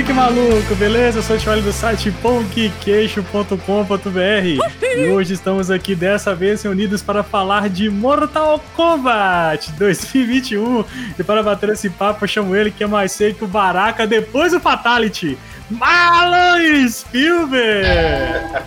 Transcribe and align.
Geek 0.00 0.14
maluco, 0.14 0.74
beleza? 0.76 1.18
Eu 1.18 1.22
sou 1.22 1.36
o 1.36 1.38
Charlie 1.38 1.62
do 1.62 1.74
site 1.74 2.10
pongqueixo.com.br 2.22 4.96
e 4.96 5.08
hoje 5.10 5.34
estamos 5.34 5.70
aqui 5.70 5.94
dessa 5.94 6.34
vez 6.34 6.62
reunidos 6.62 7.02
para 7.02 7.22
falar 7.22 7.68
de 7.68 7.90
Mortal 7.90 8.64
Kombat 8.74 9.70
2021 9.72 10.86
e 11.18 11.22
para 11.22 11.42
bater 11.42 11.68
esse 11.68 11.90
papo 11.90 12.24
eu 12.24 12.28
chamo 12.28 12.56
ele 12.56 12.70
que 12.70 12.82
é 12.82 12.86
mais 12.86 13.12
seco 13.12 13.40
que 13.40 13.44
o 13.44 13.46
Baraka 13.46 14.06
depois 14.06 14.52
do 14.52 14.60
Fatality, 14.60 15.36
Marlon 15.68 16.88
Spielberg! 16.88 17.86
É 17.86 18.64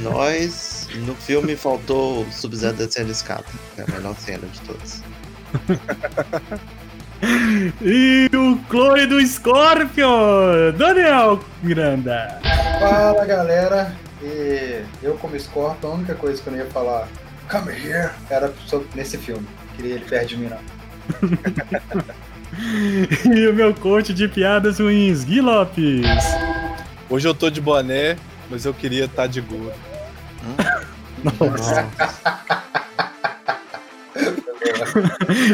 nóis. 0.00 0.86
No 0.94 1.16
filme 1.16 1.56
faltou 1.56 2.22
o 2.22 2.30
Sub-Zero 2.30 2.76
descendo 2.76 3.10
escada. 3.10 3.46
É 3.76 3.82
a 3.82 3.96
melhor 3.96 4.14
cena 4.14 4.46
de 4.46 4.60
todas. 4.60 5.02
E 7.80 8.28
o 8.34 8.58
clone 8.68 9.06
do 9.06 9.24
Scorpion, 9.26 10.72
Daniel 10.76 11.40
Miranda. 11.62 12.38
Fala 12.78 13.24
galera, 13.24 13.92
e 14.22 14.82
eu 15.02 15.14
como 15.14 15.38
Scorpion, 15.38 15.90
a 15.90 15.94
única 15.94 16.14
coisa 16.14 16.42
que 16.42 16.48
eu 16.48 16.52
não 16.52 16.60
ia 16.60 16.66
falar, 16.66 17.08
come 17.50 17.72
here, 17.72 18.10
era 18.28 18.52
sobre, 18.66 18.88
nesse 18.94 19.16
filme. 19.16 19.46
Queria 19.74 19.94
ele 19.94 20.04
perto 20.04 20.28
de 20.28 20.36
mim, 20.36 20.50
não. 20.50 20.58
e 23.34 23.48
o 23.48 23.54
meu 23.54 23.74
coach 23.74 24.12
de 24.12 24.28
piadas 24.28 24.78
ruins, 24.78 25.24
Gui 25.24 25.40
Lopes. 25.40 26.04
Hoje 27.08 27.26
eu 27.26 27.34
tô 27.34 27.48
de 27.48 27.60
boné, 27.60 28.16
mas 28.50 28.64
eu 28.64 28.74
queria 28.74 29.04
estar 29.06 29.26
de 29.26 29.40
gorro. 29.40 29.72
Nossa. 31.24 31.88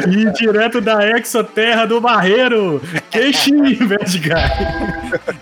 E 0.09 0.33
direto 0.33 0.81
da 0.81 1.09
exoterra 1.19 1.87
do 1.87 2.01
Barreiro, 2.01 2.81
Queixinho 3.11 3.89
Bad 3.89 4.19
Guy. 4.19 4.33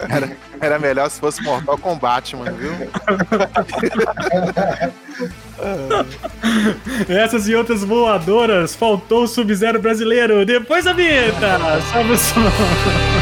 Era, 0.09 0.31
era 0.61 0.79
melhor 0.79 1.11
se 1.11 1.21
fosse 1.21 1.43
Mortal 1.43 1.79
Kombat, 1.79 2.37
mano, 2.37 2.57
viu? 2.57 2.73
Essas 7.09 7.49
e 7.49 7.55
outras 7.55 7.85
voadoras, 7.85 8.75
faltou 8.75 9.25
o 9.25 9.29
Sub-Zero 9.29 9.81
brasileiro. 9.81 10.45
Depois 10.47 10.87
a 10.87 10.93
vinheta! 10.93 11.59
Salve 11.93 12.13
o 12.13 12.17
som! 12.17 13.20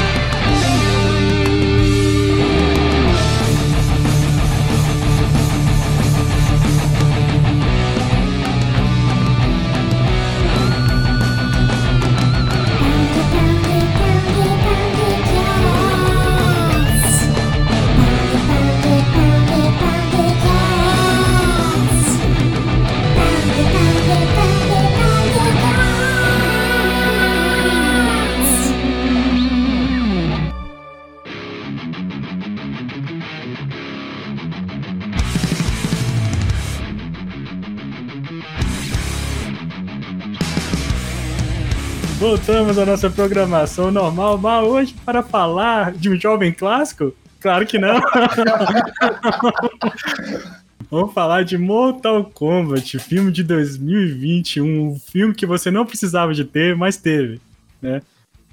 Voltamos 42.49 42.79
à 42.79 42.87
nossa 42.87 43.11
programação 43.11 43.91
normal, 43.91 44.39
mas 44.39 44.65
hoje 44.65 44.97
para 45.05 45.23
falar 45.23 45.93
de 45.93 46.09
um 46.09 46.19
jovem 46.19 46.51
clássico? 46.51 47.15
Claro 47.41 47.67
que 47.67 47.79
não. 47.79 48.01
Vamos 50.91 51.13
falar 51.13 51.45
de 51.45 51.59
Mortal 51.59 52.25
Kombat, 52.25 52.99
filme 53.01 53.31
de 53.31 53.43
2021, 53.43 54.65
um 54.65 54.99
filme 54.99 55.35
que 55.35 55.45
você 55.45 55.71
não 55.71 55.85
precisava 55.85 56.33
de 56.33 56.43
ter, 56.43 56.75
mas 56.75 56.97
teve, 56.97 57.39
né? 57.83 58.01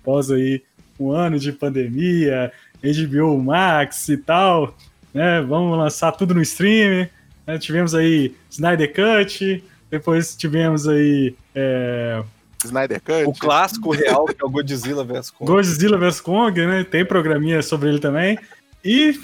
Após 0.01 0.29
aí 0.29 0.61
um 0.99 1.11
ano 1.11 1.39
de 1.39 1.53
pandemia, 1.53 2.51
HBO 2.83 3.41
Max 3.41 4.09
e 4.09 4.17
tal, 4.17 4.75
né? 5.13 5.39
Vamos 5.39 5.77
lançar 5.77 6.11
tudo 6.11 6.33
no 6.33 6.41
stream. 6.41 7.07
Né? 7.47 7.57
Tivemos 7.57 7.95
aí 7.95 8.35
Snyder 8.49 8.93
Cut, 8.93 9.63
depois 9.89 10.35
tivemos 10.35 10.85
aí 10.85 11.33
é, 11.55 12.21
Snyder 12.63 13.01
Cut. 13.01 13.25
O 13.25 13.33
clássico 13.33 13.91
real, 13.91 14.25
que 14.25 14.41
é 14.41 14.45
o 14.45 14.49
Godzilla 14.49 15.03
vs 15.03 15.31
Kong. 15.31 15.51
Godzilla 15.51 15.97
vs 15.97 16.21
Kong, 16.21 16.65
né? 16.65 16.83
Tem 16.83 17.05
programinha 17.05 17.61
sobre 17.61 17.89
ele 17.89 17.99
também. 17.99 18.37
E 18.83 19.19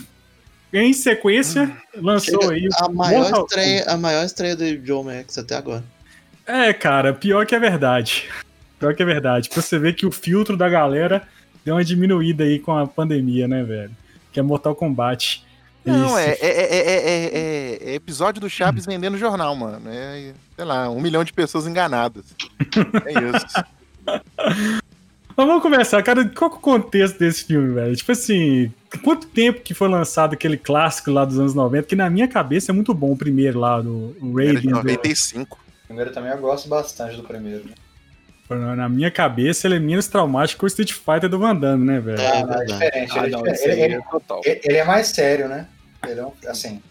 em 0.73 0.93
sequência, 0.93 1.75
lançou 1.95 2.41
Chega 2.41 2.53
aí 2.53 2.67
a 2.77 2.89
maior, 2.89 3.21
Mortal 3.23 3.45
estreia, 3.45 3.83
a 3.87 3.97
maior 3.97 4.25
estreia 4.25 4.55
do 4.55 4.85
Joe 4.85 5.03
Max 5.03 5.37
até 5.37 5.55
agora. 5.55 5.83
É, 6.45 6.73
cara, 6.73 7.13
pior 7.13 7.45
que 7.45 7.55
é 7.55 7.59
verdade. 7.59 8.29
Pior 8.79 8.95
que 8.95 9.03
é 9.03 9.05
verdade. 9.05 9.49
Pra 9.49 9.61
você 9.61 9.77
ver 9.77 9.93
que 9.93 10.05
o 10.05 10.11
filtro 10.11 10.57
da 10.57 10.67
galera 10.69 11.27
deu 11.63 11.75
uma 11.75 11.83
diminuída 11.83 12.43
aí 12.43 12.57
com 12.57 12.75
a 12.75 12.87
pandemia, 12.87 13.47
né, 13.47 13.63
velho? 13.63 13.91
Que 14.31 14.39
é 14.39 14.43
Mortal 14.43 14.75
Kombat. 14.75 15.45
Não, 15.83 16.17
é, 16.17 16.31
é, 16.33 16.37
é, 16.41 16.77
é, 16.77 16.99
é- 17.87 17.91
é 17.91 17.95
episódio 17.95 18.39
do 18.39 18.49
Chaves 18.49 18.85
vendendo 18.85 19.17
jornal, 19.17 19.55
mano. 19.55 19.81
É, 19.89 20.33
sei 20.55 20.65
lá, 20.65 20.89
um 20.89 21.01
milhão 21.01 21.23
de 21.23 21.33
pessoas 21.33 21.65
enganadas. 21.65 22.25
É 23.05 23.13
isso. 23.13 23.65
Mas 25.35 25.47
vamos 25.47 25.61
começar, 25.61 26.03
cara. 26.03 26.25
Qual 26.27 26.49
que 26.49 26.55
é 26.57 26.59
o 26.59 26.61
contexto 26.61 27.17
desse 27.17 27.45
filme, 27.45 27.73
velho? 27.73 27.95
Tipo 27.95 28.11
assim, 28.11 28.71
quanto 29.03 29.27
tempo 29.27 29.61
que 29.61 29.73
foi 29.73 29.87
lançado 29.87 30.33
aquele 30.33 30.57
clássico 30.57 31.09
lá 31.09 31.23
dos 31.25 31.39
anos 31.39 31.53
90, 31.55 31.87
que 31.87 31.95
na 31.95 32.09
minha 32.09 32.27
cabeça 32.27 32.71
é 32.71 32.73
muito 32.73 32.93
bom 32.93 33.13
o 33.13 33.17
primeiro 33.17 33.59
lá, 33.59 33.81
do 33.81 34.15
o 34.21 34.33
Raiden. 34.35 34.61
do- 34.63 34.69
95. 34.75 35.57
Primeiro 35.87 36.11
também 36.11 36.31
eu 36.31 36.37
gosto 36.37 36.67
bastante 36.69 37.15
do 37.15 37.23
primeiro. 37.23 37.65
né? 37.65 37.73
Na 38.56 38.89
minha 38.89 39.09
cabeça, 39.12 39.67
ele 39.67 39.75
é 39.75 39.79
menos 39.79 40.07
traumático 40.07 40.59
que 40.59 40.66
o 40.66 40.67
Street 40.67 40.91
Fighter 40.94 41.29
do 41.29 41.39
Van 41.39 41.56
Damme, 41.56 41.85
né, 41.85 42.00
velho? 42.00 42.19
É, 42.22 42.39
é 42.41 42.66
diferente. 42.66 43.12
Ah, 43.19 43.23
ele, 43.23 43.31
não, 43.31 43.45
esse 43.47 43.69
aí 43.69 43.81
ele- 43.81 43.94
é 43.95 44.01
total. 44.09 44.41
ele- 44.45 44.62
ele 44.63 44.78
é 44.78 44.84
mais 44.84 45.07
sério, 45.07 45.47
né? 45.47 45.67
Ele 46.07 46.19
é 46.19 46.25
um, 46.25 46.31
assim, 46.47 46.81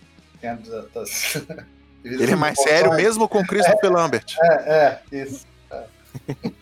dentro 0.41 0.70
da- 0.70 0.84
das... 1.00 1.37
Ele 2.03 2.32
é 2.32 2.37
mais 2.37 2.59
sério 2.59 2.94
mesmo 2.94 3.28
com 3.28 3.44
Christopher 3.47 3.93
Lambert. 3.93 4.34
É, 4.41 4.99
é, 5.12 5.22
isso. 5.22 5.44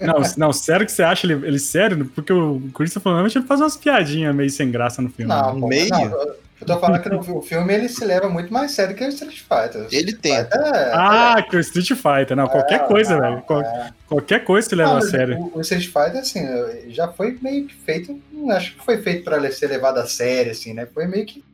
Não, 0.00 0.20
não, 0.36 0.52
sério 0.52 0.84
que 0.86 0.92
você 0.92 1.02
acha 1.02 1.26
ele, 1.26 1.46
ele 1.46 1.58
sério? 1.58 2.04
Porque 2.14 2.32
o 2.32 2.60
Christopher 2.74 3.12
Lambert 3.12 3.32
ele 3.36 3.46
faz 3.46 3.60
umas 3.60 3.76
piadinhas 3.76 4.34
meio 4.34 4.50
sem 4.50 4.70
graça 4.70 5.00
no 5.02 5.08
filme. 5.10 5.32
Não, 5.32 5.54
né? 5.60 5.66
meio? 5.68 5.88
não, 5.90 6.36
eu 6.60 6.66
tô 6.66 6.78
falando 6.80 7.00
que 7.02 7.08
no 7.08 7.20
o 7.38 7.40
filme 7.42 7.72
ele 7.72 7.88
se 7.88 8.04
leva 8.04 8.28
muito 8.28 8.52
mais 8.52 8.72
sério 8.72 8.94
que 8.96 9.04
o 9.04 9.08
Street 9.08 9.38
Fighter. 9.42 9.82
O 9.82 9.88
Ele. 9.92 10.10
Fighter 10.12 10.46
é- 10.52 10.90
Ah, 10.92 11.40
que 11.48 11.56
o 11.56 11.60
Street 11.60 11.88
Fighter. 11.90 12.36
Não, 12.36 12.48
qualquer 12.48 12.80
É, 12.80 12.84
coisa, 12.86 13.14
não, 13.14 13.20
velho. 13.20 13.42
Qual- 13.42 13.62
é. 13.62 13.90
Qualquer 14.08 14.42
coisa 14.44 14.68
se 14.68 14.74
leva 14.74 14.90
Não, 14.90 14.98
a 14.98 15.02
sério. 15.02 15.38
O, 15.38 15.58
o 15.58 15.60
Street 15.60 15.84
Fighter, 15.86 16.18
assim, 16.20 16.40
já 16.88 17.06
foi 17.08 17.38
meio 17.40 17.66
que 17.66 17.74
feito. 17.76 18.20
Acho 18.50 18.74
que 18.74 18.84
foi 18.84 18.98
feito 18.98 19.22
pra 19.22 19.38
ser 19.52 19.68
levado 19.68 19.98
a 19.98 20.06
sério, 20.06 20.50
assim, 20.50 20.72
né? 20.74 20.84
Foi 20.92 21.06
meio 21.06 21.24
que. 21.26 21.44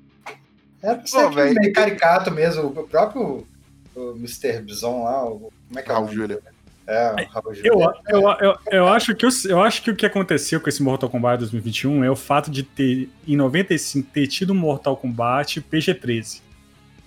Era 0.82 0.96
pra 0.96 1.06
ser 1.06 1.22
Pô, 1.24 1.30
meio 1.30 1.72
caricato 1.74 2.30
mesmo. 2.30 2.66
O 2.68 2.86
próprio 2.88 3.46
o 3.94 4.10
Mr. 4.16 4.60
Bison 4.62 5.04
lá, 5.04 5.24
o, 5.26 5.52
como 5.68 5.78
é 5.78 5.82
que 5.82 5.90
é 5.90 5.94
o 5.94 6.00
nome 6.00 6.14
Júlia. 6.14 6.36
dele? 6.36 6.53
É, 6.86 7.26
Eu, 7.64 7.80
eu, 8.08 8.20
eu, 8.40 8.54
eu, 8.70 8.88
acho 8.88 9.14
que, 9.14 9.24
o- 9.26 9.30
eu 9.48 9.62
acho 9.62 9.82
que 9.82 9.90
o 9.90 9.96
que 9.96 10.04
aconteceu 10.04 10.60
com 10.60 10.68
esse 10.68 10.82
Mortal 10.82 11.08
Kombat 11.08 11.38
2021 11.38 12.04
é 12.04 12.10
o 12.10 12.16
fato 12.16 12.50
de 12.50 12.62
ter, 12.62 13.08
em 13.26 13.36
95, 13.36 14.08
ter 14.12 14.26
tido 14.26 14.54
Mortal 14.54 14.96
Kombat 14.96 15.60
PG-13, 15.62 16.42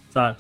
sabe? 0.10 0.38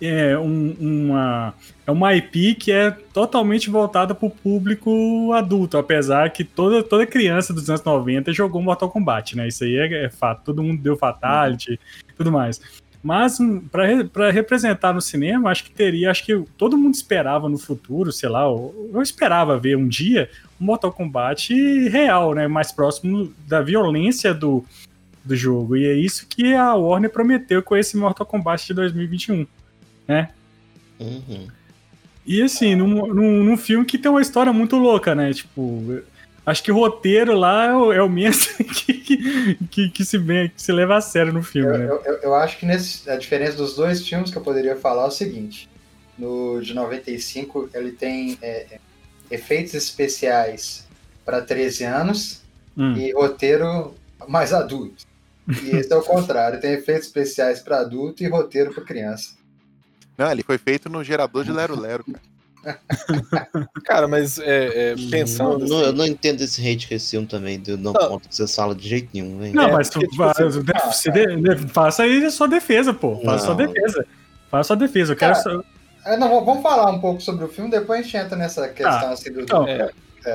É 0.00 0.36
um- 0.36 0.74
uma, 0.80 1.54
é 1.86 1.90
uma 1.90 2.14
IP 2.16 2.56
que 2.56 2.72
é 2.72 2.90
totalmente 2.90 3.70
voltada 3.70 4.12
para 4.12 4.26
o 4.26 4.30
público 4.30 5.32
adulto, 5.32 5.78
apesar 5.78 6.30
que 6.30 6.42
toda, 6.42 6.82
toda 6.82 7.06
criança 7.06 7.54
dos 7.54 7.70
anos 7.70 7.82
90 7.84 8.32
jogou 8.32 8.60
Mortal 8.60 8.90
Kombat, 8.90 9.36
né? 9.36 9.46
Isso 9.46 9.62
aí 9.62 9.76
é, 9.76 10.04
é 10.06 10.10
fato, 10.10 10.42
todo 10.44 10.62
mundo 10.64 10.82
deu 10.82 10.96
Fatality 10.96 11.78
e 12.08 12.12
tudo 12.12 12.32
mais. 12.32 12.60
Mas 13.04 13.36
para 13.70 14.30
representar 14.30 14.94
no 14.94 15.00
cinema, 15.02 15.50
acho 15.50 15.64
que 15.64 15.70
teria, 15.70 16.10
acho 16.10 16.24
que 16.24 16.42
todo 16.56 16.78
mundo 16.78 16.94
esperava 16.94 17.50
no 17.50 17.58
futuro, 17.58 18.10
sei 18.10 18.30
lá, 18.30 18.44
eu, 18.44 18.90
eu 18.94 19.02
esperava 19.02 19.58
ver 19.58 19.76
um 19.76 19.86
dia 19.86 20.30
um 20.58 20.64
Mortal 20.64 20.90
Kombat 20.90 21.52
real, 21.90 22.32
né, 22.32 22.48
mais 22.48 22.72
próximo 22.72 23.30
da 23.46 23.60
violência 23.60 24.32
do, 24.32 24.64
do 25.22 25.36
jogo. 25.36 25.76
E 25.76 25.84
é 25.84 25.92
isso 25.92 26.26
que 26.26 26.54
a 26.54 26.74
Warner 26.74 27.10
prometeu 27.10 27.62
com 27.62 27.76
esse 27.76 27.94
Mortal 27.94 28.24
Kombat 28.24 28.66
de 28.66 28.72
2021, 28.72 29.46
né? 30.08 30.30
Uhum. 30.98 31.46
E 32.24 32.40
assim, 32.40 32.74
num, 32.74 33.06
num, 33.12 33.44
num 33.44 33.56
filme 33.58 33.84
que 33.84 33.98
tem 33.98 34.10
uma 34.10 34.22
história 34.22 34.50
muito 34.50 34.76
louca, 34.76 35.14
né? 35.14 35.30
Tipo, 35.34 36.00
acho 36.46 36.62
que 36.62 36.70
o 36.72 36.74
roteiro 36.76 37.34
lá 37.36 37.66
é 37.66 37.74
o, 37.74 37.92
é 37.92 38.02
o 38.02 38.08
mesmo 38.08 38.52
que, 38.64 39.56
que, 39.70 39.88
que, 39.90 40.04
se, 40.04 40.18
que 40.18 40.52
se 40.62 40.72
leva 40.72 40.96
a 40.96 41.00
sério 41.00 41.32
no 41.32 41.42
filme, 41.42 41.70
Eu, 41.72 41.78
né? 41.78 41.86
eu, 42.04 42.14
eu- 42.22 42.34
acho 42.34 42.58
que 42.58 42.66
nesse, 42.66 43.08
a 43.08 43.16
diferença 43.16 43.56
dos 43.56 43.74
dois 43.76 44.06
filmes 44.06 44.30
que 44.30 44.36
eu 44.36 44.42
poderia 44.42 44.76
falar 44.76 45.04
é 45.04 45.08
o 45.08 45.10
seguinte: 45.10 45.68
no 46.18 46.60
de 46.60 46.74
95 46.74 47.70
ele 47.74 47.92
tem 47.92 48.38
é, 48.42 48.66
é, 48.74 48.80
efeitos 49.30 49.74
especiais 49.74 50.86
para 51.24 51.40
13 51.40 51.84
anos 51.84 52.42
Hum. 52.76 52.96
e 52.96 53.12
roteiro 53.12 53.94
mais 54.26 54.52
adultos. 54.52 55.06
E 55.62 55.70
esse 55.76 55.92
é 55.92 55.96
o 55.96 56.02
contrário, 56.02 56.60
tem 56.60 56.72
efeitos 56.72 57.06
especiais 57.06 57.60
para 57.60 57.78
adulto 57.78 58.24
e 58.24 58.28
roteiro 58.28 58.74
para 58.74 58.82
criança. 58.82 59.36
Não, 60.18 60.28
ele 60.32 60.42
foi 60.42 60.58
feito 60.58 60.88
no 60.88 61.04
gerador 61.04 61.44
de 61.44 61.52
Lero 61.52 61.78
Lero, 61.78 62.02
cara. 62.04 62.20
Cara, 63.84 64.08
mas 64.08 64.38
é, 64.38 64.90
é, 64.92 64.96
Não, 64.96 65.10
pensando. 65.10 65.66
não- 65.66 65.80
eu 65.80 65.86
assim, 65.88 65.96
não 65.96 66.06
entendo 66.06 66.40
esse 66.42 66.60
hate 66.66 66.86
que 66.88 66.94
esse 66.94 67.10
filme 67.10 67.26
também 67.26 67.58
deu 67.58 67.76
não 67.76 67.92
Não. 67.92 68.08
conta 68.08 68.28
que 68.28 68.34
você 68.34 68.46
fala 68.48 68.74
de 68.74 68.88
jeito 68.88 69.08
nenhum. 69.12 69.50
Não, 69.52 69.68
É, 69.68 69.72
mas 69.72 69.88
tu 69.90 70.00
tipo 70.00 70.22
assim, 70.22 71.10
de- 71.10 71.36
de- 71.36 71.68
faça 71.68 72.02
aí 72.02 72.24
a 72.24 72.30
sua 72.30 72.48
defesa, 72.48 72.92
pô. 72.94 73.16
Faça 73.24 73.34
a 73.36 73.46
sua 73.46 73.54
defesa. 73.54 74.06
Faça 74.50 74.60
a 74.60 74.64
sua 74.64 74.76
defesa. 74.76 75.12
Eu 75.12 75.16
quero. 75.16 75.32
Cara, 75.34 75.42
só- 75.42 75.64
É, 76.06 76.16
não, 76.16 76.44
vamos 76.44 76.62
falar 76.62 76.90
um 76.90 77.00
pouco 77.00 77.20
sobre 77.20 77.44
o 77.44 77.48
filme, 77.48 77.70
depois 77.70 78.00
a 78.00 78.02
gente 78.02 78.16
entra 78.16 78.36
nessa 78.36 78.68
questão 78.68 79.10
assim 79.12 79.32
do. 79.32 79.40
então, 79.42 79.66
É. 79.68 79.90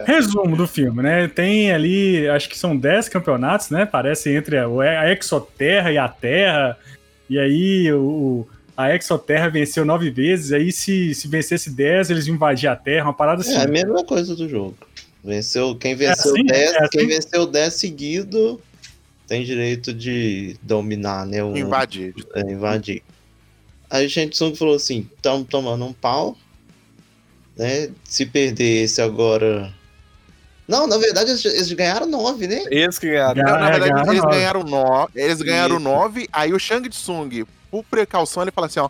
Resumo 0.05 0.55
do 0.55 0.67
filme, 0.67 1.01
né? 1.01 1.27
Tem 1.27 1.71
ali, 1.71 2.29
acho 2.29 2.47
que 2.47 2.55
são 2.55 2.77
10 2.77 3.09
campeonatos, 3.09 3.71
né? 3.71 3.87
Parece 3.87 4.29
entre 4.31 4.55
a, 4.55 4.65
a 4.67 5.11
Exoterra 5.11 5.91
e 5.91 5.97
a 5.97 6.07
Terra. 6.07 6.77
E 7.27 7.39
aí 7.39 7.91
o, 7.91 8.47
a 8.79 8.95
Exoterra 8.95 9.49
venceu 9.49 9.83
nove 9.83 10.09
vezes. 10.09 10.53
Aí 10.53 10.71
se, 10.71 11.13
se 11.13 11.27
vencesse 11.27 11.69
10, 11.69 12.11
eles 12.11 12.27
iam 12.27 12.35
invadir 12.35 12.69
a 12.69 12.75
Terra, 12.77 13.07
uma 13.07 13.13
parada 13.13 13.41
assim. 13.41 13.55
É 13.55 13.63
a 13.63 13.67
mesma 13.67 14.05
coisa 14.05 14.33
do 14.33 14.47
jogo. 14.47 14.77
Venceu, 15.21 15.75
quem 15.75 15.95
venceu 15.95 16.31
assim? 16.31 16.45
10, 16.45 16.71
É 16.71 16.77
assim? 16.77 16.87
quem 16.91 17.07
venceu 17.07 17.45
10 17.45 17.73
seguido 17.73 18.61
tem 19.27 19.43
direito 19.43 19.93
de 19.93 20.55
dominar, 20.61 21.25
né? 21.25 21.43
O, 21.43 21.57
Invadir. 21.57 22.13
é, 22.33 22.39
invadir. 22.41 23.03
Aí 23.89 24.05
o 24.05 24.09
Shang 24.09 24.33
falou 24.55 24.75
assim: 24.75 25.05
estamos 25.13 25.47
tomando 25.49 25.83
um 25.83 25.91
pau. 25.93 26.37
Né? 27.57 27.89
Se 28.05 28.25
perder 28.25 28.83
esse 28.83 29.01
agora. 29.01 29.73
Não, 30.69 30.87
na 30.87 30.97
verdade 30.97 31.31
eles, 31.31 31.43
eles 31.43 31.71
ganharam 31.73 32.05
9, 32.07 32.47
né? 32.47 32.63
Eles 32.69 32.97
que 32.99 33.09
ganharam. 33.09 33.43
Ga- 33.43 33.51
Não, 33.51 33.59
na 33.59 33.67
é, 33.67 33.71
verdade, 33.71 33.91
ganharam 33.91 34.11
eles 34.11 34.23
nove. 34.23 34.35
ganharam 34.35 34.63
nove. 34.63 35.11
Eles 35.15 35.41
ganharam 35.41 35.75
Isso. 35.75 35.83
nove. 35.83 36.29
Aí 36.31 36.53
o 36.53 36.59
Shang 36.59 36.87
Tsung, 36.89 37.45
por 37.71 37.83
precaução, 37.83 38.43
ele 38.43 38.51
fala 38.51 38.67
assim: 38.67 38.79
ó, 38.79 38.87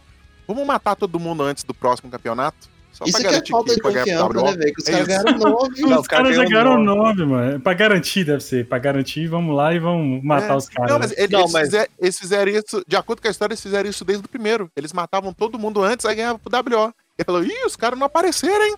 vamos 0.48 0.68
matar 0.68 0.96
todo 0.96 1.20
mundo 1.20 1.42
antes 1.44 1.64
do 1.64 1.74
próximo 1.74 2.12
campeonato. 2.12 2.68
Só 2.92 3.06
Isso 3.06 3.14
pra 3.14 3.22
que 3.22 3.28
é 3.28 3.32
garantir 3.32 3.52
falta 3.52 3.76
de 3.76 3.82
vai 3.82 3.94
ganhar 3.94 4.26
pro 4.26 4.34
confiança, 4.34 4.52
né, 4.58 4.58
velho? 4.64 4.74
Que 4.76 4.82
os 4.82 4.88
É 4.88 4.92
caras 4.92 5.08
ganharam 5.08 5.38
9. 5.38 5.80
Não, 5.82 5.92
Os 5.94 6.00
os 6.02 6.08
caras 6.08 6.36
já 6.36 6.44
ganharam 6.44 6.84
nove, 6.84 7.26
mano. 7.26 7.60
Pra 7.62 7.74
garantir, 7.74 8.24
deve 8.26 8.44
ser. 8.44 8.68
Pra 8.68 8.78
garantir, 8.78 9.28
vamos 9.28 9.56
lá 9.56 9.74
e 9.74 9.80
vamos 9.80 10.22
matar 10.22 10.54
É. 10.54 10.56
os 10.58 10.68
caras. 10.68 10.92
Não, 10.92 11.00
mas 11.00 11.12
eles, 11.18 11.30
Não, 11.30 11.40
eles 11.40 11.52
mas- 11.54 11.66
fizer- 11.70 11.88
eles 11.98 12.20
fizeram 12.20 12.52
isso, 12.52 12.84
de 12.86 12.96
acordo 12.98 13.22
com 13.22 13.28
a 13.30 13.32
história, 13.32 13.54
eles 13.54 13.62
fizeram 13.62 13.90
isso 13.90 14.04
desde 14.04 14.26
o 14.26 14.28
primeiro. 14.28 14.70
Eles 14.76 14.92
matavam 14.92 15.32
todo 15.34 15.58
mundo 15.58 15.82
antes, 15.82 16.06
aí 16.06 16.16
ganhava 16.16 16.38
pro 16.40 16.52
WO. 16.52 16.94
Ele 17.18 17.26
falou, 17.26 17.44
ih, 17.44 17.66
os 17.66 17.76
caras 17.78 17.98
não 17.98 18.08
apareceram, 18.08 18.66
hein? 18.66 18.76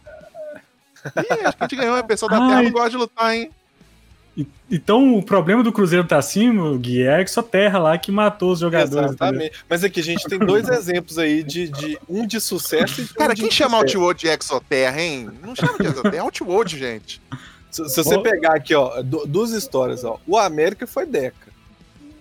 Ih, 1.06 1.46
acho 1.46 1.58
que 1.58 1.64
a 1.64 1.68
gente 1.68 1.76
ganhou, 1.76 1.98
o 1.98 2.04
pessoal 2.04 2.30
da 2.30 2.38
Terra 2.48 2.64
não 2.64 2.72
gosta 2.72 2.90
de 2.92 2.98
lutar, 2.98 3.36
hein? 3.36 3.50
Então 4.72 5.16
o 5.18 5.22
problema 5.22 5.62
do 5.62 5.74
Cruzeiro 5.74 6.08
tá 6.08 6.18
acima, 6.18 6.78
Gui, 6.78 7.04
é 7.04 7.16
a 7.16 7.22
Exoterra 7.22 7.78
lá 7.78 7.98
que 7.98 8.12
matou 8.12 8.54
os 8.54 8.60
jogadores. 8.60 9.12
entendeu? 9.12 9.12
Exatamente. 9.14 9.66
Mas 9.70 9.84
aqui 9.84 10.00
a 10.00 10.04
gente 10.04 10.26
tem 10.26 10.40
dois 10.40 10.70
exemplos 10.70 11.18
aí 11.18 11.44
de, 11.44 11.68
de 11.68 12.00
um 12.08 12.26
de 12.26 12.40
sucesso 12.40 13.02
e 13.02 13.04
de 13.04 13.12
um 13.12 13.16
Cara, 13.16 13.34
de 13.34 13.42
quem 13.42 13.52
chama. 13.52 13.78
Outworld 13.78 14.22
de 14.22 14.28
Exoterra, 14.28 15.02
hein? 15.02 15.30
Não 15.44 15.54
chama 15.54 15.78
de 15.78 15.88
Exoterra, 15.88 16.16
é 16.16 16.20
Outworld, 16.20 16.80
gente. 16.80 17.22
Se, 17.70 17.90
se 17.90 18.04
você 18.04 18.18
pegar 18.20 18.54
aqui, 18.56 18.74
ó, 18.74 19.02
du- 19.02 19.26
duas 19.28 19.52
histórias, 19.52 20.04
ó. 20.06 20.18
O 20.26 20.38
América 20.38 20.88
foi 20.88 21.06
Deca. 21.06 21.52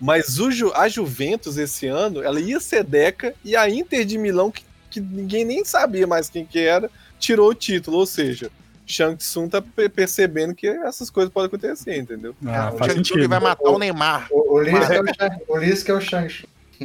Mas 0.00 0.38
o 0.40 0.48
a 0.74 0.88
Juventus 0.88 1.58
esse 1.58 1.86
ano, 1.86 2.22
ela 2.22 2.40
ia 2.40 2.58
ser 2.58 2.82
Deca 2.82 3.34
e 3.44 3.54
a 3.54 3.68
Inter 3.70 4.04
de 4.04 4.18
Milão, 4.18 4.50
que, 4.50 4.64
que 4.90 4.98
ninguém 5.00 5.44
nem 5.44 5.64
sabia 5.64 6.06
mais 6.06 6.28
quem 6.28 6.44
que 6.44 6.58
era, 6.58 6.90
tirou 7.20 7.50
o 7.50 7.54
título. 7.54 7.98
Ou 7.98 8.06
seja, 8.06 8.50
Shang 8.90 9.16
Tsung 9.16 9.48
tá 9.48 9.60
pe- 9.62 9.88
percebendo 9.88 10.54
que 10.54 10.66
essas 10.66 11.10
coisas 11.10 11.32
podem 11.32 11.46
acontecer, 11.48 11.96
entendeu? 11.96 12.34
Ah, 12.46 12.70
O 12.70 12.74
O 12.74 12.78
faz 12.78 12.92
Shang 12.92 13.02
Tsung 13.02 13.28
vai 13.28 13.40
matar 13.40 13.70
o 13.70 13.78
Neymar. 13.78 14.26
O, 14.30 14.54
o 14.54 14.60
Liz 14.62 14.86
que 14.86 14.92
é 14.94 15.00
o 15.00 15.06
Shang- 15.14 15.40
o 15.48 15.56
Liz 15.58 15.82
que 15.82 15.90
é 15.90 15.94
o 15.94 16.00
Shang. 16.00 16.44
O 16.80 16.84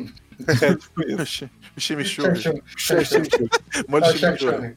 Molho 0.97 1.19
é 1.19 1.21
o 1.21 1.25
Shang- 1.25 1.49
chimichurri. 1.77 2.61
Shang. 2.77 4.75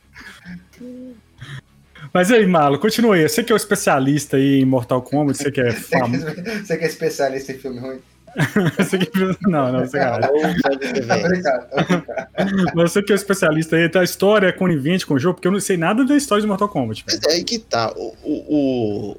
Mas 2.13 2.31
aí, 2.31 2.47
Malo, 2.47 2.79
continua 2.79 3.17
aí. 3.17 3.29
Você 3.29 3.43
que 3.45 3.53
é 3.53 3.55
o 3.55 3.57
especialista 3.57 4.37
aí 4.37 4.61
em 4.61 4.65
Mortal 4.65 5.03
Kombat, 5.03 5.37
você 5.39 5.51
que 5.51 5.61
é 5.61 5.73
famoso. 6.01 6.25
Você 6.65 6.77
que 6.77 6.85
é 6.85 6.89
especialista 6.89 7.53
em 7.53 7.59
filme 7.59 7.79
ruim? 7.81 7.99
você 8.79 8.99
que... 8.99 9.11
Não, 9.49 9.73
não, 9.73 9.81
você 9.81 9.99
cara. 9.99 10.21
Tá 10.21 10.31
brincando, 10.33 11.07
tá 11.07 11.17
brincando. 11.17 12.73
Você 12.75 13.03
que 13.03 13.13
é 13.13 13.15
o 13.15 13.17
especialista 13.17 13.77
aí, 13.77 13.91
a 13.93 14.05
história 14.05 14.47
é 14.47 14.53
conivente 14.53 15.07
com 15.07 15.15
o 15.15 15.19
jogo, 15.19 15.35
porque 15.35 15.49
eu 15.49 15.53
não 15.53 15.61
sei 15.61 15.77
nada 15.77 16.05
da 16.05 16.17
história 16.17 16.43
de 16.43 16.49
Mortal 16.49 16.69
Kombat. 16.69 17.05
Mas 17.07 17.21
é 17.25 17.33
aí 17.33 17.45
que 17.45 17.59
tá. 17.59 17.93
O, 17.97 18.15
o, 18.25 19.17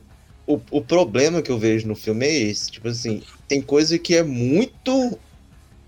o, 0.47 0.61
o, 0.71 0.81
problema 0.81 1.41
que 1.41 1.51
eu 1.51 1.59
vejo 1.59 1.87
no 1.87 1.95
filme 1.95 2.25
é 2.25 2.33
esse. 2.43 2.71
Tipo 2.71 2.87
assim, 2.87 3.21
tem 3.47 3.61
coisa 3.61 3.99
que 3.99 4.15
é 4.15 4.23
muito, 4.23 5.19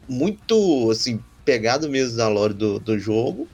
muito, 0.08 0.90
assim, 0.92 1.20
pegado 1.46 1.90
mesmo 1.90 2.18
da 2.18 2.28
lore 2.28 2.54
do, 2.54 2.80
do 2.80 3.00
jogo. 3.00 3.48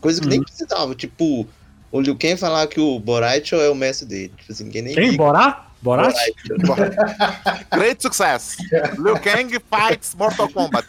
Coisa 0.00 0.20
que 0.20 0.28
nem 0.28 0.38
Uhum. 0.38 0.44
precisava. 0.44 0.94
Tipo, 0.94 1.46
o 1.90 2.00
Liu 2.00 2.16
Kang 2.16 2.36
falar 2.36 2.66
que 2.66 2.80
o 2.80 2.98
Boraicho 2.98 3.56
é 3.56 3.68
o 3.68 3.74
mestre 3.74 4.06
dele. 4.06 4.32
Tipo 4.38 4.52
assim, 4.52 4.64
ninguém 4.64 4.82
nem 4.82 4.94
Quem? 4.94 5.10
liga. 5.10 5.67
Borat? 5.80 6.14
Borat? 6.66 6.94
Great 7.72 8.02
success. 8.02 8.56
Liu 8.98 9.18
Kang 9.20 9.50
fights 9.50 10.14
Mortal 10.14 10.48
Kombat. 10.48 10.86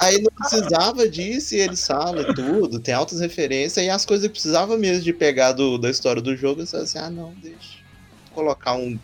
Aí 0.00 0.20
não 0.20 0.30
precisava 0.32 1.08
disso 1.08 1.54
e 1.54 1.60
eles 1.60 1.86
falam 1.86 2.34
tudo, 2.34 2.78
tem 2.78 2.94
altas 2.94 3.20
referências, 3.20 3.84
e 3.84 3.88
as 3.88 4.04
coisas 4.04 4.26
que 4.26 4.32
precisava 4.32 4.76
mesmo 4.76 5.02
de 5.02 5.12
pegar 5.12 5.52
do, 5.52 5.78
da 5.78 5.88
história 5.88 6.20
do 6.20 6.36
jogo, 6.36 6.62
eu 6.62 6.66
falei 6.66 6.84
assim, 6.84 6.98
ah 6.98 7.10
não, 7.10 7.32
deixa. 7.42 7.80
Colocar 8.34 8.74
um 8.74 8.98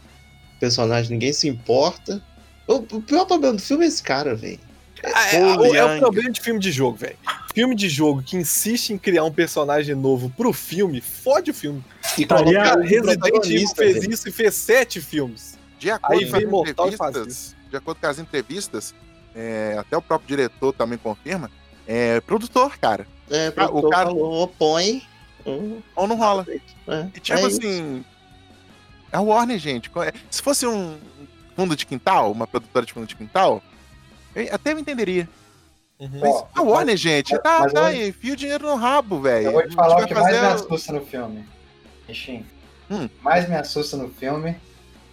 personagem 0.60 1.10
ninguém 1.10 1.32
se 1.32 1.48
importa. 1.48 2.22
O, 2.66 2.74
o 2.74 3.02
pior 3.02 3.24
problema 3.24 3.54
do 3.54 3.62
filme 3.62 3.84
é 3.84 3.88
esse 3.88 4.02
cara, 4.02 4.34
velho. 4.34 4.67
Ah, 5.04 5.26
é, 5.28 5.40
Paul 5.40 5.60
o- 5.70 5.74
é 5.76 5.96
o 5.96 5.98
problema 5.98 6.30
de 6.30 6.40
filme 6.40 6.58
de 6.60 6.70
jogo, 6.72 6.96
velho. 6.96 7.16
Filme 7.54 7.74
de 7.74 7.88
jogo 7.88 8.22
que 8.22 8.36
insiste 8.36 8.90
em 8.90 8.98
criar 8.98 9.24
um 9.24 9.32
personagem 9.32 9.94
novo 9.94 10.30
pro 10.36 10.52
filme, 10.52 11.00
fode 11.00 11.50
o 11.50 11.54
filme. 11.54 11.84
E 12.16 12.24
um 12.24 12.82
Resident 12.82 13.46
Evil 13.46 13.68
fez 13.74 13.94
velho. 13.98 14.12
isso 14.12 14.28
e 14.28 14.32
fez 14.32 14.54
sete 14.54 15.00
filmes. 15.00 15.58
De 15.78 15.90
acordo 15.90 16.20
Aí 16.20 16.28
com 16.30 16.36
as 16.36 16.42
vem 16.42 16.50
Mortal 16.50 16.88
e 16.88 16.96
faz 16.96 17.10
entrevistas, 17.16 17.56
de 17.70 17.76
acordo 17.76 18.00
com 18.00 18.06
as 18.06 18.18
entrevistas, 18.18 18.94
é, 19.34 19.76
até 19.78 19.96
o 19.96 20.02
próprio 20.02 20.28
diretor 20.28 20.72
também 20.72 20.98
confirma, 20.98 21.50
é 21.86 22.20
produtor, 22.20 22.76
cara. 22.78 23.06
É, 23.30 23.52
Ah, 23.56 23.66
o 23.70 23.88
cara- 23.88 24.06
falou, 24.06 24.48
põe. 24.48 25.02
hum, 25.46 25.80
Ou 25.94 26.06
não 26.08 26.16
rola. 26.16 26.44
é, 26.48 27.06
E 27.14 27.20
tipo 27.20 27.38
é 27.38 27.44
assim. 27.44 28.04
É 29.12 29.16
a 29.16 29.20
Warner, 29.20 29.58
gente. 29.58 29.90
Se 30.30 30.42
fosse 30.42 30.66
um 30.66 30.98
fundo 31.56 31.74
de 31.76 31.86
quintal, 31.86 32.30
uma 32.32 32.46
produtora 32.46 32.84
de 32.84 32.92
fundo 32.92 33.06
de 33.06 33.14
quintal, 33.16 33.62
eu 34.46 34.54
até 34.54 34.74
me 34.74 34.80
entenderia. 34.80 35.28
Ó, 36.22 36.46
A 36.54 36.62
Warner, 36.62 36.96
gente, 36.96 37.36
tá, 37.40 37.60
mas 37.62 37.72
tá 37.72 37.80
eu- 37.80 37.86
aí, 37.86 38.12
fio 38.12 38.34
o 38.34 38.36
dinheiro 38.36 38.66
no 38.68 38.76
rabo, 38.76 39.20
velho. 39.20 39.46
Eu 39.46 39.52
vou 39.52 39.68
te 39.68 39.74
falar 39.74 39.94
vai 39.96 40.04
o 40.04 40.06
que 40.06 40.14
mais 40.14 40.40
me 40.40 40.46
assusta 40.46 40.92
no 40.92 41.04
filme. 41.04 41.44
Ixim. 42.08 42.46
Hum. 42.90 43.06
mais 43.20 43.46
me 43.46 43.54
assusta 43.54 43.98
no 43.98 44.08
filme 44.08 44.56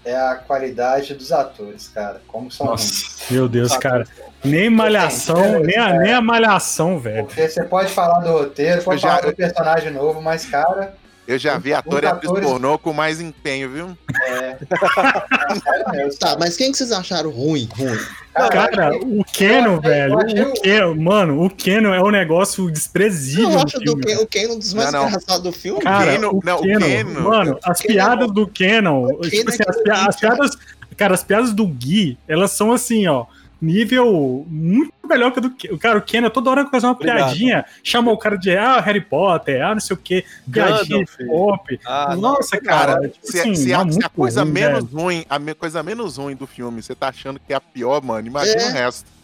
é 0.06 0.16
a 0.16 0.36
qualidade 0.36 1.14
dos 1.14 1.32
atores, 1.34 1.90
cara. 1.90 2.22
Como 2.28 2.50
são 2.50 2.68
ruins. 2.68 2.80
Nossa, 3.20 3.34
meu 3.34 3.50
Deus, 3.50 3.76
cara. 3.76 4.08
Nem 4.44 4.70
malhação, 4.70 5.60
nem 5.60 5.76
a, 5.78 5.94
nem 6.00 6.14
a 6.14 6.22
malhação, 6.22 7.00
velho. 7.00 7.26
Porque 7.26 7.50
você 7.50 7.64
pode 7.64 7.92
falar 7.92 8.20
do 8.20 8.32
roteiro, 8.32 8.82
pode 8.84 8.98
Eu 8.98 9.02
já- 9.10 9.18
falar 9.18 9.30
do 9.32 9.36
personagem 9.36 9.92
novo, 9.92 10.22
mas, 10.22 10.46
cara, 10.46 10.96
Eu 11.28 11.40
já 11.40 11.58
vi 11.58 11.74
ator 11.74 12.04
e 12.04 12.08
atriz 12.08 12.30
atores- 12.30 12.48
pornô 12.50 12.78
com 12.78 12.94
mais 12.94 13.20
empenho, 13.20 13.70
viu? 13.70 13.98
é. 14.28 14.58
Mesmo, 15.92 16.18
Tá, 16.20 16.38
mas 16.40 16.56
quem 16.56 16.72
que 16.72 16.78
vocês 16.78 16.92
acharam 16.92 17.30
ruim? 17.32 17.68
Ruim. 17.76 17.98
Cara, 18.34 18.92
o 18.98 19.24
Keno, 19.24 19.80
velho, 19.80 20.16
o 20.18 20.54
Keno, 20.62 20.96
mano, 21.02 21.42
o 21.46 21.50
Keno 21.50 21.94
é 21.94 22.02
um 22.04 22.12
negócio 22.12 22.70
desprezível 22.70 23.50
Eu 23.52 23.60
acho 23.60 23.80
do 23.80 23.92
filme. 23.94 24.04
Ken, 24.06 24.18
o 24.18 24.28
Ken 24.28 24.48
um 24.52 24.60
dos 24.60 24.74
mais 24.74 24.90
engraçados 24.94 25.42
do 25.44 25.52
filme. 25.54 25.82
Cara, 25.82 26.12
Keno- 26.12 26.30
o 26.32 26.42
não, 26.44 26.60
o 26.60 26.62
Keno, 26.62 26.86
Keno- 26.86 27.22
mano, 27.22 27.58
as 27.64 27.80
Keno- 27.80 27.94
piadas 27.94 28.32
do 28.34 28.48
Kenon, 28.48 29.04
o 29.06 29.22
tipo 29.22 29.30
Keno 29.32 29.50
assim, 29.50 29.64
é 29.88 29.92
as, 29.94 30.08
as 30.10 30.16
piadas, 30.20 30.52
cara, 30.98 31.14
as 31.14 31.24
piadas 31.24 31.54
do 31.54 31.66
Gui, 31.66 32.18
elas 32.28 32.52
são 32.52 32.74
assim, 32.74 33.08
ó, 33.08 33.26
nível 33.62 34.46
muito 34.50 34.92
melhor 35.08 35.32
que 35.32 35.40
a 35.40 35.42
do 35.42 35.50
Ken. 35.52 35.70
O 35.74 35.78
cara, 35.78 35.98
o 35.98 36.02
Kenon 36.02 36.30
toda 36.30 36.50
hora 36.50 36.68
faz 36.70 36.84
uma 36.84 36.92
Obrigado. 36.94 37.18
piadinha, 37.28 37.66
chama 37.84 38.12
o 38.12 38.18
cara 38.18 38.38
de, 38.38 38.56
ah, 38.58 38.80
Harry 38.82 39.02
Potter, 39.02 39.62
ah, 39.66 39.74
não 39.74 39.82
sei 39.82 39.94
o 39.96 39.98
que, 40.00 40.26
piadinha 40.52 41.06
pop. 41.28 41.80
Ah, 41.86 42.16
Nossa, 42.16 42.60
cara, 42.60 42.94
Cara, 42.96 43.10
tipo 43.10 43.28
se, 43.28 43.40
assim, 43.40 43.56
se 43.56 43.72
é 43.72 43.76
a, 43.76 43.80
se 43.80 43.84
a 43.84 43.86
muito 43.86 44.10
coisa 44.12 44.42
ruim, 44.44 44.52
menos 44.52 44.84
velho. 44.86 44.96
ruim, 45.04 45.26
a 45.30 45.40
me- 45.40 45.54
coisa 45.54 45.82
menos 45.84 46.18
ruim 46.18 46.36
do 46.36 46.48
filme, 46.48 46.82
você 46.82 46.94
tá 46.96 47.10
achando 47.10 47.40
que 47.40 47.54
é 47.54 47.56
a 47.56 47.62
pior, 47.62 48.02
mano, 48.04 48.28
imagina 48.28 48.62
É. 48.62 48.70
o 48.70 48.72
resto. 48.74 49.16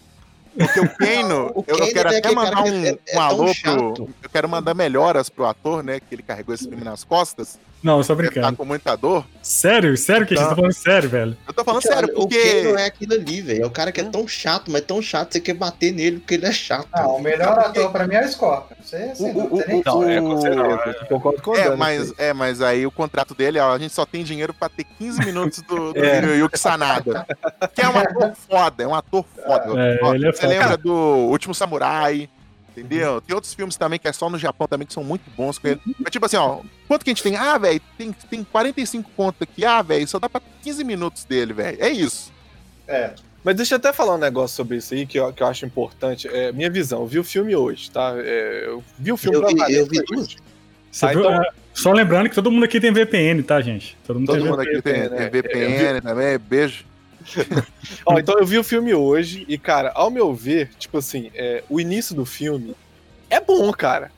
Porque 0.58 0.80
o 0.82 0.90
Kano, 0.98 1.52
O 1.56 1.64
eu, 1.66 1.94
quero 1.94 2.10
é 2.10 2.18
até 2.18 2.32
mandar 2.32 2.62
um, 2.64 2.82
que 2.82 2.88
é- 2.90 2.98
é 3.08 3.18
um 3.18 3.22
alô 3.22 3.46
pro. 3.64 4.10
Eu 4.22 4.30
quero 4.30 4.50
mandar 4.50 4.74
melhoras 4.74 5.30
pro 5.30 5.46
ator, 5.46 5.82
né? 5.82 6.00
Que 6.02 6.14
ele 6.14 6.22
carregou 6.24 6.54
esse 6.54 6.68
filme 6.68 6.84
nas 6.84 7.06
costas. 7.06 7.58
Não, 7.84 7.94
eu 7.94 7.98
tô 7.98 8.04
Você 8.04 8.08
tá 8.10 8.16
brincando. 8.16 8.58
com 8.58 8.66
muita 8.66 8.96
dor. 8.96 9.26
Sério? 9.42 9.98
Sério 9.98 10.28
que 10.28 10.36
a 10.36 10.38
gente 10.38 10.44
tá 10.46 10.50
Tá. 10.52 10.56
falando 10.56 10.72
sério, 10.74 11.10
velho? 11.10 11.38
Eu 11.48 11.54
tô 11.54 11.64
falando 11.64 11.82
Cara, 11.82 11.96
sério, 11.96 12.14
O 12.16 12.28
Ken 12.28 12.38
porque. 12.38 12.64
não 12.64 12.78
é 12.78 12.86
aquilo 12.86 13.14
ali, 13.16 13.42
velho. 13.42 13.64
É 13.64 13.66
o 13.66 13.72
cara 13.72 13.92
que 13.92 14.00
é 14.00 14.04
tão 14.04 14.28
chato, 14.28 14.70
mas 14.70 14.82
tão 14.82 15.02
chato, 15.02 15.34
você 15.34 15.40
quer 15.40 15.56
bater 15.56 15.92
nele 15.92 16.20
porque 16.20 16.36
ele 16.36 16.46
é 16.46 16.52
chato. 16.52 16.88
Não, 16.96 17.16
o 17.16 17.22
melhor 17.22 17.58
ator 17.58 17.92
pra 17.92 18.06
mim 18.06 18.14
é 18.16 18.26
o 18.26 18.32
Scorpion. 18.32 18.78
Você, 18.84 19.16
você 19.16 19.24
O- 19.32 19.56
o- 19.56 19.64
tem. 19.64 19.82
Não, 19.84 20.10
é 20.10 20.20
com 20.22 20.28
O- 20.36 20.42
certeza. 20.42 20.98
eu 21.02 21.08
Concordo 21.08 21.42
com 21.42 21.52
o 21.52 21.56
É 21.56 21.76
mas, 21.76 22.02
assim. 22.04 22.14
é, 22.20 22.34
mas 22.34 22.62
aí 22.62 22.86
o 22.86 22.92
contrato 22.92 23.34
dele, 23.34 23.58
ó, 23.58 23.74
a 23.74 23.80
gente 23.80 23.94
só 23.94 24.06
tem 24.06 24.24
dinheiro 24.24 24.54
pra 24.54 24.70
ter 24.70 24.84
15 24.84 25.20
minutos 25.26 25.62
do, 25.64 25.92
do 25.94 26.00
É. 26.06 26.20
Hiroyuki 26.20 26.60
Sanada. 26.60 27.26
Que 27.74 27.82
é 27.82 27.90
um 27.90 27.98
ator 27.98 28.34
foda, 28.48 28.84
é 28.84 28.88
um 28.88 28.94
ator 28.96 29.26
foda. 29.44 29.66
É, 29.82 30.00
Ó, 30.04 30.14
ele 30.14 30.28
é 30.28 30.32
você 30.32 30.42
foda. 30.42 30.54
lembra 30.54 30.78
do 30.78 30.94
Último 30.94 31.56
Samurai? 31.56 32.30
Entendeu? 32.76 33.20
Tem 33.22 33.36
outros 33.36 33.54
filmes 33.54 33.76
também 33.76 34.00
que 34.00 34.08
é 34.08 34.14
só 34.14 34.30
no 34.30 34.38
Japão 34.38 34.68
também 34.68 34.88
que 34.88 34.94
são 34.94 35.04
muito 35.04 35.30
bons 35.36 35.58
com 35.58 35.68
ele. 35.68 35.82
Mas 36.00 36.12
tipo 36.12 36.26
assim, 36.26 36.38
ó, 36.38 36.62
quanto 36.88 37.04
que 37.04 37.10
a 37.10 37.14
gente 37.14 37.22
tem? 37.24 37.36
Ah, 37.36 37.58
velho, 37.58 37.82
tem, 37.98 38.12
tem 38.30 38.44
45 38.44 39.10
conto 39.16 39.44
aqui. 39.44 39.66
Ah, 39.66 39.82
velho, 39.82 40.08
só 40.08 40.18
dá 40.20 40.30
pra 40.30 40.42
15 40.64 40.84
minutos 40.84 41.26
dele, 41.26 41.52
velho. 41.54 41.78
É 41.82 41.90
isso. 41.90 42.32
É, 42.88 43.14
Mas 43.44 43.56
deixa 43.56 43.74
eu 43.74 43.78
até 43.78 43.92
falar 43.92 44.16
um 44.16 44.20
negócio 44.20 44.56
sobre 44.56 44.78
isso 44.78 44.94
aí 44.94 45.06
que 45.06 45.18
eu, 45.20 45.34
que 45.34 45.42
eu 45.44 45.48
acho 45.48 45.66
importante. 45.66 46.28
É 46.28 46.52
minha 46.52 46.70
visão. 46.70 47.02
Eu 47.02 47.08
vi 47.08 47.20
o 47.20 47.24
filme 47.24 47.56
hoje, 47.56 47.90
tá? 47.92 48.14
É, 48.18 48.64
eu 48.68 48.84
vi 49.00 49.12
o 49.12 49.18
filme 49.18 49.38
Eu 49.38 49.42
pra 49.42 49.66
vi- 49.68 49.74
eu 49.76 49.86
vi 49.88 50.00
hoje. 50.16 50.38
Ah, 51.02 51.08
viu? 51.08 51.20
então- 51.22 51.42
É, 51.42 51.50
Só 51.74 51.92
lembrando 51.94 52.30
que 52.30 52.36
todo 52.36 52.52
mundo 52.52 52.66
aqui 52.66 52.80
tem 52.82 52.92
VPN, 52.92 53.42
tá, 53.44 53.60
gente? 53.62 53.98
Todo 54.06 54.20
mundo 54.20 54.28
Todo 54.28 54.40
tem 54.42 54.46
mundo 54.46 54.58
VPN. 54.58 54.78
aqui 54.78 54.82
tem, 54.84 55.02
né? 55.02 55.10
tem 55.10 55.20
É, 55.26 55.30
VPN 55.30 56.02
também, 56.02 56.38
beijo. 56.38 56.86
Ó, 58.06 58.18
então 58.20 58.38
eu 58.40 58.46
vi 58.46 58.58
o 58.58 58.64
filme 58.64 58.94
hoje 58.94 59.46
e, 59.48 59.58
cara, 59.58 59.92
ao 59.96 60.10
meu 60.10 60.34
ver, 60.34 60.70
tipo 60.80 60.98
assim, 60.98 61.32
é, 61.34 61.64
o 61.70 61.80
início 61.80 62.16
do 62.16 62.26
filme 62.26 62.76
é 63.30 63.40
bom, 63.40 63.72
cara. 63.72 64.12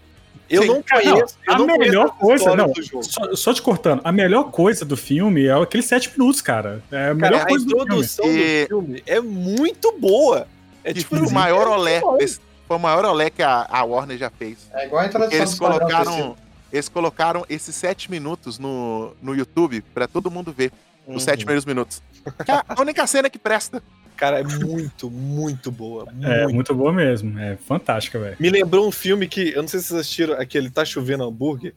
Eu 0.49 0.61
Sim, 0.63 0.67
não 0.67 0.83
conheço. 0.83 1.37
eu 1.47 1.53
a 1.53 1.57
não 1.57 1.65
melhor 1.65 2.09
coisa, 2.17 2.55
não. 2.55 2.71
do 2.71 2.81
jogo. 2.81 3.03
Só, 3.03 3.35
só 3.35 3.53
te 3.53 3.61
cortando, 3.61 4.01
a 4.03 4.11
melhor 4.11 4.51
coisa 4.51 4.83
do 4.85 4.95
filme 4.97 5.45
é 5.47 5.53
aqueles 5.53 5.85
sete 5.85 6.11
minutos, 6.11 6.41
cara. 6.41 6.83
É 6.91 7.09
a 7.09 7.13
melhor 7.13 7.31
Cara, 7.31 7.43
a 7.43 7.47
coisa 7.47 7.65
do 7.65 7.69
filme. 7.69 7.83
introdução 7.85 8.25
E- 8.27 8.61
do 8.63 8.67
filme 8.67 9.03
é 9.05 9.19
muito 9.21 9.91
boa. 9.97 10.47
É 10.83 10.91
E 10.91 10.95
tipo 10.95 11.15
o 11.15 11.23
assim, 11.23 11.33
maior 11.33 11.65
é 11.65 11.69
olé. 11.69 11.99
bom. 12.01 12.17
esse- 12.19 12.39
Foi 12.67 12.77
o 12.77 12.79
maior 12.79 13.05
olé 13.05 13.29
que 13.29 13.41
a, 13.41 13.65
a 13.69 13.83
Warner 13.83 14.17
já 14.17 14.29
fez. 14.29 14.69
é 14.73 14.85
igual 14.85 15.01
a 15.01 15.05
introdução 15.07 15.37
Eles 15.39 15.55
colocaram, 15.57 16.35
eles 16.71 16.89
colocaram 16.89 17.45
esses 17.49 17.75
sete 17.75 18.11
minutos 18.11 18.59
no, 18.59 19.13
no 19.21 19.33
YouTube 19.35 19.81
pra 19.93 20.07
todo 20.07 20.29
mundo 20.29 20.51
ver. 20.55 20.71
Uhum. 21.07 21.15
Os 21.15 21.23
sete 21.23 21.39
primeiros 21.39 21.65
minutos. 21.65 22.01
Que 22.45 22.51
é 22.51 22.61
a 22.67 22.81
única 22.81 23.05
cena 23.05 23.29
que 23.29 23.37
presta. 23.37 23.83
Cara, 24.15 24.39
é 24.39 24.43
muito, 24.43 25.09
muito 25.11 25.69
boa. 25.71 26.07
É, 26.21 26.43
muito. 26.43 26.55
muito 26.55 26.75
boa 26.75 26.93
mesmo. 26.93 27.37
É 27.37 27.57
fantástica, 27.57 28.17
velho. 28.17 28.37
Me 28.39 28.49
lembrou 28.49 28.87
um 28.87 28.91
filme 28.91 29.27
que, 29.27 29.49
eu 29.49 29.61
não 29.61 29.67
sei 29.67 29.81
se 29.81 29.87
vocês 29.87 29.99
assistiram, 29.99 30.33
aquele 30.39 30.69
Tá 30.69 30.85
Chovendo 30.85 31.23
Hambúrguer. 31.25 31.73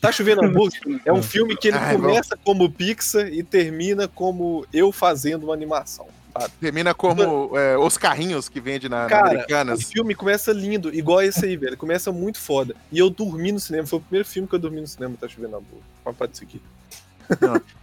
Tá 0.00 0.12
Chovendo 0.12 0.44
Hambúrguer 0.46 1.00
é 1.04 1.12
um 1.12 1.22
filme 1.22 1.56
que 1.56 1.68
ele 1.68 1.78
Ai, 1.78 1.96
começa 1.96 2.36
como 2.44 2.70
Pixar 2.70 3.26
e 3.26 3.42
termina 3.42 4.06
como 4.06 4.64
eu 4.72 4.92
fazendo 4.92 5.44
uma 5.44 5.54
animação. 5.54 6.06
sabe? 6.38 6.52
Termina 6.60 6.94
como 6.94 7.58
é, 7.58 7.76
os 7.76 7.96
carrinhos 7.98 8.48
que 8.48 8.60
vende 8.60 8.88
na, 8.88 9.02
na 9.02 9.08
Cara, 9.08 9.24
o 9.24 9.30
Americanas. 9.30 9.82
filme 9.82 10.14
começa 10.14 10.52
lindo, 10.52 10.94
igual 10.94 11.20
esse 11.22 11.44
aí, 11.44 11.56
velho. 11.56 11.76
Começa 11.76 12.12
muito 12.12 12.38
foda. 12.38 12.76
E 12.92 12.98
eu 13.00 13.10
dormi 13.10 13.50
no 13.50 13.58
cinema, 13.58 13.84
foi 13.88 13.98
o 13.98 14.02
primeiro 14.02 14.28
filme 14.28 14.46
que 14.46 14.54
eu 14.54 14.60
dormi 14.60 14.80
no 14.80 14.86
cinema, 14.86 15.16
Tá 15.20 15.26
Chovendo 15.26 15.56
Hambúrguer. 15.56 15.82
Pode 16.04 16.16
pode 16.16 16.36
seguir. 16.38 16.62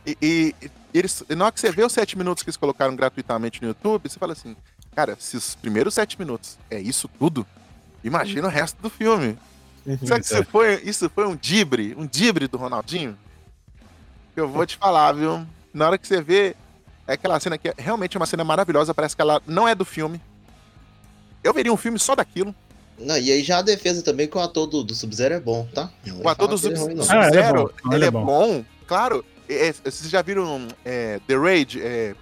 E, 0.07 0.15
e- 0.21 0.55
e 0.95 0.99
eles, 0.99 1.21
na 1.27 1.43
hora 1.45 1.51
que 1.51 1.59
você 1.59 1.71
vê 1.71 1.83
os 1.83 1.91
sete 1.91 2.17
minutos 2.17 2.41
que 2.41 2.49
eles 2.49 2.55
colocaram 2.55 2.95
gratuitamente 2.95 3.61
no 3.61 3.67
YouTube, 3.67 4.07
você 4.07 4.17
fala 4.17 4.31
assim, 4.31 4.55
cara, 4.95 5.17
se 5.19 5.35
os 5.35 5.53
primeiros 5.53 5.93
sete 5.93 6.17
minutos 6.17 6.57
é 6.71 6.79
isso 6.79 7.09
tudo, 7.19 7.45
imagina 8.01 8.47
o 8.47 8.49
resto 8.49 8.81
do 8.81 8.89
filme. 8.89 9.37
Será 10.01 10.21
que 10.21 10.25
isso 10.25 10.45
foi, 10.45 10.81
isso 10.85 11.09
foi 11.09 11.27
um 11.27 11.35
dibre, 11.35 11.93
um 11.97 12.07
dibre 12.07 12.47
do 12.47 12.57
Ronaldinho? 12.57 13.17
Eu 14.37 14.47
vou 14.47 14.65
te 14.65 14.77
falar, 14.77 15.11
viu? 15.11 15.45
Na 15.73 15.87
hora 15.87 15.97
que 15.97 16.07
você 16.07 16.21
vê, 16.21 16.55
é 17.05 17.13
aquela 17.13 17.37
cena 17.41 17.57
que 17.57 17.67
é 17.67 17.73
realmente 17.77 18.15
uma 18.15 18.25
cena 18.25 18.45
maravilhosa, 18.45 18.93
parece 18.93 19.17
que 19.17 19.21
ela 19.21 19.41
não 19.45 19.67
é 19.67 19.75
do 19.75 19.83
filme. 19.83 20.21
Eu 21.43 21.53
veria 21.53 21.73
um 21.73 21.77
filme 21.77 21.99
só 21.99 22.15
daquilo. 22.15 22.55
Não, 22.97 23.17
e 23.17 23.33
aí 23.33 23.43
já 23.43 23.57
a 23.57 23.61
defesa 23.61 24.01
também 24.01 24.29
que 24.29 24.37
o 24.37 24.39
ator 24.39 24.65
do, 24.65 24.81
do 24.81 24.95
Sub-Zero 24.95 25.33
é 25.33 25.39
bom, 25.41 25.67
tá? 25.73 25.91
O 26.23 26.29
ator 26.29 26.47
do 26.47 26.55
ele 26.65 26.73
é. 26.73 26.77
Sub-Zero, 26.77 27.19
Ah, 27.19 27.27
ele 27.27 27.37
é 27.39 27.51
bom, 27.53 27.69
ele, 27.87 27.95
ele 27.95 28.05
é 28.05 28.07
é 28.07 28.11
bom. 28.11 28.25
bom, 28.25 28.65
claro. 28.87 29.25
É, 29.47 29.67
é, 29.69 29.73
vocês 29.73 30.09
já 30.09 30.21
viram 30.21 30.67
é, 30.83 31.19
The 31.27 31.35
Raid? 31.37 31.81
É, 31.81 32.15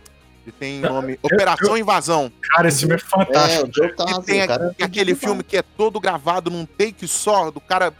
que 0.46 0.51
tem 0.51 0.80
nome 0.82 1.18
Operação 1.22 1.77
Invasão. 1.77 2.30
Cara, 2.42 2.68
esse 2.68 2.80
filme 2.82 2.96
é 2.96 2.98
É, 2.98 3.00
fantástico. 3.00 3.70
jogo 3.74 3.96
tá 3.96 4.06
Que 4.06 4.12
assim, 4.12 4.22
tem 4.24 4.46
cara. 4.48 4.68
aqu- 4.68 4.84
aquele 4.84 5.15
filme 5.15 5.42
que 5.42 5.56
é 5.56 5.62
todo 5.62 6.00
gravado 6.01 6.51
num 6.51 6.65
take 6.65 7.08
só, 7.08 7.50
do 7.50 7.62
cara. 7.62 7.94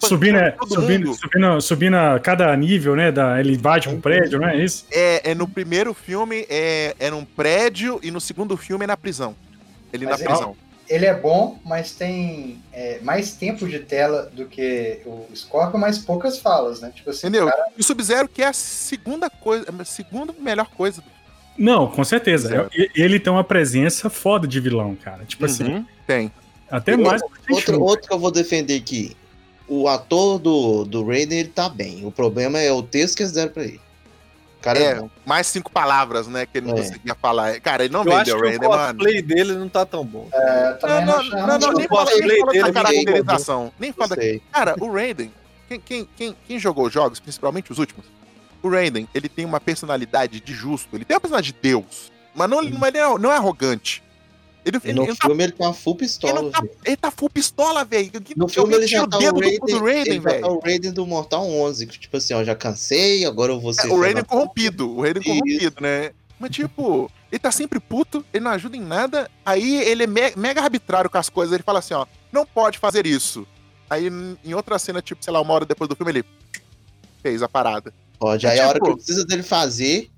Subindo, 0.00 0.38
é, 0.38 0.52
todo 0.52 0.74
subindo, 0.74 1.14
subindo, 1.14 1.60
subindo 1.60 1.94
a 1.96 2.18
cada 2.20 2.56
nível, 2.56 2.94
né? 2.96 3.10
Da, 3.12 3.38
ele 3.40 3.54
invade 3.54 3.88
um 3.88 4.00
prédio, 4.00 4.38
não 4.40 4.48
é 4.48 4.56
isso? 4.56 4.86
É, 4.92 5.30
é 5.30 5.34
no 5.34 5.46
primeiro 5.48 5.92
filme 5.94 6.46
é, 6.48 6.94
é 6.98 7.10
num 7.10 7.24
prédio 7.24 7.98
e 8.02 8.10
no 8.10 8.20
segundo 8.20 8.56
filme 8.56 8.84
é 8.84 8.86
na 8.86 8.96
prisão. 8.96 9.34
Ele 9.92 10.04
Mas 10.06 10.18
na 10.20 10.24
é- 10.24 10.28
prisão. 10.28 10.56
Ele 10.88 11.04
é 11.06 11.14
bom, 11.14 11.58
mas 11.64 11.92
tem 11.92 12.58
é, 12.72 12.98
mais 13.02 13.32
tempo 13.32 13.68
de 13.68 13.78
tela 13.80 14.30
do 14.34 14.46
que 14.46 15.00
o 15.04 15.26
Scorpion, 15.34 15.78
mas 15.78 15.98
poucas 15.98 16.38
falas, 16.38 16.80
né? 16.80 16.90
Tipo 16.94 17.10
assim, 17.10 17.26
Entendeu? 17.26 17.46
cara, 17.46 17.66
E 17.76 17.80
o 17.80 17.84
Sub-Zero 17.84 18.26
que 18.28 18.42
é 18.42 18.46
a 18.46 18.52
segunda 18.52 19.28
coisa, 19.28 19.66
a 19.78 19.84
segunda 19.84 20.32
melhor 20.38 20.68
coisa. 20.70 21.02
Não, 21.58 21.88
com 21.88 22.04
certeza. 22.04 22.48
Zero. 22.48 22.70
Ele 22.94 23.18
tem 23.20 23.32
uma 23.32 23.44
presença 23.44 24.08
foda 24.08 24.46
de 24.46 24.60
vilão, 24.60 24.94
cara. 24.96 25.24
Tipo 25.24 25.44
assim, 25.44 25.64
Uhum, 25.64 25.84
tem. 26.06 26.32
até 26.70 26.92
E 26.92 26.96
mais 26.96 27.20
Outro, 27.50 27.72
Tenchu. 27.72 27.82
outro 27.82 28.08
que 28.08 28.14
eu 28.14 28.18
vou 28.18 28.30
defender 28.30 28.76
aqui. 28.76 29.16
O 29.66 29.88
ator 29.88 30.38
do, 30.38 30.84
do 30.84 31.04
Raiden, 31.04 31.40
ele 31.40 31.48
tá 31.48 31.68
bem. 31.68 32.06
O 32.06 32.10
problema 32.10 32.58
é 32.58 32.72
o 32.72 32.82
texto 32.82 33.16
que 33.16 33.22
eles 33.22 33.32
deram 33.32 33.52
pra 33.52 33.64
ele. 33.64 33.80
O 34.58 34.60
cara 34.60 34.78
é, 34.78 34.82
É, 34.98 35.04
mais 35.24 35.46
cinco 35.46 35.70
palavras, 35.70 36.26
né, 36.26 36.44
que 36.44 36.58
ele 36.58 36.66
não 36.66 36.74
É. 36.76 36.82
conseguia 36.82 37.14
falar. 37.14 37.60
Cara, 37.60 37.84
ele 37.84 37.92
não 37.92 38.04
Eu 38.04 38.16
vendeu 38.16 38.36
o 38.36 38.40
Raiden, 38.40 38.68
mano. 38.68 38.98
cosplay 38.98 39.22
dele 39.22 39.52
não 39.54 39.68
tá 39.68 39.86
tão 39.86 40.04
bom. 40.04 40.28
é, 40.32 40.78
Não, 40.82 40.88
não, 41.06 41.24
não, 41.24 41.46
não, 41.46 41.54
acho- 41.56 41.72
nem 41.74 41.86
o 41.86 41.88
fala, 41.88 42.10
nem 42.10 42.40
fala 42.40 42.46
da 42.46 42.50
dele 42.52 42.68
é 42.68 42.72
caracterização. 42.72 43.72
Nem 43.78 43.94
Não 43.96 44.06
fala. 44.08 44.20
Cara, 44.52 44.74
o 44.80 44.92
Raiden, 44.92 45.32
quem, 45.68 45.80
quem, 45.80 46.08
quem, 46.16 46.36
quem 46.46 46.58
jogou 46.58 46.86
os 46.86 46.92
jogos, 46.92 47.20
principalmente 47.20 47.70
os 47.70 47.78
últimos, 47.78 48.04
o 48.60 48.68
Raiden, 48.68 49.08
ele 49.14 49.28
tem 49.28 49.44
uma 49.44 49.60
personalidade 49.60 50.40
de 50.40 50.52
justo, 50.52 50.88
ele 50.96 51.04
tem 51.04 51.14
uma 51.14 51.20
personalidade 51.20 51.52
de 51.54 51.58
Deus, 51.62 52.10
mas 52.34 52.50
não, 52.50 52.60
ele 52.60 52.76
não, 52.76 52.84
é, 52.86 53.18
não 53.18 53.32
é 53.32 53.36
arrogante. 53.36 54.02
Ele, 54.68 54.80
ele, 54.84 54.92
no 54.94 55.02
ele 55.04 55.16
tá, 55.16 55.26
filme 55.26 55.42
ele 55.44 55.52
tá 55.52 55.72
full 55.72 55.92
ele, 55.94 55.98
pistola. 55.98 56.42
não 56.42 56.50
tá, 56.50 56.62
ele 56.84 56.96
tá 56.96 57.10
full 57.10 57.30
pistola, 57.30 57.84
velho. 57.84 58.10
No 58.36 58.48
filme 58.48 58.74
ele 58.74 58.86
já 58.86 59.06
tá 59.06 59.16
o 59.16 59.20
dedo 59.20 59.34
do, 59.34 59.40
Raiden, 59.40 59.58
do 59.66 59.84
Raiden, 59.84 60.12
ele 60.14 60.40
tá 60.40 60.48
o 60.48 60.60
Raiden 60.60 60.92
do 60.92 61.06
Mortal 61.06 61.46
11. 61.48 61.86
Que, 61.86 61.98
tipo 61.98 62.16
assim, 62.16 62.34
ó, 62.34 62.44
já 62.44 62.54
cansei, 62.54 63.24
agora 63.24 63.52
eu 63.52 63.60
vou 63.60 63.72
ser... 63.72 63.88
É, 63.88 63.92
o 63.92 64.00
Raiden 64.00 64.24
corrompido, 64.24 64.90
o 64.96 65.02
Raiden 65.02 65.22
corrompido, 65.22 65.76
né? 65.80 66.12
Mas, 66.38 66.50
tipo, 66.50 67.10
ele 67.32 67.38
tá 67.38 67.50
sempre 67.50 67.80
puto, 67.80 68.24
ele 68.32 68.44
não 68.44 68.52
ajuda 68.52 68.76
em 68.76 68.80
nada, 68.80 69.28
aí 69.44 69.76
ele 69.82 70.04
é 70.04 70.06
me- 70.06 70.32
mega 70.36 70.62
arbitrário 70.62 71.10
com 71.10 71.18
as 71.18 71.28
coisas, 71.28 71.52
ele 71.52 71.64
fala 71.64 71.80
assim, 71.80 71.94
ó, 71.94 72.06
não 72.30 72.46
pode 72.46 72.78
fazer 72.78 73.06
isso. 73.06 73.46
Aí, 73.90 74.06
em 74.44 74.54
outra 74.54 74.78
cena, 74.78 75.02
tipo, 75.02 75.24
sei 75.24 75.32
lá, 75.32 75.40
uma 75.40 75.52
hora 75.54 75.64
depois 75.66 75.88
do 75.88 75.96
filme, 75.96 76.12
ele 76.12 76.24
fez 77.22 77.42
a 77.42 77.48
parada. 77.48 77.92
Pode. 78.18 78.46
Aí 78.46 78.60
a 78.60 78.68
hora 78.68 78.74
Tipo- 78.78 78.90
que 78.90 78.96
precisa 79.04 79.24
dele 79.24 79.42
fazer, 79.42 80.10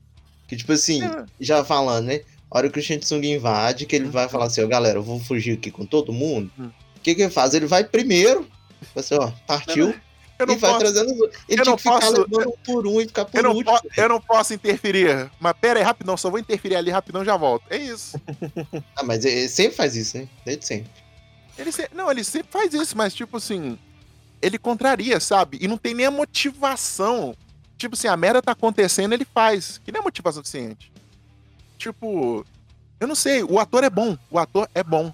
que 0.48 0.56
tipo 0.56 0.72
assim, 0.72 1.02
É. 1.04 1.24
já 1.38 1.64
falando, 1.64 2.06
né? 2.06 2.20
A 2.50 2.58
hora 2.58 2.68
que 2.70 2.78
o 2.78 2.82
Shinsung 2.82 3.24
invade, 3.24 3.86
que 3.86 3.94
ele 3.96 4.08
vai 4.08 4.28
falar 4.28 4.46
assim, 4.46 4.62
ó, 4.62 4.66
galera, 4.66 4.98
eu 4.98 5.02
vou 5.02 5.20
fugir 5.20 5.52
aqui 5.56 5.70
com 5.70 5.86
todo 5.86 6.12
mundo. 6.12 6.50
Hum. 6.58 6.70
O 6.96 7.00
que 7.00 7.14
que 7.14 7.22
ele 7.22 7.30
faz? 7.30 7.54
Ele 7.54 7.66
vai 7.66 7.84
primeiro, 7.84 8.46
assim, 8.96 9.14
ó, 9.14 9.30
partiu, 9.46 9.94
Eu 10.38 10.44
e 10.44 10.46
não 10.46 10.58
vai 10.58 10.70
posso, 10.72 10.80
trazendo. 10.84 11.30
Ele 11.48 11.60
eu 11.60 11.64
não 11.64 11.76
posso- 11.76 12.12
levando 12.12 12.48
um 12.48 12.52
por 12.64 12.86
um 12.86 13.00
e 13.00 13.06
ficar 13.06 13.24
por 13.26 13.36
eu 13.36 13.42
não, 13.42 13.52
último. 13.54 13.78
po- 13.80 13.88
eu 13.96 14.08
não 14.08 14.20
posso 14.20 14.52
interferir. 14.54 15.30
Mas 15.38 15.52
pera 15.60 15.78
aí, 15.78 15.84
rapidão, 15.84 16.16
só 16.16 16.28
vou 16.28 16.38
interferir 16.40 16.76
ali 16.76 16.90
rapidão 16.90 17.24
já 17.24 17.36
volto. 17.36 17.64
É 17.70 17.76
isso. 17.76 18.20
Ah, 18.96 19.02
mas 19.04 19.24
ele 19.24 19.48
sempre 19.48 19.76
faz 19.76 19.94
isso, 19.96 20.18
né? 20.18 20.28
Desde 20.44 20.66
sempre. 20.66 20.90
Ele 21.56 21.70
se- 21.70 21.88
Não, 21.94 22.10
ele 22.10 22.24
sempre 22.24 22.48
faz 22.50 22.72
isso, 22.74 22.96
mas 22.96 23.14
tipo 23.14 23.36
assim, 23.36 23.78
ele 24.42 24.58
contraria, 24.58 25.20
sabe? 25.20 25.58
E 25.60 25.68
não 25.68 25.76
tem 25.78 25.94
nem 25.94 26.06
a 26.06 26.10
motivação. 26.10 27.34
Tipo 27.78 27.94
assim, 27.94 28.08
a 28.08 28.16
merda 28.16 28.42
tá 28.42 28.52
acontecendo, 28.52 29.12
ele 29.12 29.26
faz. 29.26 29.78
Que 29.84 29.92
nem 29.92 30.00
é 30.00 30.02
motivação 30.04 30.42
suficiente. 30.42 30.90
Tipo, 31.80 32.44
eu 33.00 33.08
não 33.08 33.14
sei, 33.14 33.42
o 33.42 33.58
ator 33.58 33.82
é 33.82 33.88
bom. 33.88 34.14
O 34.30 34.38
ator 34.38 34.68
é 34.74 34.82
bom. 34.84 35.10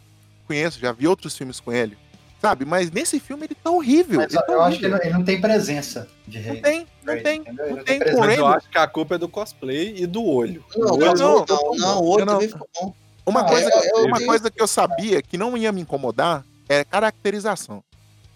Conheço, 0.48 0.80
já 0.80 0.90
vi 0.90 1.06
outros 1.06 1.36
filmes 1.36 1.60
com 1.60 1.72
ele. 1.72 1.96
Sabe? 2.42 2.64
Mas 2.64 2.90
nesse 2.90 3.20
filme 3.20 3.46
ele 3.46 3.54
tá 3.54 3.70
horrível. 3.70 4.18
Mas 4.20 4.34
ele 4.34 4.42
tá 4.42 4.52
eu 4.52 4.62
acho 4.62 4.78
que 4.78 4.84
ele 4.84 4.92
horrível. 4.94 4.98
não, 4.98 5.04
ele 5.10 5.18
não 5.18 5.24
tem 5.24 5.40
presença 5.40 6.08
de 6.26 6.38
rei. 6.38 6.54
Não 6.56 6.62
tem, 6.62 6.86
não 7.04 7.22
tem. 7.22 7.38
Não 7.44 7.76
não 7.76 7.84
tem 7.84 7.98
tem 8.00 8.14
o 8.14 8.18
Mas 8.18 8.38
eu 8.38 8.46
acho 8.48 8.68
que 8.68 8.78
a 8.78 8.86
culpa 8.88 9.14
é 9.14 9.18
do 9.18 9.28
cosplay 9.28 9.94
e 9.96 10.06
do 10.06 10.24
olho. 10.24 10.64
Não, 10.76 11.00
Eu 11.00 11.06
mas 11.10 11.20
não, 11.20 11.36
o- 11.42 11.46
não, 11.48 11.74
não, 11.76 12.02
o 12.04 12.16
também 12.18 12.48
ficou 12.48 12.68
bom. 12.80 12.94
Uma, 13.24 13.40
Ah, 13.42 13.44
coisa, 13.44 13.70
eu- 13.70 14.00
eu 14.00 14.04
uma 14.06 14.18
vi- 14.18 14.26
coisa 14.26 14.50
que 14.50 14.60
eu 14.60 14.66
sabia 14.66 15.22
que 15.22 15.38
não 15.38 15.56
ia 15.56 15.70
me 15.70 15.80
incomodar 15.80 16.44
é 16.68 16.84
caracterização. 16.84 17.82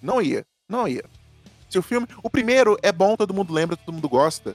Não 0.01 0.23
ia, 0.23 0.45
não 0.69 0.87
ia. 0.87 1.05
Se 1.69 1.79
o 1.79 1.83
filme. 1.83 2.07
O 2.23 2.31
primeiro 2.31 2.79
é 2.83 2.91
bom, 2.93 3.17
todo 3.17 3.35
mundo 3.35 3.53
lembra, 3.53 3.77
todo 3.77 3.93
mundo 3.93 4.09
gosta. 4.09 4.55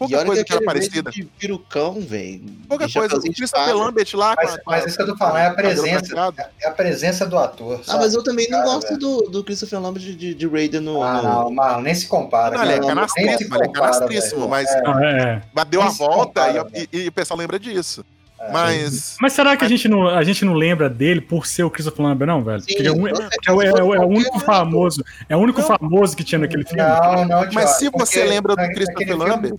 Pouca 0.00 0.22
E 0.22 0.24
coisa 0.24 0.42
que 0.44 0.48
que 0.50 0.56
era 0.56 0.64
parecida. 0.64 1.10
de 1.10 1.24
perucão, 1.24 2.00
velho. 2.00 2.40
Pouca 2.66 2.86
E 2.86 2.92
coisa. 2.92 3.16
O 3.16 3.20
Christopher. 3.20 3.76
Lambert 3.76 4.08
lá. 4.14 4.34
com 4.34 4.42
Mas, 4.46 4.58
mas 4.66 4.86
isso 4.86 4.96
que 4.96 5.02
eu 5.02 5.06
tô 5.08 5.16
falando, 5.16 5.36
é 5.36 5.46
a 5.46 5.52
presença, 5.54 6.34
é 6.60 6.66
a 6.68 6.70
presença 6.72 7.26
do 7.26 7.38
ator. 7.38 7.80
Ah, 7.82 7.84
sabe? 7.84 7.98
mas 8.04 8.14
eu 8.14 8.22
também 8.24 8.48
não 8.48 8.58
Cara, 8.60 8.70
gosto 8.72 8.88
velho. 8.88 8.98
do, 8.98 9.20
do 9.30 9.44
Christopher 9.44 9.78
Lambert 9.80 10.02
de, 10.04 10.14
de, 10.16 10.34
de 10.34 10.46
Raiden 10.48 10.80
no. 10.80 11.02
Ah, 11.02 11.14
no- 11.16 11.22
não, 11.22 11.50
Marlon, 11.52 11.82
nem 11.82 11.94
se 11.94 12.06
compara. 12.06 12.56
Não, 12.56 12.64
ele 12.64 12.72
é 12.72 12.80
canastríssimo, 12.80 13.54
ele 13.56 13.64
é 13.64 13.68
canastríssimo, 13.68 14.48
mas 14.48 14.68
É, 14.70 14.82
Ah, 14.86 15.00
é. 15.04 15.42
mas 15.52 15.64
deu 15.66 15.82
a 15.82 15.90
volta 15.90 16.46
compara, 16.46 16.66
e- 16.74 16.88
e, 16.92 16.98
e 17.04 17.08
o 17.08 17.12
pessoal 17.12 17.38
lembra 17.38 17.58
disso. 17.58 18.04
é. 18.40 18.50
Mas. 18.50 19.16
Mas 19.20 19.34
será 19.34 19.54
que 19.54 19.64
a 19.66 19.68
gente, 19.68 19.86
não, 19.86 20.08
a 20.08 20.24
gente 20.24 20.46
não 20.46 20.54
lembra 20.54 20.88
dele 20.88 21.20
por 21.20 21.44
ser 21.46 21.62
o 21.62 21.70
Christopher 21.70 22.06
Lambert, 22.06 22.26
não, 22.26 22.42
velho? 22.42 22.60
Sim, 22.60 22.66
Porque 22.68 22.82
é, 22.82 22.90
é 22.90 23.66
é 23.66 23.78
é 23.78 23.82
o 24.00 24.06
único 24.08 24.38
famoso. 24.40 25.04
É 25.28 25.36
o 25.36 25.40
único 25.40 25.60
Não. 25.60 25.66
famoso 25.68 26.16
que 26.16 26.24
tinha 26.24 26.38
naquele 26.38 26.64
filme. 26.64 26.82
Não, 26.82 27.26
não, 27.26 27.52
Mas 27.52 27.70
se 27.72 27.90
você 27.90 27.90
porque 27.90 28.24
lembra 28.24 28.56
do 28.56 28.62
Christopher 28.68 29.06
filme- 29.08 29.24
Lambert. 29.30 29.52
Oh, 29.54 29.58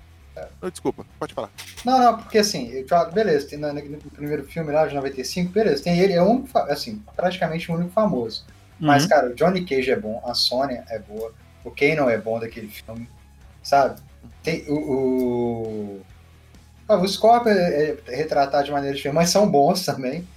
Desculpa, 0.70 1.06
pode 1.20 1.34
falar. 1.34 1.50
Não, 1.86 2.00
não, 2.00 2.18
porque 2.18 2.38
assim, 2.38 2.84
Thiago, 2.84 3.12
beleza, 3.12 3.48
tem 3.48 3.60
na- 3.60 3.74
no 3.74 3.82
primeiro 4.12 4.44
filme 4.46 4.72
lá 4.72 4.86
de 4.88 4.96
95, 4.96 5.52
beleza, 5.52 5.84
tem 5.84 6.00
ele, 6.00 6.14
é 6.14 6.22
o 6.22 6.26
único, 6.30 6.48
fa- 6.48 6.66
assim, 6.66 7.02
praticamente 7.16 7.72
o 7.72 7.76
único 7.76 7.92
famoso. 7.92 8.46
Mas, 8.80 9.04
Uhum. 9.04 9.10
cara, 9.10 9.28
o 9.30 9.36
Johnny 9.36 9.66
Cage 9.66 9.92
é 9.92 9.96
bom, 10.00 10.22
a 10.26 10.34
Sônia 10.34 10.84
é 10.90 10.98
boa, 11.00 11.34
o 11.64 11.70
Kanon 11.72 12.10
é 12.10 12.18
bom 12.18 12.40
daquele 12.40 12.68
filme, 12.68 13.08
sabe? 13.62 14.00
Tem 14.44 14.66
o. 14.68 14.76
o... 14.76 16.02
Ah, 16.88 16.96
o 16.98 17.08
Scorpion 17.08 17.52
é, 17.54 17.96
é 18.08 18.16
retratado 18.16 18.66
de 18.66 18.72
maneira 18.72 18.96
diferente, 18.96 19.16
mas 19.16 19.30
são 19.30 19.50
bons 19.50 19.86
também. 19.86 20.28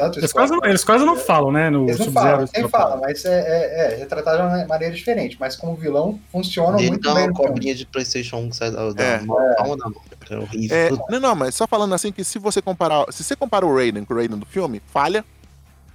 Tanto 0.00 0.18
Eles 0.18 0.32
quase, 0.32 0.54
eles 0.64 0.82
quase 0.84 1.04
não 1.04 1.14
falam, 1.14 1.52
né? 1.52 1.68
No 1.68 1.84
Eles 1.84 1.98
não 1.98 2.06
Sub-Zero. 2.06 2.28
falam, 2.30 2.46
quem 2.46 2.68
fala, 2.68 2.96
mas 2.96 3.22
é, 3.24 3.38
é, 3.38 3.92
é 3.92 3.96
retratado 3.96 4.38
de 4.38 4.42
uma 4.56 4.66
maneira 4.66 4.94
diferente, 4.94 5.36
mas 5.38 5.56
como 5.56 5.74
vilão 5.76 6.18
funcionam 6.32 6.78
Ele 6.78 6.88
muito 6.88 7.02
dá 7.06 7.14
bem 7.14 7.24
uma 7.24 7.32
cobrinha 7.34 7.74
de 7.74 7.84
PlayStation 7.84 8.38
1 8.38 8.48
que 8.50 8.56
sai 8.56 8.70
da, 8.70 8.90
da 8.92 9.02
É. 9.04 9.18
palma 9.56 9.76
da 9.76 9.84
mão. 9.90 10.00
É 10.30 10.36
horrível. 10.38 10.76
É, 10.76 10.90
não, 11.12 11.20
não, 11.20 11.34
mas 11.34 11.54
só 11.54 11.66
falando 11.66 11.94
assim 11.94 12.10
que 12.10 12.24
se 12.24 12.38
você 12.38 12.62
comparar. 12.62 13.04
Se 13.12 13.22
você 13.22 13.36
compara 13.36 13.66
o 13.66 13.74
Raiden 13.76 14.04
com 14.04 14.14
o 14.14 14.16
Raiden 14.16 14.38
do 14.38 14.46
filme, 14.46 14.80
falha. 14.92 15.24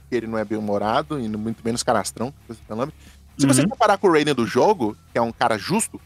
que 0.09 0.15
Ele 0.15 0.27
não 0.27 0.37
é 0.37 0.45
bem 0.45 0.57
humorado 0.57 1.19
e 1.19 1.27
muito 1.27 1.63
menos 1.65 1.81
canastrão. 1.81 2.31
Lambert. 2.69 2.93
Se 3.39 3.47
você 3.47 3.61
Uhum. 3.63 3.69
comparar 3.69 3.97
com 3.97 4.07
o 4.07 4.11
Raiden 4.11 4.35
do 4.35 4.45
jogo, 4.45 4.95
que 5.11 5.17
é 5.17 5.21
um 5.21 5.31
cara 5.31 5.57
justo, 5.57 5.99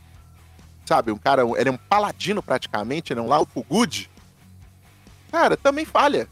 sabe? 0.86 1.12
Um 1.12 1.18
cara. 1.18 1.44
Ele 1.58 1.70
é 1.70 1.72
um 1.72 1.77
paladino 1.77 2.41
praticamente, 2.41 3.12
ele 3.12 3.20
é 3.20 3.24
um 3.24 3.27
Laupo 3.27 3.65
Good. 3.70 4.10
Cara, 5.32 5.58
também 5.58 5.86
falha. 5.86 6.27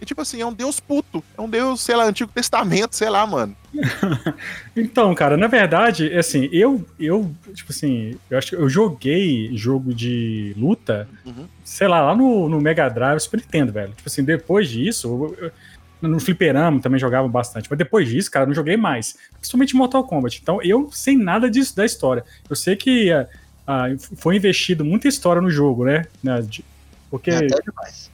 E 0.00 0.04
tipo 0.06 0.20
assim, 0.22 0.40
é 0.40 0.46
um 0.46 0.52
deus 0.52 0.80
puto. 0.80 1.22
É 1.36 1.40
um 1.40 1.48
deus, 1.48 1.82
sei 1.82 1.94
lá, 1.94 2.04
Antigo 2.04 2.30
Testamento, 2.32 2.94
sei 2.96 3.10
lá, 3.10 3.26
mano. 3.26 3.54
Então, 4.76 5.14
cara, 5.14 5.36
na 5.36 5.46
verdade, 5.46 6.12
assim, 6.16 6.48
eu, 6.52 6.84
eu, 6.98 7.30
tipo 7.54 7.70
assim, 7.72 8.16
eu 8.30 8.38
acho 8.38 8.50
que 8.50 8.56
eu 8.56 8.68
joguei 8.68 9.50
jogo 9.56 9.92
de 9.92 10.54
luta, 10.56 11.08
Uhum. 11.24 11.46
sei 11.64 11.88
lá, 11.88 12.00
lá 12.00 12.14
no, 12.16 12.48
no 12.48 12.60
Mega 12.60 12.88
Drive, 12.88 13.20
Super 13.20 13.38
Nintendo, 13.40 13.72
velho. 13.72 13.92
Tipo 13.92 14.08
assim, 14.08 14.24
depois 14.24 14.68
disso, 14.68 15.08
eu- 15.38 15.44
eu- 15.46 16.08
no 16.08 16.18
Fliperama 16.18 16.80
também 16.80 16.98
jogava 16.98 17.28
bastante, 17.28 17.68
mas 17.68 17.78
depois 17.78 18.08
disso, 18.08 18.30
cara, 18.30 18.44
eu 18.44 18.48
não 18.48 18.54
joguei 18.54 18.76
mais. 18.76 19.16
Principalmente 19.38 19.76
Mortal 19.76 20.02
Kombat. 20.04 20.38
Então, 20.42 20.62
eu 20.62 20.88
sei 20.90 21.14
nada 21.16 21.50
disso 21.50 21.76
da 21.76 21.84
história. 21.84 22.24
Eu 22.48 22.56
sei 22.56 22.74
que 22.74 23.12
ah, 23.12 23.26
ah, 23.66 23.84
foi 24.16 24.36
investido 24.36 24.82
muita 24.84 25.08
história 25.08 25.42
no 25.42 25.50
jogo, 25.50 25.84
né? 25.84 26.06
né, 26.22 26.40
de- 26.40 26.64
Porque. 27.10 27.30
Até 27.30 27.46
demais. 27.62 28.09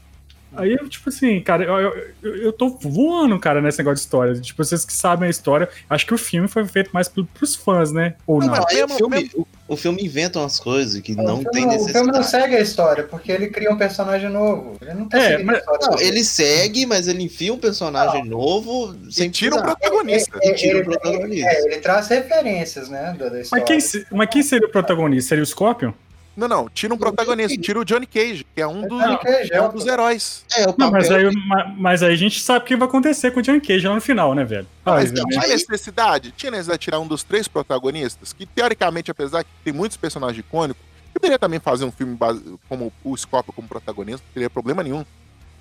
Aí, 0.57 0.73
eu, 0.73 0.89
tipo 0.89 1.09
assim, 1.09 1.41
cara, 1.41 1.65
eu, 1.65 1.95
eu, 2.23 2.37
eu- 2.37 2.53
tô 2.53 2.69
voando, 2.71 3.39
cara, 3.39 3.61
nesse 3.61 3.79
negócio 3.79 3.97
de 3.97 4.01
história. 4.01 4.35
Tipo, 4.41 4.65
vocês 4.65 4.85
que 4.85 4.93
sabem 4.93 5.27
a 5.27 5.31
história, 5.31 5.69
acho 5.89 6.07
que 6.07 6.15
o 6.15 6.19
filme 6.19 6.49
foi 6.49 6.65
feito 6.67 6.91
mais 6.93 7.09
pro, 7.09 7.25
pros 7.27 7.55
fãs, 7.55 7.93
né? 7.93 8.15
Ou 8.27 8.39
Não, 8.41 8.47
não? 8.49 8.55
mas- 8.57 8.65
Aí 8.69 8.77
mesmo- 8.77 8.95
o, 8.95 8.97
filme, 8.99 9.31
o, 9.35 9.47
o 9.69 9.77
filme 9.77 10.03
inventa 10.05 10.39
umas 10.39 10.59
coisas 10.59 11.01
que 11.01 11.15
não 11.15 11.25
o, 11.25 11.37
filme, 11.39 11.51
tem 11.53 11.67
não- 11.67 11.77
o 11.77 11.85
filme 11.85 11.93
não 12.07 12.19
necessidade. 12.19 12.31
segue 12.45 12.57
a 12.57 12.61
história, 12.61 13.05
porque 13.05 13.31
ele 13.31 13.49
cria 13.49 13.71
um 13.71 13.77
personagem 13.77 14.31
novo. 14.31 14.77
Ele 14.81 14.95
não 14.95 15.09
tá 15.09 15.19
É, 15.19 15.43
mas-. 15.43 15.63
Não, 15.83 15.99
ele 16.01 16.25
segue, 16.25 16.87
mas 16.87 17.07
ele 17.09 17.23
enfia 17.23 17.53
um 17.53 17.59
personagem 17.59 18.25
novo 18.25 18.95
sem 19.11 19.27
E 19.29 19.31
tira 19.31 19.57
o 19.57 19.63
protagonista. 19.63 20.39
É, 20.43 20.53
tira 20.55 20.77
o 20.77 20.81
ele- 20.81 20.85
protagonista. 20.85 21.49
É, 21.51 21.61
ele 21.65 21.77
traz 21.79 22.09
referências, 22.09 22.89
né, 22.89 23.15
da, 23.19 23.29
da 23.29 23.41
história. 23.41 23.65
Mas 23.69 23.93
quem, 23.93 24.05
mas 24.13 24.29
quem 24.31 24.43
seria 24.43 24.67
o 24.67 24.71
protagonista? 24.71 25.29
Seria 25.31 25.43
o 25.43 25.47
Scorpion? 25.47 25.93
Não, 26.37 26.47
não, 26.47 26.69
tira 26.69 26.93
um 26.93 26.99
protagonista, 26.99 27.57
tira 27.61 27.81
o 27.81 27.85
Johnny 27.85 28.07
Cage, 28.07 28.47
que 28.55 28.61
é 28.61 28.67
um 28.67 28.87
dos, 28.87 29.03
Johnny 29.03 29.19
Cage, 29.19 29.53
é 29.55 29.63
um 29.63 29.67
é. 29.67 29.73
dos 29.73 29.87
heróis. 29.87 30.45
É, 30.55 30.69
o 30.69 30.75
Não, 30.77 30.91
mas 30.91 31.11
aí, 31.11 31.31
ma- 31.35 31.75
mas 31.79 32.03
aí 32.03 32.13
a 32.13 32.17
gente 32.17 32.41
sabe 32.41 32.65
o 32.65 32.69
que 32.69 32.77
vai 32.77 32.87
acontecer 32.87 33.31
com 33.31 33.41
o 33.41 33.43
John 33.43 33.59
Cage 33.59 33.89
lá 33.89 33.95
no 33.95 34.01
final, 34.03 34.35
né, 34.35 34.45
velho? 34.45 34.67
Ah, 34.85 34.97
Mas 34.97 35.11
tinha 35.13 35.43
aí- 35.43 35.49
necessidade? 35.49 36.33
Tinha 36.37 36.51
necessidade 36.51 36.79
de 36.79 36.85
tirar 36.85 37.01
um 37.01 37.07
dos 37.07 37.23
três 37.23 37.49
protagonistas, 37.49 38.35
que 38.35 38.45
teoricamente, 38.45 39.11
apesar 39.11 39.45
que 39.45 39.51
tem 39.65 39.73
muitos 39.73 39.97
personagens 39.97 40.39
icônicos, 40.39 40.83
poderia 41.15 41.39
também 41.39 41.59
fazer 41.59 41.87
um 41.87 41.91
filme 41.91 42.15
base- 42.15 42.43
como 42.69 42.93
o 43.03 43.17
Scorpio 43.17 43.55
como 43.55 43.67
protagonista, 43.67 44.23
não 44.27 44.35
teria 44.35 44.51
problema 44.51 44.83
nenhum. 44.83 45.05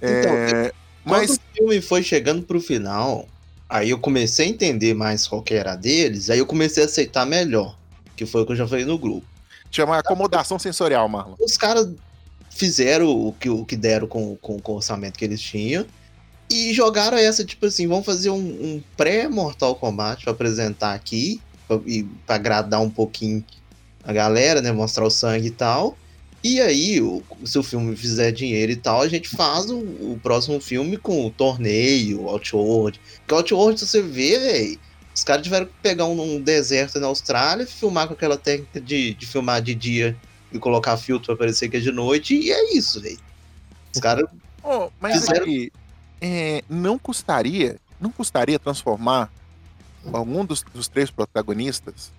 É, 0.02 0.22
Quando 0.24 0.74
mas 1.06 1.32
o 1.36 1.40
filme 1.56 1.82
foi 1.82 2.04
chegando 2.04 2.44
pro 2.44 2.60
final, 2.60 3.26
aí 3.70 3.92
eu 3.92 3.98
comecei 3.98 4.48
a 4.48 4.50
entender 4.50 4.94
mais 4.94 5.26
qual 5.26 5.42
que 5.42 5.54
era 5.54 5.74
deles, 5.76 6.30
aí 6.30 6.40
eu 6.40 6.46
comecei 6.46 6.84
a 6.84 6.86
aceitar 6.86 7.26
melhor. 7.26 7.78
Que 8.18 8.26
foi 8.26 8.42
o 8.42 8.46
que 8.46 8.52
eu 8.52 8.56
já 8.58 8.68
falei 8.68 8.84
no 8.86 8.98
grupo. 8.98 9.26
Chama 9.76 9.98
acomodação 9.98 10.58
sensorial, 10.58 11.08
Marlon. 11.10 11.36
Os 11.40 11.58
caras 11.58 11.90
fizeram 12.50 13.10
o 13.10 13.34
que, 13.34 13.50
o 13.50 13.66
que 13.66 13.76
deram 13.76 14.08
com, 14.08 14.36
com, 14.38 14.60
com 14.60 14.72
o 14.74 14.76
orçamento 14.76 15.20
que 15.20 15.26
eles 15.26 15.42
tinham. 15.42 15.86
E 16.50 16.74
jogaram 16.74 17.18
essa, 17.18 17.44
tipo 17.44 17.66
assim, 17.66 17.88
vamos 17.88 18.06
fazer 18.06 18.30
um, 18.30 18.38
um 18.38 18.84
pré-Mortal 18.96 19.76
Kombat 19.76 20.24
pra 20.24 20.32
apresentar 20.32 20.94
aqui. 20.94 21.42
Pra, 21.68 21.80
e 21.86 22.04
pra 22.26 22.36
agradar 22.36 22.82
um 22.82 22.90
pouquinho 22.90 23.44
a 24.04 24.14
galera, 24.14 24.62
né? 24.62 24.72
Mostrar 24.72 25.06
o 25.06 25.10
sangue 25.10 25.48
e 25.48 25.52
tal. 25.52 25.98
E 26.44 26.62
aí, 26.62 27.02
o, 27.02 27.24
se 27.44 27.58
o 27.58 27.64
filme 27.64 27.96
fizer 27.96 28.32
dinheiro 28.32 28.72
e 28.72 28.76
tal, 28.76 29.02
a 29.02 29.08
gente 29.08 29.28
faz 29.28 29.66
o, 29.72 29.80
o 29.80 30.20
próximo 30.22 30.62
filme 30.62 30.96
com 30.96 31.26
o 31.26 31.32
torneio, 31.32 32.22
o 32.22 32.30
Outworld. 32.30 33.02
Porque 33.18 33.34
o 33.34 33.38
Outworld, 33.38 33.80
se 33.80 33.88
você 33.88 34.02
vê, 34.04 34.38
velho, 34.38 34.80
os 35.16 35.24
caras 35.24 35.44
tiveram 35.44 35.66
que 35.66 35.74
pegar 35.82 36.06
um, 36.06 36.36
um 36.36 36.42
deserto 36.42 37.00
na 37.00 37.08
Austrália, 37.08 37.66
filmar 37.66 38.08
com 38.08 38.14
aquela 38.14 38.38
técnica 38.38 38.82
de, 38.82 39.14
de 39.14 39.26
filmar 39.26 39.62
de 39.62 39.74
dia 39.74 40.16
e 40.52 40.60
colocar 40.60 40.98
filtro 40.98 41.28
pra 41.28 41.38
parecer 41.46 41.70
que 41.70 41.78
é 41.78 41.80
de 41.80 41.92
noite, 41.92 42.36
e 42.36 42.52
é 42.52 42.76
isso, 42.76 43.00
velho. 43.02 43.20
Os 43.94 44.02
caras. 44.02 44.26
Oh, 44.62 44.90
mas 45.00 45.20
Fizeram- 45.22 45.46
é, 46.22 46.64
não 46.70 47.00
custaria, 47.00 47.78
não 48.00 48.12
custaria 48.12 48.60
transformar 48.60 49.32
algum 50.12 50.44
dos, 50.46 50.64
dos 50.74 50.88
três 50.88 51.10
protagonistas 51.10 52.12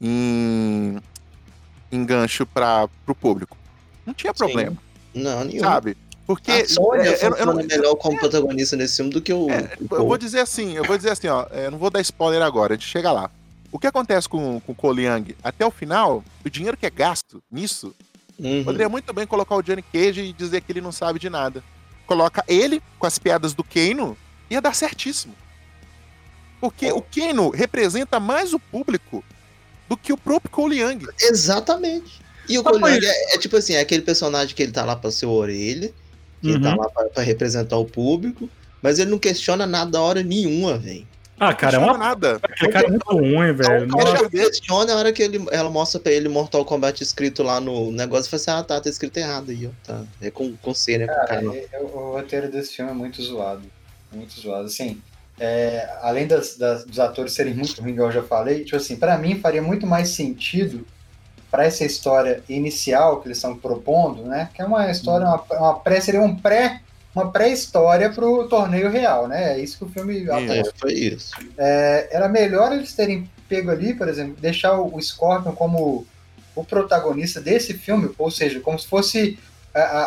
em, 0.00 0.98
em 1.92 2.04
gancho 2.04 2.46
para 2.46 2.88
o 3.06 3.14
público? 3.14 3.56
Não 4.06 4.14
tinha 4.14 4.32
problema, 4.32 4.76
Não, 5.14 5.44
nenhum. 5.44 5.60
sabe? 5.60 5.96
Porque 6.28 6.52
a 6.52 6.68
Sônia 6.68 7.08
é, 7.08 7.24
eu- 7.26 7.34
eu 7.36 7.54
melhor 7.54 7.94
como 7.96 8.18
protagonista 8.18 8.76
nesse 8.76 8.96
filme 8.96 9.10
do 9.10 9.20
que 9.22 9.32
o. 9.32 9.48
É, 9.50 9.76
o 9.90 9.94
eu 9.96 10.06
vou 10.06 10.18
dizer 10.18 10.40
assim, 10.40 10.74
eu 10.76 10.84
vou 10.84 10.96
dizer 10.98 11.10
assim, 11.10 11.26
ó, 11.26 11.46
é, 11.50 11.66
eu 11.66 11.70
não 11.70 11.78
vou 11.78 11.88
dar 11.88 12.02
spoiler 12.02 12.42
agora, 12.42 12.74
a 12.74 12.76
gente 12.76 12.86
chega 12.86 13.10
lá. 13.10 13.30
O 13.72 13.78
que 13.78 13.86
acontece 13.86 14.28
com, 14.28 14.60
com 14.60 14.72
o 14.72 14.74
Cole 14.74 15.06
Young? 15.06 15.34
Até 15.42 15.64
o 15.64 15.70
final, 15.70 16.22
o 16.44 16.50
dinheiro 16.50 16.76
que 16.76 16.84
é 16.84 16.90
gasto 16.90 17.42
nisso, 17.50 17.94
Uhum. 18.38 18.62
poderia 18.62 18.88
muito 18.90 19.10
bem 19.12 19.26
colocar 19.26 19.56
o 19.56 19.62
Johnny 19.62 19.82
Cage 19.82 20.20
e 20.20 20.32
dizer 20.34 20.60
que 20.60 20.70
ele 20.70 20.82
não 20.82 20.92
sabe 20.92 21.18
de 21.18 21.30
nada. 21.30 21.64
Coloca 22.06 22.44
ele 22.46 22.82
com 22.98 23.06
as 23.06 23.18
piadas 23.18 23.52
do 23.54 23.64
Kano, 23.64 24.16
ia 24.50 24.60
dar 24.60 24.74
certíssimo. 24.74 25.34
Porque 26.60 26.92
o 26.92 27.00
Kano 27.00 27.48
representa 27.50 28.20
mais 28.20 28.52
o 28.52 28.58
público 28.58 29.24
do 29.88 29.96
que 29.96 30.12
o 30.12 30.16
próprio 30.18 30.50
Cole 30.50 30.80
Young. 30.80 31.06
Exatamente. 31.20 32.20
E 32.48 32.58
o 32.58 32.62
Cole 32.62 32.82
Young 32.84 33.04
é, 33.06 33.34
é 33.34 33.38
tipo 33.38 33.56
assim, 33.56 33.74
é 33.74 33.80
aquele 33.80 34.02
personagem 34.02 34.54
que 34.54 34.62
ele 34.62 34.72
tá 34.72 34.84
lá 34.84 34.94
pra 34.94 35.10
ser 35.10 35.26
orelha, 35.26 35.92
que 36.40 36.58
tá 36.60 36.70
Uhum. 36.70 36.76
lá 36.76 36.88
pra, 36.90 37.04
pra 37.06 37.22
representar 37.22 37.76
o 37.76 37.84
público, 37.84 38.48
mas 38.82 38.98
ele 38.98 39.10
não 39.10 39.18
questiona 39.18 39.66
nada 39.66 40.00
hora 40.00 40.22
nenhuma, 40.22 40.78
velho. 40.78 41.06
Ah, 41.40 41.54
cara, 41.54 41.76
é 41.76 41.80
não 41.80 41.88
uma. 41.90 41.98
nada. 41.98 42.40
Aquele 42.42 42.72
cara 42.72 42.86
é 42.86 42.90
muito 42.90 43.08
ruim, 43.12 43.52
velho. 43.52 43.72
Ele 43.76 43.86
Nossa. 43.86 44.16
já 44.24 44.28
questiona 44.28 44.92
a 44.92 44.96
hora 44.96 45.12
que 45.12 45.22
ele, 45.22 45.44
ela 45.52 45.70
mostra 45.70 46.00
pra 46.00 46.10
ele 46.10 46.28
Mortal 46.28 46.64
Kombat 46.64 47.00
escrito 47.00 47.44
lá 47.44 47.60
no 47.60 47.92
negócio 47.92 48.26
e 48.26 48.30
fala 48.30 48.40
assim: 48.42 48.50
ah, 48.50 48.64
tá, 48.64 48.80
tá 48.80 48.90
escrito 48.90 49.16
errado 49.18 49.50
aí, 49.52 49.66
ó. 49.68 49.70
Tá. 49.86 50.02
É 50.20 50.32
com, 50.32 50.56
com 50.56 50.74
C, 50.74 50.98
né? 50.98 51.06
Com 51.06 51.14
Cara, 51.26 51.42
não. 51.42 51.54
é- 51.54 51.64
é- 51.72 51.80
o 51.80 52.12
roteiro 52.14 52.50
desse 52.50 52.74
filme 52.74 52.90
é 52.90 52.94
muito 52.94 53.22
zoado. 53.22 53.62
Muito 54.12 54.40
zoado. 54.40 54.66
Assim, 54.66 55.00
é, 55.38 55.88
além 56.02 56.26
das, 56.26 56.56
das- 56.56 56.84
dos 56.84 56.98
atores 56.98 57.34
serem 57.34 57.54
muito 57.54 57.80
ruins, 57.80 57.92
igual 57.94 58.08
eu 58.08 58.14
já 58.14 58.22
falei, 58.24 58.64
tipo 58.64 58.76
assim, 58.76 58.96
pra 58.96 59.16
mim 59.16 59.38
faria 59.38 59.62
muito 59.62 59.86
mais 59.86 60.08
sentido 60.08 60.84
pra 61.50 61.64
essa 61.64 61.84
história 61.84 62.42
inicial 62.48 63.20
que 63.20 63.28
eles 63.28 63.38
estão 63.38 63.56
propondo, 63.56 64.22
né? 64.22 64.48
Que 64.54 64.62
é 64.62 64.64
uma 64.64 64.90
história, 64.90 65.26
uma, 65.26 65.42
uma 65.58 65.74
pré, 65.80 66.00
seria 66.00 66.20
um 66.20 66.36
pré, 66.36 66.80
uma 67.14 67.30
pré-história 67.30 68.10
pro 68.10 68.46
torneio 68.48 68.90
real, 68.90 69.26
né? 69.26 69.54
É 69.54 69.58
isso 69.58 69.78
que 69.78 69.84
o 69.84 69.88
filme 69.88 70.28
aponta. 70.30 70.54
É, 70.54 70.62
foi 70.76 70.92
isso. 70.92 71.34
É, 71.56 72.08
era 72.10 72.28
melhor 72.28 72.72
eles 72.72 72.94
terem 72.94 73.30
pego 73.48 73.70
ali, 73.70 73.94
por 73.94 74.08
exemplo, 74.08 74.36
deixar 74.38 74.78
o, 74.78 74.94
o 74.94 75.00
Scorpion 75.00 75.52
como 75.52 76.06
o 76.54 76.64
protagonista 76.64 77.40
desse 77.40 77.72
filme, 77.72 78.10
ou 78.18 78.30
seja, 78.30 78.60
como 78.60 78.78
se 78.78 78.86
fosse 78.86 79.38
a, 79.74 79.80
a- 79.80 80.04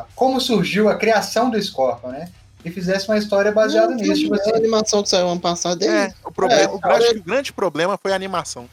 a- 0.00 0.04
como 0.14 0.40
surgiu 0.40 0.88
a 0.88 0.94
criação 0.94 1.50
do 1.50 1.60
Scorpion, 1.60 2.10
né? 2.10 2.28
E 2.64 2.70
fizesse 2.70 3.08
uma 3.08 3.16
história 3.16 3.50
baseada 3.50 3.88
Não, 3.88 3.96
nisso, 3.96 4.20
tipo 4.20 4.34
a 4.34 4.36
assim, 4.36 4.52
animação 4.54 5.02
que 5.02 5.08
saiu 5.08 5.28
ano 5.30 5.40
passado 5.40 5.82
é, 5.82 6.04
É, 6.04 6.14
o, 6.24 6.30
problema, 6.30 6.62
É, 6.62 6.68
o, 6.68 6.78
cara, 6.78 7.10
o 7.10 7.22
grande 7.22 7.52
problema 7.52 7.98
foi 8.00 8.12
a 8.12 8.14
animação. 8.14 8.68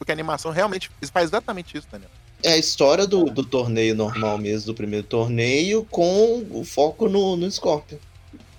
Porque 0.00 0.10
a 0.10 0.14
animação 0.14 0.50
realmente 0.50 0.90
faz 1.12 1.28
exatamente 1.28 1.76
isso, 1.76 1.86
Daniel. 1.92 2.08
É 2.42 2.54
a 2.54 2.56
história 2.56 3.06
do, 3.06 3.24
do 3.26 3.44
torneio 3.44 3.94
normal 3.94 4.38
mesmo, 4.38 4.68
do 4.68 4.74
primeiro 4.74 5.06
torneio, 5.06 5.84
com 5.90 6.42
o 6.50 6.64
foco 6.64 7.06
no, 7.06 7.36
no 7.36 7.50
Scorpion. 7.50 7.98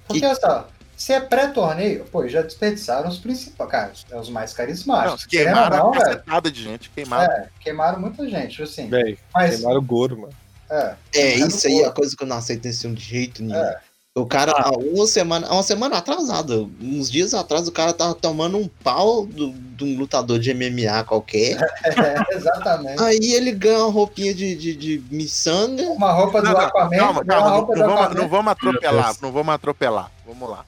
Porque, 0.08 0.23
olha 0.23 0.36
só, 0.36 0.67
se 0.95 1.13
é 1.13 1.19
pré-torneio, 1.19 2.06
pô, 2.12 2.27
já 2.27 2.43
desperdiçaram 2.43 3.10
os 3.10 3.17
principais, 3.17 3.71
cara, 3.71 3.91
os- 3.91 4.06
os 4.21 4.30
mais 4.30 4.51
Não, 4.51 4.58
carismáticos. 4.58 5.25
queimaram 5.25 5.69
Querendo 5.71 5.84
ou 5.84 5.89
a 5.89 5.95
não, 5.95 5.99
velho, 5.99 6.06
cacetada 6.19 6.51
de 6.51 6.63
gente, 6.63 6.91
queimaram. 6.91 7.34
É, 7.34 7.49
queimaram 7.60 7.99
muita 7.99 8.30
gente, 8.30 8.62
assim. 8.62 8.88
Véi, 8.88 9.17
Mas, 9.34 9.56
queimaram 9.56 9.80
o 9.80 9.82
Goro, 9.82 10.21
mano. 10.21 10.34
é, 10.69 10.95
É, 11.15 11.34
isso 11.38 11.67
não 11.67 11.75
aí 11.77 11.82
é 11.82 11.88
a 11.88 11.91
coisa 11.91 12.15
que 12.15 12.21
eu 12.21 12.27
não 12.27 12.38
aceito 12.38 12.65
nesse 12.67 12.82
filme 12.82 12.95
de 12.95 13.04
jeito 13.04 13.41
nenhum. 13.41 13.60
É. 13.60 13.80
O 14.13 14.26
cara, 14.26 14.52
há 14.52 14.71
uma 14.71 15.08
semana, 15.08 15.47
há 15.47 15.54
uma 15.54 15.63
semana 15.63 15.97
atrasada, 15.97 16.67
uns 16.82 17.10
dias 17.10 17.34
atrás, 17.34 17.65
o 17.69 17.71
cara 17.71 17.93
tava 17.93 18.13
tomando 18.13 18.58
um 18.58 18.67
pau 18.84 19.26
do- 19.26 19.54
de 19.54 19.86
um 19.86 19.97
lutador 19.97 20.38
de 20.38 20.54
MMA 20.54 21.06
qualquer. 21.06 21.56
é, 21.86 22.36
exatamente. 22.36 23.02
Aí 23.02 23.34
ele 23.34 23.54
ganha 23.54 23.80
uma 23.80 23.89
roupinha 23.91 24.34
de, 24.34 24.54
de, 24.54 24.76
de 24.76 25.04
miçanga. 25.10 25.84
Uma 25.84 26.12
roupa 26.12 26.41
do 26.41 26.50
Não, 26.50 26.58
Aquaman, 26.60 26.89
calma, 26.97 27.24
calma, 27.26 27.41
uma 27.47 27.50
não, 27.50 27.56
roupa 27.56 27.76
não 27.76 27.82
do 27.84 27.88
vamos, 27.88 28.02
Aquaman. 28.02 28.21
não 28.21 28.28
vamos 28.28 28.52
atropelar, 28.52 29.15
não 29.21 29.32
vamos 29.32 29.54
atropelar. 29.56 30.12
Vamos 30.28 30.50
lá. 30.50 30.65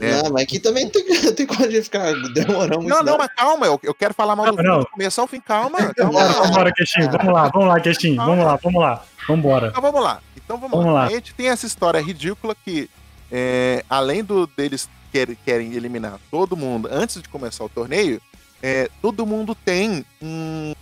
É. 0.00 0.22
Não, 0.22 0.30
mas 0.30 0.42
aqui 0.44 0.60
também 0.60 0.88
tem, 0.88 1.04
tem 1.34 1.46
como 1.48 1.66
de 1.66 1.82
ficar 1.82 2.12
demorando 2.32 2.80
muito. 2.80 2.88
Não, 2.94 3.02
não, 3.02 3.18
mas 3.18 3.28
calma, 3.36 3.66
eu, 3.66 3.80
eu 3.82 3.92
quero 3.92 4.14
falar 4.14 4.36
mal 4.36 4.54
do 4.54 4.62
Não, 4.62 4.84
começo 4.84 5.20
ao 5.20 5.26
fim, 5.26 5.40
calma. 5.40 5.78
calma. 5.96 6.22
Não, 6.28 6.42
Vambora, 6.44 6.72
Queixinho. 6.72 7.10
Vamos 7.10 7.34
lá, 7.34 7.48
vamos 7.52 7.68
lá, 7.68 7.80
Queixinho. 7.80 8.24
Vamos 8.24 8.44
lá, 8.44 8.56
vamos 8.62 8.80
lá. 8.80 9.02
Vambora. 9.28 9.66
Então 9.68 9.82
vamos 9.82 10.00
lá. 10.00 10.20
Então 10.48 10.56
vamos, 10.56 10.70
Vamos 10.78 10.86
lá. 10.94 11.02
lá. 11.02 11.06
A 11.08 11.10
gente 11.10 11.34
tem 11.34 11.48
essa 11.48 11.66
história 11.66 12.00
ridícula 12.00 12.54
que, 12.54 12.88
é, 13.30 13.84
além 13.90 14.24
do 14.24 14.46
deles 14.46 14.88
querem, 15.12 15.36
querem 15.44 15.74
eliminar 15.74 16.18
todo 16.30 16.56
mundo 16.56 16.88
antes 16.90 17.20
de 17.20 17.28
começar 17.28 17.64
o 17.64 17.68
torneio, 17.68 18.18
é, 18.62 18.88
todo 19.02 19.26
mundo 19.26 19.54
tem 19.54 20.06
um- 20.22 20.72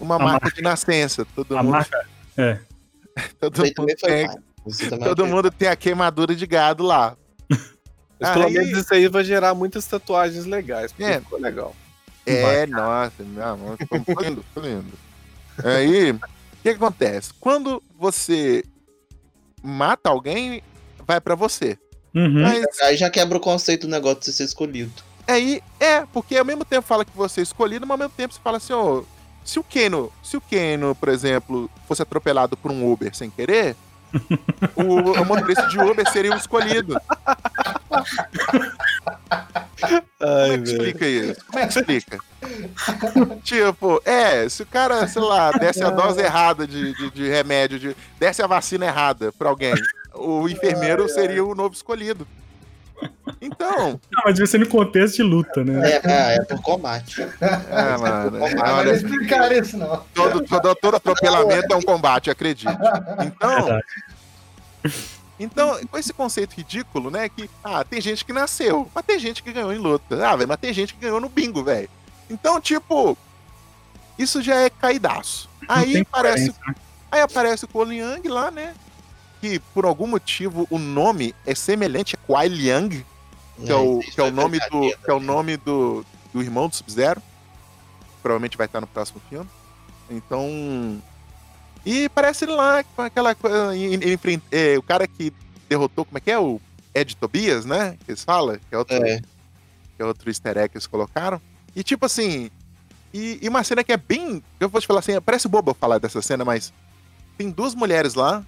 uma 0.00 0.16
A 0.16 0.18
marca, 0.18 0.32
marca. 0.46 0.56
de 0.56 0.60
nascença. 0.62 1.24
Todo 1.36 1.56
A 1.56 1.62
mundo, 1.62 1.70
marca. 1.70 2.04
É. 2.36 2.58
todo 3.38 3.58
mundo 3.62 3.94
tem, 4.02 4.28
todo 5.04 5.24
mundo 5.26 5.50
tem 5.52 5.68
a 5.68 5.76
queimadura 5.76 6.34
de 6.34 6.44
gado 6.44 6.82
lá. 6.82 7.16
Mas 8.20 8.30
pelo 8.32 8.46
Aí- 8.46 8.52
menos 8.54 8.76
isso 8.76 8.92
aí 8.92 9.06
vai 9.06 9.22
gerar 9.22 9.54
muitas 9.54 9.86
tatuagens 9.86 10.46
legais, 10.46 10.90
porque 10.90 11.04
É. 11.04 11.20
ficou 11.20 11.38
legal. 11.38 11.76
É, 12.26 12.66
nossa, 12.66 13.12
meu 13.22 13.44
amor, 13.44 13.76
ficou 13.78 14.20
lindo, 14.24 14.44
lindo. 14.56 14.92
Aí, 15.64 16.10
o 16.10 16.20
que 16.62 16.70
acontece? 16.70 17.32
Quando 17.38 17.80
você 17.98 18.64
mata 19.62 20.10
alguém, 20.10 20.62
vai 21.06 21.20
pra 21.20 21.34
você. 21.34 21.78
Uhum. 22.14 22.42
Mas 22.42 22.80
Aí 22.82 22.96
já 22.96 23.08
quebra 23.08 23.38
o 23.38 23.40
conceito 23.40 23.86
do 23.86 23.90
negócio 23.90 24.20
de 24.20 24.26
você 24.26 24.32
ser 24.32 24.44
escolhido. 24.44 24.92
aí, 25.26 25.62
é, 25.80 26.04
porque 26.12 26.36
ao 26.36 26.44
mesmo 26.44 26.64
tempo 26.64 26.86
fala 26.86 27.04
que 27.04 27.16
você 27.16 27.40
é 27.40 27.42
escolhido, 27.42 27.86
mas 27.86 27.92
ao 27.92 27.98
mesmo 27.98 28.14
tempo 28.16 28.34
você 28.34 28.40
fala 28.40 28.58
assim, 28.58 28.72
ó, 28.72 29.02
se 29.44 29.58
o 29.58 29.64
Keno, 29.64 30.12
se 30.22 30.36
o 30.36 30.40
Keno, 30.40 30.94
por 30.94 31.08
exemplo, 31.08 31.70
fosse 31.88 32.02
atropelado 32.02 32.56
por 32.56 32.70
um 32.70 32.90
Uber 32.90 33.14
sem 33.14 33.30
querer, 33.30 33.76
o, 34.76 35.12
o 35.20 35.24
motorista 35.24 35.66
de 35.68 35.78
Uber 35.78 36.08
seria 36.10 36.32
o 36.32 36.36
escolhido. 36.36 37.00
Como 39.80 40.02
Ai, 40.20 40.52
é 40.52 40.58
que 40.58 40.64
explica 40.70 41.06
isso? 41.06 41.44
Como 41.46 41.58
é 41.58 41.66
que 41.66 41.78
explica? 41.78 42.18
tipo, 43.42 44.00
é, 44.04 44.48
se 44.48 44.62
o 44.62 44.66
cara, 44.66 45.06
sei 45.08 45.22
lá, 45.22 45.50
desse 45.52 45.82
a 45.82 45.90
dose 45.90 46.20
errada 46.20 46.66
de, 46.66 46.94
de, 46.94 47.10
de 47.10 47.28
remédio, 47.28 47.78
de, 47.78 47.96
desse 48.18 48.42
a 48.42 48.46
vacina 48.46 48.86
errada 48.86 49.32
pra 49.32 49.48
alguém, 49.48 49.74
o 50.14 50.48
enfermeiro 50.48 51.08
seria 51.08 51.44
o 51.44 51.54
novo 51.54 51.74
escolhido. 51.74 52.26
Então, 53.40 54.00
Não, 54.12 54.22
mas 54.24 54.34
devia 54.34 54.46
ser 54.46 54.58
no 54.58 54.68
contexto 54.68 55.16
de 55.16 55.22
luta, 55.24 55.64
né? 55.64 55.90
É, 55.90 56.00
é, 56.04 56.36
é 56.36 56.44
por 56.44 56.62
combate. 56.62 57.20
é, 57.20 57.96
mano, 57.98 58.38
Ah, 58.62 58.84
não 58.84 58.92
explicar 58.92 59.50
isso, 59.52 59.76
não. 59.76 60.04
Todo, 60.32 60.46
todo, 60.48 60.74
todo 60.76 60.96
atropelamento 60.96 61.72
é 61.72 61.76
um 61.76 61.82
combate, 61.82 62.30
acredite. 62.30 62.66
Então, 63.24 63.80
então, 65.38 65.86
com 65.86 65.98
esse 65.98 66.12
conceito 66.12 66.54
ridículo, 66.54 67.10
né, 67.10 67.28
que, 67.28 67.50
ah, 67.64 67.84
tem 67.84 68.00
gente 68.00 68.24
que 68.24 68.32
nasceu, 68.32 68.88
mas 68.94 69.04
tem 69.04 69.18
gente 69.18 69.42
que 69.42 69.52
ganhou 69.52 69.72
em 69.72 69.78
luta. 69.78 70.26
Ah, 70.26 70.36
velho, 70.36 70.48
mas 70.48 70.60
tem 70.60 70.72
gente 70.72 70.94
que 70.94 71.00
ganhou 71.00 71.20
no 71.20 71.28
bingo, 71.28 71.64
velho. 71.64 71.88
Então, 72.30 72.60
tipo, 72.60 73.16
isso 74.18 74.40
já 74.42 74.56
é 74.56 74.70
caidaço. 74.70 75.48
Aí 75.68 75.98
aparece 75.98 76.54
né? 76.66 76.74
Aí 77.10 77.20
aparece 77.20 77.64
o 77.64 77.68
Colin 77.68 77.98
Young 77.98 78.28
lá, 78.28 78.50
né? 78.50 78.74
Que 79.40 79.58
por 79.58 79.84
algum 79.84 80.06
motivo 80.06 80.66
o 80.70 80.78
nome 80.78 81.34
é 81.44 81.54
semelhante 81.54 82.14
a 82.14 82.26
Kuai 82.26 82.48
Liang, 82.48 83.04
que 83.56 83.70
é 83.70 83.74
o, 83.74 83.98
que 83.98 84.20
é 84.20 84.24
o 84.24 84.30
nome 84.30 84.58
do 84.70 84.96
que 84.96 85.10
é 85.10 85.12
o 85.12 85.20
nome 85.20 85.56
do, 85.56 86.06
do 86.32 86.42
irmão 86.42 86.68
do 86.68 86.76
Sub-Zero. 86.76 87.20
Provavelmente 88.22 88.56
vai 88.56 88.66
estar 88.66 88.80
no 88.80 88.86
próximo 88.86 89.20
filme. 89.28 89.48
Então, 90.12 91.00
e 91.86 92.08
parece 92.10 92.44
ele 92.44 92.52
lá 92.52 92.84
com 92.84 93.02
aquela 93.02 93.34
coisa, 93.34 93.74
ele- 93.76 94.04
ele 94.24 94.42
é, 94.50 94.76
o 94.78 94.82
cara 94.82 95.06
que 95.06 95.32
derrotou, 95.68 96.04
como 96.04 96.18
é 96.18 96.20
que 96.20 96.30
é 96.30 96.38
o 96.38 96.60
Ed 96.94 97.16
Tobias, 97.16 97.64
né? 97.64 97.96
Que 98.04 98.10
eles 98.12 98.22
falam, 98.22 98.56
que 98.68 98.74
é 98.74 98.78
outro, 98.78 98.94
É. 98.96 99.20
que 99.20 100.02
é 100.02 100.04
outro 100.04 100.28
easter 100.28 100.58
egg 100.58 100.68
que 100.70 100.76
eles 100.76 100.86
colocaram. 100.86 101.40
E 101.74 101.82
tipo 101.82 102.04
assim, 102.04 102.50
e, 103.12 103.38
e 103.40 103.48
uma 103.48 103.64
cena 103.64 103.82
que 103.82 103.92
é 103.92 103.96
bem. 103.96 104.42
Eu 104.60 104.68
vou 104.68 104.80
te 104.80 104.86
falar 104.86 105.00
assim, 105.00 105.18
parece 105.20 105.48
bobo 105.48 105.72
falar 105.74 105.98
dessa 105.98 106.20
cena, 106.20 106.44
mas 106.44 106.72
tem 107.38 107.50
duas 107.50 107.74
mulheres 107.74 108.14
lá. 108.14 108.44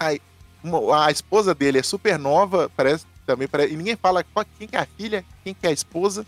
Aí, 0.00 0.20
uma- 0.64 1.06
a 1.06 1.10
esposa 1.10 1.54
dele 1.54 1.78
é 1.78 1.82
super 1.82 2.18
nova, 2.18 2.70
parece 2.74 3.04
também, 3.26 3.46
parece, 3.46 3.74
e 3.74 3.76
ninguém 3.76 3.96
fala 3.96 4.24
qual- 4.24 4.46
quem 4.58 4.66
que 4.66 4.74
é 4.76 4.80
a 4.80 4.86
filha, 4.86 5.22
quem 5.44 5.52
que 5.52 5.66
é 5.66 5.70
a 5.70 5.72
esposa. 5.72 6.24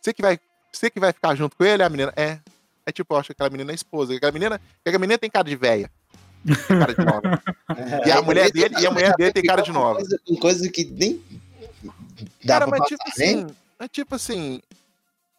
Você 0.00 0.14
que 0.14 0.22
vai, 0.22 0.38
você 0.72 0.88
que 0.88 0.98
vai 1.00 1.12
ficar 1.12 1.34
junto 1.34 1.54
com 1.56 1.64
ele, 1.64 1.82
a 1.82 1.88
menina. 1.90 2.12
É. 2.16 2.38
É 2.86 2.92
tipo, 2.92 3.12
eu 3.14 3.18
acho 3.18 3.26
que 3.26 3.32
aquela 3.32 3.50
menina 3.50 3.72
é 3.72 3.74
esposa. 3.74 4.14
Aquela 4.14 4.32
menina, 4.32 4.60
aquela 4.80 4.98
menina 5.00 5.18
tem 5.18 5.28
cara 5.28 5.48
de 5.48 5.56
velha. 5.56 5.90
Tem 6.46 6.78
cara 6.78 6.94
de 6.94 7.04
nova. 7.04 7.42
E 8.06 8.10
a 8.12 8.22
mulher 8.22 8.50
dele, 8.52 8.76
e 8.78 8.86
a 8.86 8.90
mulher 8.90 9.14
dele 9.16 9.32
tem 9.32 9.42
cara 9.42 9.60
de 9.62 9.72
nova. 9.72 9.98
Coisa, 9.98 10.20
coisa 10.40 10.68
que 10.70 10.84
nem 10.84 11.20
dá 12.44 12.60
Cara, 12.60 12.66
pra 12.68 12.78
mas 12.78 12.88
passar, 12.88 12.96
tipo 12.96 13.04
né? 13.04 13.12
assim, 13.42 13.46
é 13.80 13.88
tipo 13.88 14.14
assim, 14.14 14.62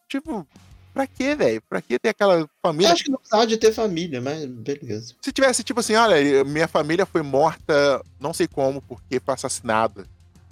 tipo, 0.08 0.46
pra 0.92 1.06
quê, 1.06 1.34
velho? 1.34 1.62
Pra 1.68 1.80
que 1.80 1.98
ter 1.98 2.10
aquela 2.10 2.34
Eu 2.40 2.50
família? 2.62 2.92
acho 2.92 3.04
que 3.04 3.10
não 3.10 3.18
precisava 3.18 3.46
de 3.46 3.56
ter 3.56 3.72
família, 3.72 4.20
mas 4.20 4.44
beleza. 4.44 5.14
Se 5.22 5.32
tivesse, 5.32 5.64
tipo 5.64 5.80
assim, 5.80 5.94
olha, 5.94 6.44
minha 6.44 6.68
família 6.68 7.06
foi 7.06 7.22
morta, 7.22 8.04
não 8.20 8.34
sei 8.34 8.46
como, 8.46 8.82
porque 8.82 9.18
foi 9.18 9.32
assassinada, 9.34 10.06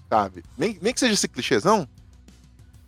sabe? 0.08 0.42
Nem, 0.56 0.78
nem 0.80 0.94
que 0.94 1.00
seja 1.00 1.12
esse 1.12 1.28
clichêzão. 1.28 1.86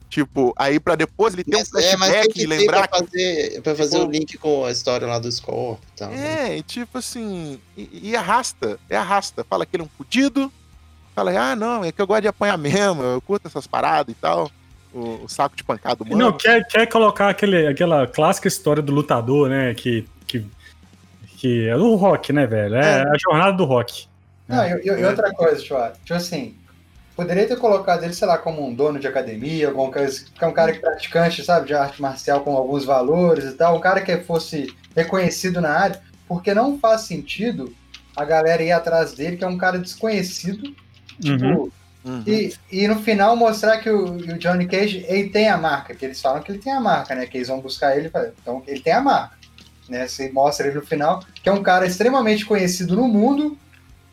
Tipo, 0.09 0.55
aí 0.57 0.81
pra 0.81 0.95
depois 0.95 1.35
ele 1.35 1.45
ter 1.45 1.55
um 1.55 1.59
Mas, 1.59 1.69
é, 1.85 1.97
mas 1.97 2.09
flashback 2.11 2.33
que 2.33 2.43
e 2.43 2.47
lembrar 2.47 2.89
pra 2.89 2.99
fazer, 3.01 3.61
pra 3.63 3.75
fazer 3.75 3.97
Tipo- 3.99 4.09
o 4.09 4.11
link 4.11 4.39
com 4.39 4.65
a 4.65 4.71
história 4.71 5.07
lá 5.07 5.19
do 5.19 5.31
Scorpio 5.31 5.87
e 5.95 5.99
tal. 5.99 6.11
né? 6.11 6.51
É, 6.53 6.57
e 6.57 6.63
tipo 6.63 6.97
assim, 6.97 7.61
e, 7.77 8.11
e 8.11 8.17
arrasta, 8.17 8.79
é 8.89 8.97
arrasta. 8.97 9.45
Fala 9.45 9.67
que 9.67 9.77
ele 9.77 9.83
é 9.83 9.87
um 9.87 9.91
fudido, 9.99 10.51
fala, 11.15 11.31
ah, 11.39 11.55
não, 11.55 11.85
é 11.85 11.93
que 11.93 12.01
eu 12.01 12.07
gosto 12.07 12.23
de 12.23 12.29
apanhar 12.29 12.57
mesmo, 12.57 13.03
eu 13.03 13.21
curto 13.21 13.47
essas 13.49 13.67
paradas 13.67 14.11
e 14.15 14.19
tal. 14.19 14.51
O, 14.95 15.25
o 15.25 15.29
saco 15.29 15.55
de 15.55 15.63
pancada 15.63 16.03
humano. 16.03 16.17
Não, 16.19 16.33
quer, 16.33 16.67
quer 16.67 16.87
colocar 16.87 17.29
aquele, 17.29 17.67
aquela 17.67 18.07
clássica 18.07 18.49
história 18.49 18.83
do 18.83 18.91
lutador, 18.91 19.51
né? 19.51 19.75
Que, 19.75 20.09
que, 20.27 20.43
que 21.37 21.69
é 21.69 21.77
do 21.77 21.95
rock, 21.97 22.33
né, 22.33 22.47
velho? 22.47 22.75
É, 22.77 23.03
a 23.03 23.13
jornada 23.19 23.53
do 23.53 23.67
rock. 23.67 24.07
Não, 24.49 24.65
e, 24.67 24.81
e- 24.85 24.87
e 24.87 25.05
outra 25.05 25.31
coisa, 25.35 25.61
tipo, 25.61 25.75
tipo 26.03 26.15
assim, 26.15 26.57
poderia 27.19 27.49
ter 27.49 27.59
colocado 27.59 28.05
ele, 28.05 28.15
sei 28.15 28.29
lá, 28.29 28.39
como 28.39 28.65
um 28.65 28.73
dono 28.73 29.01
de 29.01 29.09
academia, 29.09 29.67
algum 29.67 29.91
que 29.91 29.99
é 30.41 30.47
um 30.47 30.53
cara 30.53 30.71
que 30.71 30.79
é 30.79 30.81
praticante, 30.81 31.45
sabe, 31.45 31.67
de 31.67 31.75
arte 31.75 32.01
marcial 32.01 32.43
com 32.43 32.57
alguns 32.57 32.85
valores 32.85 33.45
e 33.45 33.55
tal, 33.55 33.77
um 33.77 33.81
cara 33.81 34.01
que 34.01 34.19
fosse 34.19 34.73
reconhecido 34.95 35.61
na 35.61 35.71
área, 35.71 36.01
porque 36.29 36.55
não 36.55 36.79
faz 36.79 37.01
sentido 37.01 37.75
a 38.15 38.25
galera 38.25 38.63
ir 38.63 38.71
atrás 38.71 39.15
dele, 39.15 39.37
que 39.37 39.43
é 39.43 39.49
um 39.49 39.59
cara 39.59 39.81
desconhecido, 39.81 40.73
tipo, 41.21 41.45
Uhum. 41.45 41.71
Uhum. 42.05 42.23
e, 42.25 42.55
e 42.71 42.87
no 42.87 43.03
final 43.03 43.35
mostrar 43.35 43.79
que 43.79 43.91
o, 43.91 44.13
o 44.13 44.39
Johnny 44.39 44.69
Cage, 44.69 45.05
ele 45.09 45.31
tem 45.31 45.49
a 45.49 45.57
marca, 45.57 45.97
que 45.97 46.05
eles 46.05 46.21
falam 46.21 46.41
que 46.41 46.53
ele 46.53 46.61
tem 46.61 46.73
a 46.73 46.81
marca, 46.81 47.17
né, 47.17 47.27
que 47.27 47.37
eles 47.37 47.49
vão 47.49 47.61
buscar 47.61 47.97
ele, 47.97 48.07
e 48.07 48.33
então 48.41 48.63
ele 48.65 48.79
tem 48.79 48.93
a 48.93 49.01
marca, 49.01 49.37
né, 49.89 50.07
você 50.07 50.31
mostra 50.31 50.69
ele 50.69 50.77
no 50.77 50.87
final, 50.87 51.25
que 51.43 51.49
é 51.49 51.53
um 51.53 51.65
cara 51.65 51.85
extremamente 51.85 52.47
conhecido 52.47 52.95
no 52.95 53.09
mundo, 53.09 53.59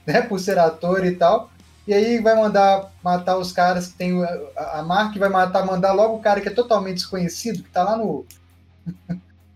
né, 0.08 0.22
por 0.22 0.40
ser 0.40 0.58
ator 0.58 1.06
e 1.06 1.12
tal. 1.12 1.52
E 1.88 1.94
aí 1.94 2.20
vai 2.20 2.36
mandar 2.36 2.92
matar 3.04 3.38
os 3.38 3.52
caras 3.52 3.88
que 3.88 3.94
tem 3.94 4.24
a, 4.58 4.80
a 4.80 4.84
marca 4.84 5.16
e 5.16 5.20
vai 5.20 5.30
matar, 5.30 5.66
mandar 5.66 5.94
logo 5.94 6.16
o 6.16 6.20
cara 6.22 6.42
que 6.42 6.48
é 6.48 6.52
totalmente 6.52 6.96
desconhecido, 6.98 7.62
que 7.64 7.70
tá 7.70 7.84
lá 7.84 7.96
no. 7.96 8.26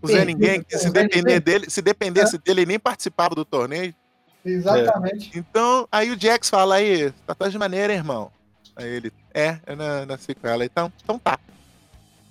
O 0.00 0.06
Zé 0.06 0.24
Ninguém, 0.24 0.62
que 0.62 0.78
se 0.78 0.90
depender 0.90 1.40
dele, 1.40 1.68
se 1.68 1.82
dependesse 1.82 2.38
dele, 2.38 2.60
ele 2.60 2.66
nem 2.66 2.78
participava 2.78 3.34
do 3.34 3.44
torneio. 3.44 3.94
Exatamente. 4.44 5.30
Então, 5.36 5.86
aí 5.92 6.10
o 6.10 6.18
Jax 6.18 6.48
fala 6.48 6.76
aí, 6.76 7.12
tatuagem 7.26 7.58
maneira, 7.58 7.92
irmão. 7.92 8.30
Aí 8.76 8.88
ele, 8.88 9.12
é, 9.34 9.58
eu 9.66 9.76
na- 9.76 10.06
nasci 10.06 10.34
com 10.34 10.46
ela, 10.48 10.64
então, 10.64 10.90
então 11.02 11.18
tá. 11.18 11.38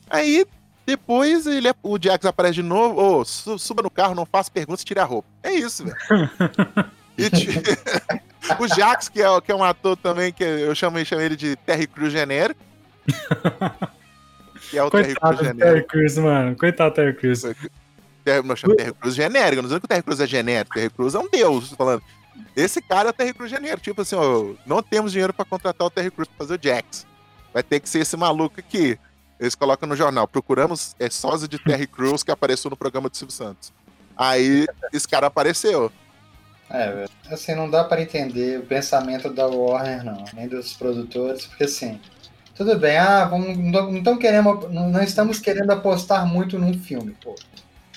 Aí, 0.10 0.48
depois, 0.88 1.46
ele, 1.46 1.68
é- 1.68 1.76
o 1.84 2.00
Jax 2.02 2.26
aparece 2.26 2.56
de 2.56 2.64
novo, 2.64 3.00
ô, 3.00 3.24
su- 3.26 3.60
suba 3.60 3.84
no 3.84 3.92
carro, 3.92 4.16
não 4.16 4.26
faça 4.26 4.50
perguntas, 4.50 4.84
tire 4.84 5.00
a 5.00 5.04
roupa. 5.06 5.28
É 5.44 5.52
isso, 5.52 5.84
velho. 5.86 5.98
E 7.20 7.30
o 8.60 8.68
Jax, 8.68 9.10
que 9.10 9.22
é, 9.22 9.42
que 9.42 9.52
é 9.52 9.56
um 9.56 9.64
ator 9.64 9.98
também, 9.98 10.32
que 10.32 10.44
eu 10.44 10.74
chamo, 10.74 10.98
eu 10.98 11.06
chamo 11.06 11.22
ele 11.22 11.36
de 11.36 11.56
Terry 11.58 11.88
Crews 11.88 12.12
genérico. 12.12 12.60
Que 14.70 14.78
é 14.78 14.84
o 14.84 14.90
Terry 14.90 15.16
Crews 15.16 15.20
Coitado 15.20 15.38
do 15.38 15.44
genérico. 15.44 15.66
Terry 15.66 15.88
Crews, 15.88 16.18
mano. 16.18 16.56
Coitado 16.56 16.90
do 16.92 16.96
Terry 16.96 17.14
Crews. 17.14 17.44
Não 18.46 18.56
chama 18.56 18.76
Terry 18.76 18.94
Crews 18.94 19.16
genérico. 19.16 19.62
Não 19.62 19.68
dizendo 19.68 19.82
que 19.82 19.86
o 19.86 19.90
Terry 19.90 20.04
Crews 20.04 20.20
é 20.20 20.28
genérico. 20.28 20.76
Terry 20.76 20.90
Crews 20.90 21.16
é 21.16 21.20
um 21.20 21.30
deus. 21.30 21.74
Falando. 21.74 22.04
Esse 22.56 22.82
cara 22.82 23.10
é 23.10 23.12
o 23.12 23.14
Terry 23.14 23.34
Crews 23.34 23.50
genérico. 23.50 23.82
Tipo 23.82 24.02
assim, 24.02 24.16
ó, 24.16 24.54
não 24.66 24.84
temos 24.84 25.12
dinheiro 25.12 25.34
pra 25.34 25.46
contratar 25.46 25.88
o 25.88 25.90
Terry 25.90 26.12
Crews 26.12 26.28
pra 26.28 26.46
fazer 26.46 26.60
o 26.60 26.60
Jax. 26.62 27.08
Vai 27.54 27.64
ter 27.64 27.80
que 27.80 27.90
ser 27.90 28.00
esse 28.00 28.16
maluco 28.16 28.60
aqui. 28.60 28.98
Eles 29.40 29.56
colocam 29.56 29.90
no 29.90 29.96
jornal. 29.96 30.28
Procuramos 30.28 30.96
é 31.00 31.10
sósia 31.10 31.48
de 31.48 31.58
Terry 31.58 31.88
Crews 31.88 32.24
que 32.24 32.32
apareceu 32.32 32.70
no 32.70 32.78
programa 32.78 33.10
do 33.10 33.18
Silvio 33.18 33.36
Santos. 33.36 33.74
Aí 34.16 34.68
esse 34.94 35.08
cara 35.08 35.28
apareceu. 35.28 35.92
É, 36.70 36.92
velho. 36.92 37.10
Assim, 37.32 37.54
não 37.56 37.70
dá 37.70 37.84
pra 37.84 38.02
entender 38.02 38.60
o 38.60 38.64
pensamento 38.66 39.32
da 39.32 39.46
Warner, 39.48 40.04
não, 40.04 40.24
nem 40.34 40.48
dos 40.48 40.74
produtores, 40.74 41.46
porque 41.46 41.66
assim, 41.66 42.00
tudo 42.56 42.78
bem, 42.78 42.98
ah, 42.98 43.26
vamos, 43.26 43.56
não, 43.58 43.92
não, 43.92 44.04
tão 44.04 44.18
querendo, 44.18 44.68
não, 44.70 45.02
estamos 45.02 45.40
querendo 45.40 45.72
apostar 45.72 46.26
muito 46.26 46.58
num 46.58 46.74
filme, 46.74 47.16
pô. 47.24 47.36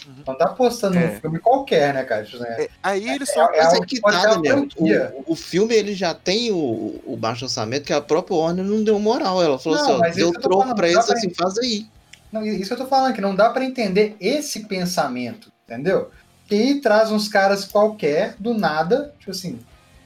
Uhum. 0.06 0.14
Não 0.26 0.36
tá 0.36 0.46
apostando 0.46 0.98
É. 0.98 1.06
num 1.14 1.20
filme 1.20 1.38
qualquer, 1.38 1.94
né, 1.94 2.02
cara? 2.02 2.26
Né? 2.40 2.64
É, 2.64 2.68
aí 2.82 3.08
eles 3.08 3.30
só. 3.32 3.48
É 3.52 3.60
é 3.60 3.80
que 3.86 4.00
Daniel. 4.00 4.56
franquia. 4.58 5.14
O, 5.26 5.32
o 5.32 5.36
filme 5.36 5.74
ele 5.74 5.94
já 5.94 6.12
tem 6.12 6.50
o, 6.50 7.00
o 7.06 7.16
baixo 7.16 7.44
orçamento 7.44 7.84
que 7.84 7.92
a 7.92 8.00
própria 8.00 8.36
Warner 8.36 8.64
não 8.64 8.82
deu 8.82 8.98
moral. 8.98 9.40
Ela 9.42 9.58
falou 9.60 9.78
Não, 9.78 10.02
assim: 10.02 10.10
ó, 10.10 10.14
deu 10.14 10.32
troco 10.32 10.62
falando, 10.62 10.76
pra 10.76 10.88
eles 10.88 11.06
pra- 11.06 11.14
assim, 11.14 11.30
faz 11.32 11.56
aí. 11.58 11.86
Não, 12.32 12.44
isso 12.44 12.66
que 12.66 12.72
eu 12.74 12.78
tô 12.84 12.86
falando, 12.86 13.14
que 13.14 13.20
não 13.20 13.34
dá 13.34 13.50
pra 13.50 13.64
entender 13.64 14.16
esse 14.20 14.66
pensamento, 14.66 15.52
entendeu? 15.68 16.10
Que 16.46 16.54
aí 16.54 16.80
traz 16.80 17.10
uns 17.10 17.28
caras 17.28 17.64
qualquer, 17.64 18.34
do 18.38 18.52
nada, 18.54 19.14
tipo 19.18 19.30
assim, 19.30 19.58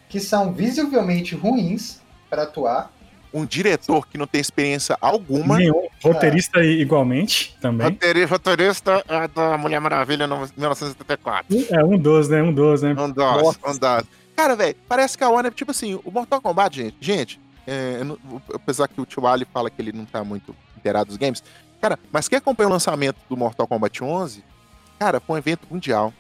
que 0.09 0.21
são 0.21 0.53
visivelmente 0.53 1.35
ruins 1.35 2.01
pra 2.31 2.43
atuar. 2.45 2.93
Um 3.35 3.45
diretor 3.45 4.07
que 4.07 4.17
não 4.17 4.27
tem 4.27 4.41
experiência 4.41 4.97
alguma. 5.01 5.59
Nenhum. 5.59 5.89
Roteirista 6.03 6.63
igualmente 6.65 7.57
também. 7.61 7.89
Roteirista, 7.89 8.29
roteirista 8.35 9.05
é 9.09 9.29
da 9.29 9.59
Mulher 9.59 9.81
Maravilha 9.81 10.27
no 10.27 10.37
1974. 10.57 11.67
É 11.71 11.85
um 11.85 11.99
dos, 11.99 12.29
né? 12.29 12.43
Um 12.43 12.53
dos, 12.53 12.83
né? 12.83 12.93
Um 12.93 13.11
dos, 13.11 13.57
um 13.57 13.79
dos. 13.79 14.07
Cara, 14.35 14.55
velho, 14.55 14.77
parece 14.89 15.19
que 15.19 15.25
a 15.25 15.29
Warner, 15.29 15.53
tipo 15.53 15.71
assim, 15.71 15.99
o 16.05 16.11
Mortal 16.11 16.41
Kombat, 16.41 16.77
gente, 16.77 16.97
gente, 17.01 17.41
é, 17.67 18.05
não- 18.05 18.19
apesar 18.55 18.87
que 18.87 19.01
o 19.01 19.07
Tio 19.07 19.27
Ali 19.27 19.47
fala 19.53 19.71
que 19.71 19.81
ele 19.83 19.93
não 19.93 20.05
tá 20.05 20.23
muito 20.23 20.55
inteirado 20.77 21.09
dos 21.09 21.17
games, 21.17 21.43
cara, 21.81 21.99
mas 22.13 22.29
quem 22.29 22.37
acompanhou 22.39 22.71
o 22.71 22.73
lançamento 22.73 23.17
do 23.29 23.37
Mortal 23.37 23.67
Kombat 23.67 24.05
11, 24.05 24.45
cara, 24.99 25.21
foi 25.21 25.37
um 25.37 25.39
evento 25.39 25.67
mundial. 25.71 26.13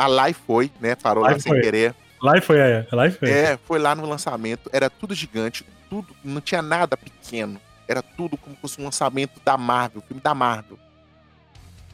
A 0.00 0.06
Lai 0.06 0.32
foi, 0.32 0.70
né, 0.80 0.94
parou 0.94 1.22
lá 1.22 1.30
Lai 1.32 1.40
sem 1.40 1.52
foi. 1.52 1.60
querer. 1.60 1.94
Lá 2.22 2.40
foi, 2.40 2.58
é. 2.58 2.86
Lá 2.90 3.10
foi. 3.10 3.30
É, 3.30 3.58
foi 3.66 3.78
lá 3.78 3.94
no 3.94 4.06
lançamento, 4.08 4.70
era 4.72 4.88
tudo 4.88 5.14
gigante, 5.14 5.62
tudo, 5.90 6.16
não 6.24 6.40
tinha 6.40 6.62
nada 6.62 6.96
pequeno. 6.96 7.60
Era 7.86 8.02
tudo 8.02 8.38
como 8.38 8.54
se 8.56 8.62
fosse 8.62 8.80
um 8.80 8.84
lançamento 8.84 9.38
da 9.44 9.58
Marvel, 9.58 10.00
filme 10.06 10.22
da 10.22 10.32
Marvel. 10.34 10.78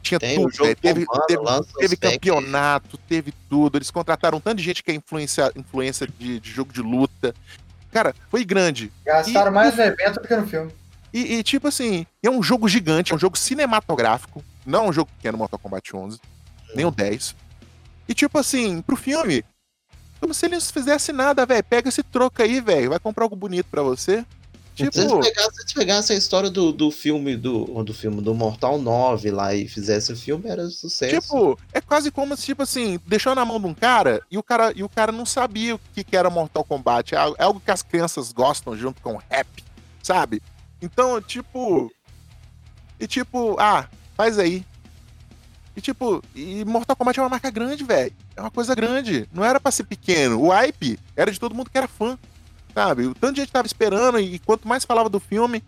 Tinha 0.01 0.19
Tem 0.19 0.35
tudo, 0.37 0.51
velho. 0.63 0.75
Teve, 0.77 1.05
teve, 1.27 1.65
teve 1.79 1.97
campeonato, 1.97 2.97
teve 2.97 3.33
tudo. 3.49 3.77
Eles 3.77 3.91
contrataram 3.91 4.37
um 4.37 4.41
tanto 4.41 4.57
de 4.57 4.63
gente 4.63 4.81
que 4.83 4.91
é 4.91 4.93
influência, 4.93 5.51
influência 5.55 6.07
de, 6.07 6.39
de 6.39 6.49
jogo 6.51 6.71
de 6.71 6.81
luta. 6.81 7.35
Cara, 7.91 8.15
foi 8.29 8.45
grande. 8.45 8.89
Gastaram 9.05 9.51
E- 9.51 9.53
mais 9.53 9.75
no 9.75 9.83
evento 9.83 10.21
do 10.21 10.27
que 10.27 10.35
no 10.35 10.47
filme. 10.47 10.71
E, 11.13 11.35
e, 11.35 11.43
tipo 11.43 11.67
assim, 11.67 12.05
é 12.23 12.29
um 12.29 12.41
jogo 12.43 12.69
gigante, 12.69 13.11
é 13.11 13.15
um 13.15 13.19
jogo 13.19 13.37
cinematográfico. 13.37 14.41
Não 14.65 14.85
é 14.85 14.89
um 14.89 14.93
jogo 14.93 15.09
pequeno, 15.17 15.37
Mortal 15.37 15.59
Kombat 15.59 15.93
11, 15.95 16.19
nem 16.75 16.85
o 16.85 16.91
10. 16.91 17.35
E 18.07 18.13
tipo 18.13 18.37
assim, 18.37 18.81
pro 18.81 18.95
filme, 18.95 19.43
como 20.19 20.33
se 20.33 20.45
eles 20.45 20.65
não 20.65 20.73
fizessem 20.73 21.13
nada, 21.13 21.45
velho. 21.45 21.63
Pega 21.63 21.89
esse 21.89 22.03
troco 22.03 22.41
aí, 22.41 22.59
velho. 22.59 22.89
Vai 22.89 22.99
comprar 22.99 23.25
algo 23.25 23.35
bonito 23.35 23.67
pra 23.69 23.81
você. 23.81 24.25
Tipo, 24.77 24.93
Se 24.93 24.99
eles 24.99 25.11
pegassem, 25.11 25.51
se 25.53 25.61
eles 25.61 25.73
pegassem 25.73 26.15
a 26.15 26.19
história 26.19 26.49
do, 26.51 26.71
do 26.71 26.91
filme 26.91 27.35
do, 27.35 27.83
do 27.83 27.93
filme 27.95 28.21
do 28.21 28.35
Mortal 28.35 28.77
9 28.77 29.31
lá 29.31 29.55
e 29.55 29.67
fizessem 29.67 30.13
o 30.13 30.17
filme, 30.17 30.47
era 30.47 30.69
sucesso. 30.69 31.19
tipo, 31.19 31.59
é 31.73 31.81
quase 31.81 32.11
como 32.11 32.37
se, 32.37 32.45
tipo 32.45 32.61
assim, 32.61 32.99
deixou 33.07 33.33
na 33.33 33.43
mão 33.43 33.59
de 33.59 33.65
um 33.65 33.73
cara 33.73 34.21
e 34.29 34.37
o 34.37 34.43
cara, 34.43 34.71
e 34.75 34.83
o 34.83 34.89
cara 34.89 35.11
não 35.11 35.25
sabia 35.25 35.73
o 35.73 35.79
que, 35.95 36.03
que 36.03 36.15
era 36.15 36.29
Mortal 36.29 36.63
Kombat. 36.63 37.15
É 37.15 37.17
algo, 37.17 37.35
é 37.39 37.43
algo 37.43 37.59
que 37.59 37.71
as 37.71 37.81
crianças 37.81 38.31
gostam 38.31 38.77
junto 38.77 39.01
com 39.01 39.15
o 39.15 39.21
rap, 39.29 39.47
sabe? 40.03 40.43
Então, 40.79 41.19
tipo. 41.21 41.91
E 42.99 43.07
tipo, 43.07 43.59
ah, 43.59 43.89
faz 44.15 44.37
aí. 44.37 44.63
E 45.77 45.81
tipo, 45.81 46.23
e 46.33 46.65
Mortal 46.65 46.95
Kombat 46.95 47.19
é 47.19 47.21
uma 47.21 47.29
marca 47.29 47.51
grande, 47.51 47.83
velho. 47.83 48.11
É 48.35 48.41
uma 48.41 48.49
coisa 48.49 48.73
grande. 48.73 49.29
Não 49.31 49.45
era 49.45 49.59
pra 49.59 49.71
ser 49.71 49.83
pequeno. 49.83 50.41
O 50.41 50.49
hype 50.49 50.97
era 51.15 51.31
de 51.31 51.39
todo 51.39 51.53
mundo 51.53 51.69
que 51.69 51.77
era 51.77 51.87
fã. 51.87 52.17
Sabe? 52.73 53.05
O 53.05 53.13
tanto 53.13 53.35
de 53.35 53.41
gente 53.41 53.51
tava 53.51 53.67
esperando, 53.67 54.19
e 54.19 54.39
quanto 54.39 54.67
mais 54.67 54.83
falava 54.83 55.07
do 55.07 55.19
filme, 55.19 55.59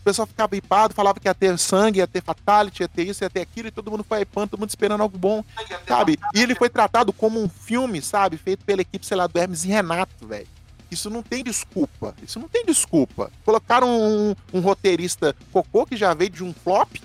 o 0.00 0.04
pessoal 0.04 0.26
ficava 0.26 0.54
hipado, 0.54 0.92
falava 0.92 1.18
que 1.18 1.26
ia 1.26 1.34
ter 1.34 1.58
sangue, 1.58 2.00
ia 2.00 2.06
ter 2.06 2.22
fatality, 2.22 2.82
ia 2.82 2.88
ter 2.88 3.08
isso, 3.08 3.24
ia 3.24 3.30
ter 3.30 3.40
aquilo, 3.40 3.68
e 3.68 3.70
todo 3.70 3.90
mundo 3.90 4.04
foi 4.04 4.20
hypando, 4.20 4.48
todo 4.48 4.60
mundo 4.60 4.68
esperando 4.68 5.00
algo 5.00 5.16
bom, 5.16 5.42
sabe? 5.88 6.18
E 6.34 6.40
ele 6.40 6.54
foi 6.54 6.68
tratado 6.68 7.10
como 7.12 7.42
um 7.42 7.48
filme, 7.48 8.02
sabe? 8.02 8.36
Feito 8.36 8.62
pela 8.62 8.82
equipe, 8.82 9.06
sei 9.06 9.16
lá, 9.16 9.26
do 9.26 9.38
Hermes 9.38 9.64
e 9.64 9.68
Renato, 9.68 10.26
velho. 10.26 10.46
Isso 10.90 11.08
não 11.08 11.22
tem 11.22 11.42
desculpa. 11.42 12.14
Isso 12.22 12.38
não 12.38 12.48
tem 12.48 12.64
desculpa. 12.64 13.32
Colocaram 13.44 13.88
um, 13.88 14.36
um 14.52 14.60
roteirista 14.60 15.34
cocô 15.50 15.86
que 15.86 15.96
já 15.96 16.12
veio 16.12 16.30
de 16.30 16.44
um 16.44 16.52
flop, 16.52 16.96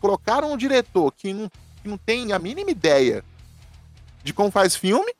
colocaram 0.00 0.52
um 0.52 0.56
diretor 0.56 1.12
que 1.12 1.32
não, 1.32 1.50
que 1.82 1.88
não 1.88 1.98
tem 1.98 2.32
a 2.32 2.38
mínima 2.38 2.70
ideia 2.70 3.24
de 4.22 4.32
como 4.32 4.50
faz 4.50 4.76
filme, 4.76 5.12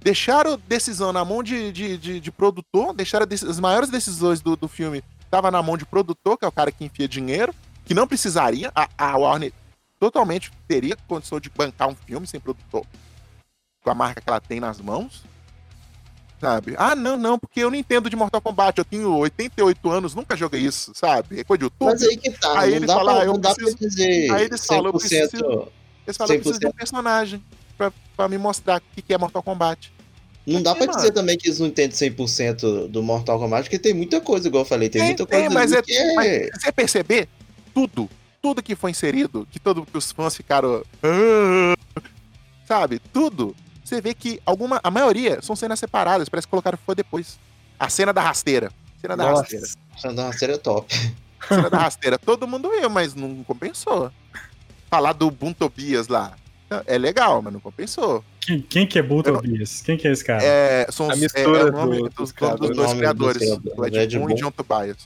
deixaram 0.00 0.60
decisão 0.68 1.12
na 1.12 1.24
mão 1.24 1.42
de, 1.42 1.72
de, 1.72 1.98
de, 1.98 2.20
de 2.20 2.32
produtor, 2.32 2.94
deixaram 2.94 3.26
as 3.30 3.60
maiores 3.60 3.90
decisões 3.90 4.40
do, 4.40 4.56
do 4.56 4.68
filme 4.68 5.02
tava 5.30 5.50
na 5.50 5.62
mão 5.62 5.76
de 5.76 5.84
produtor, 5.84 6.38
que 6.38 6.44
é 6.44 6.48
o 6.48 6.52
cara 6.52 6.72
que 6.72 6.84
enfia 6.84 7.08
dinheiro, 7.08 7.54
que 7.84 7.94
não 7.94 8.06
precisaria. 8.06 8.70
A, 8.74 8.88
a 8.96 9.16
Warner 9.16 9.52
totalmente 9.98 10.52
teria 10.68 10.96
condição 11.08 11.40
de 11.40 11.50
bancar 11.50 11.88
um 11.88 11.94
filme 11.94 12.26
sem 12.26 12.40
produtor, 12.40 12.86
com 13.82 13.90
a 13.90 13.94
marca 13.94 14.20
que 14.20 14.28
ela 14.28 14.40
tem 14.40 14.60
nas 14.60 14.80
mãos. 14.80 15.24
Sabe? 16.40 16.74
Ah, 16.76 16.94
não, 16.94 17.16
não, 17.16 17.38
porque 17.38 17.60
eu 17.60 17.70
não 17.70 17.76
entendo 17.78 18.10
de 18.10 18.16
Mortal 18.16 18.40
Kombat. 18.42 18.76
Eu 18.78 18.84
tenho 18.84 19.10
88 19.16 19.90
anos, 19.90 20.14
nunca 20.14 20.36
joguei 20.36 20.60
isso, 20.60 20.92
sabe? 20.94 21.40
É 21.40 21.44
coisa 21.44 21.58
de 21.60 21.64
YouTube. 21.64 21.88
Mas 21.90 22.02
aí 22.02 22.16
que 22.16 22.30
tá, 22.30 22.60
Aí 22.60 22.74
ele 22.74 22.86
fala, 22.86 23.12
pra, 23.14 23.22
ah, 23.22 23.24
eu 23.24 23.38
preciso- 23.40 23.76
dizer 23.78 24.30
Aí 24.30 24.44
eles 24.44 24.66
falam, 24.66 24.86
eu 24.86 24.92
100%. 24.92 24.98
preciso- 25.30 25.68
Eles 26.06 26.16
falam, 26.16 26.34
eu 26.34 26.40
preciso 26.40 26.60
de 26.60 26.66
um 26.66 26.70
100%. 26.70 26.74
personagem 26.76 27.42
pra, 27.78 27.90
pra 28.16 28.28
me 28.28 28.36
mostrar 28.36 28.80
o 28.98 29.02
que 29.02 29.14
é 29.14 29.18
Mortal 29.18 29.42
Kombat. 29.42 29.92
Não 30.46 30.62
dá 30.62 30.74
pra 30.76 30.86
dizer 30.86 31.10
também 31.10 31.36
que 31.38 31.48
eles 31.48 31.58
não 31.58 31.66
entendem 31.68 31.90
100% 31.96 32.86
do 32.86 33.02
Mortal 33.02 33.38
Kombat, 33.38 33.64
porque 33.64 33.78
tem 33.78 33.94
muita 33.94 34.20
coisa, 34.20 34.46
igual 34.46 34.62
eu 34.62 34.68
falei, 34.68 34.88
tem, 34.90 35.00
Tem, 35.00 35.08
muita 35.08 35.26
tem, 35.26 35.40
coisa 35.40 35.54
mas 35.54 35.72
é- 35.72 35.82
que 35.82 35.92
é... 35.96 36.14
Mas 36.14 36.62
você 36.62 36.70
perceber, 36.70 37.28
tudo, 37.74 38.08
tudo 38.42 38.62
que 38.62 38.76
foi 38.76 38.90
inserido, 38.92 39.48
que 39.50 39.58
todo 39.58 39.84
que 39.86 39.96
os 39.98 40.12
fãs 40.12 40.36
ficaram. 40.36 40.84
"Ah", 41.02 41.74
sabe? 42.68 43.00
Tudo. 43.12 43.56
Você 43.86 44.00
vê 44.00 44.12
que 44.14 44.40
alguma. 44.44 44.80
A 44.82 44.90
maioria 44.90 45.40
são 45.40 45.54
cenas 45.54 45.78
separadas, 45.78 46.28
parece 46.28 46.44
que 46.46 46.50
colocaram 46.50 46.76
foi 46.84 46.96
depois. 46.96 47.38
A 47.78 47.88
cena 47.88 48.12
da 48.12 48.20
rasteira. 48.20 48.72
Cena 49.00 49.16
da 49.16 49.24
Nossa. 49.30 49.42
rasteira. 49.42 49.66
Essa 49.96 50.08
uma 50.10 50.32
série 50.32 50.58
top. 50.58 50.92
Cena 51.46 51.70
da 51.70 51.78
rasteira. 51.78 52.18
Todo 52.18 52.48
mundo 52.48 52.68
viu, 52.68 52.90
mas 52.90 53.14
não 53.14 53.44
compensou. 53.44 54.10
Falar 54.90 55.12
do 55.12 55.30
Buntobias 55.30 56.08
lá. 56.08 56.36
É 56.84 56.98
legal, 56.98 57.40
mas 57.40 57.52
não 57.52 57.60
compensou. 57.60 58.24
Quem, 58.40 58.60
quem 58.60 58.86
que 58.88 58.98
é 58.98 59.02
não- 59.02 59.22
Tobias? 59.22 59.82
Quem 59.82 59.96
que 59.96 60.08
é 60.08 60.10
esse 60.10 60.24
cara? 60.24 60.42
É, 60.42 60.88
são 60.90 61.08
A 61.08 61.14
os- 61.14 61.20
mistura 61.20 61.58
é, 61.58 61.62
é 61.62 61.64
o 61.66 61.70
nome 61.72 61.98
do- 61.98 62.08
dos, 62.08 62.32
dos 62.32 62.76
dois 62.76 62.92
criadores, 62.94 63.56
do 63.58 63.86
Ed 63.86 64.18
Boon 64.18 64.30
e. 64.30 64.34
John 64.34 64.50
Tobias. 64.50 64.96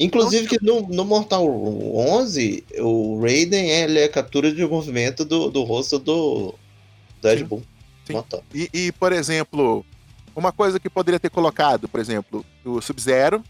Inclusive 0.00 0.48
que 0.48 0.58
no, 0.64 0.82
no 0.88 1.04
Mortal 1.04 1.46
11, 1.48 2.64
o 2.80 3.20
Raiden 3.22 3.70
ele 3.70 4.00
é 4.00 4.08
captura 4.08 4.52
de 4.52 4.66
movimento 4.66 5.24
do, 5.24 5.48
do 5.48 5.62
rosto 5.62 5.98
do, 6.00 6.54
do 7.22 7.28
Ed. 7.28 7.44
Boon. 7.44 7.62
E, 8.54 8.68
e, 8.72 8.92
por 8.92 9.12
exemplo, 9.12 9.84
uma 10.34 10.52
coisa 10.52 10.78
que 10.78 10.88
poderia 10.90 11.18
ter 11.20 11.30
colocado, 11.30 11.88
por 11.88 12.00
exemplo, 12.00 12.44
o 12.64 12.80
Sub-Zero, 12.80 13.42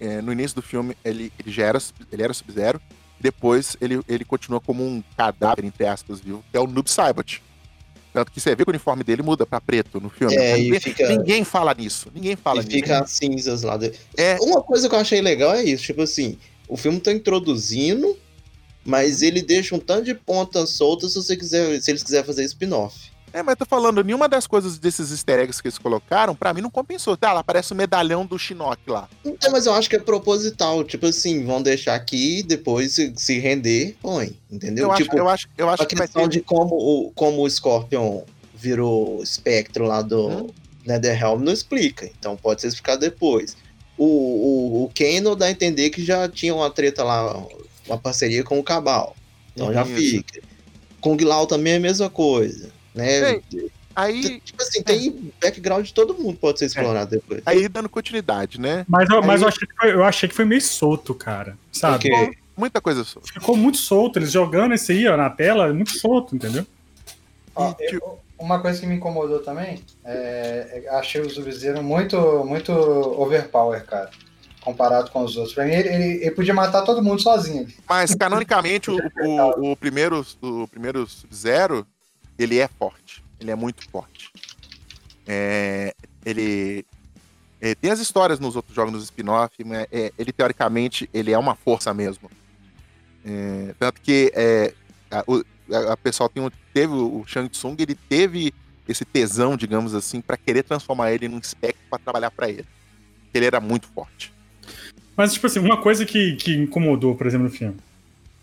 é, 0.00 0.20
no 0.20 0.32
início 0.32 0.56
do 0.56 0.62
filme, 0.62 0.96
ele, 1.04 1.32
ele 1.38 1.52
já 1.52 1.66
era, 1.66 1.78
ele 2.10 2.22
era 2.22 2.34
Sub-Zero, 2.34 2.80
depois 3.20 3.76
ele, 3.80 4.00
ele 4.08 4.24
continua 4.24 4.60
como 4.60 4.84
um 4.84 5.02
cadáver, 5.16 5.64
entre 5.64 5.86
aspas, 5.86 6.20
viu? 6.20 6.42
Que 6.50 6.56
é 6.56 6.60
o 6.60 6.66
Noob 6.66 6.90
Saibot. 6.90 7.42
Tanto 8.12 8.30
que 8.30 8.40
você 8.40 8.54
vê 8.54 8.64
que 8.64 8.70
o 8.70 8.72
uniforme 8.72 9.02
dele 9.02 9.22
muda 9.22 9.46
pra 9.46 9.60
preto 9.60 9.98
no 10.00 10.10
filme. 10.10 10.34
É, 10.34 10.58
e 10.58 10.64
ninguém, 10.64 10.80
fica- 10.80 11.08
ninguém 11.08 11.44
fala 11.44 11.72
nisso. 11.72 12.10
Ninguém 12.14 12.36
fala 12.36 12.60
e 12.60 12.64
nisso. 12.64 12.76
fica 12.76 13.00
as 13.00 13.10
cinzas 13.12 13.62
lá. 13.62 13.78
É. 14.16 14.36
Uma 14.40 14.60
coisa 14.60 14.88
que 14.88 14.94
eu 14.94 14.98
achei 14.98 15.20
legal 15.22 15.54
é 15.54 15.62
isso, 15.64 15.84
tipo 15.84 16.02
assim, 16.02 16.36
o 16.68 16.76
filme 16.76 17.00
tá 17.00 17.12
introduzindo, 17.12 18.18
mas 18.84 19.22
ele 19.22 19.40
deixa 19.40 19.74
um 19.74 19.78
tanto 19.78 20.04
de 20.04 20.14
pontas 20.14 20.70
soltas 20.70 21.12
se 21.12 21.22
você 21.22 21.36
quiser, 21.36 21.80
se 21.80 21.90
eles 21.90 22.02
quiserem 22.02 22.26
fazer 22.26 22.44
spin-off. 22.44 23.11
É, 23.32 23.42
mas 23.42 23.56
tô 23.56 23.64
falando, 23.64 24.04
nenhuma 24.04 24.28
das 24.28 24.46
coisas 24.46 24.78
desses 24.78 25.10
easter 25.10 25.40
eggs 25.40 25.60
que 25.60 25.68
eles 25.68 25.78
colocaram, 25.78 26.34
pra 26.34 26.52
mim 26.52 26.60
não 26.60 26.70
compensou. 26.70 27.16
Tá, 27.16 27.32
lá 27.32 27.40
aparece 27.40 27.72
o 27.72 27.76
medalhão 27.76 28.26
do 28.26 28.38
Shinnok 28.38 28.78
lá. 28.88 29.08
Então, 29.24 29.50
mas 29.50 29.66
eu 29.66 29.74
acho 29.74 29.88
que 29.88 29.96
é 29.96 29.98
proposital, 29.98 30.84
tipo 30.84 31.06
assim, 31.06 31.44
vão 31.44 31.62
deixar 31.62 31.94
aqui, 31.94 32.42
depois 32.42 32.98
se, 33.16 33.38
render, 33.38 33.96
põe, 34.02 34.36
entendeu? 34.50 34.90
Eu, 34.90 34.94
tipo, 34.96 35.12
acho, 35.12 35.18
eu 35.18 35.28
acho, 35.28 35.48
eu 35.58 35.68
acho 35.70 35.82
a 35.82 35.86
que 35.86 35.96
questão 35.96 36.22
ter. 36.24 36.28
de 36.28 36.40
como 36.42 36.74
o, 36.74 37.10
como 37.12 37.42
o 37.42 37.50
Scorpion 37.50 38.22
virou 38.54 39.22
espectro 39.22 39.84
lá 39.86 40.02
do 40.02 40.28
Hum. 40.28 40.50
Netherrealm 40.84 41.42
não 41.42 41.52
explica, 41.52 42.06
então 42.18 42.36
pode 42.36 42.60
ser 42.60 42.68
explicado 42.68 43.00
depois. 43.00 43.56
O, 43.96 44.04
o, 44.04 44.84
o 44.84 44.90
Kano 44.94 45.34
dá 45.36 45.46
a 45.46 45.50
entender 45.50 45.90
que 45.90 46.04
já 46.04 46.28
tinha 46.28 46.54
uma 46.54 46.70
treta 46.70 47.02
lá, 47.04 47.44
uma 47.86 47.98
parceria 47.98 48.42
com 48.44 48.58
o 48.58 48.62
Cabal, 48.62 49.16
então 49.54 49.72
já 49.72 49.82
Isso. 49.84 49.94
fica. 49.94 50.42
Kung 51.00 51.16
Lao 51.24 51.46
também 51.46 51.74
é 51.74 51.76
a 51.76 51.80
mesma 51.80 52.08
coisa. 52.08 52.70
Né? 52.94 53.40
Aí, 53.94 54.40
Tipo 54.40 54.62
assim, 54.62 54.82
tem 54.82 55.32
background 55.40 55.84
de 55.86 55.92
todo 55.92 56.14
mundo 56.14 56.38
pode 56.38 56.58
ser 56.58 56.66
explorado 56.66 57.10
depois. 57.10 57.42
aí 57.44 57.68
dando 57.68 57.88
continuidade, 57.90 58.58
né? 58.58 58.86
Mas, 58.88 59.08
eu, 59.10 59.22
mas 59.22 59.40
Aí- 59.40 59.42
eu, 59.42 59.48
achei 59.48 59.68
que 59.68 59.74
foi, 59.74 59.92
eu 59.92 60.04
achei 60.04 60.28
que 60.28 60.34
foi 60.34 60.44
meio 60.46 60.62
solto, 60.62 61.14
cara. 61.14 61.56
Sabe? 61.70 62.08
Porque 62.08 62.38
Muita 62.56 62.80
coisa 62.82 63.02
só. 63.02 63.18
Ficou 63.22 63.56
muito 63.56 63.78
solto. 63.78 64.18
Eles 64.18 64.30
jogando 64.30 64.74
esse 64.74 64.92
aí, 64.92 65.08
ó, 65.08 65.16
na 65.16 65.30
tela, 65.30 65.72
muito 65.72 65.98
solto, 65.98 66.34
entendeu? 66.36 66.66
Ó, 67.54 67.74
E, 67.80 67.94
eu- 67.94 68.18
uma 68.38 68.60
coisa 68.60 68.78
que 68.80 68.86
me 68.86 68.96
incomodou 68.96 69.38
também, 69.40 69.82
é, 70.04 70.82
é- 70.84 70.88
achei 70.96 71.20
o 71.20 71.30
Sub-Zero 71.30 71.82
muito, 71.82 72.16
muito 72.44 72.70
overpower, 72.72 73.84
cara. 73.86 74.10
Comparado 74.60 75.10
com 75.10 75.24
os 75.24 75.36
outros. 75.36 75.54
Pra 75.54 75.64
mim, 75.64 75.72
ele, 75.72 75.88
ele, 75.88 76.04
ele 76.22 76.30
podia 76.32 76.54
matar 76.54 76.82
todo 76.82 77.02
mundo 77.02 77.20
sozinho. 77.22 77.66
Mas 77.88 78.14
canonicamente, 78.14 78.90
o, 78.90 78.98
o, 79.24 79.72
o 79.72 79.76
primeiro, 79.76 80.24
o 80.42 80.68
primeiro 80.68 81.06
Sub-Zero, 81.06 81.86
ele 82.38 82.58
é 82.58 82.68
forte. 82.68 83.22
Ele 83.40 83.50
é 83.50 83.54
muito 83.54 83.82
forte. 83.90 84.30
É, 85.26 85.94
ele, 86.24 86.84
é, 87.60 87.74
tem 87.74 87.90
as 87.90 88.00
histórias 88.00 88.38
nos 88.40 88.56
outros 88.56 88.74
jogos, 88.74 88.92
nos 88.92 89.04
spin-off, 89.04 89.52
mas 89.64 89.86
é, 89.90 90.12
ele 90.18 90.32
teoricamente 90.32 91.08
ele 91.12 91.32
é 91.32 91.38
uma 91.38 91.54
força 91.54 91.92
mesmo. 91.94 92.28
É, 93.24 93.74
tanto 93.78 94.00
que 94.00 94.32
é, 94.34 94.72
a, 95.10 95.22
o 95.26 95.42
a- 95.72 95.92
a 95.92 95.96
pessoal 95.96 96.28
tem 96.28 96.42
teve 96.74 96.92
o 96.92 97.24
Shang 97.26 97.48
Tsung, 97.48 97.76
ele 97.78 97.94
teve 98.08 98.52
esse 98.88 99.04
tesão, 99.04 99.56
digamos 99.56 99.94
assim, 99.94 100.20
para 100.20 100.36
querer 100.36 100.62
transformar 100.64 101.12
ele 101.12 101.28
num 101.28 101.38
espectro 101.38 101.82
para 101.88 101.98
trabalhar 102.00 102.30
para 102.30 102.48
ele. 102.48 102.64
Ele 103.32 103.46
era 103.46 103.60
muito 103.60 103.86
forte. 103.88 104.32
Mas, 105.16 105.32
tipo 105.34 105.46
assim, 105.46 105.60
uma 105.60 105.80
coisa 105.80 106.04
que, 106.04 106.36
que 106.36 106.54
incomodou, 106.54 107.14
por 107.14 107.26
exemplo, 107.26 107.44
no 107.44 107.52
filme. 107.52 107.76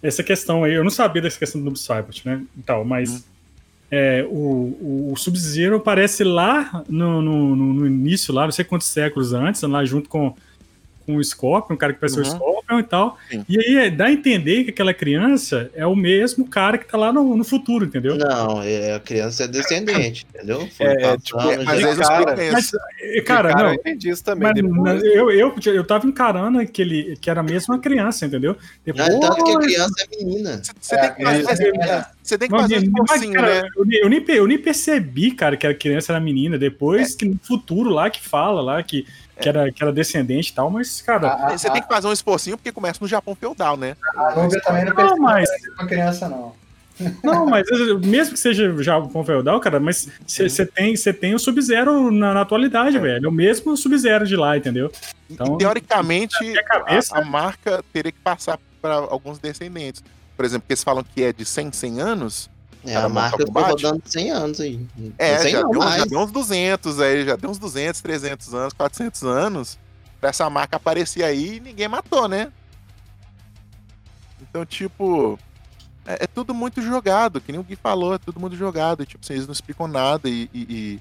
Essa 0.02 0.24
questão 0.24 0.64
aí, 0.64 0.74
eu 0.74 0.84
não 0.84 0.90
sabia 0.92 1.22
dessa 1.22 1.38
questão 1.38 1.62
do 1.62 1.76
Saibot, 1.76 2.26
né? 2.26 2.46
E 2.58 2.62
tal, 2.62 2.86
mas 2.86 3.10
Hum. 3.12 3.22
É, 3.92 4.24
o, 4.30 5.10
o 5.12 5.16
Sub-Zero 5.18 5.78
aparece 5.78 6.24
lá 6.24 6.84
no, 6.88 7.22
no, 7.22 7.56
no- 7.56 7.88
início, 7.88 8.34
lá, 8.34 8.44
não 8.46 8.52
sei 8.52 8.64
quantos 8.66 8.88
séculos 8.88 9.34
antes, 9.34 9.62
lá 9.64 9.84
junto 9.84 10.08
com, 10.08 10.36
com 11.06 11.16
o 11.16 11.24
Scorpion, 11.24 11.74
o 11.74 11.78
cara 11.78 11.92
que 11.94 12.00
pareceu 12.00 12.22
o 12.22 12.26
Uhum. 12.26 12.32
Scorpion 12.32 12.80
e 12.80 12.84
tal. 12.84 13.18
Sim. 13.32 13.44
E 13.50 13.58
aí 13.60 13.78
é, 13.88 13.90
dá 13.90 14.06
a 14.06 14.12
entender 14.12 14.64
que 14.64 14.70
aquela 14.70 14.94
criança 14.94 15.72
é 15.74 15.88
o 15.88 15.96
mesmo 15.96 16.48
cara 16.48 16.78
que 16.78 16.86
tá 16.88 16.96
lá 17.00 17.12
no, 17.12 17.36
no 17.36 17.44
futuro, 17.44 17.86
entendeu? 17.86 18.16
Não, 18.16 18.62
é, 18.62 18.94
a 18.94 19.00
criança 19.00 19.46
é 19.46 19.48
descendente, 19.48 20.28
entendeu? 20.36 20.68
Foi 20.78 20.86
É, 20.86 21.18
tipo, 21.18 21.40
já- 21.42 21.64
Mas 21.64 21.82
não 21.82 21.96
cara, 21.98 22.22
explicam 22.34 22.52
Mas, 22.54 22.66
isso. 22.66 22.78
cara, 23.26 23.50
Cara, 23.50 23.64
não, 23.64 23.70
eu 23.70 23.74
entendi 23.74 24.10
isso 24.10 24.24
também. 24.24 24.54
Mas 24.54 25.02
depois. 25.02 25.04
eu, 25.04 25.32
eu, 25.32 25.56
eu 25.74 25.84
tava 25.84 26.06
encarando 26.06 26.64
que, 26.68 26.80
ele, 26.80 27.18
que 27.20 27.28
era 27.28 27.42
mesmo 27.42 27.74
uma 27.74 27.80
criança, 27.82 28.28
entendeu? 28.28 28.56
Depois, 28.86 29.10
Não, 29.10 29.20
tanto 29.20 29.44
que 29.44 29.52
a 29.52 29.60
criança 29.60 29.94
é 30.04 30.16
menina. 30.24 30.62
Você 30.80 30.96
É, 30.96 31.08
tem 31.10 31.16
que 31.16 31.24
é, 31.24 31.44
fazer, 31.44 31.76
é, 31.76 32.06
você 32.30 32.38
tem 32.38 32.50
que 32.50 32.56
fazer 32.56 32.78
um 32.78 32.84
esforcinho, 32.84 33.34
cara, 33.34 33.64
né? 33.64 33.70
eu, 33.76 33.86
nem- 33.86 34.00
eu 34.02 34.10
nem, 34.10 34.26
eu 34.28 34.48
nem 34.48 34.58
percebi, 34.58 35.32
cara, 35.32 35.58
que 35.58 35.66
a 35.68 35.74
criança 35.74 36.12
era 36.14 36.20
menina. 36.20 36.58
Depois 36.58 37.16
que 37.16 37.26
no 37.26 37.38
futuro 37.42 37.90
lá 37.90 38.10
que 38.10 38.22
fala 38.22 38.62
lá 38.62 38.82
que, 38.84 39.06
que, 39.42 39.50
era, 39.50 39.72
que 39.72 39.82
era 39.84 39.92
descendente 39.92 40.52
e 40.52 40.54
tal, 40.54 40.70
mas, 40.70 41.02
cara. 41.02 41.28
A, 41.28 41.48
a, 41.48 41.58
Você 41.58 41.70
tem 41.70 41.82
que 41.82 41.88
fazer 41.88 42.08
um 42.08 42.14
esforcinho 42.14 42.58
porque 42.58 42.72
começa 42.72 43.00
no 43.02 43.08
Japão 43.08 43.36
feudal, 43.36 43.76
né? 43.76 43.96
a 44.16 44.32
também 44.64 44.86
não 44.86 44.94
Não, 44.94 45.18
mas, 45.18 45.50
uma 45.78 45.88
criança, 45.88 46.30
não. 46.30 46.54
não, 47.24 47.46
mas 47.46 47.66
mesmo 48.06 48.34
que 48.34 48.40
seja 48.40 48.76
já 48.84 48.98
o 48.98 49.24
feudal, 49.24 49.60
cara, 49.60 49.80
mas 49.80 50.10
você 50.28 50.66
tem, 50.66 50.96
cê 50.98 51.14
tem 51.14 51.34
o 51.34 51.40
Sub-Zero 51.40 52.12
na, 52.12 52.34
na 52.34 52.42
atualidade, 52.42 52.98
É. 52.98 53.00
velho. 53.00 53.26
É 53.26 53.30
o 53.30 53.32
mesmo 53.32 53.76
Sub-Zero 53.78 54.28
de 54.28 54.36
lá, 54.36 54.58
entendeu? 54.58 54.92
E, 55.30 55.34
Então, 55.34 55.58
teoricamente, 55.58 56.36
minha 56.44 56.64
cabeça- 56.64 57.16
a, 57.16 57.22
a 57.22 57.26
marca 57.26 57.84
teria 57.94 58.12
que 58.12 58.20
passar 58.20 58.60
para 58.82 58.96
alguns 58.96 59.40
descendentes. 59.40 60.04
Por 60.40 60.46
exemplo, 60.46 60.66
que 60.68 60.72
eles 60.72 60.84
falam 60.86 61.04
que 61.04 61.22
é 61.22 61.34
de 61.34 61.44
100, 61.44 61.74
100 61.74 62.00
anos. 62.00 62.50
É, 62.86 62.96
a 62.96 63.10
marca 63.10 63.36
ficou 63.46 63.62
rodando 63.90 64.02
100 64.06 64.32
anos 64.32 64.62
aí. 64.62 64.88
É, 65.18 65.38
100 65.40 65.52
já 65.52 65.62
deu, 65.64 65.82
já 65.82 66.06
deu 66.06 66.20
uns 66.22 66.32
200 66.32 67.00
aí, 67.02 67.26
já 67.26 67.36
deu 67.36 67.50
uns 67.50 67.58
200, 67.60 68.00
300 68.00 68.54
anos, 68.54 68.72
400 68.74 69.24
anos 69.24 69.78
pra 70.22 70.30
essa 70.30 70.50
marca 70.50 70.78
aparecer 70.78 71.24
aí 71.26 71.58
e 71.58 71.60
ninguém 71.60 71.90
matou, 71.90 72.30
né? 72.30 72.54
Então, 74.42 74.66
tipo, 74.66 75.38
é, 76.06 76.24
é 76.24 76.28
tudo 76.28 76.54
muito 76.54 76.82
jogado, 76.82 77.42
que 77.42 77.52
nem 77.52 77.60
o 77.60 77.64
Gui 77.66 77.76
falou, 77.76 78.14
é 78.14 78.18
tudo 78.18 78.40
muito 78.40 78.56
jogado. 78.56 79.06
Tipo, 79.06 79.26
eles 79.34 79.46
não 79.46 79.52
explicam 79.52 79.90
nada 79.90 80.30
e, 80.30 80.50
e, 80.54 80.62
e- 80.62 81.00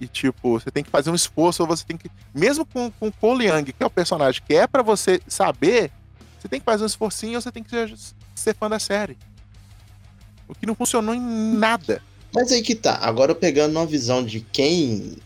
e, 0.00 0.06
tipo, 0.06 0.60
você 0.60 0.70
tem 0.70 0.84
que 0.84 0.90
fazer 0.90 1.10
um 1.10 1.14
esforço, 1.16 1.60
ou 1.64 1.68
você 1.68 1.84
tem 1.84 1.96
que. 1.96 2.08
Mesmo 2.32 2.64
com, 2.64 2.88
com 2.92 3.08
o 3.08 3.12
Cole 3.12 3.46
Young, 3.48 3.64
que 3.64 3.82
é 3.82 3.86
o 3.86 3.90
personagem 3.90 4.40
que 4.46 4.54
é 4.54 4.64
pra 4.68 4.80
você 4.82 5.20
saber, 5.26 5.90
você 6.38 6.46
tem 6.46 6.60
que 6.60 6.64
fazer 6.64 6.84
um 6.84 6.86
esforcinho 6.86 7.34
ou 7.34 7.40
você 7.40 7.50
tem 7.50 7.64
que 7.64 7.70
ser, 8.40 8.54
fã 8.54 8.68
da 8.68 8.78
série. 8.78 9.16
O 10.48 10.54
que 10.54 10.66
não 10.66 10.74
funcionou 10.74 11.14
em 11.14 11.20
nada. 11.20 12.02
Mas 12.34 12.50
aí 12.52 12.62
que 12.62 12.74
tá. 12.74 12.98
Agora 13.00 13.34
pegando 13.34 13.76
uma 13.76 13.86
visão 13.86 14.24
de 14.24 14.40
quem 14.40 15.16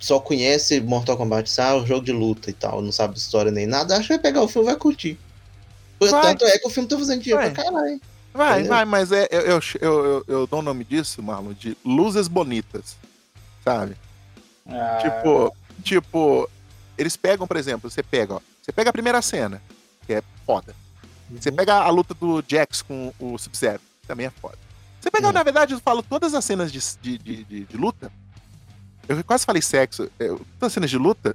só 0.00 0.20
conhece 0.20 0.80
Mortal 0.80 1.16
Kombat, 1.16 1.48
sabe? 1.48 1.80
O 1.82 1.86
jogo 1.86 2.04
de 2.04 2.12
luta 2.12 2.50
e 2.50 2.52
tal, 2.52 2.82
não 2.82 2.92
sabe 2.92 3.14
de 3.14 3.20
história 3.20 3.50
nem 3.50 3.66
nada, 3.66 3.94
acho 3.96 4.08
que 4.08 4.14
vai 4.14 4.18
pegar 4.18 4.42
o 4.42 4.48
filme 4.48 4.68
e 4.68 4.70
vai 4.70 4.78
curtir. 4.78 5.18
Vai. 5.98 6.10
Tanto 6.10 6.44
é 6.46 6.58
que 6.58 6.66
o 6.66 6.70
filme 6.70 6.88
tá 6.88 6.98
fazendo 6.98 7.22
dinheiro 7.22 7.42
Vai. 7.42 7.50
pra 7.52 7.64
caralho. 7.64 8.00
Vai, 8.32 8.60
Entendeu? 8.60 8.68
vai, 8.76 8.84
mas 8.84 9.12
é, 9.12 9.28
eu, 9.30 9.40
eu, 9.40 9.60
eu, 9.80 10.04
eu, 10.04 10.24
eu 10.28 10.46
dou 10.46 10.60
o 10.60 10.62
nome 10.62 10.84
disso, 10.84 11.22
Marlon, 11.22 11.52
de 11.52 11.76
luzes 11.84 12.28
bonitas. 12.28 12.96
Sabe? 13.64 13.96
Ah, 14.66 14.98
Tipo, 15.02 15.56
tipo, 15.82 16.50
eles 16.96 17.16
pegam, 17.16 17.46
por 17.46 17.56
exemplo, 17.56 17.90
você 17.90 18.02
pega, 18.02 18.34
ó, 18.34 18.40
você 18.62 18.72
pega 18.72 18.90
a 18.90 18.92
primeira 18.92 19.20
cena, 19.20 19.60
que 20.06 20.14
é 20.14 20.22
foda. 20.46 20.74
Você 21.38 21.50
pega 21.52 21.76
a 21.76 21.88
luta 21.90 22.14
do 22.14 22.42
Jax 22.46 22.82
com 22.82 23.12
o 23.18 23.38
Sub-Zero, 23.38 23.80
também 24.06 24.26
é 24.26 24.30
foda. 24.30 24.58
Você 25.00 25.10
pega, 25.10 25.28
Hum. 25.28 25.32
na 25.32 25.42
verdade, 25.42 25.72
eu 25.74 25.80
falo 25.80 26.02
todas 26.02 26.34
as 26.34 26.44
cenas 26.44 26.70
de, 26.72 26.78
de, 27.00 27.18
de, 27.18 27.44
de- 27.44 27.64
de 27.64 27.76
luta. 27.76 28.10
Eu 29.08 29.22
quase 29.24 29.44
falei 29.46 29.62
sexo. 29.62 30.10
é, 30.18 30.26
todas 30.28 30.42
as 30.62 30.72
cenas 30.72 30.90
de 30.90 30.98
luta 30.98 31.34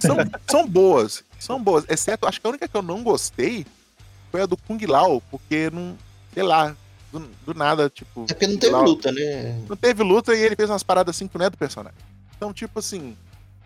são, 0.00 0.16
são 0.48 0.68
boas. 0.68 1.22
São 1.38 1.62
boas. 1.62 1.84
Exceto, 1.88 2.26
acho 2.26 2.40
que 2.40 2.46
a 2.46 2.50
única 2.50 2.66
que 2.68 2.76
eu 2.76 2.82
não 2.82 3.02
gostei 3.02 3.66
foi 4.30 4.42
a 4.42 4.46
do 4.46 4.56
Kung 4.56 4.78
Lao, 4.86 5.20
porque 5.30 5.70
não. 5.72 5.96
Sei 6.32 6.42
lá. 6.42 6.74
Do, 7.12 7.20
do 7.46 7.54
nada, 7.54 7.88
tipo. 7.88 8.24
É 8.24 8.34
porque 8.34 8.46
não 8.46 8.56
teve 8.58 8.72
Lao- 8.72 8.82
luta, 8.84 9.12
né? 9.12 9.62
Não 9.68 9.76
teve 9.76 10.02
luta 10.02 10.34
e 10.34 10.40
ele 10.42 10.56
fez 10.56 10.68
umas 10.68 10.82
paradas 10.82 11.14
assim 11.14 11.28
que 11.28 11.38
não 11.38 11.46
é 11.46 11.50
do 11.50 11.56
personagem. 11.56 11.98
Então, 12.36 12.52
tipo 12.52 12.78
assim. 12.78 13.16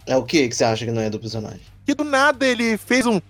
É 0.06 0.16
o 0.16 0.24
que 0.24 0.48
que 0.48 0.54
você 0.54 0.64
acha 0.64 0.84
que 0.84 0.90
não 0.90 1.00
é 1.02 1.08
do 1.08 1.18
personagem? 1.20 1.60
Que 1.86 1.94
do 1.94 2.04
nada 2.04 2.46
ele 2.46 2.76
fez 2.76 3.06
um. 3.06 3.20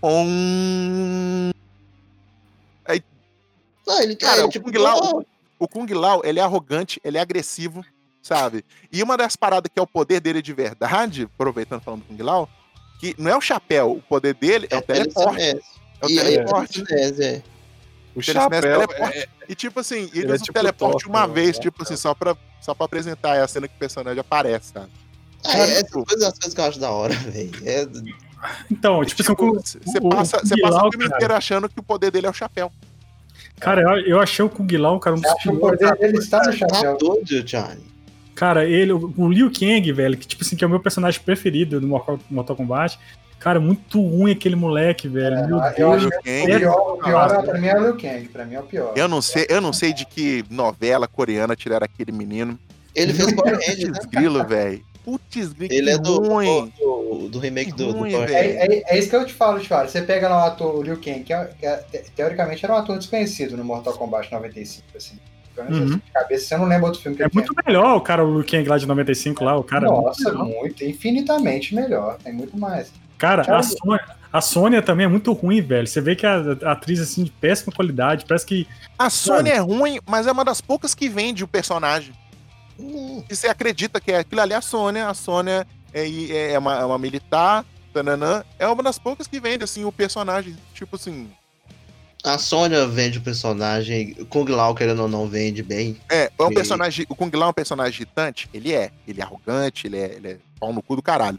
Não, 3.90 4.02
ele 4.02 4.16
Cara, 4.16 4.42
é, 4.42 4.44
o 4.44 4.48
tipo, 4.48 4.70
Kung 4.70 4.78
Lao, 4.78 5.24
o 5.58 5.68
Kung 5.68 5.86
Lao, 5.92 6.22
ele 6.24 6.38
é 6.38 6.42
arrogante, 6.42 7.00
ele 7.04 7.18
é 7.18 7.20
agressivo, 7.20 7.84
sabe? 8.22 8.64
E 8.92 9.02
uma 9.02 9.16
das 9.16 9.36
paradas 9.36 9.70
que 9.72 9.78
é 9.78 9.82
o 9.82 9.86
poder 9.86 10.20
dele 10.20 10.40
de 10.42 10.52
verdade, 10.52 11.24
aproveitando 11.24 11.80
falando 11.82 12.00
do 12.00 12.06
Kung 12.06 12.22
Lao, 12.22 12.48
que 13.00 13.14
não 13.18 13.30
é 13.30 13.36
o 13.36 13.40
chapéu, 13.40 13.92
o 13.92 14.02
poder 14.02 14.34
dele 14.34 14.66
é, 14.70 14.76
o 14.76 14.82
teleporte. 14.82 15.14
telecinese. 15.36 15.62
É 16.02 16.06
o 16.06 16.10
E 16.10 16.20
aí, 16.20 16.26
teleporte. 16.34 16.82
telecinese, 16.84 17.22
é. 17.24 17.42
O 18.14 18.22
chapéu. 18.22 18.60
teleporte. 18.60 19.18
é- 19.18 19.28
E 19.48 19.54
tipo 19.54 19.80
assim, 19.80 20.02
ele, 20.12 20.20
Ele 20.20 20.30
é 20.32 20.34
usa 20.34 20.44
tipo 20.44 20.58
o 20.58 20.60
teleporte 20.62 21.04
Thor, 21.04 21.10
uma 21.12 21.26
né? 21.26 21.32
vez, 21.32 21.56
É, 21.56 21.60
tipo 21.60 21.82
assim, 21.82 21.96
só 21.96 22.14
pra, 22.14 22.36
só 22.60 22.74
pra 22.74 22.86
apresentar 22.86 23.40
a 23.42 23.48
cena 23.48 23.66
que 23.68 23.74
o 23.74 23.78
personagem 23.78 24.20
aparece, 24.20 24.72
sabe? 24.72 24.90
Cara, 25.42 25.58
é, 25.58 25.62
essas 25.70 25.84
tipo- 25.84 26.04
coisas, 26.04 26.24
as 26.26 26.32
coisas 26.38 26.54
que 26.54 26.60
eu 26.60 26.64
acho 26.64 26.78
da 26.80 26.90
hora, 26.90 27.14
velho. 27.34 27.50
É, 27.64 27.86
Então, 28.70 29.04
tipo, 29.04 29.22
assim, 29.22 29.32
Tipo, 29.34 29.50
o- 29.50 29.54
você 29.60 30.00
passa, 30.00 30.36
o 30.38 30.40
você 30.46 30.54
Kung 30.54 30.62
passa 30.62 30.76
Lao, 30.76 30.88
o 30.88 30.90
filme 30.92 31.04
cara. 31.06 31.16
inteiro 31.16 31.34
achando 31.34 31.68
que 31.68 31.78
o 31.78 31.82
poder 31.82 32.10
dele 32.10 32.26
é 32.26 32.30
o 32.30 32.34
chapéu. 32.34 32.72
Cara, 33.58 33.82
eu, 33.82 34.06
eu 34.06 34.20
achei 34.20 34.44
o 34.44 34.48
Kung 34.48 34.66
Lao, 34.76 34.98
cara, 35.00 35.16
um 35.16 35.20
dos 35.20 35.30
o 35.30 35.36
piores 35.36 35.60
poder 35.60 35.96
dele 35.98 36.18
está 36.18 36.38
no 36.38 36.44
tá 36.44 36.52
chapéu? 36.52 36.96
doido, 36.98 37.42
Johnny. 37.42 37.90
Cara, 38.34 38.64
ele, 38.64 38.92
o 38.92 39.28
Liu 39.28 39.50
Kang, 39.52 39.92
velho, 39.92 40.16
que 40.16 40.26
tipo 40.26 40.42
assim, 40.42 40.56
que 40.56 40.64
é 40.64 40.66
o 40.66 40.70
meu 40.70 40.80
personagem 40.80 41.20
preferido 41.20 41.78
do 41.80 41.86
Mortal, 41.86 42.18
Mortal 42.30 42.56
Kombat. 42.56 42.98
Cara, 43.38 43.58
muito 43.60 44.00
ruim 44.00 44.32
aquele 44.32 44.54
moleque, 44.56 45.08
velho. 45.08 45.46
Meu 45.46 45.60
Ah, 45.60 45.74
eu 45.76 45.90
Deus. 45.98 46.04
o 46.04 46.10
Kang. 46.22 46.58
pior, 46.58 46.74
o 46.94 46.98
pior 47.02 47.42
pra 47.42 47.58
mim 47.58 47.66
é 47.66 47.78
o 47.78 47.82
Liu 47.84 47.96
Kang, 47.96 48.28
pra 48.28 48.44
mim 48.44 48.54
é 48.54 48.60
o 48.60 48.62
pior. 48.62 48.92
Eu 48.96 49.08
não 49.08 49.20
sei, 49.22 49.46
eu 49.48 49.60
não 49.60 49.72
sei 49.72 49.92
de 49.92 50.04
que 50.06 50.44
novela 50.50 51.06
coreana 51.08 51.54
tiraram 51.56 51.84
aquele 51.84 52.12
menino. 52.12 52.58
Ele 52.94 53.12
fez 53.14 53.32
Power 53.32 53.54
Rangers, 53.54 53.82
né? 53.82 53.92
Putz 53.92 54.06
grilo, 54.06 54.44
velho. 54.46 54.82
Putz 55.04 55.52
grilo, 55.52 55.72
Ele 55.74 55.90
é 55.90 55.94
que 55.96 56.02
do, 56.02 56.20
ruim. 56.22 56.72
Do, 57.18 57.28
do 57.28 57.38
remake 57.38 57.72
do, 57.72 57.92
do 57.92 57.98
Ruim. 58.00 58.14
É, 58.14 58.66
é- 58.66 58.82
é 58.86 58.98
isso 58.98 59.08
que 59.10 59.16
eu 59.16 59.24
te 59.26 59.32
falo, 59.32 59.58
te 59.60 59.68
falo. 59.68 59.88
Você 59.88 60.02
pega 60.02 60.28
lá 60.28 60.44
o 60.44 60.46
ator 60.48 60.74
o 60.76 60.82
Liu 60.82 60.96
Kang, 60.96 61.20
que, 61.22 61.32
é, 61.32 61.50
que 61.58 61.66
é- 61.66 61.76
te- 61.76 62.10
teoricamente 62.14 62.64
era 62.64 62.74
um 62.74 62.76
ator 62.78 62.98
desconhecido 62.98 63.56
no 63.56 63.64
Mortal 63.64 63.94
Kombat 63.94 64.30
95, 64.30 64.86
assim. 64.96 65.18
Pelo 65.54 65.70
menos 65.70 65.90
Uhum. 65.90 65.96
de 65.98 66.12
cabeça, 66.12 66.46
você 66.46 66.56
não 66.56 66.64
lembra 66.66 66.86
outro 66.86 67.02
filme 67.02 67.16
que 67.16 67.22
É 67.22 67.26
ele 67.26 67.34
muito 67.34 67.52
melhor 67.66 67.96
o 67.96 68.00
cara, 68.00 68.24
o 68.24 68.34
Liu 68.40 68.44
Kang 68.48 68.68
lá 68.68 68.78
de 68.78 68.86
95 68.86 69.44
lá, 69.44 69.56
o 69.56 69.64
cara. 69.64 69.86
tem. 69.86 69.90
é 69.90 69.92
muito 69.94 70.06
Nossa, 70.06 70.30
melhor. 70.32 70.44
muito, 70.46 70.84
infinitamente 70.84 71.74
melhor. 71.74 72.16
Tem 72.22 72.32
muito 72.32 72.56
mais. 72.58 72.92
Cara, 73.18 73.42
a 73.54 73.62
Sônia, 73.62 74.00
a 74.32 74.40
Sônia 74.40 74.80
também 74.80 75.04
é 75.04 75.08
muito 75.08 75.30
ruim, 75.32 75.60
velho. 75.60 75.86
Você 75.86 76.00
vê 76.00 76.16
que 76.16 76.24
a, 76.24 76.36
a 76.64 76.72
atriz, 76.72 77.00
assim, 77.00 77.24
de 77.24 77.30
péssima 77.30 77.70
qualidade, 77.72 78.24
parece 78.26 78.46
que. 78.46 78.66
A 78.98 79.10
Sony 79.10 79.50
é 79.50 79.58
ruim, 79.58 79.98
mas 80.08 80.26
é 80.26 80.32
uma 80.32 80.44
das 80.44 80.60
poucas 80.62 80.94
que 80.94 81.08
vende 81.08 81.44
o 81.44 81.48
personagem. 81.48 82.14
Hum, 82.78 83.22
E 83.28 83.36
você 83.36 83.46
acredita 83.48 84.00
que 84.00 84.10
é 84.10 84.20
aquilo 84.20 84.40
ali 84.40 84.54
é 84.54 84.56
a 84.56 84.62
Sônia. 84.62 85.06
A 85.08 85.12
Sônia 85.12 85.66
é, 85.92 86.52
é 86.52 86.58
uma, 86.58 86.78
é 86.78 86.84
uma 86.84 86.98
militar, 86.98 87.64
tananã. 87.92 88.44
É 88.58 88.66
uma 88.68 88.82
das 88.82 88.98
poucas 88.98 89.26
que 89.26 89.40
vende, 89.40 89.64
assim, 89.64 89.84
o 89.84 89.92
personagem. 89.92 90.56
Tipo 90.74 90.96
assim. 90.96 91.30
A 92.22 92.36
Sônia 92.36 92.86
vende 92.86 93.16
o 93.18 93.22
personagem, 93.22 94.14
o 94.18 94.26
Kung 94.26 94.44
Lao, 94.50 94.74
querendo 94.74 95.00
ou 95.02 95.08
não, 95.08 95.26
vende 95.26 95.62
bem. 95.62 95.96
É, 96.10 96.30
é 96.38 96.42
um 96.42 96.50
E- 96.50 96.54
personagem. 96.54 97.06
O 97.08 97.14
Kung 97.16 97.30
Lao 97.34 97.48
é 97.48 97.50
um 97.50 97.54
personagem 97.54 97.94
irritante? 98.02 98.48
Ele 98.52 98.72
é. 98.74 98.90
Ele 99.08 99.20
é 99.20 99.24
arrogante, 99.24 99.86
ele 99.86 99.96
é, 99.96 100.14
ele 100.16 100.28
é 100.28 100.36
pau 100.58 100.72
no 100.72 100.82
cu 100.82 100.96
do 100.96 101.02
caralho. 101.02 101.38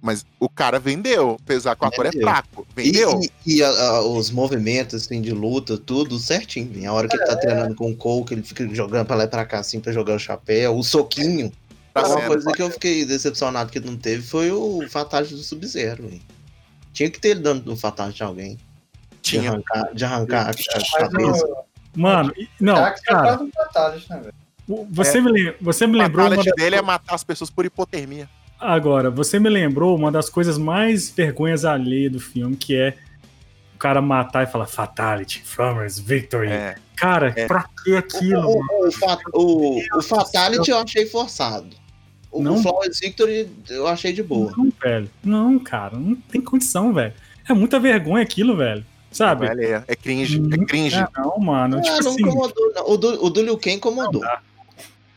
Mas 0.00 0.24
o 0.38 0.48
cara 0.48 0.78
vendeu, 0.78 1.36
apesar 1.42 1.74
que 1.74 1.84
o 1.84 1.88
ator 1.88 2.06
é 2.06 2.12
fraco. 2.12 2.64
E, 2.76 2.82
Vendeu. 2.84 3.20
e- 3.44 3.56
e 3.56 3.62
a- 3.64 3.68
a- 3.68 4.02
os 4.02 4.30
movimentos 4.30 5.02
assim, 5.02 5.20
de 5.20 5.32
luta, 5.32 5.76
tudo 5.76 6.18
certinho. 6.20 6.88
A 6.88 6.92
hora 6.92 7.08
que 7.08 7.16
ele 7.16 7.24
tá 7.26 7.34
treinando 7.34 7.74
com 7.74 7.90
o 7.90 7.96
Cole, 7.96 8.24
que 8.24 8.34
ele 8.34 8.42
fica 8.44 8.68
jogando 8.72 9.06
pra 9.06 9.16
lá 9.16 9.24
e 9.24 9.28
pra 9.28 9.44
cá, 9.44 9.58
assim, 9.58 9.80
pra 9.80 9.92
jogar 9.92 10.14
o 10.14 10.18
chapéu, 10.18 10.76
o 10.76 10.84
soquinho. 10.84 11.50
Tá 12.02 12.08
Uma 12.08 12.16
sendo. 12.18 12.26
coisa 12.28 12.52
que 12.52 12.62
eu 12.62 12.70
fiquei 12.70 13.04
decepcionado 13.04 13.70
que 13.70 13.80
não 13.80 13.96
teve 13.96 14.22
foi 14.22 14.50
o 14.50 14.80
Fatality 14.88 15.34
do 15.34 15.42
Sub-Zero. 15.42 16.04
velho. 16.08 16.20
Tinha 16.92 17.10
que 17.10 17.20
ter 17.20 17.28
ele 17.30 17.40
dando 17.40 17.70
um 17.72 17.76
Fatality 17.76 18.22
a 18.22 18.26
alguém. 18.26 18.56
De 18.56 19.30
Tinha. 19.38 19.50
arrancar, 19.50 19.94
de 19.94 20.04
arrancar 20.04 20.50
a, 20.50 20.98
cabeça. 20.98 21.46
o 21.46 21.64
Mano, 22.00 22.32
não, 22.60 22.74
cara, 23.04 23.36
né, 23.38 24.20
velho? 24.20 24.34
o- 24.68 24.86
você, 24.90 25.20
me, 25.20 25.30
lem- 25.32 25.54
você 25.60 25.86
me 25.86 25.96
O 25.96 25.98
lembrou. 25.98 26.26
uma 26.26 26.36
fatality 26.36 26.56
dele 26.62 26.76
é 26.76 26.82
matar 26.82 27.14
as 27.14 27.24
pessoas 27.24 27.50
por 27.50 27.64
hipotermia. 27.66 28.28
Agora, 28.60 29.10
você 29.10 29.38
me 29.38 29.48
lembrou 29.48 29.96
uma 29.96 30.10
das 30.12 30.28
coisas 30.28 30.58
mais 30.58 31.10
vergonhas 31.10 31.64
alheias 31.64 32.12
do 32.12 32.20
filme, 32.20 32.56
que 32.56 32.74
é 32.76 32.96
o 33.74 33.78
cara 33.78 34.00
matar 34.02 34.44
e 34.44 34.46
falar 34.50 34.66
Fatality, 34.66 35.42
Flammers, 35.44 35.98
Victory. 35.98 36.48
É. 36.50 36.74
Cara, 36.96 37.32
É. 37.36 37.46
pra 37.46 37.68
que 37.84 37.96
aquilo? 37.96 38.48
O, 38.48 38.60
o, 38.60 38.90
o, 39.34 39.76
o- 39.78 39.98
o 39.98 40.02
Fatality 40.02 40.70
eu 40.70 40.78
achei 40.78 41.06
forçado. 41.06 41.76
O, 42.30 42.42
Não. 42.42 42.56
o 42.56 42.62
Flawless 42.62 43.00
Victory 43.00 43.48
eu 43.70 43.86
achei 43.86 44.12
de 44.12 44.22
boa. 44.22 44.52
Não, 44.56 44.70
velho. 44.82 45.10
Não, 45.24 45.58
cara, 45.58 45.96
não 45.96 46.14
tem 46.14 46.40
condição, 46.40 46.92
velho. 46.92 47.14
É 47.48 47.52
muita 47.54 47.80
vergonha 47.80 48.22
aquilo, 48.22 48.56
velho. 48.56 48.84
Sabe? 49.10 49.48
Velho, 49.48 49.62
é, 49.62 49.84
é 49.88 49.96
cringe. 49.96 50.40
É 50.52 50.64
cringe. 50.66 50.96
Ah, 50.96 51.08
não, 51.16 51.38
mano. 51.38 51.78
Ah, 51.78 51.80
tipo 51.80 52.02
não 52.04 52.10
assim. 52.12 52.20
incomodou, 52.22 52.72
não. 52.74 52.90
O 52.90 52.96
do, 52.98 53.24
o 53.24 53.30
do 53.30 53.42
Liu 53.42 53.56
Kang 53.56 53.76
incomodou. 53.76 54.22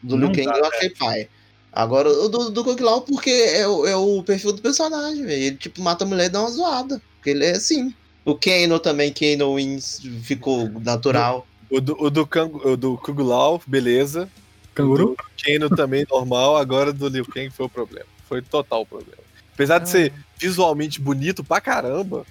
do 0.02 0.16
Liu 0.18 0.32
Kang 0.32 0.46
eu 0.58 0.66
achei 0.66 0.90
pai. 0.92 1.28
Agora, 1.74 2.10
o 2.10 2.28
do, 2.28 2.50
do 2.50 2.64
Kung 2.66 2.82
Lao, 2.82 3.02
porque 3.02 3.30
é, 3.30 3.66
o- 3.68 3.86
é 3.88 3.96
o 3.96 4.22
perfil 4.24 4.52
do 4.52 4.62
personagem, 4.62 5.24
velho. 5.26 5.42
Ele, 5.44 5.56
tipo, 5.56 5.82
mata 5.82 6.04
a 6.04 6.08
mulher 6.08 6.26
e 6.26 6.30
dá 6.30 6.42
uma 6.42 6.50
zoada. 6.52 7.02
Porque 7.18 7.30
ele 7.30 7.46
é 7.46 7.52
assim. 7.52 7.94
O 8.26 8.36
Kano 8.36 8.78
também, 8.80 9.12
Kano 9.14 9.56
Wins, 9.56 10.02
ficou 10.24 10.70
natural. 10.82 11.48
O 11.70 11.80
do, 11.80 11.96
o 12.02 12.10
do, 12.10 12.26
Kang, 12.28 12.54
o 12.66 12.76
do 12.76 12.98
Kung 12.98 13.22
Lao, 13.24 13.62
beleza. 13.66 14.28
Canguru? 14.74 15.04
O 15.06 15.16
do 15.16 15.18
Kano 15.44 15.76
também 15.76 16.06
normal, 16.10 16.58
agora 16.58 16.92
do 16.94 17.08
Liu 17.08 17.26
Kang 17.26 17.50
foi 17.50 17.66
o 17.66 17.70
problema. 17.70 18.06
Foi 18.28 18.42
total 18.42 18.82
o 18.82 18.86
problema. 18.86 19.22
Apesar 19.54 19.80
de 19.80 19.90
ser 19.90 20.14
visualmente 20.38 21.00
bonito 21.00 21.44
pra 21.44 21.60
caramba. 21.62 22.26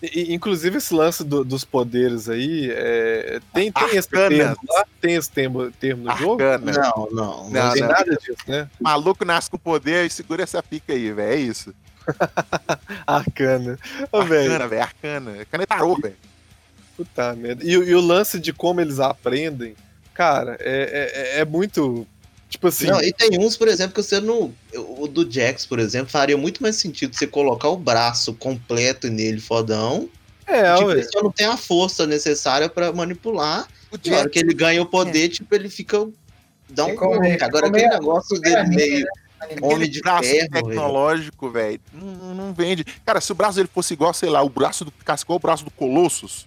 e- 0.00 0.32
inclusive 0.32 0.78
esse 0.78 0.94
lance 0.94 1.24
do- 1.24 1.44
dos 1.44 1.64
poderes 1.64 2.28
aí, 2.28 2.70
é, 2.72 3.40
tem, 3.52 3.72
tem 3.72 3.96
esse 3.96 4.08
termo 4.08 4.56
lá? 4.68 4.84
Tem 5.00 5.14
esse 5.16 5.28
termo, 5.28 5.70
termo 5.72 6.04
no 6.04 6.16
jogo? 6.16 6.40
Não, 6.42 7.08
não. 7.10 7.10
Não, 7.10 7.50
Não 7.50 7.72
tem 7.72 7.82
não. 7.82 7.88
nada 7.88 8.14
disso, 8.16 8.36
né? 8.46 8.70
Maluco 8.80 9.24
nasce 9.24 9.50
com 9.50 9.58
poder 9.58 10.06
e 10.06 10.10
segura 10.10 10.44
essa 10.44 10.62
pica 10.62 10.92
aí, 10.92 11.12
velho. 11.12 11.32
É 11.32 11.36
isso. 11.36 11.74
Arcana. 13.06 13.78
Ô, 14.12 14.22
velho, 14.22 14.52
Arcana, 14.52 14.68
velho. 14.68 14.82
Arcana. 14.82 15.30
Arcana 15.40 15.62
é 15.62 15.66
tarô, 15.66 15.96
velho. 15.96 16.16
puta 16.96 17.34
merda. 17.34 17.64
E, 17.64 17.70
e 17.72 17.94
o 17.94 18.00
lance 18.00 18.38
de 18.38 18.52
como 18.52 18.80
eles 18.80 19.00
aprendem, 19.00 19.74
cara, 20.16 20.56
é, 20.60 21.34
é, 21.36 21.40
é 21.40 21.44
muito. 21.44 22.06
Tipo 22.48 22.68
assim. 22.68 22.86
Não, 22.86 23.02
e 23.02 23.12
tem 23.12 23.38
uns, 23.38 23.56
por 23.56 23.68
exemplo, 23.68 23.94
que 23.94 24.02
você 24.02 24.20
não. 24.20 24.52
O 24.74 25.06
do 25.06 25.30
Jax, 25.30 25.66
por 25.66 25.78
exemplo, 25.78 26.08
faria 26.10 26.36
muito 26.36 26.62
mais 26.62 26.76
sentido 26.76 27.14
você 27.14 27.26
colocar 27.26 27.68
o 27.68 27.76
braço 27.76 28.32
completo 28.34 29.08
nele, 29.08 29.40
fodão. 29.40 30.08
é, 30.46 30.74
tipo, 30.76 30.88
ué. 30.88 30.94
ele 30.94 31.04
só 31.04 31.22
não 31.22 31.30
tem 31.30 31.46
a 31.46 31.56
força 31.56 32.06
necessária 32.06 32.68
pra 32.68 32.92
manipular. 32.92 33.66
O 33.92 33.98
E 34.02 34.10
na 34.10 34.18
hora 34.18 34.30
que 34.30 34.38
ele 34.38 34.54
ganha 34.54 34.80
o 34.80 34.86
poder, 34.86 35.28
tipo, 35.28 35.54
ele 35.54 35.68
fica. 35.68 36.06
Dá 36.70 36.84
um. 36.86 37.18
Meio- 37.20 37.44
Agora 37.44 37.66
aquele 37.66 37.86
meio- 37.86 38.00
negócio 38.00 38.40
dele 38.40 38.62
meio. 38.68 39.06
Homem 39.62 39.88
de 39.88 40.00
braço 40.00 40.28
ferro, 40.30 40.48
tecnológico, 40.50 41.50
velho, 41.50 41.78
não, 41.92 42.34
não 42.34 42.54
vende. 42.54 42.84
Cara, 43.04 43.20
se 43.20 43.30
o 43.30 43.34
braço 43.34 43.56
dele 43.56 43.68
fosse 43.72 43.92
igual, 43.92 44.12
sei 44.14 44.30
lá, 44.30 44.42
o 44.42 44.48
braço 44.48 44.84
do 44.84 44.90
ficasse 44.90 45.24
igual 45.24 45.36
o 45.36 45.40
braço 45.40 45.62
do 45.62 45.70
Colossus, 45.70 46.46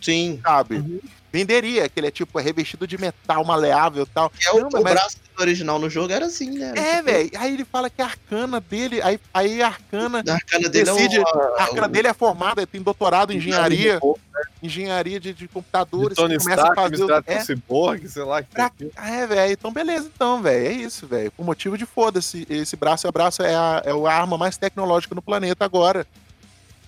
Sim. 0.00 0.40
sabe? 0.42 0.76
Uhum. 0.76 1.00
Venderia, 1.30 1.86
que 1.90 2.00
ele 2.00 2.06
é 2.06 2.10
tipo 2.10 2.40
é 2.40 2.42
revestido 2.42 2.86
de 2.86 2.96
metal 2.96 3.44
maleável 3.44 4.04
e 4.04 4.06
tal. 4.06 4.30
Que 4.30 4.48
é 4.48 4.52
o, 4.52 4.60
Não, 4.60 4.68
o 4.68 4.82
mas- 4.82 4.94
braço 4.94 5.16
do 5.36 5.40
original 5.42 5.78
no 5.78 5.90
jogo 5.90 6.10
era 6.10 6.24
assim, 6.24 6.50
né? 6.58 6.70
Era 6.74 6.80
É, 6.80 6.92
tipo, 6.96 7.04
velho. 7.04 7.30
Aí 7.36 7.52
ele 7.52 7.64
fala 7.66 7.90
que 7.90 8.00
a 8.00 8.06
arcana 8.06 8.58
dele, 8.60 9.02
aí, 9.02 9.20
aí 9.34 9.62
a 9.62 9.66
arcana, 9.66 10.24
A 10.26 10.32
arcana 10.32 10.68
dele 10.70 10.84
decide- 10.90 11.16
é 11.16 11.20
uma, 11.20 11.30
a 11.58 11.62
arcana 11.64 11.86
o- 11.86 11.90
dele 11.90 12.08
é 12.08 12.14
formada, 12.14 12.60
ele 12.62 12.66
tem 12.66 12.80
doutorado 12.80 13.30
em 13.30 13.36
engenharia, 13.36 13.98
o- 14.00 14.18
engenharia 14.62 15.20
de, 15.20 15.34
de 15.34 15.40
De 15.40 15.48
computadores, 15.48 16.16
Tony 16.16 16.34
ele 16.34 16.42
começa 16.42 16.62
Stark, 16.62 16.80
a 16.80 16.82
fazer 16.90 17.04
o- 17.04 17.22
é, 17.26 17.40
Cyborg, 17.44 18.08
sei 18.08 18.22
lá. 18.24 18.42
Que 18.42 18.48
Pra-. 18.54 18.72
É, 18.96 19.26
velho. 19.26 19.52
Então, 19.52 19.70
beleza, 19.70 20.10
então, 20.12 20.40
velho. 20.40 20.66
É 20.66 20.72
isso, 20.72 21.06
velho. 21.06 21.30
Por 21.32 21.44
motivo 21.44 21.76
de 21.76 21.84
foda-se. 21.84 22.46
Esse 22.48 22.74
braço 22.74 23.06
é 23.06 23.12
braço, 23.12 23.42
é 23.42 23.54
a, 23.54 23.82
é 23.84 23.90
a 23.90 24.12
arma 24.14 24.38
mais 24.38 24.56
tecnológica 24.56 25.14
no 25.14 25.20
planeta 25.20 25.62
agora. 25.62 26.06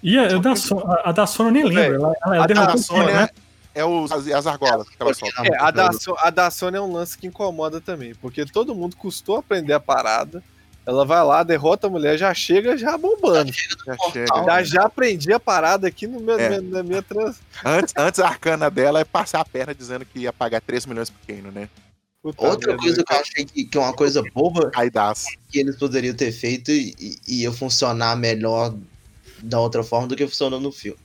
E 0.03 0.19
a, 0.19 0.37
a 0.37 0.39
da, 0.39 0.57
So- 0.57 0.79
a, 0.79 1.11
a 1.11 1.13
da 1.13 1.27
Sony 1.27 1.61
eu 1.61 1.69
nem 1.69 1.75
lembro. 1.75 1.97
Ela, 1.97 2.15
ela, 2.25 2.37
ela 2.37 2.45
A 2.45 2.47
da 2.47 2.77
Sony 2.77 2.83
Sony, 2.83 3.13
né? 3.13 3.29
é, 3.75 3.81
é 3.81 3.85
os, 3.85 4.11
as, 4.13 4.27
as 4.29 4.47
argolas 4.47 4.89
que 4.89 4.97
ela 4.99 5.13
solta. 5.15 5.43
É, 5.47 5.61
a 5.61 5.71
da, 5.71 5.91
a 6.23 6.31
da 6.31 6.51
Sony 6.51 6.77
é 6.77 6.81
um 6.81 6.93
lance 6.93 7.17
que 7.19 7.27
incomoda 7.27 7.81
também, 7.81 8.15
porque 8.15 8.45
todo 8.47 8.75
mundo 8.75 8.97
custou 8.97 9.37
aprender 9.37 9.73
a 9.73 9.81
parada. 9.81 10.43
Ela 10.87 11.05
vai 11.05 11.23
lá, 11.23 11.43
derrota 11.43 11.87
a 11.87 11.91
mulher, 11.91 12.17
já 12.17 12.33
chega 12.33 12.77
já 12.77 12.97
bombando. 12.97 13.53
Já 13.53 13.97
portal. 13.97 14.11
chega. 14.13 14.45
Já, 14.45 14.63
já 14.65 14.83
aprendi 14.87 15.33
a 15.33 15.39
parada 15.39 15.87
aqui 15.87 16.07
no 16.07 16.19
meu, 16.19 16.39
É. 16.39 16.61
na 16.61 16.83
minha 16.83 17.03
trans. 17.03 17.37
Antes, 17.65 17.95
antes 17.97 18.19
a 18.19 18.27
arcana 18.27 18.71
dela 18.71 18.99
é 19.01 19.05
passar 19.05 19.41
a 19.41 19.45
perna 19.45 19.75
dizendo 19.75 20.05
que 20.07 20.21
ia 20.21 20.33
pagar 20.33 20.61
3 20.63 20.87
milhões 20.87 21.11
pro 21.11 21.21
Kano, 21.37 21.53
né? 21.53 21.69
Puta 22.23 22.45
Outra 22.45 22.77
coisa 22.77 23.05
que 23.05 23.13
eu 23.13 23.19
achei 23.19 23.45
que, 23.45 23.65
que 23.65 23.79
é 23.79 23.81
uma 23.81 23.93
coisa 23.93 24.23
boba 24.35 24.71
que 25.51 25.59
eles 25.61 25.77
poderiam 25.77 26.15
ter 26.15 26.33
feito 26.33 26.71
e, 26.71 26.95
e 27.27 27.43
ia 27.43 27.53
funcionar 27.53 28.17
melhor 28.17 28.75
da 29.43 29.59
outra 29.61 29.83
forma 29.83 30.07
do 30.09 30.17
que 30.17 30.27
funcionou 30.27 30.61
no 30.61 30.71
filme. 30.73 30.99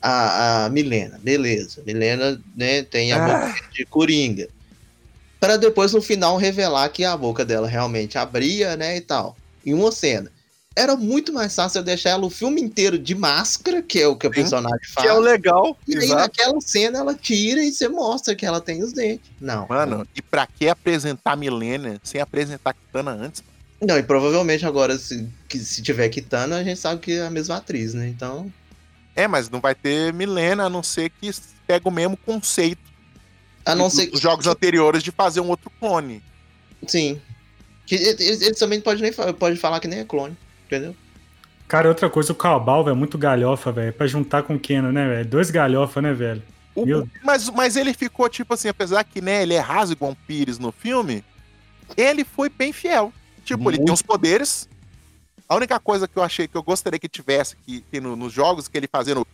A, 0.00 0.64
a 0.64 0.68
Milena, 0.70 1.18
beleza. 1.22 1.82
Milena 1.86 2.40
né, 2.56 2.82
tem 2.82 3.12
a 3.12 3.24
Ah. 3.24 3.46
boca 3.46 3.68
de 3.72 3.84
coringa. 3.86 4.48
Para 5.38 5.56
depois 5.56 5.92
no 5.92 6.02
final 6.02 6.36
revelar 6.36 6.88
que 6.88 7.04
a 7.04 7.16
boca 7.16 7.44
dela 7.44 7.66
realmente 7.68 8.18
abria, 8.18 8.76
né, 8.76 8.96
e 8.96 9.00
tal. 9.00 9.36
Em 9.64 9.74
uma 9.74 9.92
cena. 9.92 10.30
Era 10.74 10.96
muito 10.96 11.32
mais 11.34 11.54
fácil 11.54 11.80
eu 11.80 11.84
deixar 11.84 12.10
ela 12.10 12.24
o 12.24 12.30
filme 12.30 12.60
inteiro 12.60 12.98
de 12.98 13.14
máscara, 13.14 13.82
que 13.82 14.00
é 14.00 14.06
o 14.08 14.16
que 14.16 14.26
a 14.26 14.30
Sim. 14.30 14.34
personagem 14.36 14.78
Que 14.80 14.92
faz. 14.92 15.06
é 15.06 15.12
o 15.12 15.20
legal, 15.20 15.76
E 15.86 15.96
aí 15.98 16.04
exato. 16.04 16.20
naquela 16.22 16.60
cena 16.62 16.98
ela 17.00 17.14
tira 17.14 17.62
e 17.62 17.70
você 17.70 17.88
mostra 17.88 18.34
que 18.34 18.46
ela 18.46 18.60
tem 18.60 18.82
os 18.82 18.92
dentes. 18.92 19.30
Não. 19.40 19.66
Mano, 19.68 20.06
e 20.16 20.22
pra 20.22 20.46
que 20.46 20.68
apresentar 20.68 21.36
Milena 21.36 22.00
sem 22.02 22.20
apresentar 22.20 22.72
Kitana 22.72 23.10
antes? 23.10 23.42
Não, 23.84 23.98
e 23.98 24.02
provavelmente 24.02 24.64
agora, 24.64 24.96
se, 24.96 25.28
que, 25.48 25.58
se 25.58 25.82
tiver 25.82 26.08
Kitana, 26.08 26.56
a 26.58 26.64
gente 26.64 26.78
sabe 26.78 27.00
que 27.00 27.12
é 27.12 27.26
a 27.26 27.30
mesma 27.30 27.56
atriz, 27.56 27.94
né? 27.94 28.08
Então. 28.08 28.52
É, 29.16 29.26
mas 29.26 29.50
não 29.50 29.60
vai 29.60 29.74
ter 29.74 30.12
Milena, 30.12 30.64
a 30.66 30.70
não 30.70 30.82
ser 30.82 31.10
que 31.10 31.30
pega 31.66 31.88
o 31.88 31.92
mesmo 31.92 32.16
conceito 32.16 32.80
A 33.64 33.74
não 33.74 33.86
dos 33.86 33.94
ser 33.94 34.06
dos 34.06 34.20
jogos 34.20 34.46
anteriores 34.46 35.02
de 35.02 35.10
fazer 35.10 35.40
um 35.40 35.48
outro 35.48 35.70
clone. 35.80 36.22
Sim. 36.86 37.20
Que 37.86 37.96
eles, 37.96 38.40
eles 38.40 38.58
também 38.58 38.80
podem 38.80 39.02
nem 39.02 39.12
pode 39.34 39.56
falar 39.56 39.80
que 39.80 39.88
nem 39.88 39.98
é 40.00 40.04
clone, 40.04 40.36
entendeu? 40.66 40.94
Cara, 41.66 41.88
outra 41.88 42.08
coisa, 42.08 42.32
o 42.32 42.36
Cabal, 42.36 42.84
velho, 42.84 42.96
muito 42.96 43.18
galhofa, 43.18 43.72
velho. 43.72 43.92
Pra 43.92 44.06
juntar 44.06 44.42
com 44.44 44.54
o 44.54 44.60
Keno, 44.60 44.92
né, 44.92 45.08
velho? 45.08 45.26
Dois 45.26 45.50
galhofa, 45.50 46.00
né, 46.00 46.12
velho? 46.12 46.42
O- 46.74 46.86
Meu 46.86 47.08
mas, 47.22 47.48
mas 47.50 47.76
ele 47.76 47.92
ficou, 47.92 48.28
tipo 48.28 48.54
assim, 48.54 48.68
apesar 48.68 49.02
que 49.04 49.20
né, 49.20 49.42
ele 49.42 49.54
é 49.54 49.60
raso 49.60 49.92
igual 49.92 50.12
um 50.12 50.14
Pires 50.14 50.58
no 50.58 50.70
filme, 50.72 51.24
ele 51.96 52.24
foi 52.24 52.48
bem 52.48 52.72
fiel. 52.72 53.12
Tipo, 53.44 53.70
ele 53.70 53.78
tem 53.78 53.86
Muito. 53.86 53.94
os 53.94 54.02
poderes. 54.02 54.68
A 55.48 55.54
única 55.56 55.78
coisa 55.80 56.06
que 56.08 56.16
eu 56.16 56.22
achei 56.22 56.46
que 56.48 56.56
eu 56.56 56.62
gostaria 56.62 56.98
que 56.98 57.08
tivesse 57.08 57.56
que, 57.56 57.80
que 57.90 58.00
no- 58.00 58.16
nos 58.16 58.32
jogos, 58.32 58.68
que 58.68 58.76
ele 58.76 58.86
fazendo 58.88 59.26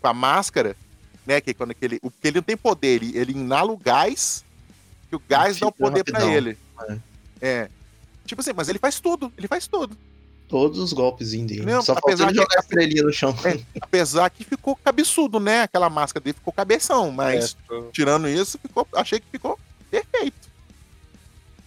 com 0.00 0.08
a 0.08 0.12
máscara, 0.14 0.76
né? 1.26 1.40
Que 1.40 1.54
quando 1.54 1.74
que 1.74 1.84
ele. 1.84 1.98
o- 2.02 2.10
Porque 2.10 2.28
ele 2.28 2.36
não 2.38 2.42
tem 2.42 2.56
poder, 2.56 3.02
ele, 3.02 3.16
ele 3.16 3.32
inala 3.32 3.70
o 3.72 3.76
gás, 3.76 4.44
que 5.08 5.16
o 5.16 5.22
gás 5.28 5.58
dá 5.58 5.66
o 5.68 5.72
poder 5.72 6.02
pra 6.04 6.18
rapidão. 6.18 6.34
ele. 6.36 6.58
É. 7.40 7.68
Tipo 8.24 8.40
assim, 8.40 8.52
mas 8.56 8.68
ele 8.68 8.78
faz 8.78 8.98
tudo, 8.98 9.32
ele 9.36 9.46
faz 9.46 9.66
tudo. 9.68 9.96
Todos 10.48 10.78
os 10.78 10.92
golpes 10.92 11.30
dele. 11.32 11.62
Não, 11.66 11.82
Só 11.82 11.92
faltou 11.94 12.10
apesar 12.12 12.24
ele 12.24 12.32
que- 12.34 12.42
jogar 12.42 12.56
a 12.56 12.60
estrelinha 12.60 13.02
no 13.02 13.12
chão. 13.12 13.34
Apesar 13.80 14.30
que 14.30 14.44
ficou 14.44 14.74
cabeçudo, 14.76 15.38
né? 15.40 15.62
Aquela 15.62 15.90
máscara 15.90 16.22
dele 16.24 16.34
ficou 16.34 16.52
cabeção, 16.52 17.10
mas 17.12 17.56
É, 17.70 17.82
tirando 17.92 18.28
isso, 18.28 18.58
ficou, 18.58 18.86
achei 18.94 19.18
que 19.20 19.26
ficou 19.30 19.58
perfeito. 19.90 20.48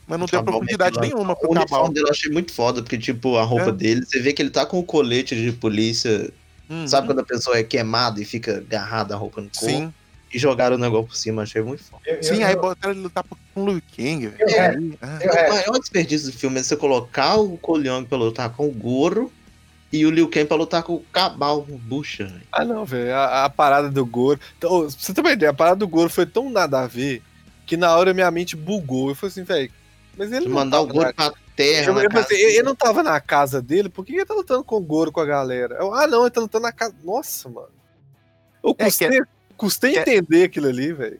Mas 0.09 0.19
não 0.19 0.25
deu 0.25 0.43
profundidade 0.43 0.99
mete 0.99 1.09
lá. 1.11 1.15
nenhuma 1.15 1.33
O 1.33 1.35
pro 1.35 1.49
Cabal. 1.49 1.61
uniforme 1.63 1.93
dele 1.93 2.07
eu 2.07 2.11
achei 2.11 2.31
muito 2.31 2.51
foda, 2.51 2.81
porque, 2.81 2.97
tipo, 2.97 3.37
a 3.37 3.43
roupa 3.43 3.69
É. 3.69 3.71
dele, 3.71 4.05
você 4.05 4.19
vê 4.19 4.33
que 4.33 4.41
ele 4.41 4.49
tá 4.49 4.65
com 4.65 4.79
o 4.79 4.83
colete 4.83 5.35
de 5.35 5.51
polícia. 5.51 6.31
Uhum. 6.69 6.87
Sabe 6.87 7.07
quando 7.07 7.19
a 7.19 7.23
pessoa 7.23 7.57
é 7.57 7.63
queimada 7.63 8.21
e 8.21 8.25
fica 8.25 8.57
agarrada 8.57 9.13
a 9.13 9.17
roupa 9.17 9.39
no 9.41 9.49
corpo? 9.49 9.65
Sim, 9.65 9.93
E 10.31 10.37
jogaram 10.37 10.75
o 10.75 10.79
negócio 10.79 11.07
por 11.07 11.15
cima, 11.15 11.41
achei 11.41 11.59
muito 11.59 11.83
foda. 11.83 12.03
Eu- 12.05 12.21
sim, 12.21 12.41
eu- 12.41 12.45
aí 12.47 12.53
eu- 12.53 12.61
botaram 12.61 12.93
ele 12.93 13.01
lutar 13.01 13.23
com 13.23 13.35
o 13.63 13.65
Liu 13.67 13.81
Kang, 13.97 14.27
velho. 14.27 14.35
eu- 14.39 14.47
é, 14.47 14.67
Ah, 15.01 15.19
eu- 15.21 15.31
O 15.31 15.35
é, 15.35 15.49
maior 15.49 15.79
desperdício 15.79 16.31
do 16.31 16.37
filme 16.37 16.59
é 16.59 16.63
você 16.63 16.75
colocar 16.75 17.35
o 17.37 17.57
Coliong 17.57 18.05
pra 18.05 18.15
lutar 18.15 18.49
com 18.51 18.67
o 18.67 18.71
Goro 18.71 19.31
e 19.91 20.05
o 20.05 20.11
Liu 20.11 20.27
Kang 20.29 20.45
pra 20.45 20.55
lutar 20.55 20.83
com 20.83 20.93
o 20.93 21.03
Cabal, 21.11 21.65
o 21.67 21.77
Bucha. 21.79 22.25
velho. 22.25 22.41
Ah, 22.51 22.63
não, 22.63 22.85
velho. 22.85 23.11
A, 23.15 23.45
a 23.45 23.49
parada 23.49 23.89
do 23.89 24.05
Goro. 24.05 24.39
Então, 24.55 24.87
você 24.87 25.11
ter 25.15 25.21
uma 25.21 25.31
ideia, 25.31 25.49
a 25.49 25.53
parada 25.55 25.77
do 25.77 25.87
Goro 25.87 26.11
foi 26.11 26.27
tão 26.27 26.47
nada 26.51 26.81
a 26.81 26.85
ver 26.85 27.23
que 27.65 27.75
na 27.75 27.95
hora 27.95 28.13
minha 28.13 28.29
mente 28.29 28.55
bugou. 28.55 29.09
Eu 29.09 29.15
falei 29.15 29.31
assim, 29.31 29.43
velho. 29.43 29.71
Mas 30.19 30.31
ele 30.33 30.45
De 30.47 30.51
mandar 30.51 30.81
o 30.81 30.85
Goro 30.87 31.05
na- 31.07 31.13
pra 31.13 31.33
terra. 31.55 31.87
Eu, 31.91 32.09
casa 32.09 32.27
ele 32.33 32.45
dele. 32.51 32.63
não 32.63 32.75
tava 32.75 33.01
na 33.01 33.19
casa 33.21 33.61
dele, 33.61 33.87
por 33.89 34.05
que 34.05 34.13
ele 34.13 34.25
tá 34.25 34.33
lutando 34.33 34.63
com 34.65 34.75
o 34.75 34.81
Goro 34.81 35.11
com 35.13 35.21
a 35.21 35.25
galera? 35.25 35.77
Eu, 35.79 35.93
ah, 35.93 36.05
não, 36.05 36.21
ele 36.23 36.29
tá 36.31 36.41
lutando 36.41 36.63
na 36.63 36.71
casa. 36.73 36.93
Nossa, 37.03 37.47
mano. 37.49 37.69
Eu 38.61 38.75
É, 38.77 38.85
custei, 38.85 39.21
custei 39.55 39.91
que 39.93 39.97
é- 39.99 40.01
entender 40.01 40.43
aquilo 40.43 40.67
ali, 40.67 40.91
velho. 40.93 41.19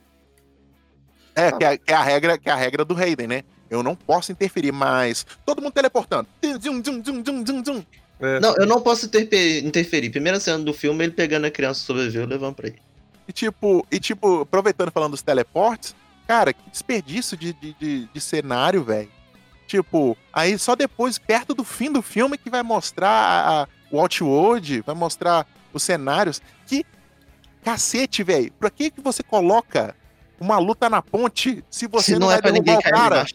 É, 1.34 1.50
que 1.52 1.64
é, 1.64 1.78
que 1.78 1.92
é 1.92 1.96
a 1.96 2.02
regra, 2.02 2.36
que 2.38 2.48
é 2.48 2.52
a 2.52 2.56
regra 2.56 2.84
do 2.84 2.92
Raiden, 2.94 3.26
né? 3.26 3.42
Eu 3.70 3.82
não 3.82 3.94
posso 3.94 4.32
interferir, 4.32 4.72
mas 4.72 5.24
todo 5.46 5.62
mundo 5.62 5.72
teleportando. 5.72 6.28
Zum, 6.60 6.82
zum, 6.84 7.02
zum, 7.04 7.24
zum, 7.24 7.46
zum, 7.46 7.64
zum. 7.64 7.86
É. 8.20 8.38
Não, 8.40 8.54
eu 8.56 8.66
não 8.66 8.80
posso 8.82 9.06
interfe- 9.06 9.60
interferir. 9.64 10.10
Primeira 10.10 10.38
cena 10.38 10.58
do 10.58 10.74
filme, 10.74 11.04
ele 11.04 11.12
pegando 11.12 11.46
a 11.46 11.50
criança 11.50 11.80
sobreviveu 11.80 12.24
e 12.24 12.26
levando 12.26 12.54
pra 12.56 12.66
ele. 12.66 12.78
E 13.26 13.32
tipo, 13.32 13.86
e 13.90 13.98
tipo, 14.00 14.40
aproveitando 14.42 14.90
falando 14.90 15.12
dos 15.12 15.22
teleportes, 15.22 15.94
cara, 16.30 16.52
que 16.52 16.70
desperdício 16.70 17.36
de, 17.36 17.52
de, 17.54 17.74
de, 17.74 18.06
de 18.06 18.20
cenário, 18.20 18.84
velho. 18.84 19.10
Tipo, 19.66 20.16
aí 20.32 20.56
só 20.56 20.76
depois, 20.76 21.18
perto 21.18 21.54
do 21.54 21.64
fim 21.64 21.90
do 21.90 22.00
filme, 22.02 22.38
que 22.38 22.48
vai 22.48 22.62
mostrar 22.62 23.08
a, 23.10 23.62
a- 23.62 23.68
o 23.90 23.98
Outworld, 24.00 24.80
vai 24.82 24.94
mostrar 24.94 25.44
os 25.72 25.82
cenários. 25.82 26.40
Que 26.68 26.86
cacete, 27.64 28.22
velho. 28.22 28.52
Pra 28.60 28.70
que, 28.70 28.92
que 28.92 29.00
você 29.00 29.24
coloca 29.24 29.96
uma 30.38 30.56
luta 30.58 30.88
na 30.88 31.02
ponte 31.02 31.64
se 31.68 31.88
você 31.88 32.12
Se 32.12 32.18
não, 32.18 32.20
não 32.20 32.30
é 32.30 32.34
vai 32.34 32.42
pra 32.42 32.52
ninguém 32.52 32.76
derrubar 32.78 32.88
o 32.88 32.92
cara? 33.00 33.14
embaixo. 33.16 33.34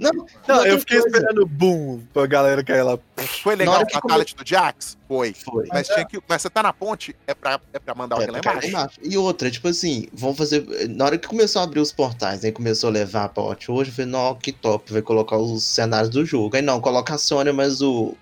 Não, 0.00 0.10
Não, 0.12 0.56
outra 0.56 0.68
eu 0.68 0.78
fiquei 0.80 1.00
coisa. 1.00 1.16
esperando 1.16 1.42
o 1.42 1.46
boom 1.46 2.02
pra 2.12 2.26
galera 2.26 2.62
cair 2.64 2.82
lá. 2.82 2.98
Foi 3.42 3.54
legal 3.56 3.82
o 3.82 3.90
Fatality 3.90 4.34
do 4.36 4.46
Jax? 4.46 4.96
Foi. 5.08 5.32
Foi. 5.32 5.66
Mas, 5.72 5.86
tinha 5.88 6.04
que, 6.04 6.20
mas 6.28 6.42
você 6.42 6.50
tá 6.50 6.62
na 6.62 6.72
ponte, 6.72 7.14
é 7.26 7.34
pra, 7.34 7.60
é 7.72 7.78
pra 7.78 7.94
mandar 7.94 8.16
É, 8.16 8.18
alguém 8.20 8.34
lá 8.34 8.40
pra 8.40 8.52
cair 8.60 8.68
embaixo. 8.70 8.98
embaixo. 8.98 9.14
E 9.14 9.18
outra, 9.18 9.50
tipo 9.50 9.68
assim, 9.68 10.06
vão 10.12 10.34
fazer. 10.34 10.64
Na 10.88 11.04
hora 11.06 11.18
que 11.18 11.26
começou 11.28 11.60
a 11.60 11.64
abrir 11.64 11.80
os 11.80 11.92
portais, 11.92 12.44
aí 12.44 12.52
começou 12.52 12.88
a 12.88 12.92
levar 12.92 13.28
pra 13.28 13.42
Hot 13.42 13.70
hoje, 13.70 13.90
eu 13.90 13.94
falei, 13.94 14.10
não, 14.10 14.34
que 14.34 14.52
top, 14.52 14.92
vai 14.92 15.02
colocar 15.02 15.36
os 15.36 15.62
cenários 15.64 16.10
do 16.10 16.24
jogo. 16.24 16.54
Aí 16.56 16.62
não, 16.62 16.80
coloca 16.80 17.14
a 17.14 17.18
Sônia, 17.18 17.52
mas 17.52 17.80
o. 17.80 18.14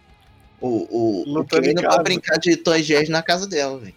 O, 0.61 1.25
o, 1.29 1.41
o 1.41 1.45
Kane 1.45 1.75
pra 1.75 1.99
brincar 2.03 2.39
de 2.39 2.57
Toy 2.57 2.83
na 3.09 3.23
casa 3.23 3.47
dela, 3.47 3.79
velho. 3.79 3.95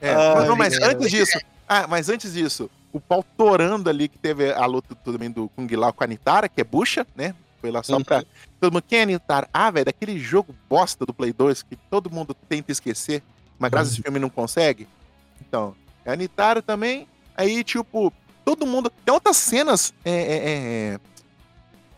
É, 0.00 0.10
Ah, 0.14 0.34
mas, 0.36 0.48
não, 0.48 0.56
mas 0.56 0.78
antes 0.80 1.10
disso. 1.10 1.38
Ah, 1.68 1.86
mas 1.86 2.08
antes 2.08 2.32
disso, 2.32 2.70
o 2.92 3.00
pau 3.00 3.24
torando 3.36 3.88
ali, 3.90 4.08
que 4.08 4.18
teve 4.18 4.52
a 4.52 4.64
luta 4.66 4.94
também 4.94 5.30
do 5.30 5.48
Kung 5.50 5.68
Lao 5.76 5.92
com 5.92 6.04
a 6.04 6.06
Nitara, 6.06 6.48
que 6.48 6.60
é 6.60 6.64
bucha, 6.64 7.06
né? 7.14 7.34
Foi 7.60 7.70
lá 7.70 7.82
só 7.82 7.96
Uhum. 7.96 8.04
pra. 8.04 8.24
Todo 8.60 8.72
mundo, 8.72 8.84
quem 8.86 9.00
é 9.00 9.06
Nitara? 9.06 9.48
Ah, 9.52 9.70
velho, 9.70 9.86
daquele 9.86 10.18
jogo 10.18 10.54
bosta 10.68 11.04
do 11.04 11.12
Play 11.12 11.32
2 11.32 11.62
que 11.62 11.76
todo 11.76 12.10
mundo 12.10 12.34
tenta 12.48 12.70
esquecer, 12.72 13.22
mas 13.58 13.70
graças 13.70 13.90
a 13.90 13.92
esse 13.94 14.02
filme 14.02 14.18
não 14.18 14.30
consegue. 14.30 14.86
Então, 15.40 15.74
é 16.04 16.12
a 16.12 16.16
Nitara 16.16 16.62
também. 16.62 17.06
Aí, 17.36 17.62
tipo, 17.64 18.12
todo 18.44 18.66
mundo. 18.66 18.90
Tem 19.04 19.12
outras 19.12 19.36
cenas. 19.36 19.92
É, 20.04 20.10
é, 20.12 20.94
é, 20.94 21.00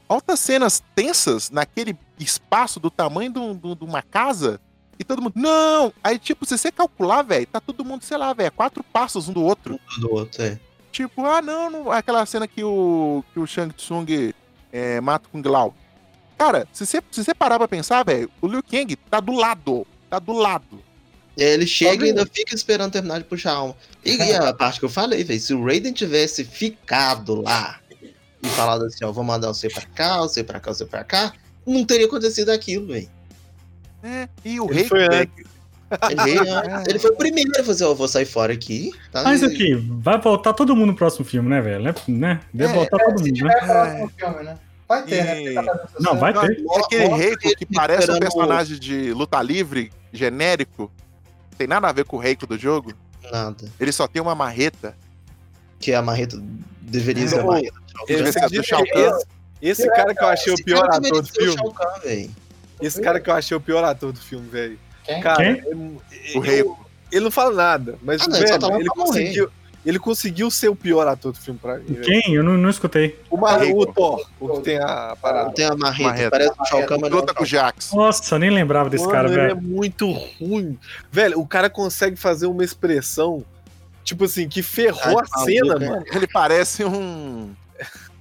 altas 0.09 0.41
cenas 0.41 0.83
tensas 0.95 1.51
naquele 1.51 1.97
espaço 2.19 2.81
do 2.81 2.91
tamanho 2.91 3.33
de 3.33 3.39
um- 3.39 3.53
um- 3.63 3.77
uma 3.85 4.03
casa. 4.03 4.61
E 4.99 5.05
todo 5.05 5.23
mundo, 5.23 5.33
não! 5.37 5.93
Aí, 6.05 6.19
tipo, 6.19 6.45
se 6.45 6.59
você 6.59 6.71
calcular, 6.71 7.23
velho, 7.23 7.47
tá 7.47 7.59
todo 7.61 7.85
mundo, 7.85 8.03
sei 8.05 8.19
lá, 8.19 8.35
velho, 8.35 8.49
a 8.49 8.51
quatro 8.51 8.83
passos 8.85 9.29
um 9.29 9.33
do 9.33 9.43
outro. 9.43 9.81
Do 9.99 10.13
outro, 10.13 10.43
é. 10.43 10.59
Tipo, 10.91 11.25
ah, 11.25 11.41
não, 11.41 11.71
não 11.71 11.91
aquela 11.91 12.27
cena 12.27 12.49
que 12.49 12.65
o, 12.65 13.25
que 13.33 13.39
o 13.39 13.47
Shang 13.47 13.73
Tsung 13.75 14.35
é, 14.73 15.01
mata 15.01 15.29
o 15.29 15.31
Kung 15.31 15.49
Lao. 15.49 15.75
Cara, 16.37 16.67
se 16.73 16.87
você, 16.87 17.03
se 17.11 17.25
você 17.25 17.35
parar 17.35 17.59
pra 17.59 17.69
pensar, 17.69 18.05
velho, 18.05 18.31
o 18.41 18.49
Liu 18.49 18.63
Kang 18.63 18.97
tá 18.97 19.21
do 19.21 19.33
lado. 19.33 19.87
Tá 20.09 20.19
do 20.19 20.33
lado. 20.33 20.83
E 21.37 21.45
aí 21.45 21.51
ele 21.51 21.67
chega 21.67 21.99
Tá 21.99 22.07
e 22.07 22.09
ainda 22.09 22.27
fica 22.27 22.55
esperando 22.55 22.93
terminar 22.93 23.19
de 23.19 23.25
puxar 23.25 23.53
a 23.53 23.57
alma. 23.57 23.77
E, 24.05 24.17
e 24.17 24.35
a 24.35 24.53
parte 24.53 24.79
que 24.79 24.85
eu 24.85 24.91
falei, 24.91 25.23
velho, 25.23 25.41
se 25.41 25.55
o 25.55 25.65
Raiden 25.65 25.93
tivesse 25.93 26.45
ficado 26.45 27.43
lá 27.43 27.81
e 28.43 28.49
falado 28.49 28.85
assim, 28.85 29.05
ó, 29.05 29.13
vou 29.13 29.23
mandar 29.23 29.49
você 29.49 29.69
pra 29.69 29.85
cá, 29.87 30.19
você 30.21 30.43
pra 30.43 30.59
cá, 30.59 30.73
você 30.73 30.85
pra 30.85 31.05
cá, 31.05 31.33
não 31.67 31.85
teria 31.85 32.07
acontecido 32.07 32.51
aquilo, 32.51 32.87
velho. 32.89 33.09
É, 34.03 34.29
e 34.45 34.59
o 34.59 34.65
Ele 34.67 34.75
rei, 34.75 34.85
foi 34.85 35.07
Ele, 36.11 36.39
antes, 36.49 36.87
ele 36.89 36.99
foi 36.99 37.11
o 37.11 37.17
primeiro 37.17 37.51
a 37.61 37.65
fazer, 37.65 37.85
ó, 37.85 37.95
vou 37.95 38.07
sair 38.09 38.25
fora 38.27 38.53
aqui. 38.53 38.93
Tá? 39.11 39.23
Mas 39.25 39.43
E- 39.43 39.47
aqui, 39.47 39.75
vai 40.01 40.21
voltar 40.21 40.53
todo 40.53 40.75
mundo 40.77 40.89
no 40.93 40.97
próximo 40.97 41.25
filme, 41.25 41.49
né, 41.49 41.61
velho? 41.61 41.83
Né? 41.83 41.95
né? 42.09 42.41
Deve 42.55 42.73
É, 42.73 42.77
voltar 42.77 42.97
É, 43.01 43.05
todo 43.05 43.19
se 43.25 43.31
mundo, 43.33 43.45
né? 43.45 44.09
filme, 44.17 44.43
né? 44.45 44.59
Vai 44.89 45.03
ter, 45.05 45.25
né? 45.25 45.41
E- 45.43 45.55
Porque 45.55 45.67
tá 45.69 45.89
Não, 46.01 46.17
vai 46.19 46.33
ter. 46.33 46.39
é 46.61 46.79
aquele 46.85 47.05
Reiko 47.07 47.57
que 47.57 47.67
parece 47.67 48.11
um 48.11 48.19
personagem 48.19 48.79
de 48.79 49.13
luta 49.13 49.41
livre, 49.43 49.93
genérico. 50.13 50.91
Tem 51.57 51.67
nada 51.67 51.89
a 51.89 51.93
ver 51.93 52.05
com 52.05 52.17
o 52.17 52.21
Reiko 52.21 52.47
do 52.47 52.59
jogo. 52.59 52.93
Nada. 53.31 53.67
Ele 53.79 53.93
só 53.93 54.09
tem 54.09 54.21
uma 54.23 54.35
marreta. 54.35 54.97
Que 55.79 55.93
a 55.95 56.03
marreta 56.03 56.41
deveria 56.81 57.27
ser 57.29 57.41
a 57.41 57.45
marreta. 57.45 57.75
Esse 58.09 58.23
Esse, 58.23 58.39
é 58.39 58.49
do 58.49 58.63
Shao 58.65 58.83
Kahn. 58.85 59.01
esse, 59.01 59.27
esse 59.83 59.89
cara 59.91 60.15
que 60.15 60.23
eu 60.25 60.29
achei 60.29 60.53
o 60.53 60.65
pior 60.65 60.85
ator 60.91 61.23
do 61.23 61.29
filme. 61.29 62.31
Esse 62.81 63.01
cara 63.01 63.21
que 63.21 63.29
eu 63.31 63.35
achei 63.35 63.57
o 63.57 63.61
pior 63.61 63.85
ator 63.85 64.13
do 64.13 64.19
filme, 64.21 64.49
velho. 64.49 64.79
Quem? 65.05 65.21
Cara, 65.21 65.37
Quem? 65.37 65.63
ele- 65.67 66.01
O 66.37 66.41
Reiko. 66.41 66.87
ele 67.11 67.25
não 67.25 67.31
fala 67.31 67.55
nada, 67.55 67.99
mas 68.03 68.23
Ah, 68.23 68.27
não, 68.29 68.37
ele 68.37 68.47
velho, 68.47 68.59
tá 68.61 68.67
ele, 68.67 68.75
morrer. 68.77 68.89
conseguiu, 68.91 69.51
ele 69.85 69.99
conseguiu 69.99 70.51
ser 70.51 70.69
o 70.69 70.77
pior 70.77 71.07
ator 71.09 71.33
do 71.33 71.39
filme 71.39 71.59
pra 71.61 71.79
mim. 71.79 71.85
velho. 71.95 72.03
Quem? 72.03 72.35
Eu 72.35 72.43
não, 72.45 72.57
não 72.59 72.69
escutei. 72.71 73.19
O, 73.31 73.37
Mar- 73.37 73.59
Reiko. 73.61 73.81
o 73.83 73.87
Thor, 73.87 74.27
o 74.39 74.49
que 74.51 74.61
tem 74.61 74.79
a 74.79 75.17
parada. 75.21 75.51
Tem 75.53 75.65
a 75.65 75.75
marreta, 75.75 76.09
Marreta. 76.11 76.31
parece 76.31 76.51
o 76.51 76.99
não 76.99 77.07
é 77.07 77.11
Luta 77.11 77.35
com 77.35 77.43
o 77.43 77.47
Jax. 77.47 77.93
Nossa, 77.93 78.39
nem 78.39 78.51
lembrava 78.51 78.91
desse 78.91 79.05
Mano, 79.05 79.15
cara, 79.17 79.29
ele 79.29 79.41
é 79.41 79.47
velho. 79.49 79.61
muito 79.63 80.11
ruim. 80.11 80.79
Velho, 81.11 81.41
o 81.41 81.47
cara 81.47 81.69
consegue 81.71 82.17
fazer 82.17 82.47
uma 82.47 82.63
expressão, 82.65 83.45
tipo 84.05 84.25
assim, 84.25 84.49
que 84.49 84.63
ferrou 84.63 85.19
Ai, 85.19 85.25
a 85.33 85.39
cena, 85.45 85.67
maluco, 85.75 85.87
mano. 85.91 86.05
Ele 86.13 86.27
parece 86.27 86.85
um. 86.85 87.51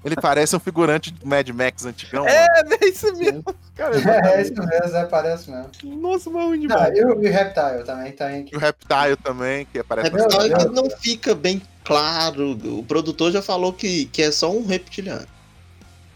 Ele 0.04 0.16
parece 0.16 0.56
um 0.56 0.60
figurante 0.60 1.12
do 1.12 1.28
Mad 1.28 1.48
Max 1.50 1.86
antigão. 1.86 2.26
É, 2.26 2.48
mano. 2.64 2.78
é 2.82 2.86
isso 2.88 3.14
mesmo. 3.16 3.44
Cara, 3.76 3.96
É, 3.96 4.42
isso 4.42 4.54
mesmo, 4.54 4.98
é, 4.98 5.06
parece 5.06 5.52
mesmo. 5.52 5.70
nossa, 5.84 6.30
mas 6.30 6.42
é 6.42 6.46
ruim 6.48 6.60
Não, 6.60 6.68
demais. 6.68 6.98
e 6.98 7.04
o, 7.04 7.24
e 7.24 7.30
o 7.30 7.32
Reptile 7.32 7.84
também 7.86 8.12
tem. 8.14 8.46
E 8.52 8.56
o 8.56 8.60
Reptile 8.60 9.16
também, 9.22 9.66
que 9.66 9.80
aparece 9.80 10.08
É 10.08 10.12
que 10.12 10.18
Deus. 10.58 10.72
não 10.74 10.90
fica 10.90 11.36
bem 11.36 11.62
claro. 11.84 12.52
O 12.80 12.84
produtor 12.84 13.32
já 13.32 13.42
falou 13.42 13.74
que, 13.74 14.06
que 14.06 14.22
é 14.22 14.32
só 14.32 14.52
um 14.52 14.66
reptiliano. 14.66 15.28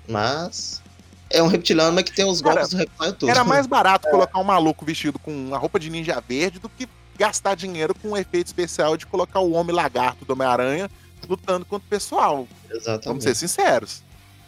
Mas. 0.07 0.81
É 1.29 1.41
um 1.41 1.47
reptiliano, 1.47 1.91
mas 1.93 2.03
que 2.03 2.13
tem 2.13 2.25
os 2.25 2.41
Cara, 2.41 2.55
golpes 2.55 2.69
do 2.71 2.77
reptile 2.77 3.13
todo. 3.13 3.29
Era 3.29 3.43
mais 3.43 3.65
barato 3.65 4.07
colocar 4.11 4.39
um 4.39 4.43
maluco 4.43 4.85
vestido 4.85 5.17
com 5.17 5.31
uma 5.31 5.57
roupa 5.57 5.79
de 5.79 5.89
ninja 5.89 6.21
verde 6.25 6.59
do 6.59 6.69
que 6.69 6.87
gastar 7.17 7.55
dinheiro 7.55 7.95
com 7.95 8.09
um 8.09 8.17
efeito 8.17 8.47
especial 8.47 8.95
de 8.95 9.05
colocar 9.05 9.39
o 9.39 9.51
Homem 9.53 9.75
Lagarto 9.75 10.25
do 10.25 10.33
Homem-Aranha 10.33 10.89
lutando 11.27 11.65
contra 11.65 11.85
o 11.85 11.89
pessoal. 11.89 12.47
Vamos 12.69 12.81
Exatamente. 12.83 13.23
ser 13.23 13.35
sinceros. 13.35 14.01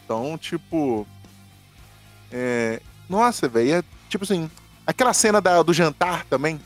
Então, 0.04 0.38
tipo. 0.38 1.08
É... 2.32 2.82
Nossa, 3.10 3.48
velho. 3.48 3.76
É, 3.76 3.84
tipo 4.10 4.24
assim. 4.24 4.50
Aquela 4.86 5.14
cena 5.14 5.42
da- 5.42 5.64
do 5.64 5.74
jantar 5.74 6.26
também. 6.26 6.60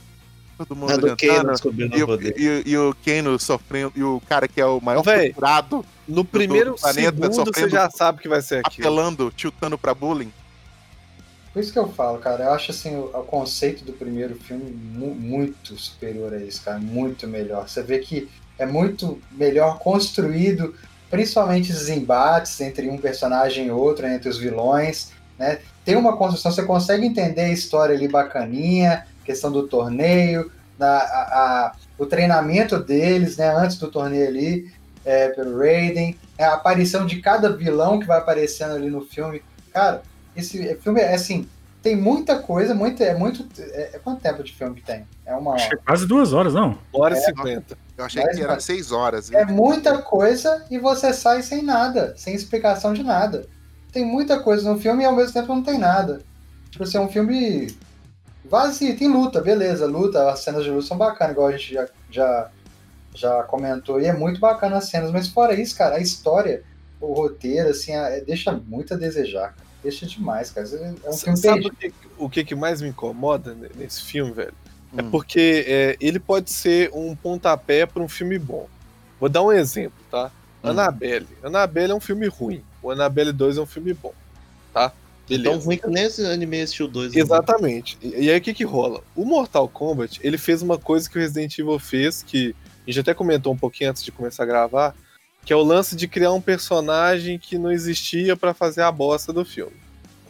Todo 0.57 0.75
mundo 0.75 0.91
É 0.91 0.97
do 0.97 1.07
Kano 1.15 1.17
jantando. 1.33 1.51
descobrindo 1.51 1.97
E 1.97 2.03
o 2.03 2.21
e, 2.37 2.63
e 2.71 2.77
o 2.77 2.95
Kano 3.05 3.39
sofrendo. 3.39 3.93
E 3.95 4.03
o 4.03 4.21
cara 4.27 4.45
que 4.47 4.59
é 4.59 4.65
o 4.65 4.81
maior 4.81 5.01
Véi, 5.03 5.29
procurado 5.29 5.85
No 6.05 6.25
primeiro 6.25 6.75
planeta 6.75 7.31
segundo 7.31 7.53
você 7.53 7.69
já 7.69 7.89
sabe 7.89 8.21
que 8.21 8.27
vai 8.27 8.41
ser 8.41 8.59
aquilo. 8.65 8.87
apelando, 8.87 9.31
tiltando 9.31 9.77
pra 9.77 9.93
bullying. 9.93 10.33
Por 11.53 11.61
isso 11.61 11.71
que 11.71 11.79
eu 11.79 11.87
falo, 11.93 12.17
cara. 12.19 12.43
Eu 12.43 12.51
acho 12.53 12.71
assim, 12.71 12.93
o, 12.95 13.05
o 13.05 13.23
conceito 13.23 13.85
do 13.85 13.93
primeiro 13.93 14.35
filme 14.35 14.69
mu- 14.69 15.15
muito 15.15 15.77
superior 15.77 16.33
a 16.33 16.37
isso, 16.43 16.61
cara. 16.61 16.77
Muito 16.77 17.25
melhor. 17.25 17.67
Você 17.69 17.81
vê 17.81 17.99
que 17.99 18.29
é 18.59 18.65
muito 18.65 19.19
melhor 19.31 19.79
construído, 19.79 20.75
principalmente 21.09 21.71
esses 21.71 21.89
embates 21.89 22.59
entre 22.61 22.87
um 22.89 22.97
personagem 22.97 23.67
e 23.67 23.71
outro, 23.71 24.05
entre 24.05 24.29
os 24.29 24.37
vilões, 24.37 25.11
né? 25.37 25.59
Tem 25.83 25.95
uma 25.95 26.15
construção, 26.17 26.51
você 26.51 26.63
consegue 26.63 27.05
entender 27.05 27.41
a 27.41 27.49
história 27.49 27.95
ali 27.95 28.07
bacaninha, 28.07 29.07
questão 29.25 29.51
do 29.51 29.67
torneio, 29.67 30.51
na, 30.77 30.87
a, 30.87 31.21
a- 31.67 31.71
o 31.97 32.05
treinamento 32.05 32.77
deles, 32.77 33.37
né? 33.37 33.49
Antes 33.55 33.77
do 33.77 33.89
torneio 33.89 34.27
ali, 34.27 34.71
é, 35.03 35.29
pelo 35.29 35.57
Raiden, 35.57 36.15
é, 36.37 36.43
a 36.45 36.53
aparição 36.53 37.05
de 37.05 37.21
cada 37.21 37.51
vilão 37.55 37.99
que 37.99 38.05
vai 38.05 38.17
aparecendo 38.19 38.75
ali 38.75 38.89
no 38.89 39.01
filme. 39.01 39.41
Cara, 39.73 40.01
esse 40.35 40.75
filme 40.75 40.99
é 41.01 41.15
assim, 41.15 41.47
tem 41.81 41.95
muita 41.95 42.37
coisa, 42.39 42.73
muito, 42.75 43.01
é 43.01 43.15
muito. 43.15 43.45
É, 43.59 43.91
é 43.95 43.99
quanto 43.99 44.21
tempo 44.21 44.43
de 44.43 44.53
filme 44.53 44.75
que 44.75 44.81
tem? 44.85 45.05
É 45.25 45.33
uma 45.33 45.51
hora. 45.51 45.69
é 45.71 45.75
quase 45.77 46.05
duas 46.05 46.33
horas, 46.33 46.53
não? 46.53 46.77
Uma 46.93 47.05
hora 47.05 47.17
e 47.17 47.21
cinquenta. 47.21 47.77
Eu 47.99 48.05
achei 48.05 48.23
Mas, 48.23 48.35
que 48.37 48.41
era 48.41 48.53
mas- 48.53 48.63
seis 48.63 48.93
horas. 48.93 49.29
viu? 49.29 49.37
É 49.37 49.45
muita 49.45 49.97
coisa 50.01 50.65
e 50.71 50.79
você 50.79 51.13
sai 51.13 51.41
sem 51.43 51.61
nada, 51.61 52.13
sem 52.15 52.33
explicação 52.33 52.93
de 52.93 53.03
nada. 53.03 53.45
Tem 53.91 54.05
muita 54.05 54.39
coisa 54.39 54.71
no 54.71 54.79
filme 54.79 55.03
e 55.03 55.05
ao 55.05 55.13
mesmo 55.13 55.33
tempo 55.33 55.53
não 55.53 55.61
tem 55.61 55.77
nada. 55.77 56.21
Tipo 56.71 56.85
assim, 56.85 56.97
é 56.97 57.01
um 57.01 57.09
filme 57.09 57.75
vazio, 58.45 58.97
tem 58.97 59.09
luta, 59.09 59.41
beleza, 59.41 59.85
luta, 59.85 60.31
as 60.31 60.39
cenas 60.39 60.63
de 60.63 60.71
luta 60.71 60.87
são 60.87 60.97
bacanas, 60.97 61.33
igual 61.33 61.47
a 61.49 61.51
gente 61.51 61.73
já, 61.73 61.87
já, 62.09 62.49
já 63.13 63.43
comentou, 63.43 63.99
e 63.99 64.05
é 64.05 64.13
muito 64.13 64.39
bacana 64.39 64.77
as 64.77 64.85
cenas, 64.89 65.11
mas 65.11 65.27
fora 65.27 65.53
isso, 65.59 65.75
cara, 65.75 65.95
a 65.95 65.99
história, 65.99 66.63
o 67.01 67.11
roteiro, 67.13 67.69
assim, 67.69 67.91
é- 67.91 68.21
deixa 68.21 68.51
muito 68.53 68.93
a 68.93 68.97
desejar. 68.97 69.53
cara. 69.53 69.67
deixa 69.83 70.05
demais, 70.05 70.51
cara. 70.51 70.67
É 71.03 71.09
um 71.09 71.13
filme 71.13 71.37
Sabe 71.37 71.67
o 71.67 71.71
que, 71.73 71.93
o 72.17 72.29
que 72.29 72.55
mais 72.55 72.81
me 72.81 72.89
incomoda 72.89 73.53
ne- 73.53 73.69
nesse 73.75 74.01
filme, 74.03 74.31
velho? 74.31 74.53
É 74.97 75.01
Hum. 75.01 75.09
porque 75.11 75.65
é, 75.67 75.97
ele 75.99 76.19
pode 76.19 76.51
ser 76.51 76.89
um 76.93 77.15
pontapé 77.15 77.85
para 77.85 78.01
um 78.01 78.09
filme 78.09 78.39
bom. 78.39 78.67
Vou 79.19 79.29
dar 79.29 79.43
um 79.43 79.51
exemplo, 79.51 79.99
tá? 80.09 80.31
Hum. 80.63 80.69
Annabelle. 80.69 81.27
Annabelle 81.43 81.91
é 81.91 81.95
um 81.95 81.99
filme 81.99 82.27
ruim. 82.27 82.63
O 82.81 82.89
Annabelle 82.89 83.31
2 83.31 83.57
é 83.57 83.61
um 83.61 83.65
filme 83.65 83.93
bom, 83.93 84.13
tá? 84.73 84.91
Beleza. 85.27 85.51
Tão 85.51 85.59
ruim 85.59 85.77
que 85.77 85.87
nesse 85.87 86.25
anime 86.25 86.61
assistiu 86.61 86.87
dois. 86.87 87.13
né? 87.13 87.21
Exatamente. 87.21 87.97
E, 88.01 88.25
e 88.25 88.31
aí 88.31 88.37
o 88.39 88.41
que 88.41 88.53
que 88.53 88.63
rola? 88.63 89.03
O 89.15 89.25
Mortal 89.25 89.67
Kombat, 89.67 90.19
ele 90.23 90.37
fez 90.39 90.61
uma 90.63 90.77
coisa 90.79 91.07
que 91.07 91.17
o 91.17 91.21
Resident 91.21 91.55
Evil 91.59 91.77
fez, 91.77 92.23
que 92.23 92.55
a 92.87 92.89
gente 92.91 92.99
até 93.01 93.13
comentou 93.13 93.53
um 93.53 93.57
pouquinho 93.57 93.91
antes 93.91 94.03
de 94.03 94.11
começar 94.11 94.41
a 94.41 94.45
gravar, 94.47 94.95
que 95.45 95.53
é 95.53 95.55
o 95.55 95.61
lance 95.61 95.95
de 95.95 96.07
criar 96.07 96.31
um 96.33 96.41
personagem 96.41 97.37
que 97.37 97.59
não 97.59 97.71
existia 97.71 98.35
pra 98.35 98.53
fazer 98.55 98.81
a 98.81 98.91
bosta 98.91 99.31
do 99.31 99.45
filme. 99.45 99.75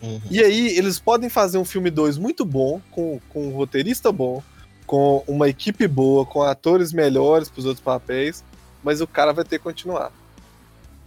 Uhum. 0.02 0.22
E 0.30 0.41
aí, 0.43 0.78
eles 0.78 1.00
podem 1.00 1.30
fazer 1.30 1.58
um 1.58 1.66
filme 1.66 1.89
2 1.89 2.18
muito 2.18 2.45
bom, 2.45 2.82
com, 2.91 3.20
com 3.30 3.47
um 3.47 3.52
roteirista 3.52 4.12
bom, 4.12 4.41
com 4.88 5.24
uma 5.28 5.47
equipe 5.50 5.88
boa, 5.88 6.26
com 6.26 6.41
atores 6.41 6.91
melhores 6.93 7.50
pros 7.50 7.66
outros 7.66 7.84
papéis, 7.84 8.43
mas 8.84 9.02
o 9.02 9.08
cara 9.08 9.34
vai 9.34 9.43
ter 9.43 9.58
que 9.58 9.64
continuar. 9.64 10.12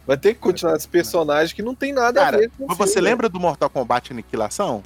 Vai 0.07 0.17
ter 0.17 0.35
que 0.35 0.41
continuar 0.41 0.77
esse 0.77 0.89
personagem 0.89 1.55
que 1.55 1.63
não 1.63 1.75
tem 1.75 1.93
nada 1.93 2.21
Cara, 2.21 2.37
a 2.37 2.41
ver 2.41 2.51
com 2.59 2.67
você 2.75 2.95
filme. 2.95 3.09
lembra 3.09 3.29
do 3.29 3.39
Mortal 3.41 3.71
Kombat 3.71 4.13
Aniquilação? 4.13 4.83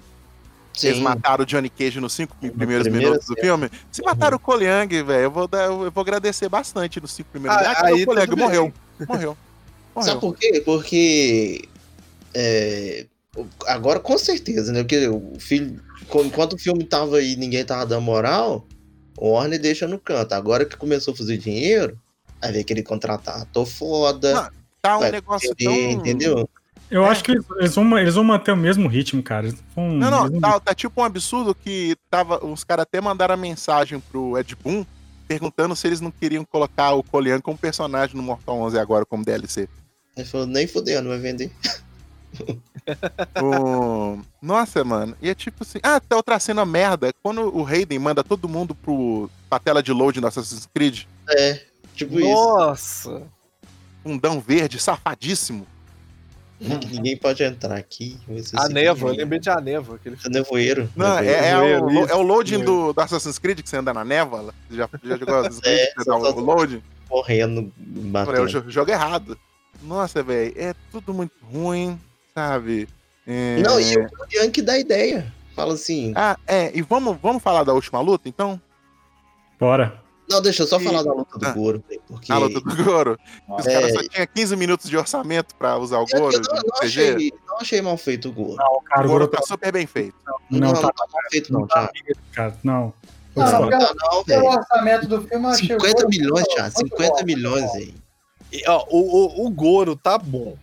Eles 0.83 0.99
Sim. 0.99 1.03
mataram 1.03 1.43
o 1.43 1.47
Johnny 1.47 1.71
Cage 1.71 1.99
nos 2.01 2.13
cinco 2.13 2.37
primeiros 2.37 2.83
primeira 2.85 3.09
minutos 3.09 3.27
do 3.27 3.35
filme. 3.35 3.71
Se 3.91 4.03
mataram 4.03 4.37
o 4.37 4.39
Koliang, 4.41 5.03
velho, 5.03 5.23
eu 5.25 5.31
vou, 5.31 5.49
dar- 5.49 5.65
eu 5.65 5.91
vou 5.91 6.03
agradecer 6.03 6.51
bastante 6.51 7.01
nos 7.01 7.13
cinco 7.13 7.31
primeiros 7.31 7.57
Ah, 7.57 7.63
minutos. 7.63 7.83
aí 7.85 8.03
o 8.03 8.07
Koliang 8.07 8.29
tudo 8.29 8.39
morreu. 8.39 8.73
Morreu. 9.09 9.37
Sabe 9.95 10.07
Morreu. 10.07 10.21
por 10.21 10.37
quê? 10.37 10.63
Porque. 10.65 11.69
é, 12.35 13.07
agora, 13.67 13.99
com 14.01 14.17
certeza, 14.19 14.73
né? 14.73 14.83
Porque 14.83 15.07
o 15.09 15.35
filho. 15.39 15.81
Enquanto 16.25 16.53
o 16.55 16.59
filme 16.59 16.85
tava 16.85 17.17
aí 17.19 17.33
e 17.33 17.37
ninguém 17.37 17.65
tava 17.65 17.85
dando 17.87 18.03
moral, 18.03 18.67
o 19.19 19.31
Warner 19.31 19.61
deixa 19.61 19.87
no 19.89 19.99
canto. 19.99 20.33
Agora 20.35 20.65
que 20.65 20.77
começou 20.77 21.13
a 21.15 21.17
fazer 21.17 21.37
dinheiro, 21.39 21.99
aí 22.41 22.53
vê 22.53 22.63
que 22.65 22.73
ele 22.73 22.83
contratar 22.83 23.43
ator 23.43 23.67
foda. 23.67 24.35
Não, 24.35 24.51
Tá 24.83 24.99
um 24.99 25.11
negócio 25.11 25.53
ter, 25.57 25.65
tão. 25.65 25.75
Entendeu? 25.91 26.49
Eu 26.89 27.05
É. 27.05 27.09
acho 27.09 27.25
que 27.25 27.33
eles, 27.33 27.75
vão, 27.75 27.99
eles 27.99 28.15
vão 28.15 28.23
manter 28.23 28.53
o 28.53 28.57
mesmo 28.57 28.87
ritmo, 28.89 29.21
cara. 29.21 29.53
Vão- 29.75 29.91
Não, 29.91 30.29
não, 30.29 30.41
tá, 30.41 30.61
tá 30.61 30.75
tipo 30.75 31.01
um 31.01 31.05
absurdo 31.05 31.53
que 31.53 31.97
tava, 32.09 32.45
os 32.47 32.63
caras 32.63 32.85
até 32.85 33.01
mandaram 33.01 33.35
a 33.35 33.37
mensagem 33.37 33.99
pro 33.99 34.39
Ed 34.39 34.55
Boon 34.55 34.85
perguntando 35.27 35.75
se 35.75 35.89
eles 35.89 36.01
não 36.01 36.13
queriam 36.13 36.45
colocar 36.45 36.93
o 36.93 37.03
Koliang 37.03 37.43
como 37.43 37.59
personagem 37.59 38.15
no 38.17 38.23
Mortal 38.23 38.61
11 38.61 38.79
agora, 38.79 39.05
como 39.05 39.25
DLC. 39.25 39.69
Ele 40.17 40.25
falou, 40.27 40.47
nem 40.47 40.69
fudendo, 40.69 41.09
vai 41.09 41.19
vender. 41.19 41.51
O- 43.43 44.21
Nossa, 44.41 44.85
mano. 44.85 45.17
E 45.21 45.29
é 45.29 45.35
tipo 45.35 45.63
assim. 45.63 45.79
Ah, 45.83 45.97
até 45.97 46.15
outra 46.15 46.39
cena 46.39 46.65
merda. 46.65 47.13
Quando 47.23 47.55
o 47.57 47.67
Hayden 47.67 47.99
manda 47.99 48.23
todo 48.23 48.49
mundo 48.49 48.75
pro... 48.75 49.29
pra 49.51 49.59
tela 49.59 49.83
de 49.83 49.93
load 49.93 50.21
no 50.21 50.27
Assassin's 50.27 50.69
Creed, 50.73 51.05
É, 51.29 51.63
tipo 51.95 52.19
isso. 52.19 52.29
Nossa! 52.29 53.23
fundão 54.03 54.41
verde, 54.41 54.79
safadíssimo. 54.79 55.67
Ninguém 56.61 57.17
pode 57.19 57.43
entrar 57.43 57.77
aqui. 57.77 58.17
A 58.55 58.69
névoa, 58.69 59.11
eu 59.11 59.17
lembrei 59.17 59.39
de 59.41 59.51
a 59.51 59.61
névoa. 59.61 59.97
Aquele 59.97 60.17
É 60.25 60.29
nevoeiro. 60.31 60.89
Não, 60.97 61.17
nevoeiro. 61.17 61.35
é, 61.45 61.49
é 61.51 61.59
o, 61.59 61.87
Nevoeiro, 61.87 62.13
é 62.13 62.15
o 62.15 62.23
loading 62.23 62.65
do, 62.65 62.93
do 62.95 63.01
Assassin's 63.01 63.39
Creed 63.39 63.61
que 63.61 63.69
você 63.69 63.77
anda 63.77 63.93
na 63.93 64.05
névoa. 64.05 64.55
Você 64.71 64.77
já, 64.77 64.89
já 65.05 65.17
jogou 65.19 65.35
Assassin's 65.41 65.61
Creed? 65.61 65.79
É, 65.81 65.93
Você 65.99 66.05
dá 66.09 66.17
o, 66.17 66.41
loading? 66.41 66.83
correndo, 67.09 67.61
Eu 67.61 68.03
batendo. 68.05 68.47
jo- 68.49 68.71
jogo 68.71 68.91
errado. 68.91 69.37
Nossa, 69.83 70.23
velho, 70.23 70.55
é 70.57 70.73
tudo 70.91 71.13
muito 71.13 71.35
ruim, 71.45 72.01
sabe? 72.47 72.87
É... 73.27 73.63
Não, 73.63 73.81
e 73.81 73.97
o 73.97 74.07
Yankee 74.35 74.61
dá 74.63 74.79
ideia. 74.79 75.33
Fala 75.55 75.73
assim. 75.73 76.13
Ah, 76.15 76.37
é, 76.47 76.71
e 76.77 76.83
vamos, 76.83 77.17
vamos 77.23 77.43
falar 77.43 77.65
da 77.65 77.73
última 77.73 77.99
luta, 78.01 78.29
então? 78.29 78.61
Bora. 79.59 80.03
Não, 80.29 80.43
deixa 80.43 80.65
eu 80.65 80.67
só 80.67 80.79
E- 80.79 80.85
falar 80.85 81.03
da 81.03 81.13
luta 81.15 81.39
do 81.39 81.47
Ah. 81.47 81.53
Goro, 81.53 81.83
porque 82.09 82.31
A 82.33 82.37
luta 82.39 82.61
do 82.61 82.85
Goro. 82.85 83.19
Os 83.49 83.67
É. 83.67 83.73
caras 83.73 83.93
só 83.95 84.01
tinham 84.03 84.27
15 84.35 84.55
minutos 84.57 84.91
de 84.91 84.97
orçamento 84.99 85.55
pra 85.55 85.79
usar 85.79 85.99
o 85.99 86.05
Goro 86.07 86.35
eu 86.35 86.41
não, 86.43 86.63
não 86.67 86.83
achei, 86.83 87.33
não 87.47 87.57
achei 87.59 87.81
mal 87.81 87.97
feito 87.97 88.29
o 88.29 88.33
Goro. 88.33 88.57
Não, 88.57 88.81
cara, 88.85 89.03
O 89.03 89.05
o 89.05 89.09
Goro 89.09 89.19
Goro 89.21 89.29
tá 89.29 89.39
tá. 89.39 89.47
super 89.47 89.73
bem 89.73 89.87
feito. 89.87 90.15
Não, 90.51 90.61
Não, 90.61 90.75
tá, 90.75 90.83
não 90.83 90.91
tá 90.91 91.05
mal 91.11 91.23
feito 91.31 91.53
não, 91.53 91.67
Thiago. 91.67 91.91
cara. 92.35 92.57
Não. 92.63 92.93
Eu 93.35 93.43
Não, 93.43 93.45
discordo. 93.45 93.71
cara, 93.71 93.95
Não, 93.95 94.11
não, 94.17 94.25
velho. 94.25 94.45
orçamento 94.45 95.07
do 95.09 95.23
filme, 95.23 95.45
eu 95.47 95.51
achei 95.51 95.77
o 95.77 95.81
50 95.81 95.95
Goro 95.95 96.09
milhões, 96.09 96.45
Thiago. 96.49 96.75
muito 96.75 96.91
50 96.97 97.13
bom, 97.19 97.25
milhões. 97.25 97.71
E, 98.53 98.63
ó, 98.69 98.85
o, 98.91 99.43
o, 99.43 99.47
o 99.47 99.51
Goro 99.51 99.95
tá 99.97 100.19
bom, 100.19 100.57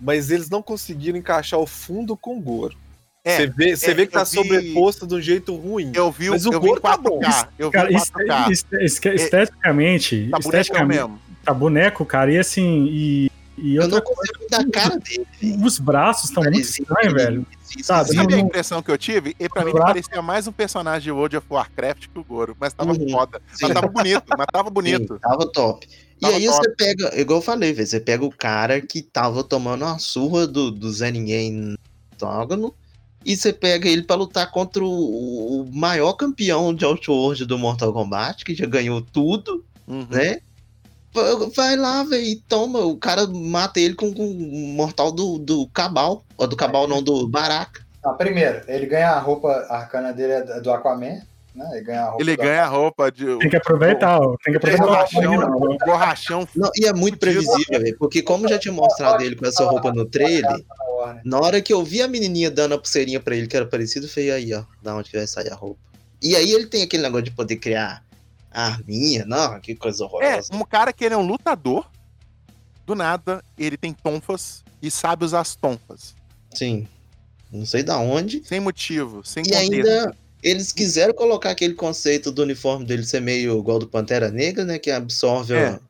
mas 0.00 0.30
eles 0.30 0.48
não 0.50 0.62
conseguiram 0.62 1.18
encaixar 1.18 1.58
o 1.60 1.66
fundo 1.66 2.16
com 2.16 2.36
o 2.36 2.40
Goro. 2.40 2.76
É, 3.24 3.38
Você 3.38 3.46
vê, 3.48 3.76
você 3.76 3.90
é, 3.90 3.94
vê 3.94 4.06
que 4.06 4.12
tá 4.12 4.22
vi- 4.22 4.30
sobreposto 4.30 5.04
de 5.06 5.14
um 5.16 5.20
jeito 5.20 5.54
ruim. 5.56 5.90
Eu 5.94 6.12
vi, 6.12 6.28
o- 6.28 6.32
Mas 6.32 6.46
o 6.46 6.52
eu 6.52 6.60
vi 6.60 6.66
em 6.66 6.68
Goro 6.68 6.80
tá 6.80 6.96
bom. 6.96 7.18
4K. 7.18 7.48
Eu 7.58 7.66
vi 7.70 7.72
Cara, 7.72 7.92
em 7.92 7.96
est- 7.96 8.12
4K. 8.12 8.50
est- 8.52 8.72
est- 8.74 9.04
esteticamente, 9.06 10.28
Tá 10.30 10.38
esteticamente 10.38 10.96
mesmo. 11.00 11.20
tá 11.44 11.52
boneco, 11.52 12.04
cara, 12.06 12.32
e 12.32 12.38
assim, 12.38 12.86
e, 12.88 13.30
e 13.58 13.76
Eu 13.76 13.88
não 13.88 14.00
consigo 14.00 14.46
dar 14.48 14.60
a 14.60 14.70
cara 14.70 14.96
dele. 14.98 15.26
os 15.64 15.78
braços 15.80 16.28
estão 16.30 16.42
muito 16.44 16.60
estranhos, 16.60 17.12
velho. 17.14 17.46
Sabe, 17.82 18.14
Sabe 18.14 18.34
a 18.34 18.38
impressão 18.38 18.80
que 18.80 18.90
eu 18.92 18.96
tive? 18.96 19.34
E 19.40 19.48
pra 19.48 19.62
mim 19.62 19.70
ele 19.70 19.78
Braço. 19.78 19.92
parecia 19.94 20.22
mais 20.22 20.46
um 20.46 20.52
personagem 20.52 21.02
de 21.02 21.10
World 21.10 21.36
of 21.36 21.46
Warcraft 21.50 22.06
que 22.06 22.18
o 22.18 22.22
Goro. 22.24 22.56
Mas 22.60 22.72
tava 22.72 22.92
Uhum. 22.92 23.08
foda. 23.10 23.42
Sim. 23.52 23.64
Mas 23.66 23.72
tava 23.74 23.88
bonito, 23.88 24.22
mas 24.38 24.46
tava 24.52 24.68
Sim, 24.68 24.74
bonito. 24.74 25.18
tava 25.18 25.46
top. 25.52 25.86
E 26.22 26.26
aí 26.26 26.46
você 26.46 26.70
pega, 26.76 27.20
igual 27.20 27.38
eu 27.38 27.42
falei, 27.42 27.72
velho, 27.72 27.86
você 27.86 28.00
pega 28.00 28.24
o 28.24 28.30
cara 28.30 28.80
que 28.80 29.02
tava 29.02 29.44
tomando 29.44 29.84
uma 29.84 29.98
surra 29.98 30.46
do, 30.46 30.70
do 30.70 30.90
Zé 30.90 31.10
Ninguém 31.10 31.52
no 31.52 31.78
octógono, 32.12 32.74
e 33.24 33.36
você 33.36 33.52
pega 33.52 33.88
ele 33.88 34.02
pra 34.02 34.16
lutar 34.16 34.50
contra 34.50 34.82
o, 34.82 35.60
o 35.62 35.70
maior 35.72 36.14
campeão 36.14 36.74
de 36.74 36.84
Outworld 36.84 37.44
do 37.44 37.58
Mortal 37.58 37.92
Kombat, 37.92 38.44
que 38.44 38.54
já 38.54 38.66
ganhou 38.66 39.00
tudo, 39.02 39.64
Uhum. 39.86 40.06
né? 40.10 40.38
Va- 41.12 41.48
Vai 41.54 41.76
lá, 41.76 42.02
velho, 42.02 42.24
e 42.24 42.36
toma. 42.48 42.80
O 42.80 42.96
cara 42.96 43.26
mata 43.26 43.78
ele 43.80 43.94
com, 43.94 44.12
com 44.12 44.26
o 44.26 44.68
mortal 44.74 45.12
do, 45.12 45.38
do 45.38 45.66
Cabal. 45.68 46.24
Ou 46.36 46.46
do 46.46 46.56
Cabal, 46.56 46.86
não, 46.88 47.02
do 47.02 47.26
Baraka. 47.28 47.84
Não, 48.04 48.16
primeiro, 48.16 48.62
ele 48.68 48.86
ganha 48.86 49.10
a 49.10 49.18
roupa 49.20 49.48
arcana 49.70 50.12
dele 50.12 50.32
é 50.32 50.60
do 50.60 50.70
Aquaman, 50.72 51.20
né? 51.56 51.68
Ele 51.72 51.82
ganha 51.84 52.02
a 52.02 52.08
roupa 52.10 52.22
Ele 52.22 52.36
do 52.36 52.42
ganha 52.42 52.62
a 52.62 52.68
roupa 52.68 53.10
de. 53.12 53.38
Tem 53.38 53.50
que 53.50 53.56
aproveitar, 53.56 54.20
ó, 54.20 54.36
tem 54.44 54.52
que 54.52 54.52
O 54.52 54.56
aproveitar. 54.58 54.86
borrachão, 54.86 55.56
o 55.56 55.78
borrachão 55.78 56.48
Não, 56.54 56.70
e 56.76 56.86
é 56.86 56.92
muito 56.92 57.18
previsível, 57.18 57.80
velho. 57.80 57.96
Porque 57.98 58.22
como 58.22 58.46
já 58.48 58.58
tinha 58.58 58.72
mostrado 58.72 59.22
ele 59.22 59.34
com 59.36 59.46
essa 59.46 59.64
roupa 59.64 59.92
no 59.92 60.04
trailer, 60.04 60.42
da 60.42 61.20
na 61.24 61.38
hora 61.40 61.60
que 61.62 61.72
eu 61.72 61.82
vi 61.84 62.02
a 62.02 62.08
menininha 62.08 62.50
dando 62.50 62.74
a 62.74 62.78
pulseirinha 62.78 63.20
pra 63.20 63.34
ele 63.36 63.46
que 63.46 63.56
era 63.56 63.66
parecido, 63.66 64.06
eu 64.06 64.10
falei, 64.10 64.30
aí, 64.30 64.54
ó, 64.54 64.64
da 64.82 64.94
onde 64.96 65.10
que 65.10 65.16
vai 65.16 65.26
sair 65.26 65.50
a 65.50 65.54
roupa. 65.54 65.80
E 66.22 66.34
aí 66.34 66.50
ele 66.52 66.66
tem 66.66 66.82
aquele 66.82 67.02
negócio 67.02 67.24
de 67.24 67.30
poder 67.30 67.56
criar 67.56 68.02
a 68.50 68.66
arminha, 68.68 69.24
não, 69.26 69.60
que 69.60 69.74
coisa 69.74 70.02
É, 70.02 70.06
horrorosa. 70.06 70.54
um 70.54 70.64
cara 70.64 70.92
que 70.92 71.04
ele 71.04 71.14
é 71.14 71.16
um 71.18 71.26
lutador. 71.26 71.86
Do 72.86 72.94
nada, 72.94 73.42
ele 73.58 73.76
tem 73.76 73.92
tonfas 73.92 74.62
e 74.80 74.90
sabe 74.90 75.24
usar 75.24 75.40
as 75.40 75.56
tonfas. 75.56 76.14
Sim. 76.54 76.86
Não 77.52 77.66
sei 77.66 77.82
da 77.82 77.98
onde. 77.98 78.42
Sem 78.44 78.60
motivo, 78.60 79.24
sem 79.24 79.42
E 79.42 79.50
contexto. 79.50 79.72
ainda 79.72 80.16
eles 80.48 80.72
quiseram 80.72 81.12
colocar 81.12 81.50
aquele 81.50 81.74
conceito 81.74 82.30
do 82.30 82.42
uniforme 82.42 82.84
dele 82.84 83.04
ser 83.04 83.20
meio 83.20 83.58
igual 83.58 83.78
do 83.78 83.86
Pantera 83.88 84.30
Negra, 84.30 84.64
né? 84.64 84.78
Que 84.78 84.90
absorve 84.90 85.54
É. 85.54 85.66
a, 85.68 85.80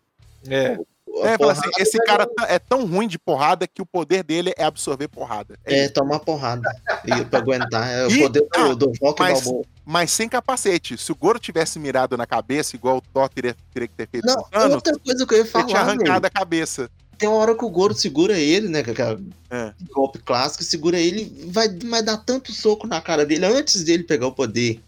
É, 0.49 0.67
a 0.69 0.73
É, 0.73 0.79
fala 0.79 1.37
porrada, 1.39 1.61
assim, 1.61 1.71
esse 1.83 1.99
cara 2.05 2.27
tá- 2.27 2.47
é 2.49 2.59
tão 2.59 2.87
ruim 2.87 3.09
de 3.09 3.19
porrada 3.19 3.67
que 3.67 3.83
o 3.83 3.87
poder 3.87 4.23
dele 4.23 4.53
é 4.57 4.65
absorver 4.65 5.09
porrada. 5.09 5.59
É 5.65 5.81
É, 5.85 5.89
tomar 5.89 6.21
porrada. 6.21 6.63
E 7.05 7.25
pra 7.25 7.39
aguentar. 7.41 7.89
É 7.91 8.07
o 8.07 8.11
E- 8.11 8.23
poder 8.23 8.47
ah, 8.55 8.69
do, 8.69 8.77
do 8.77 8.93
Rock 9.03 9.21
mas-. 9.21 9.51
Mas 9.85 10.11
sem 10.11 10.29
capacete. 10.29 10.97
Se 10.99 11.13
o 11.13 11.15
Goro 11.15 11.39
tivesse 11.39 11.79
mirado 11.79 12.17
na 12.17 12.27
cabeça, 12.27 12.75
igual 12.77 12.97
o 12.99 13.01
Thor 13.01 13.29
teria, 13.29 13.55
teria 13.73 13.87
que 13.89 13.95
ter 13.95 14.09
feito 14.09 14.25
Não, 14.27 14.35
o 14.41 14.45
Thanos, 14.45 14.75
outra 14.77 14.99
coisa 14.99 15.27
que 15.27 15.35
eu 15.35 15.39
ia 15.39 15.43
ele 15.43 15.51
tinha 15.53 15.67
falar, 15.67 15.81
arrancado 15.81 16.27
a 16.27 16.31
cabeça. 16.31 16.91
Tem 17.19 17.29
uma 17.29 17.39
hora 17.39 17.55
que 17.55 17.65
o 17.65 17.71
Goro 17.71 17.95
segura 17.95 18.39
ele, 18.39 18.69
né? 18.69 18.83
Com 18.83 18.91
aquele 18.91 19.29
É. 19.51 19.73
golpe 19.93 20.19
clássico, 20.19 20.63
segura 20.65 20.99
ele, 20.99 21.49
vai, 21.51 21.69
vai 21.69 22.03
dar 22.03 22.19
tanto 22.19 22.53
soco 22.53 22.87
na 22.87 23.01
cara 23.01 23.25
dele 23.25 23.47
antes 23.47 23.85
dele 23.85 24.03
pegar 24.05 24.27
o 24.27 24.33
poder. 24.33 24.81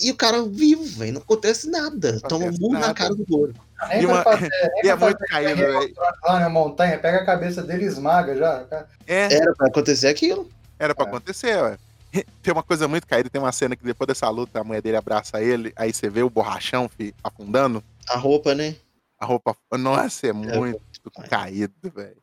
E 0.00 0.12
o 0.12 0.16
cara 0.16 0.42
vivo, 0.44 0.84
velho, 0.84 1.14
não 1.14 1.20
acontece 1.20 1.68
nada. 1.68 2.20
Toma 2.20 2.46
um 2.60 2.72
na 2.72 2.94
cara 2.94 3.14
do 3.14 3.26
Goro. 3.26 3.52
Nem 3.88 4.02
E 4.02 4.06
uma- 4.06 4.22
fazer, 4.22 4.48
E 4.84 4.88
é 4.88 4.94
muito 4.94 5.18
caído, 5.18 5.56
velho. 5.56 5.94
lá 6.24 6.38
na 6.40 6.48
montanha, 6.48 6.98
pega 6.98 7.18
a 7.18 7.24
cabeça 7.26 7.62
dele 7.62 7.84
e 7.84 7.88
esmaga 7.88 8.36
já. 8.36 8.64
cara. 8.64 8.88
É, 9.06 9.34
Era 9.34 9.52
pra 9.56 9.66
acontecer 9.66 10.06
aquilo. 10.06 10.48
era 10.78 10.94
pra 10.94 11.04
É. 11.04 11.08
acontecer, 11.08 11.56
ué. 11.60 11.76
Tem 12.42 12.52
uma 12.52 12.62
coisa 12.62 12.86
muito 12.88 13.06
caída, 13.06 13.28
tem 13.28 13.40
uma 13.40 13.52
cena 13.52 13.74
que 13.76 13.84
depois 13.84 14.06
dessa 14.06 14.30
luta, 14.30 14.60
a 14.60 14.64
mulher 14.64 14.80
dele 14.80 14.96
abraça 14.96 15.42
ele, 15.42 15.72
aí 15.76 15.92
você 15.92 16.08
vê 16.08 16.22
o 16.22 16.30
borrachão 16.30 16.88
fi, 16.88 17.12
afundando, 17.22 17.82
A 18.08 18.16
roupa, 18.16 18.54
né? 18.54 18.76
a 19.20 19.26
roupa. 19.26 19.54
Nossa, 19.76 20.28
é 20.28 20.32
muito 20.32 20.80
caído. 21.10 21.30
caído, 21.30 21.72
velho. 21.94 22.16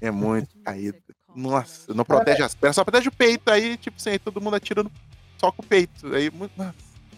É 0.00 0.10
muito 0.10 0.56
caído. 0.64 0.98
Nossa, 1.34 1.94
não 1.94 2.04
protege 2.04 2.42
as 2.42 2.54
pernas, 2.54 2.76
só 2.76 2.84
protege 2.84 3.08
o 3.08 3.12
peito. 3.12 3.50
Aí, 3.50 3.76
tipo 3.76 3.96
assim, 3.98 4.10
aí 4.10 4.18
todo 4.18 4.40
mundo 4.40 4.56
atira 4.56 4.82
no... 4.82 4.90
só 5.38 5.50
com 5.50 5.62
o 5.62 5.66
peito. 5.66 6.14
Aí, 6.14 6.30
muito... 6.30 6.52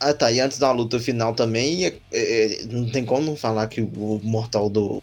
Ah, 0.00 0.12
tá. 0.12 0.30
E 0.30 0.40
antes 0.40 0.58
da 0.58 0.70
luta 0.70 1.00
final 1.00 1.34
também, 1.34 1.86
é- 1.86 1.98
é- 2.12 2.66
não 2.70 2.88
tem 2.90 3.04
como 3.04 3.22
não 3.22 3.36
falar 3.36 3.66
que 3.68 3.80
o 3.80 4.20
mortal 4.22 4.68
do, 4.68 5.02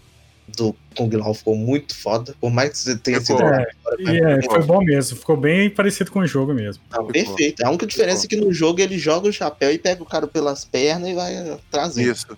do 0.55 0.75
Kung 0.95 1.09
Lao 1.15 1.33
ficou 1.33 1.55
muito 1.55 1.95
foda. 1.95 2.35
Por 2.39 2.51
mais 2.51 2.71
que 2.71 2.77
você 2.77 2.97
tenha 2.97 3.21
Ficou. 3.21 3.37
sido. 3.37 3.49
É, 3.49 4.37
é, 4.37 4.41
foi 4.43 4.63
bom 4.63 4.83
mesmo, 4.83 5.17
ficou 5.17 5.37
bem 5.37 5.69
parecido 5.69 6.11
com 6.11 6.19
o 6.19 6.27
jogo 6.27 6.53
mesmo. 6.53 6.83
Não, 6.91 7.07
perfeito. 7.07 7.65
A 7.65 7.69
única 7.69 7.87
diferença 7.87 8.25
é 8.25 8.29
que 8.29 8.35
no 8.35 8.53
jogo 8.53 8.81
ele 8.81 8.97
joga 8.97 9.27
o 9.27 9.33
chapéu 9.33 9.71
e 9.71 9.77
pega 9.77 10.03
o 10.03 10.05
cara 10.05 10.27
pelas 10.27 10.65
pernas 10.65 11.09
e 11.09 11.13
vai 11.13 11.59
trazendo. 11.69 12.11
Isso. 12.11 12.37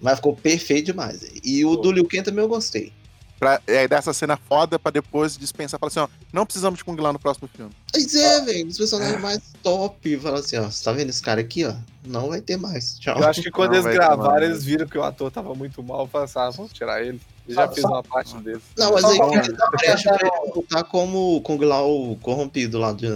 Mas 0.00 0.16
ficou 0.16 0.36
perfeito 0.36 0.86
demais. 0.86 1.24
E 1.42 1.64
o 1.64 1.76
do 1.76 1.90
Liu 1.90 2.06
Kang 2.06 2.22
também 2.22 2.44
eu 2.44 2.48
gostei. 2.48 2.92
Pra, 3.38 3.60
é, 3.66 3.86
dar 3.88 3.96
essa 3.98 4.12
cena 4.12 4.36
foda 4.36 4.78
pra 4.78 4.90
depois 4.90 5.36
dispensar. 5.36 5.78
Falar 5.78 5.88
assim, 5.88 5.98
ó, 6.00 6.08
não 6.32 6.46
precisamos 6.46 6.78
de 6.78 6.84
Kung 6.84 6.96
Lao 7.00 7.12
no 7.12 7.18
próximo 7.18 7.48
filme. 7.48 7.72
Pois 7.92 8.14
é, 8.14 8.40
velho. 8.42 8.68
Os 8.68 8.78
personagens 8.78 9.20
mais 9.20 9.40
top. 9.62 10.16
Fala 10.18 10.38
assim, 10.38 10.56
ó, 10.56 10.62
você 10.70 10.84
tá 10.84 10.92
vendo 10.92 11.10
esse 11.10 11.20
cara 11.20 11.40
aqui, 11.40 11.64
ó? 11.64 11.74
Não 12.06 12.28
vai 12.28 12.40
ter 12.40 12.56
mais. 12.56 12.98
Tchau. 12.98 13.18
Eu 13.18 13.26
acho 13.28 13.42
que 13.42 13.50
quando 13.50 13.72
Não, 13.72 13.80
eles 13.80 13.92
gravaram, 13.92 14.44
eles 14.44 14.64
viram 14.64 14.86
que 14.86 14.96
o 14.96 15.02
ator 15.02 15.30
tava 15.30 15.54
muito 15.54 15.82
mal. 15.82 16.06
Falaram 16.06 16.30
assim, 16.30 16.38
ah, 16.38 16.50
vamos 16.56 16.72
tirar 16.72 17.02
ele. 17.02 17.20
Ele 17.46 17.54
já 17.54 17.66
Só- 17.66 17.72
fez 17.72 17.82
só- 17.82 17.88
uma 17.88 18.02
parte 18.02 18.36
dele. 18.38 18.60
Não, 18.78 18.92
mas 18.92 19.04
aí 19.04 19.18
que 19.42 19.52
dá 19.52 19.66
brecha 19.70 20.14
pra 20.16 20.26
ele 20.28 20.52
voltar 20.54 20.84
como 20.84 21.40
Kung 21.42 21.58
Lao 21.64 22.16
corrompido 22.22 22.78
lá 22.78 22.92
de. 22.92 23.06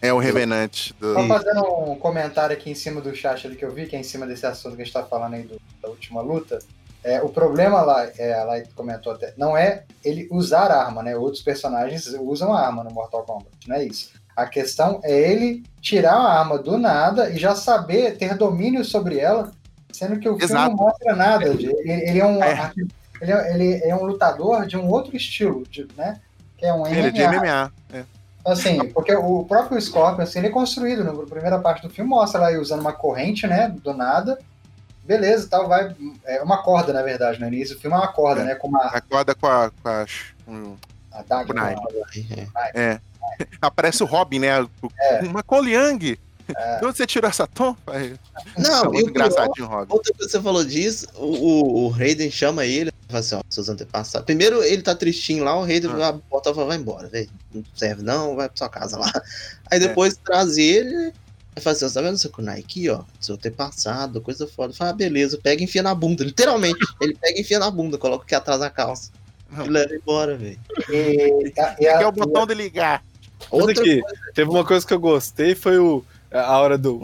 É 0.00 0.12
o 0.12 0.18
Revenante. 0.18 0.94
Do... 1.00 1.14
Só 1.14 1.26
fazendo 1.26 1.64
um 1.90 1.96
comentário 1.96 2.54
aqui 2.54 2.70
em 2.70 2.74
cima 2.74 3.00
do 3.00 3.14
chat 3.16 3.46
ali 3.46 3.56
que 3.56 3.64
eu 3.64 3.72
vi, 3.72 3.86
que 3.86 3.96
é 3.96 3.98
em 3.98 4.04
cima 4.04 4.26
desse 4.26 4.46
assunto 4.46 4.76
que 4.76 4.82
a 4.82 4.84
gente 4.84 4.92
tá 4.92 5.02
falando 5.02 5.34
aí 5.34 5.42
do- 5.42 5.60
da 5.82 5.88
última 5.88 6.20
luta. 6.20 6.58
É, 7.06 7.22
o 7.22 7.28
problema 7.28 7.82
lá, 7.82 8.04
é, 8.18 8.34
a 8.34 8.44
Light 8.44 8.68
comentou 8.74 9.12
até, 9.12 9.32
não 9.36 9.56
é 9.56 9.84
ele 10.04 10.26
usar 10.30 10.72
arma, 10.72 11.04
né? 11.04 11.16
Outros 11.16 11.40
personagens 11.40 12.04
usam 12.20 12.52
arma 12.52 12.82
no 12.82 12.90
Mortal 12.90 13.22
Kombat, 13.22 13.46
não 13.68 13.76
é 13.76 13.84
isso. 13.84 14.10
A 14.34 14.44
questão 14.44 15.00
é 15.04 15.12
ele 15.12 15.62
tirar 15.80 16.14
a 16.16 16.38
arma 16.40 16.58
do 16.58 16.76
nada 16.76 17.30
e 17.30 17.38
já 17.38 17.54
saber 17.54 18.16
ter 18.18 18.34
domínio 18.36 18.84
sobre 18.84 19.20
ela, 19.20 19.52
sendo 19.92 20.18
que 20.18 20.28
o 20.28 20.32
filme 20.36 20.44
Exato. 20.44 20.70
não 20.70 20.76
mostra 20.76 21.14
nada. 21.14 21.54
de- 21.54 21.66
Ele, 21.66 21.92
ele 22.10 22.18
é 22.20 22.26
um, 22.26 22.42
É. 22.42 22.72
ele, 23.20 23.32
é, 23.32 23.54
ele 23.54 23.74
é 23.84 23.94
um 23.94 24.04
lutador 24.04 24.66
de 24.66 24.76
um 24.76 24.88
outro 24.90 25.16
estilo, 25.16 25.62
de- 25.70 25.86
né? 25.96 26.20
Que 26.58 26.66
é 26.66 26.74
um 26.74 26.86
Ele 26.88 27.06
é 27.06 27.10
de 27.10 27.22
MMA. 27.22 27.36
MMA. 27.36 27.72
É. 27.94 28.04
Assim, 28.44 28.78
porque 28.90 29.14
o 29.14 29.44
próprio 29.44 29.80
Scorpion, 29.80 30.22
assim, 30.24 30.38
ele 30.40 30.48
é 30.48 30.50
construído, 30.50 31.04
na 31.04 31.12
primeira 31.24 31.58
parte 31.60 31.82
do 31.82 31.90
filme 31.90 32.10
mostra 32.10 32.40
lá 32.40 32.50
ele 32.50 32.60
usando 32.60 32.80
uma 32.80 32.92
corrente, 32.92 33.46
né, 33.46 33.72
do 33.82 33.92
nada, 33.94 34.38
beleza, 35.06 35.48
tal, 35.48 35.68
vai, 35.68 35.94
é 36.24 36.42
uma 36.42 36.62
corda, 36.62 36.92
na 36.92 37.02
verdade, 37.02 37.40
no 37.40 37.46
início 37.46 37.74
do 37.76 37.80
filme 37.80 37.96
é 37.96 38.00
uma 38.00 38.08
corda, 38.12 38.42
É. 38.42 38.44
né, 38.44 38.54
com 38.54 38.68
uma 38.68 38.84
Acorda 38.86 39.34
com 39.34 39.46
a. 39.46 39.70
Com 39.82 39.88
a 39.88 40.06
um, 40.48 40.76
adaga, 41.12 41.46
Kunai. 41.46 41.74
uma- 41.74 41.88
é. 42.74 43.00
Aparece 43.60 44.02
o 44.02 44.06
Robin, 44.06 44.38
né? 44.40 44.60
o- 44.62 44.68
É. 45.00 45.20
Uma 45.22 45.42
Koliang. 45.42 46.18
De 46.78 46.86
onde 46.86 46.96
você 46.96 47.04
tirou 47.08 47.28
essa 47.28 47.44
tom? 47.44 47.74
Aí, 47.88 48.14
Não, 48.56 48.84
muito 48.84 49.08
o 49.08 49.12
pior, 49.12 49.26
engraçadinho, 49.26 49.66
Robin. 49.66 49.92
outra 49.92 50.12
coisa 50.14 50.26
que 50.28 50.30
você 50.38 50.40
falou 50.40 50.64
disso, 50.64 51.08
o, 51.16 51.24
o, 51.24 51.84
o 51.86 51.88
Raiden 51.88 52.30
chama 52.30 52.64
ele, 52.64 52.92
fala 53.08 53.18
assim, 53.18 53.34
ó, 53.34 53.40
seus 53.50 53.68
antepassados. 53.68 54.24
Primeiro 54.24 54.62
ele 54.62 54.80
tá 54.80 54.94
tristinho 54.94 55.42
lá, 55.42 55.56
o 55.58 55.64
Raiden 55.64 55.90
Ah. 55.94 55.96
vai, 55.96 56.12
bota 56.30 56.50
e 56.50 56.54
fala, 56.54 56.66
vai 56.68 56.76
embora, 56.76 57.08
velho. 57.08 57.28
Não 57.52 57.64
serve 57.74 58.02
não, 58.04 58.36
vai 58.36 58.48
pra 58.48 58.56
sua 58.56 58.68
casa 58.68 58.96
lá. 58.96 59.10
Aí 59.68 59.80
depois 59.80 60.16
traz 60.24 60.56
ele, 60.56 61.12
aí 61.56 61.62
fala 61.62 61.74
assim, 61.74 61.84
ó, 61.86 61.88
tá 61.90 62.02
vendo 62.02 62.18
seu 62.18 62.30
kunai 62.30 62.60
aqui, 62.60 62.88
ó? 62.90 63.02
Seu 63.18 63.34
antepasado, 63.34 64.20
coisa 64.20 64.46
foda. 64.46 64.74
Fala, 64.74 64.90
ah, 64.90 64.92
beleza, 64.92 65.38
pega 65.42 65.62
e 65.62 65.64
enfia 65.64 65.82
na 65.82 65.94
bunda. 65.94 66.22
Literalmente, 66.24 66.78
ele 67.00 67.14
pega 67.14 67.38
e 67.38 67.40
enfia 67.40 67.58
na 67.58 67.70
bunda, 67.70 67.96
coloca 67.96 68.24
aqui 68.24 68.34
atrás 68.34 68.60
da 68.60 68.68
calça. 68.68 69.10
Não. 69.50 69.64
E 69.64 69.68
leva 69.68 69.94
embora, 69.94 70.36
velho. 70.36 70.58
E, 70.90 71.52
e 71.54 71.60
Aqui 71.60 71.86
é 71.86 72.06
o 72.06 72.12
botão 72.12 72.46
de 72.46 72.54
ligar. 72.54 73.02
Outra 73.50 73.72
aqui, 73.72 74.02
teve 74.34 74.50
uma 74.50 74.64
coisa 74.64 74.86
que 74.86 74.92
eu 74.92 75.00
gostei, 75.00 75.54
foi 75.54 75.78
o, 75.78 76.04
a 76.32 76.58
hora 76.58 76.76
do... 76.76 77.00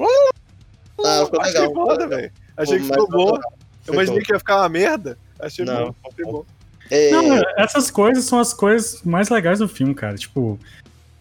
Ah, 1.04 1.24
ficou 1.24 1.40
Achei 1.40 1.60
legal. 1.60 1.74
foda, 1.74 2.08
velho. 2.08 2.32
Achei 2.56 2.78
que 2.78 2.84
ficou 2.84 3.08
foi 3.08 3.40
Eu 3.86 3.94
imaginei 3.94 4.18
top. 4.20 4.26
que 4.26 4.32
ia 4.32 4.38
ficar 4.38 4.58
uma 4.58 4.68
merda. 4.68 5.18
Achei 5.38 5.64
Não, 5.64 5.86
bom. 5.86 5.94
Achei 6.10 6.24
bom. 6.24 6.44
É, 6.90 7.10
Não, 7.10 7.40
essas 7.56 7.90
coisas 7.90 8.24
são 8.24 8.38
as 8.38 8.52
coisas 8.52 9.02
mais 9.02 9.28
legais 9.28 9.60
do 9.60 9.68
filme, 9.68 9.94
cara. 9.94 10.16
Tipo, 10.16 10.58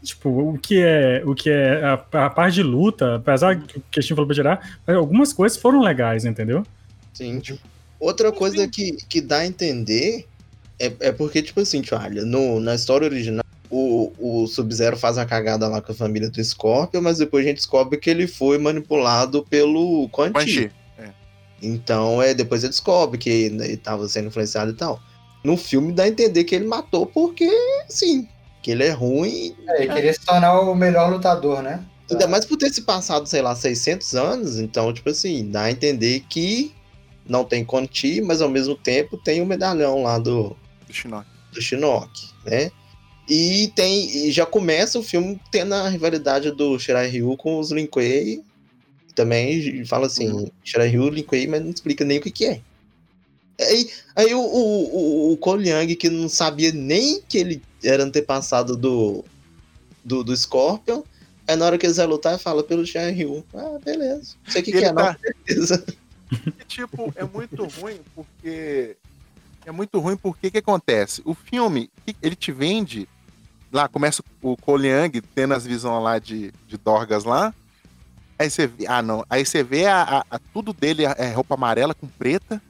tipo 0.03 0.29
o 0.29 0.57
que 0.57 0.81
é, 0.81 1.21
o 1.25 1.35
que 1.35 1.49
é 1.49 1.83
a, 1.83 2.25
a 2.25 2.29
parte 2.29 2.55
de 2.55 2.63
luta, 2.63 3.15
apesar 3.15 3.59
que 3.59 3.77
o 3.77 3.83
que 3.91 3.99
a 3.99 4.01
gente 4.01 4.13
falou 4.13 4.27
pra 4.27 4.35
tirar, 4.35 4.79
mas 4.85 4.95
algumas 4.95 5.33
coisas 5.33 5.57
foram 5.57 5.81
legais, 5.81 6.25
entendeu? 6.25 6.65
Sim. 7.13 7.39
tipo, 7.39 7.59
Outra 7.99 8.31
coisa 8.31 8.67
que, 8.67 8.93
que 9.07 9.21
dá 9.21 9.39
a 9.39 9.45
entender 9.45 10.25
é, 10.79 10.91
é 10.99 11.11
porque, 11.11 11.41
tipo 11.43 11.59
assim, 11.59 11.83
olha, 11.91 12.25
no, 12.25 12.59
na 12.59 12.73
história 12.73 13.05
original, 13.05 13.45
o, 13.69 14.11
o 14.17 14.47
Sub-Zero 14.47 14.97
faz 14.97 15.19
a 15.19 15.25
cagada 15.25 15.67
lá 15.67 15.81
com 15.81 15.91
a 15.91 15.95
família 15.95 16.29
do 16.29 16.43
Scorpion, 16.43 17.01
mas 17.01 17.19
depois 17.19 17.45
a 17.45 17.47
gente 17.47 17.57
descobre 17.57 17.99
que 17.99 18.09
ele 18.09 18.27
foi 18.27 18.57
manipulado 18.57 19.45
pelo 19.47 20.09
Quan 20.09 20.33
Chi. 20.39 20.47
Chi. 20.47 20.71
Então, 21.61 22.19
é, 22.19 22.33
depois 22.33 22.63
ele 22.63 22.71
descobre 22.71 23.19
que 23.19 23.29
ele 23.29 23.77
tava 23.77 24.07
sendo 24.09 24.29
influenciado 24.29 24.71
e 24.71 24.73
tal. 24.73 24.99
No 25.43 25.55
filme 25.55 25.93
dá 25.93 26.03
a 26.03 26.07
entender 26.07 26.43
que 26.43 26.55
ele 26.55 26.65
matou 26.65 27.05
porque, 27.05 27.49
sim, 27.87 28.27
que 28.61 28.71
ele 28.71 28.83
é 28.83 28.91
ruim. 28.91 29.55
é, 29.67 29.83
ele 29.83 29.93
queria 29.93 30.13
se 30.13 30.25
tornar 30.25 30.59
o 30.61 30.75
melhor 30.75 31.11
lutador, 31.11 31.61
né? 31.61 31.83
Ainda 32.09 32.27
mais 32.27 32.45
por 32.45 32.57
ter 32.57 32.69
se 32.69 32.81
passado, 32.81 33.25
sei 33.27 33.41
lá, 33.41 33.55
600 33.55 34.15
anos. 34.15 34.59
Então, 34.59 34.91
tipo 34.93 35.09
assim, 35.09 35.49
dá 35.49 35.63
a 35.63 35.71
entender 35.71 36.25
que 36.29 36.73
não 37.25 37.43
tem 37.45 37.65
Chi, 37.91 38.21
mas 38.21 38.41
ao 38.41 38.49
mesmo 38.49 38.75
tempo 38.75 39.17
tem 39.17 39.41
o 39.41 39.45
medalhão 39.45 40.03
lá 40.03 40.19
do, 40.19 40.55
Do 40.85 40.93
Shinnok. 40.93 41.25
do 41.53 41.61
Shinnok, 41.61 42.09
né? 42.45 42.71
E 43.29 43.71
tem 43.75 44.27
e 44.27 44.31
já 44.31 44.45
começa 44.45 44.99
o 44.99 45.03
filme 45.03 45.39
tendo 45.51 45.73
a 45.73 45.87
rivalidade 45.87 46.51
do 46.51 46.77
Shirai 46.77 47.07
Ryu 47.07 47.37
com 47.37 47.59
os 47.59 47.71
Lin 47.71 47.85
Kuei. 47.85 48.41
Também 49.15 49.85
fala 49.85 50.07
assim, 50.07 50.49
Shirai 50.63 50.87
Ryu, 50.89 51.09
Lin 51.09 51.23
Kuei, 51.23 51.47
mas 51.47 51.61
não 51.61 51.69
explica 51.69 52.03
nem 52.03 52.17
o 52.17 52.21
que 52.21 52.31
que 52.31 52.45
é. 52.45 52.61
Aí, 53.61 53.89
aí 54.15 54.33
o, 54.33 54.39
o, 54.41 55.31
o, 55.33 55.37
Cole 55.37 55.69
Young, 55.69 55.95
que 55.95 56.09
não 56.09 56.27
sabia 56.29 56.71
nem 56.71 57.21
que 57.21 57.37
ele 57.37 57.61
era 57.83 58.03
antepassado 58.03 58.75
do, 58.75 59.23
do, 60.03 60.23
do 60.23 60.35
Scorpion, 60.35 61.03
aí 61.47 61.55
na 61.55 61.65
hora 61.65 61.77
que 61.77 61.85
eles 61.85 61.97
vão 61.97 62.07
lutar, 62.07 62.37
fala 62.39 62.63
pelo 62.63 62.85
Shirai 62.85 63.11
Ryu. 63.11 63.45
Ah, 63.53 63.77
beleza. 63.83 64.35
Não 64.45 64.51
sei 64.51 64.61
o 64.61 64.65
que, 64.65 64.71
que 64.71 64.77
é, 64.85 64.91
não, 64.91 64.95
tá- 65.03 65.17
beleza. 65.47 65.85
E, 66.31 66.63
tipo, 66.65 67.11
é 67.15 67.23
muito 67.25 67.65
ruim 67.65 67.99
porque. 68.15 68.95
É 69.65 69.71
muito 69.71 69.99
ruim 69.99 70.17
porque 70.17 70.47
o 70.47 70.51
que 70.51 70.57
acontece? 70.57 71.21
O 71.25 71.33
filme, 71.35 71.89
ele 72.21 72.35
te 72.35 72.51
vende. 72.51 73.07
Lá 73.71 73.87
começa 73.87 74.23
o 74.41 74.57
Cole 74.57 74.87
Young 74.89 75.21
tendo 75.35 75.53
as 75.53 75.65
visões 75.65 76.03
lá 76.03 76.19
de, 76.19 76.51
de 76.67 76.77
Dorgas 76.77 77.23
lá. 77.23 77.53
Aí 78.39 78.49
você 78.49 78.65
vê. 78.65 78.87
Ah, 78.87 79.01
não. 79.01 79.23
Aí 79.29 79.45
você 79.45 79.63
vê 79.63 79.85
a, 79.85 80.01
a- 80.01 80.25
a- 80.31 80.39
tudo 80.51 80.73
dele 80.73 81.03
é 81.05 81.31
roupa 81.31 81.53
amarela 81.53 81.93
com 81.93 82.07
preta. 82.07 82.61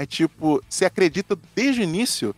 Aí, 0.00 0.06
tipo, 0.06 0.64
você 0.66 0.86
acredita 0.86 1.38
desde 1.54 1.82
o 1.82 1.84
início 1.84 2.34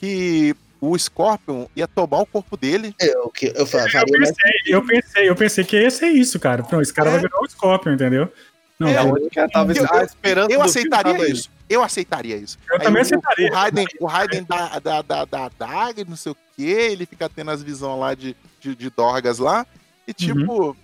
que 0.00 0.56
o 0.80 0.98
Scorpion 0.98 1.66
ia 1.76 1.86
tomar 1.86 2.20
o 2.22 2.26
corpo 2.26 2.56
dele. 2.56 2.94
É, 2.98 3.18
o 3.18 3.28
que 3.28 3.52
eu 3.54 3.66
fa- 3.66 3.80
Eu 3.84 4.06
pensei, 4.06 4.52
eu 4.66 4.86
pensei, 4.86 5.28
eu 5.28 5.36
pensei 5.36 5.64
que 5.64 5.78
ia 5.78 5.90
ser 5.90 6.06
isso, 6.08 6.40
cara. 6.40 6.62
Pronto, 6.62 6.80
esse 6.80 6.94
cara 6.94 7.10
É. 7.10 7.12
vai 7.12 7.20
virar 7.20 7.38
o 7.38 7.46
Scorpion, 7.50 7.92
entendeu? 7.92 8.32
Não, 8.78 8.88
É, 8.88 8.96
eu, 8.98 9.28
ela 9.36 9.48
tava 9.50 9.72
Eu- 9.74 9.86
ah, 9.92 10.02
esperando 10.04 10.50
Eu 10.50 10.62
aceitaria 10.62 11.28
isso. 11.28 11.50
Eu 11.68 11.82
aceitaria 11.84 12.36
isso. 12.36 12.58
eu 12.70 12.76
Aí 12.76 12.82
também 12.82 13.02
o- 13.02 13.04
aceitaria. 13.04 13.50
O 13.50 13.54
Raiden, 13.54 13.86
o 14.00 14.06
Raiden 14.06 14.44
da, 14.44 14.78
da, 14.78 15.02
da, 15.02 15.24
da 15.26 15.44
adaga, 15.44 16.04
não 16.08 16.16
sei 16.16 16.32
o 16.32 16.36
que, 16.56 16.64
ele 16.64 17.04
fica 17.04 17.28
tendo 17.28 17.50
as 17.50 17.62
visões 17.62 18.00
lá 18.00 18.14
de, 18.14 18.34
de, 18.58 18.74
de 18.74 18.88
Dorgas 18.88 19.38
lá. 19.38 19.66
E 20.08 20.14
tipo. 20.14 20.74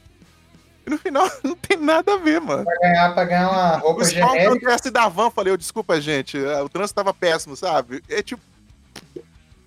E 0.89 0.91
no 0.91 0.99
final 0.99 1.30
não 1.45 1.55
tem 1.55 1.76
nada 1.76 2.14
a 2.14 2.16
ver, 2.18 2.41
mano. 2.41 2.64
Pra 2.64 2.74
ganhar, 2.80 3.14
pra 3.14 3.24
ganhar 3.24 3.51
uma 3.51 3.76
O 3.76 3.80
roupa 3.80 4.01
quando 4.01 4.11
genérica. 4.11 4.59
tivesse 4.59 4.91
da 4.91 5.09
van, 5.09 5.30
falei, 5.30 5.53
eu, 5.53 5.57
desculpa, 5.57 6.01
gente, 6.01 6.36
eh, 6.36 6.61
o 6.62 6.68
trânsito 6.68 6.97
tava 6.97 7.14
péssimo, 7.14 7.55
sabe? 7.57 8.03
É 8.09 8.22
tipo, 8.22 8.43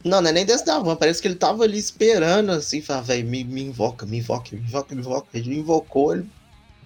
Não, 0.03 0.19
não 0.21 0.29
é 0.29 0.33
nem 0.33 0.45
desse 0.45 0.65
da 0.65 0.79
van. 0.79 0.95
Parece 0.95 1.21
que 1.21 1.27
ele 1.27 1.35
tava 1.35 1.63
ali 1.63 1.77
esperando, 1.77 2.51
assim, 2.51 2.81
falar, 2.81 3.01
velho, 3.01 3.27
me, 3.27 3.43
me 3.43 3.61
invoca, 3.63 4.05
me 4.05 4.17
invoca, 4.17 4.49
me 4.55 4.59
invoca, 4.61 4.95
me 4.95 5.01
invoca. 5.01 5.27
Ele 5.33 5.59
invocou, 5.59 6.13
ele 6.13 6.27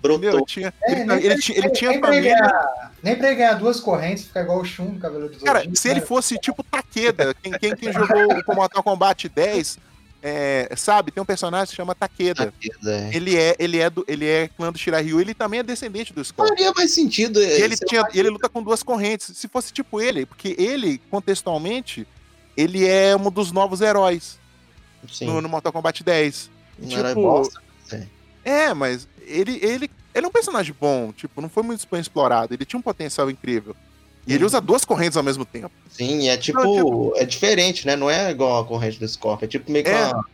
meu, 0.03 0.17
brotou. 0.19 0.45
tinha, 0.45 0.73
É, 0.83 0.91
ele, 0.91 1.05
nem 1.05 1.17
ele 1.17 1.29
pra- 1.29 1.37
tinha, 1.41 1.57
ele 1.57 1.69
tinha 1.71 1.91
nem 1.91 1.99
pra 2.01 2.15
ele 2.15 2.29
família. 2.29 2.47
ganhar- 2.47 2.91
Nem 3.01 3.15
pra 3.15 3.27
ele 3.27 3.35
ganhar 3.37 3.53
duas 3.53 3.79
correntes, 3.79 4.25
ficar 4.25 4.41
igual 4.41 4.59
o 4.59 4.65
Shun 4.65 4.99
cabelo 4.99 5.29
do 5.29 5.39
Cara, 5.39 5.63
se 5.73 5.87
ele 5.89 6.01
fosse 6.01 6.37
tipo 6.37 6.61
Takeda, 6.63 7.33
quem, 7.41 7.53
quem, 7.53 7.75
quem 7.75 7.91
jogou 7.93 8.27
o 8.47 8.55
Mortal 8.55 8.83
Kombat 8.83 9.29
10, 9.29 9.79
é, 10.27 10.75
sabe, 10.75 11.11
tem 11.11 11.21
um 11.21 11.25
personagem 11.25 11.65
que 11.65 11.69
se 11.69 11.75
chama 11.75 11.93
Takeda. 11.93 12.51
É. 12.83 13.15
Ele 13.15 13.37
é, 13.37 13.55
ele 13.59 13.77
é 13.77 13.87
do, 13.91 14.03
ele 14.07 14.25
é 14.25 14.47
clã 14.47 14.71
do 14.71 14.77
Shirahyu, 14.79 15.21
ele 15.21 15.35
também 15.35 15.59
é 15.59 15.63
descendente 15.63 16.11
do 16.11 16.25
Scorpion. 16.25 16.55
Faria 16.55 16.71
mais 16.73 16.91
sentido. 16.95 17.39
E 17.39 17.61
ele, 17.61 17.77
se- 17.77 17.85
tinha, 17.85 18.03
ele 18.11 18.31
luta 18.31 18.49
com 18.49 18.63
duas 18.63 18.81
correntes. 18.81 19.37
Se 19.37 19.47
fosse 19.47 19.71
tipo 19.71 20.01
ele, 20.01 20.25
porque 20.25 20.55
ele, 20.57 20.97
contextualmente, 21.11 22.07
ele 22.57 22.87
é 22.87 23.15
um 23.15 23.29
dos 23.29 23.51
novos 23.51 23.81
heróis 23.81 24.39
no, 25.21 25.41
no 25.41 25.47
Mortal 25.47 25.71
Kombat 25.71 26.03
10. 26.03 26.49
não 26.79 26.97
era 26.97 27.09
tipo, 27.09 27.21
bosta. 27.21 27.61
É, 28.43 28.73
mas 28.73 29.07
ele, 29.27 29.59
ele, 29.61 29.91
ele 30.15 30.25
é 30.25 30.27
um 30.27 30.31
personagem 30.31 30.73
bom, 30.79 31.11
tipo, 31.11 31.39
não 31.39 31.49
foi 31.49 31.61
muito 31.61 31.87
bem 31.91 32.01
explorado. 32.01 32.51
Ele 32.51 32.65
tinha 32.65 32.79
um 32.79 32.83
potencial 32.83 33.29
incrível. 33.29 33.75
E 34.27 34.33
ele 34.33 34.43
usa 34.45 34.59
duas 34.59 34.83
correntes 34.83 35.15
ao 35.17 35.23
mesmo 35.23 35.45
tempo. 35.45 35.71
Sim, 35.89 36.29
é 36.29 36.37
tipo, 36.37 36.61
Não, 36.63 37.11
é 37.15 37.25
diferente, 37.25 37.85
né? 37.85 37.95
Não 37.95 38.09
é 38.09 38.31
igual 38.31 38.59
a 38.61 38.65
corrente 38.65 38.99
do 38.99 39.07
Scorpion. 39.07 39.45
É 39.45 39.47
tipo 39.47 39.71
meio 39.71 39.85
que 39.85 39.91
É. 39.91 40.05
uma 40.07 40.25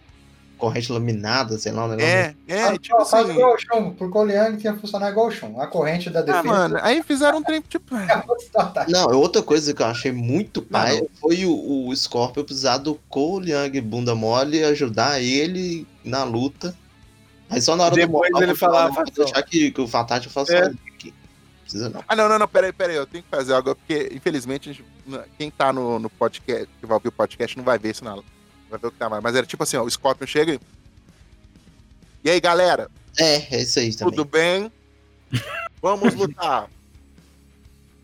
corrente 0.57 0.91
laminada, 0.93 1.57
sei 1.57 1.71
lá, 1.71 1.85
um 1.85 1.89
negócio. 1.89 2.07
É, 2.07 2.35
é, 2.47 2.63
Ah, 2.63 2.77
tipo 2.77 3.03
faz 3.03 3.25
assim. 3.25 3.31
igual 3.37 3.53
o 3.55 3.57
Shun, 3.57 3.91
pro 3.93 4.09
Koliang 4.09 4.57
tinha 4.57 4.75
funcionar 4.75 5.09
igual 5.09 5.27
o 5.27 5.31
Shun. 5.31 5.59
A 5.59 5.67
corrente 5.67 6.09
da 6.09 6.19
Ah, 6.19 6.23
defesa. 6.23 6.43
mano, 6.43 6.77
aí 6.81 7.01
fizeram 7.03 7.39
um 7.39 7.43
trem, 7.43 7.61
tipo. 7.61 7.93
Não, 8.87 9.09
outra 9.17 9.41
coisa 9.41 9.73
que 9.73 9.81
eu 9.81 9.87
achei 9.87 10.11
muito 10.11 10.61
pai 10.61 11.01
Não. 11.01 11.07
foi 11.19 11.45
o, 11.45 11.87
o 11.87 11.95
Scorpio 11.95 12.43
precisar 12.43 12.77
do 12.77 12.97
Young 13.13 13.81
bunda 13.81 14.13
mole 14.15 14.63
ajudar 14.63 15.21
ele 15.21 15.85
na 16.05 16.23
luta. 16.23 16.75
Aí 17.49 17.59
só 17.61 17.75
na 17.75 17.83
hora 17.85 17.95
Depois 17.95 18.29
do 18.29 18.33
mortal, 18.33 18.43
ele 18.43 18.55
falava, 18.55 18.93
falava, 18.93 19.11
"Vou 19.13 19.25
deixar 19.25 19.41
que, 19.43 19.71
que 19.71 19.81
o 19.81 19.87
Fatat 19.87 20.29
faça 20.29 20.53
É. 20.55 20.63
sozinho. 20.63 20.79
Não 20.85 20.90
precisa 21.71 21.89
não. 21.89 22.03
Ah, 22.07 22.15
não, 22.15 22.27
não, 22.29 22.39
não, 22.39 22.47
peraí, 22.47 22.71
peraí, 22.73 22.95
eu 22.95 23.05
tenho 23.07 23.23
que 23.23 23.29
fazer 23.29 23.53
algo, 23.53 23.75
porque 23.75 24.09
infelizmente 24.13 24.73
gente- 24.73 24.85
quem 25.37 25.49
tá 25.49 25.71
no, 25.73 25.97
no 25.99 26.09
podcast, 26.09 26.67
que 26.79 26.85
vai 26.85 26.95
ouvir 26.95 27.07
o 27.07 27.11
podcast, 27.11 27.57
não 27.57 27.63
vai 27.63 27.77
ver 27.79 27.91
isso, 27.91 28.03
não. 28.03 28.23
Vai 28.69 28.79
ver 28.79 28.87
o 28.87 28.91
que 28.91 28.97
tá 28.97 29.09
mais. 29.09 29.21
Mas 29.23 29.35
era 29.35 29.45
tipo 29.45 29.63
assim, 29.63 29.77
ó, 29.77 29.83
o 29.83 29.89
Scorpion 29.89 30.27
chega 30.27 30.53
e. 30.53 30.59
E 32.23 32.29
aí, 32.29 32.39
galera, 32.39 32.89
É, 33.17 33.55
é 33.55 33.61
isso 33.61 33.79
aí 33.79 33.93
também. 33.95 34.13
tudo 34.15 34.25
bem? 34.29 34.71
Vamos 35.81 36.13
lutar. 36.13 36.69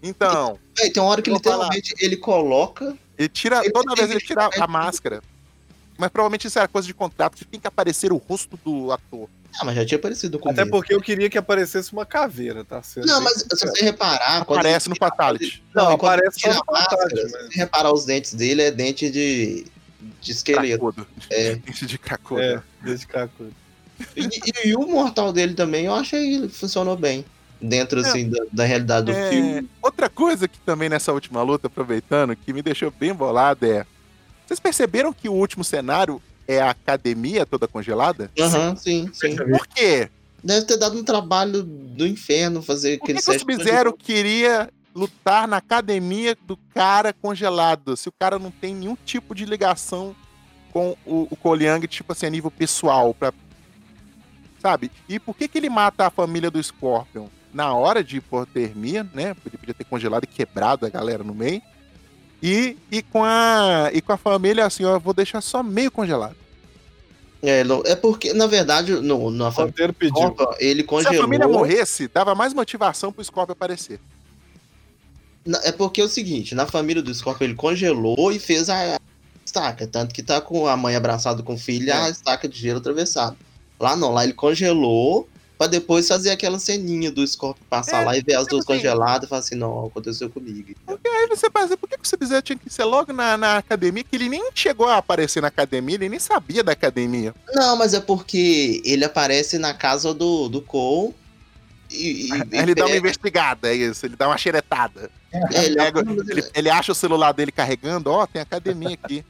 Então, 0.01 0.59
Véi, 0.77 0.89
tem 0.91 1.01
uma 1.01 1.09
hora 1.11 1.21
que 1.21 1.29
literalmente 1.31 1.93
ele 1.99 2.17
coloca. 2.17 2.97
ele 3.17 3.29
tira. 3.29 3.59
Ele- 3.63 3.71
Toda 3.71 3.95
vez 3.95 4.09
ele- 4.09 4.19
ele 4.19 4.25
tira 4.25 4.49
a 4.59 4.67
máscara. 4.67 5.21
Mas 5.97 6.09
provavelmente 6.11 6.47
isso 6.47 6.59
era 6.59 6.67
coisa 6.67 6.87
de 6.87 6.93
contrato, 6.93 7.35
que 7.35 7.43
tem 7.45 7.59
que 7.59 7.67
aparecer 7.67 8.11
o 8.13 8.17
rosto 8.17 8.57
do 8.63 8.91
ator. 8.91 9.27
Ah, 9.59 9.65
mas 9.65 9.75
já 9.75 9.85
tinha 9.85 9.97
aparecido 9.97 10.37
com 10.39 10.49
Até 10.49 10.65
porque 10.65 10.93
eu 10.93 11.01
queria 11.01 11.29
que 11.29 11.37
aparecesse 11.37 11.91
uma 11.93 12.05
caveira, 12.05 12.63
tá? 12.63 12.81
Sendo 12.83 13.07
Não, 13.07 13.21
mas 13.21 13.33
se 13.39 13.47
você 13.49 13.85
reparar. 13.85 14.41
Aparece 14.41 14.89
no 14.89 14.95
Fatality. 14.95 15.63
Não, 15.73 15.85
Não, 15.85 15.91
aparece 15.93 16.39
só 16.39 16.49
no 16.49 16.63
Fatality, 16.65 17.21
mas- 17.21 17.31
se 17.31 17.47
você 17.47 17.59
reparar 17.59 17.91
os 17.93 18.05
dentes 18.05 18.33
dele, 18.33 18.61
é 18.63 18.71
dente 18.71 19.09
de, 19.09 19.65
de 20.21 20.31
esqueleto. 20.31 20.67
Cracudo. 20.93 21.07
É. 21.31 21.55
Dente 21.65 21.85
de 21.85 21.97
cracudo. 21.97 22.41
É, 22.41 22.61
desde 22.83 23.07
Cracudo. 23.07 23.51
E, 24.15 24.25
e- 24.25 24.67
e 24.69 24.75
o 24.75 24.85
mortal 24.87 25.33
dele 25.33 25.53
também, 25.55 25.85
eu 25.85 25.93
achei 25.95 26.41
que 26.41 26.49
funcionou 26.49 26.95
bem. 26.95 27.25
Dentro, 27.59 27.99
assim, 28.01 28.29
da, 28.29 28.43
da 28.53 28.65
realidade 28.65 29.07
do 29.07 29.11
É, 29.11 29.29
filme. 29.31 29.67
Outra 29.81 30.07
coisa 30.07 30.47
que 30.47 30.59
também 30.59 30.87
nessa 30.89 31.11
última 31.11 31.41
luta, 31.41 31.65
aproveitando, 31.65 32.35
que 32.35 32.53
me 32.53 32.61
deixou 32.61 32.91
bem 32.91 33.11
bolado 33.11 33.65
é. 33.65 33.83
Vocês 34.45 34.59
perceberam 34.59 35.11
que 35.11 35.27
o 35.27 35.33
último 35.33 35.63
cenário 35.63 36.21
é 36.47 36.61
a 36.61 36.69
academia 36.69 37.45
toda 37.45 37.67
congelada? 37.67 38.31
Aham, 38.39 38.75
sim, 38.75 39.09
sim. 39.13 39.35
Por 39.35 39.67
quê? 39.67 40.09
Deve 40.43 40.65
ter 40.65 40.77
dado 40.77 40.97
um 40.97 41.03
trabalho 41.03 41.63
do 41.63 42.07
inferno 42.07 42.61
fazer 42.61 42.99
Por 42.99 43.07
que, 43.07 43.11
aquele 43.11 43.25
que 43.25 43.31
o 43.31 43.39
Sub-Zero 43.39 43.93
queria 43.93 44.69
lutar 44.95 45.47
na 45.47 45.57
academia 45.57 46.37
do 46.45 46.55
cara 46.73 47.11
congelado? 47.11 47.97
Se 47.97 48.07
o 48.07 48.13
cara 48.17 48.39
não 48.39 48.51
tem 48.51 48.73
nenhum 48.73 48.95
tipo 49.05 49.35
de 49.35 49.45
ligação 49.45 50.15
com 50.71 50.95
o, 51.05 51.27
o 51.29 51.35
Koliang, 51.35 51.85
tipo 51.87 52.11
assim, 52.13 52.27
a 52.27 52.29
nível 52.29 52.51
pessoal, 52.51 53.13
pra... 53.13 53.33
sabe? 54.61 54.91
E 55.09 55.19
por 55.19 55.35
que, 55.35 55.47
que 55.47 55.57
ele 55.57 55.69
mata 55.69 56.05
a 56.07 56.09
família 56.09 56.51
do 56.51 56.61
Scorpion? 56.61 57.27
Na 57.53 57.73
hora 57.73 58.03
de 58.03 58.17
hipotermia, 58.17 59.03
né? 59.13 59.35
Ele 59.45 59.57
podia 59.57 59.73
ter 59.73 59.85
congelado 59.85 60.23
e 60.23 60.27
quebrado 60.27 60.85
a 60.85 60.89
galera 60.89 61.23
no 61.23 61.33
meio. 61.33 61.61
E, 62.41 62.77
e, 62.91 63.01
com 63.01 63.23
a, 63.23 63.89
e 63.93 64.01
com 64.01 64.11
a 64.11 64.17
família, 64.17 64.65
assim, 64.65 64.85
ó, 64.85 64.95
eu 64.95 64.99
vou 64.99 65.13
deixar 65.13 65.41
só 65.41 65.63
meio 65.63 65.91
congelado. 65.91 66.35
É, 67.41 67.63
é 67.85 67.95
porque, 67.95 68.33
na 68.33 68.47
verdade, 68.47 68.93
no, 68.93 69.29
na 69.31 69.51
família 69.51 69.93
pediu. 69.93 70.35
Ele 70.59 70.81
Se 70.81 70.85
a 70.85 70.87
congelou. 70.87 71.21
família 71.21 71.47
morresse, 71.47 72.07
dava 72.07 72.33
mais 72.35 72.53
motivação 72.53 73.11
pro 73.11 73.23
Scorpion 73.23 73.53
aparecer. 73.53 73.99
É 75.63 75.71
porque 75.71 76.01
é 76.01 76.03
o 76.03 76.09
seguinte, 76.09 76.53
na 76.53 76.65
família 76.65 77.01
do 77.01 77.13
Scorpion 77.13 77.45
ele 77.45 77.55
congelou 77.55 78.31
e 78.31 78.39
fez 78.39 78.69
a 78.69 78.99
estaca. 79.45 79.87
Tanto 79.87 80.13
que 80.13 80.21
tá 80.21 80.41
com 80.41 80.67
a 80.67 80.75
mãe 80.75 80.95
abraçada 80.95 81.41
com 81.41 81.53
o 81.53 81.57
filho 81.57 81.87
e 81.87 81.89
É. 81.89 81.93
a 81.93 82.09
estaca 82.09 82.47
de 82.49 82.59
gelo 82.59 82.79
atravessada. 82.79 83.37
Lá 83.79 83.95
não, 83.95 84.11
lá 84.11 84.23
ele 84.23 84.33
congelou 84.33 85.27
pra 85.57 85.67
depois 85.67 86.07
fazer 86.07 86.29
aquela 86.29 86.59
ceninha 86.59 87.11
do 87.11 87.25
Scorpion 87.25 87.63
passar 87.69 88.03
É, 88.03 88.05
lá 88.05 88.17
e 88.17 88.21
ver 88.21 88.35
as 88.35 88.41
tipo 88.43 88.51
duas 88.51 88.63
assim- 88.65 88.73
congeladas 88.75 89.25
e 89.25 89.29
falar 89.29 89.39
assim, 89.39 89.55
não, 89.55 89.87
aconteceu 89.87 90.29
comigo. 90.29 90.73
Aí 90.87 91.27
você 91.27 91.49
pensa, 91.49 91.75
por 91.75 91.89
que 91.89 91.97
que 91.97 92.03
o 92.05 92.07
Sub-Zero 92.07 92.41
tinha 92.41 92.57
que 92.57 92.69
ser 92.69 92.83
logo 92.83 93.11
na, 93.11 93.35
na 93.37 93.57
academia? 93.57 94.03
Que 94.03 94.15
ele 94.15 94.29
nem 94.29 94.49
chegou 94.53 94.87
a 94.87 94.97
aparecer 94.97 95.41
na 95.41 95.47
academia, 95.47 95.95
ele 95.95 96.09
nem 96.09 96.19
sabia 96.19 96.63
da 96.63 96.71
academia. 96.73 97.33
Não, 97.53 97.75
mas 97.75 97.93
é 97.93 97.99
porque 97.99 98.81
ele 98.85 99.03
aparece 99.03 99.57
na 99.57 99.73
casa 99.73 100.13
do, 100.13 100.47
do 100.47 100.61
Cole 100.61 101.13
e, 101.89 102.27
e- 102.27 102.31
Aí 102.33 102.41
e 102.51 102.57
ele 102.57 102.75
dá 102.75 102.85
uma 102.85 103.01
pega- 103.01 103.57
é 103.63 103.73
isso, 103.73 104.05
ele 104.05 104.15
dá 104.15 104.27
uma 104.27 104.37
xeretada. 104.37 105.09
é, 105.33 105.65
ele, 105.65 105.75
leva- 105.75 105.99
Ele, 106.29 106.43
ele 106.53 106.69
acha 106.69 106.91
o 106.91 106.95
celular 106.95 107.31
dele 107.31 107.51
carregando, 107.51 108.11
ó, 108.11 108.25
tem 108.27 108.41
academia 108.41 108.97
aqui. 109.01 109.25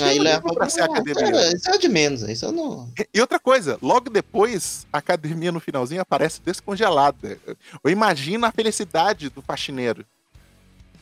Aí 0.00 0.18
leva 0.18 0.52
pra 0.54 0.68
ser 0.68 0.82
academia. 0.82 1.14
Cara, 1.14 1.56
isso 1.56 1.70
é 1.70 1.78
de 1.78 1.88
menos, 1.88 2.22
isso 2.22 2.44
eu 2.44 2.52
não. 2.52 2.88
E 3.12 3.20
outra 3.20 3.38
coisa, 3.38 3.78
logo 3.80 4.10
depois, 4.10 4.86
a 4.92 4.98
academia 4.98 5.52
no 5.52 5.60
finalzinho 5.60 6.00
aparece 6.00 6.40
descongelada. 6.44 7.38
Eu 7.82 7.90
imagino 7.90 8.44
a 8.46 8.52
felicidade 8.52 9.28
do 9.30 9.42
faxineiro. 9.42 10.04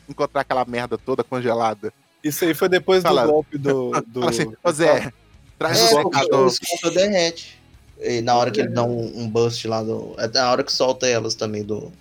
Encontrar 0.07 0.41
aquela 0.41 0.63
merda 0.65 0.97
toda 0.97 1.23
congelada. 1.23 1.91
Isso 2.23 2.43
aí 2.45 2.53
foi 2.53 2.69
depois 2.69 3.03
do 3.03 3.07
Fala- 3.09 3.25
golpe 3.25 3.57
do. 3.57 3.91
do... 4.07 4.19
Fala 4.21 4.29
assim, 4.31 4.53
ô 4.63 4.71
Zé, 4.71 5.11
traz 5.57 5.79
É, 5.79 5.81
o 5.81 5.85
o 5.85 6.03
secador. 6.13 6.49
Scorpion 6.51 6.91
derrete. 6.91 7.61
E 8.01 8.21
na 8.21 8.35
hora 8.35 8.51
que 8.51 8.59
ele 8.59 8.69
dá 8.69 8.83
um, 8.83 9.21
um 9.21 9.29
bust 9.29 9.67
lá 9.67 9.81
do. 9.81 10.15
É 10.17 10.27
na 10.27 10.51
hora 10.51 10.63
que 10.63 10.71
solta 10.71 11.07
elas 11.07 11.33
também 11.35 11.63
do. 11.63 11.91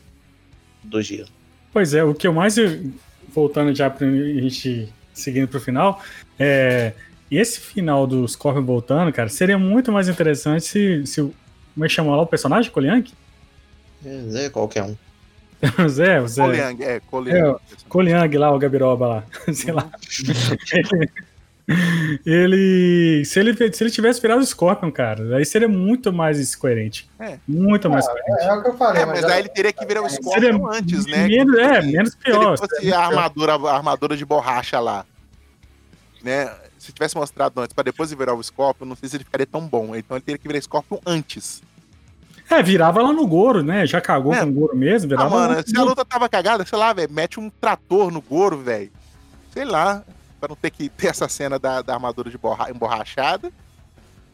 Do 0.82 1.00
gelo. 1.00 1.28
Pois 1.72 1.94
é, 1.94 2.04
o 2.04 2.14
que 2.14 2.26
eu 2.26 2.32
mais. 2.32 2.56
Voltando 3.28 3.74
já 3.74 3.88
pra 3.90 4.06
gente 4.06 4.92
seguindo 5.12 5.48
pro 5.48 5.60
final, 5.60 6.00
é. 6.38 6.92
Esse 7.30 7.58
final 7.58 8.06
do 8.06 8.26
Scorpion 8.28 8.62
voltando, 8.64 9.12
cara, 9.12 9.28
seria 9.28 9.58
muito 9.58 9.90
mais 9.90 10.08
interessante 10.08 10.64
se. 10.66 11.06
se 11.06 11.20
como 11.20 11.84
é 11.84 11.88
que 11.88 11.94
chama 11.94 12.14
lá 12.14 12.22
o 12.22 12.26
personagem? 12.26 12.70
Koliang? 12.70 13.10
É, 14.04 14.44
é 14.44 14.50
qualquer 14.50 14.84
um. 14.84 14.96
O 15.82 15.88
Zé, 15.88 16.20
o 16.20 16.28
Zé. 16.28 16.42
Koliang, 16.44 16.84
é. 16.84 17.00
Koliang 17.88 18.38
lá, 18.38 18.52
o 18.54 18.58
Gabiroba 18.58 19.06
lá. 19.08 19.24
Sei 19.52 19.72
lá. 19.72 19.90
ele. 22.26 23.24
Se 23.24 23.40
ele, 23.40 23.72
se 23.72 23.82
ele 23.82 23.90
tivesse 23.90 24.20
virado 24.20 24.40
o 24.40 24.46
Scorpion, 24.46 24.90
cara, 24.90 25.36
aí 25.36 25.44
seria 25.44 25.68
muito 25.68 26.12
mais 26.12 26.54
coerente. 26.54 27.08
É. 27.18 27.38
Muito 27.48 27.88
mais 27.88 28.06
coerente. 28.06 28.30
É, 28.42 28.46
é 28.48 28.52
o 28.54 28.62
que 28.62 28.68
eu 28.68 28.76
falei, 28.76 29.02
É, 29.02 29.06
mas 29.06 29.20
já- 29.20 29.32
aí 29.32 29.40
ele 29.40 29.48
teria 29.48 29.72
que 29.72 29.84
virar 29.86 30.02
o 30.02 30.08
Scorpion 30.10 30.66
antes, 30.70 31.06
né? 31.06 31.26
Menos, 31.26 31.58
é, 31.58 31.80
Se- 31.80 31.86
menos 31.92 32.10
Se 32.12 32.18
pior. 32.18 32.48
ele 32.48 32.56
fosse 32.58 32.92
a 32.92 33.00
armadura, 33.06 33.54
a 33.54 33.76
armadura 33.76 34.16
de 34.16 34.24
borracha 34.24 34.78
lá, 34.78 35.04
né? 36.24 36.52
Se 36.78 36.92
tivesse 36.92 37.14
mostrado 37.16 37.60
antes, 37.60 37.72
pra 37.72 37.84
depois 37.84 38.10
virar 38.12 38.34
o 38.34 38.42
Scorpion, 38.42 38.86
não 38.86 38.96
sei 38.96 39.08
se 39.08 39.16
ele 39.16 39.24
ficaria 39.24 39.46
tão 39.46 39.66
bom. 39.66 39.94
Então 39.94 40.16
ele 40.16 40.24
teria 40.24 40.38
que 40.38 40.48
virar 40.48 40.60
Scorpion 40.60 40.98
antes. 41.06 41.62
É, 42.50 42.62
virava 42.62 43.00
lá 43.02 43.12
no 43.12 43.26
Goro, 43.26 43.62
né? 43.62 43.86
Já 43.86 44.00
cagou 44.00 44.34
É. 44.34 44.40
com 44.40 44.46
o 44.48 44.52
Goro 44.52 44.76
mesmo, 44.76 45.06
Ah, 45.06 45.16
virava 45.16 45.34
lá 45.36 45.48
mano, 45.48 45.60
no 45.60 45.68
se 45.68 45.78
a 45.78 45.82
luta 45.82 46.04
tava 46.04 46.28
cagada, 46.28 46.64
sei 46.66 46.78
lá, 46.78 46.92
velho, 46.92 47.10
mete 47.12 47.40
um 47.40 47.48
trator 47.48 48.10
no 48.10 48.20
Goro, 48.20 48.58
velho. 48.58 48.90
Sei 49.52 49.64
lá, 49.64 50.02
pra 50.38 50.48
não 50.48 50.56
ter 50.56 50.70
que 50.70 50.88
ter 50.88 51.06
essa 51.06 51.28
cena 51.28 51.58
da, 51.58 51.80
da 51.80 51.94
armadura 51.94 52.28
de 52.30 52.36
borra, 52.36 52.70
emborrachada. 52.70 53.50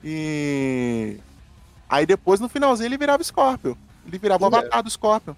E. 0.02 1.18
Aí 1.88 2.06
depois, 2.06 2.40
no 2.40 2.48
finalzinho, 2.48 2.86
ele 2.88 2.98
virava 2.98 3.22
Scorpion. 3.22 3.74
Ele 4.06 4.18
virava 4.18 4.44
o 4.44 4.46
é. 4.46 4.58
avatar 4.58 4.82
do 4.82 4.90
Scorpion. 4.90 5.34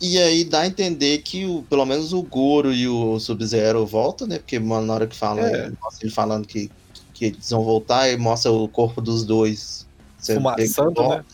E 0.00 0.16
aí 0.18 0.44
dá 0.44 0.60
a 0.60 0.66
entender 0.66 1.18
que 1.18 1.44
o, 1.44 1.62
pelo 1.68 1.84
menos 1.84 2.12
o 2.12 2.22
Goro 2.22 2.72
e 2.72 2.88
o 2.88 3.18
Sub-Zero 3.18 3.84
voltam, 3.84 4.26
né? 4.26 4.38
Porque 4.38 4.58
mano, 4.58 4.86
na 4.86 4.94
hora 4.94 5.06
que 5.06 5.14
fala, 5.16 5.40
É. 5.42 5.70
mostra 5.82 6.06
ele 6.06 6.10
falando 6.14 6.46
que, 6.46 6.70
que 7.12 7.26
eles 7.26 7.50
vão 7.50 7.62
voltar 7.62 8.08
e 8.10 8.16
mostra 8.16 8.50
o 8.50 8.66
corpo 8.66 9.00
dos 9.02 9.24
dois. 9.24 9.86
sendo 10.18 10.38
Fumaçando, 10.40 11.08
né? 11.08 11.24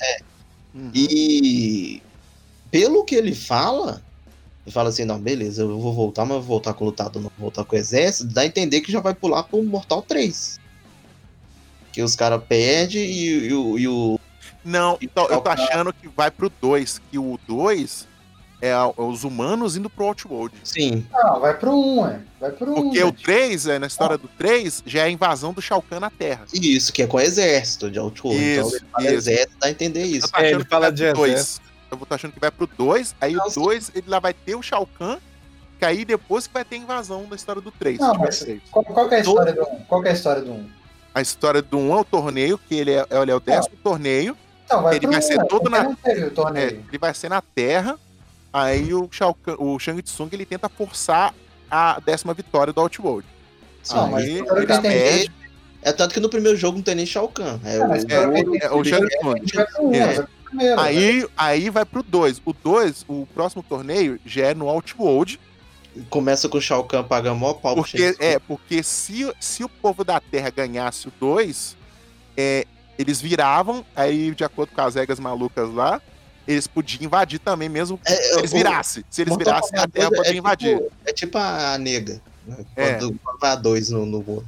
Uhum. 0.75 0.91
E 0.95 2.03
pelo 2.71 3.05
que 3.05 3.15
ele 3.15 3.35
fala, 3.35 4.03
ele 4.67 4.73
fala 4.73 4.89
assim, 4.89 5.05
não, 5.05 5.19
beleza, 5.19 5.63
eu 5.63 5.79
vou 5.79 5.93
voltar, 5.93 6.25
mas 6.25 6.33
eu 6.37 6.43
vou 6.43 6.49
voltar 6.49 6.75
com 6.75 6.85
o 6.85 6.89
lutador, 6.89 7.23
não 7.23 7.31
vou 7.39 7.45
voltar 7.51 7.65
com 7.65 7.77
o 7.77 7.79
exército, 7.79 8.33
dá 8.35 8.41
a 8.43 8.47
entender 8.47 8.81
que 8.81 8.91
já 8.93 9.01
vai 9.01 9.15
pular 9.15 9.45
pro 9.45 9.63
Mortal 9.63 10.03
3. 10.03 10.59
Que 11.93 12.03
os 12.03 12.15
caras 12.17 12.43
perdem 12.47 13.01
e, 13.11 13.47
e 13.49 13.53
o- 13.55 13.79
e 13.79 13.89
o. 13.89 14.21
Não, 14.65 14.99
então, 15.01 15.27
eu 15.29 15.41
tô 15.41 15.49
achando 15.49 15.93
que 15.93 16.09
vai 16.09 16.31
pro 16.31 16.51
2, 16.61 17.01
que 17.11 17.19
o 17.19 17.39
2 17.47 18.07
é, 18.61 18.73
a- 18.73 18.93
é 18.97 19.03
os 19.03 19.25
humanos 19.25 19.77
indo 19.77 19.89
pro 19.91 20.07
Outworld. 20.07 20.55
Sim, 20.65 21.07
Não, 21.13 21.41
vai 21.41 21.55
pro 21.57 21.73
1, 21.73 22.01
um, 22.01 22.07
é. 22.07 22.21
Vai 22.41 22.51
pro 22.53 22.71
1. 22.73 22.75
Porque 22.75 23.05
Um, 23.05 23.09
o 23.09 23.13
3, 23.13 23.67
é, 23.67 23.79
na 23.79 23.87
história 23.87 24.17
do 24.17 24.29
3, 24.29 24.83
já 24.87 25.01
é 25.01 25.05
a 25.05 25.11
invasão 25.11 25.53
do 25.53 25.61
Shao 25.63 25.83
Kahn 25.83 26.01
na 26.01 26.11
Terra. 26.11 26.45
isso, 26.53 26.93
que 26.93 27.03
é 27.03 27.07
com 27.07 27.17
o 27.17 27.21
exército 27.21 27.91
de 27.91 27.99
Outworld. 27.99 28.43
Então 28.43 28.67
Isso, 28.69 28.77
ele 28.77 28.85
fala 28.91 29.05
isso. 29.05 29.15
exército, 29.15 29.57
dá 29.61 29.67
a 29.67 29.71
entender 29.71 30.05
isso. 30.05 30.27
Eu 30.27 30.31
tô 30.33 30.39
É, 30.39 30.51
ele 30.53 30.65
fala 30.65 30.91
de 30.93 31.13
dois. 31.13 31.33
exército. 31.33 31.67
Eu 31.91 31.97
vou 31.97 32.07
tô 32.07 32.15
achando 32.15 32.33
que 32.33 32.41
vai 32.41 32.51
pro 32.51 32.67
2, 32.67 33.15
aí 33.21 33.35
Não, 33.35 33.47
o 33.47 33.51
sim. 33.51 33.61
2 33.61 33.93
ele 33.95 34.05
lá 34.09 34.19
vai 34.19 34.35
ter 34.35 34.55
o 34.57 34.63
Shao 34.63 34.87
Kahn, 34.99 35.19
que 35.79 35.85
aí 35.85 36.05
depois 36.05 36.47
que 36.47 36.53
vai 36.55 36.65
ter 36.65 36.77
a 36.77 36.79
invasão 36.79 37.25
da 37.27 37.37
história 37.37 37.61
do 37.63 37.71
3. 37.71 37.99
Não, 37.99 38.15
mas- 38.15 38.45
Qual, 38.71 38.85
qual 38.85 39.09
que 39.09 39.15
é 39.15 39.19
a 39.19 39.21
história 39.21 39.53
do 39.53 39.61
1? 39.63 39.65
Um? 39.75 39.85
Qual 39.85 40.03
que 40.03 40.09
é 40.09 40.11
a 40.11 40.15
história 40.15 40.43
do 40.43 40.51
1? 40.51 40.55
Um? 40.55 40.69
A 41.15 41.21
história 41.23 41.63
do 41.63 41.79
1 41.79 41.97
é 41.97 42.01
o 42.01 42.05
torneio, 42.05 42.59
que 42.59 42.75
ele 42.75 42.91
é, 42.93 43.07
ele 43.11 43.31
é 43.31 43.35
o 43.35 43.41
décimo 43.41 43.77
torneio, 43.83 44.37
Não, 44.69 44.83
vai 44.83 44.97
Ele 44.97 45.07
vai 45.07 45.19
1, 45.19 45.23
ser 45.23 45.41
é, 45.41 45.45
todo 45.45 45.71
na- 45.71 45.85
não 45.85 45.95
teve 45.95 46.25
o 46.25 46.27
é, 46.27 46.31
torneio. 46.31 46.85
ele 46.89 46.99
vai 46.99 47.15
ser 47.15 47.29
na 47.29 47.41
Terra, 47.41 47.97
aí 48.57 48.93
o, 48.95 49.09
Shao 49.11 49.35
Kahn, 49.35 49.57
o 49.59 49.79
Shang 49.79 50.01
Tsung 50.03 50.29
ele 50.33 50.47
tenta 50.47 50.69
forçar 50.69 51.35
a 51.71 52.01
décima 52.01 52.33
vitória 52.35 52.73
do 52.73 52.81
Outworld. 52.81 53.27
Mas 54.11 54.25
aí 54.25 54.43
que 54.43 54.53
ele 54.53 54.67
perde, 54.81 55.33
É 55.83 55.93
tanto 55.93 56.15
que 56.15 56.21
no 56.21 56.29
primeiro 56.29 56.57
jogo 56.59 56.77
não 56.79 56.83
tem 56.83 56.95
nem 56.95 57.07
Shao 57.07 57.29
Kahn. 57.29 57.61
É, 57.65 57.79
mas 57.87 58.05
o, 58.05 58.11
é, 58.11 58.27
o- 58.27 58.57
É 58.57 58.71
o 58.73 58.85
Shang 58.85 59.07
Tsung. 59.09 59.35
pro 59.77 59.95
É. 59.95 60.15
pro 60.15 60.29
primeiro, 60.45 60.77
né? 60.77 60.83
Aí, 60.83 61.27
aí 61.37 61.71
vai 61.71 61.85
pro 61.85 62.03
2. 62.03 62.41
O 62.45 62.53
2, 62.53 63.05
o 63.09 63.27
próximo 63.35 63.63
torneio, 63.63 64.19
já 64.25 64.47
é 64.47 64.55
no 64.55 64.69
Outworld. 64.69 65.39
começa 66.11 66.49
com 66.49 66.59
o 66.59 66.61
Shao 66.61 66.85
Kahn 66.85 67.05
pagando 67.05 67.37
mó 67.39 67.55
pau 67.55 67.75
pro 67.75 67.83
Porque, 67.83 67.99
Shang 67.99 68.13
Tsung. 68.19 68.25
é, 68.27 68.39
porque 68.39 68.83
se, 68.83 69.33
se 69.41 69.65
o 69.65 69.69
povo 69.69 70.03
da 70.05 70.21
Terra 70.21 70.51
ganhasse 70.51 71.09
o 71.09 71.13
2, 71.21 71.77
é, 72.37 72.67
eles 72.99 73.21
viravam, 73.21 73.85
aí 73.95 74.35
de 74.35 74.43
acordo 74.45 74.73
com 74.75 74.81
as 74.83 74.95
regras 74.95 75.19
malucas 75.21 75.73
lá, 75.73 76.01
eles 76.47 76.67
podiam 76.67 77.05
invadir 77.05 77.39
também, 77.39 77.69
mesmo 77.69 77.99
É, 78.05 78.15
se 78.15 78.39
eles 78.39 78.53
virassem. 78.53 79.05
Se 79.11 79.23
eles 79.23 79.37
virassem, 79.37 79.79
a 79.79 79.89
Terra 79.89 80.11
2 80.11 80.17
podia 80.19 80.33
é 80.33 80.37
invadir. 80.37 80.77
Tipo, 80.79 80.93
é 81.05 81.13
tipo 81.13 81.39
a 81.39 81.79
nega. 81.79 82.21
né? 82.47 82.65
É. 82.77 82.95
Quando 82.95 83.19
vai 83.41 83.51
a 83.51 83.57
dois 83.57 83.91
no, 83.91 84.07
no 84.07 84.23
mundo. 84.23 84.47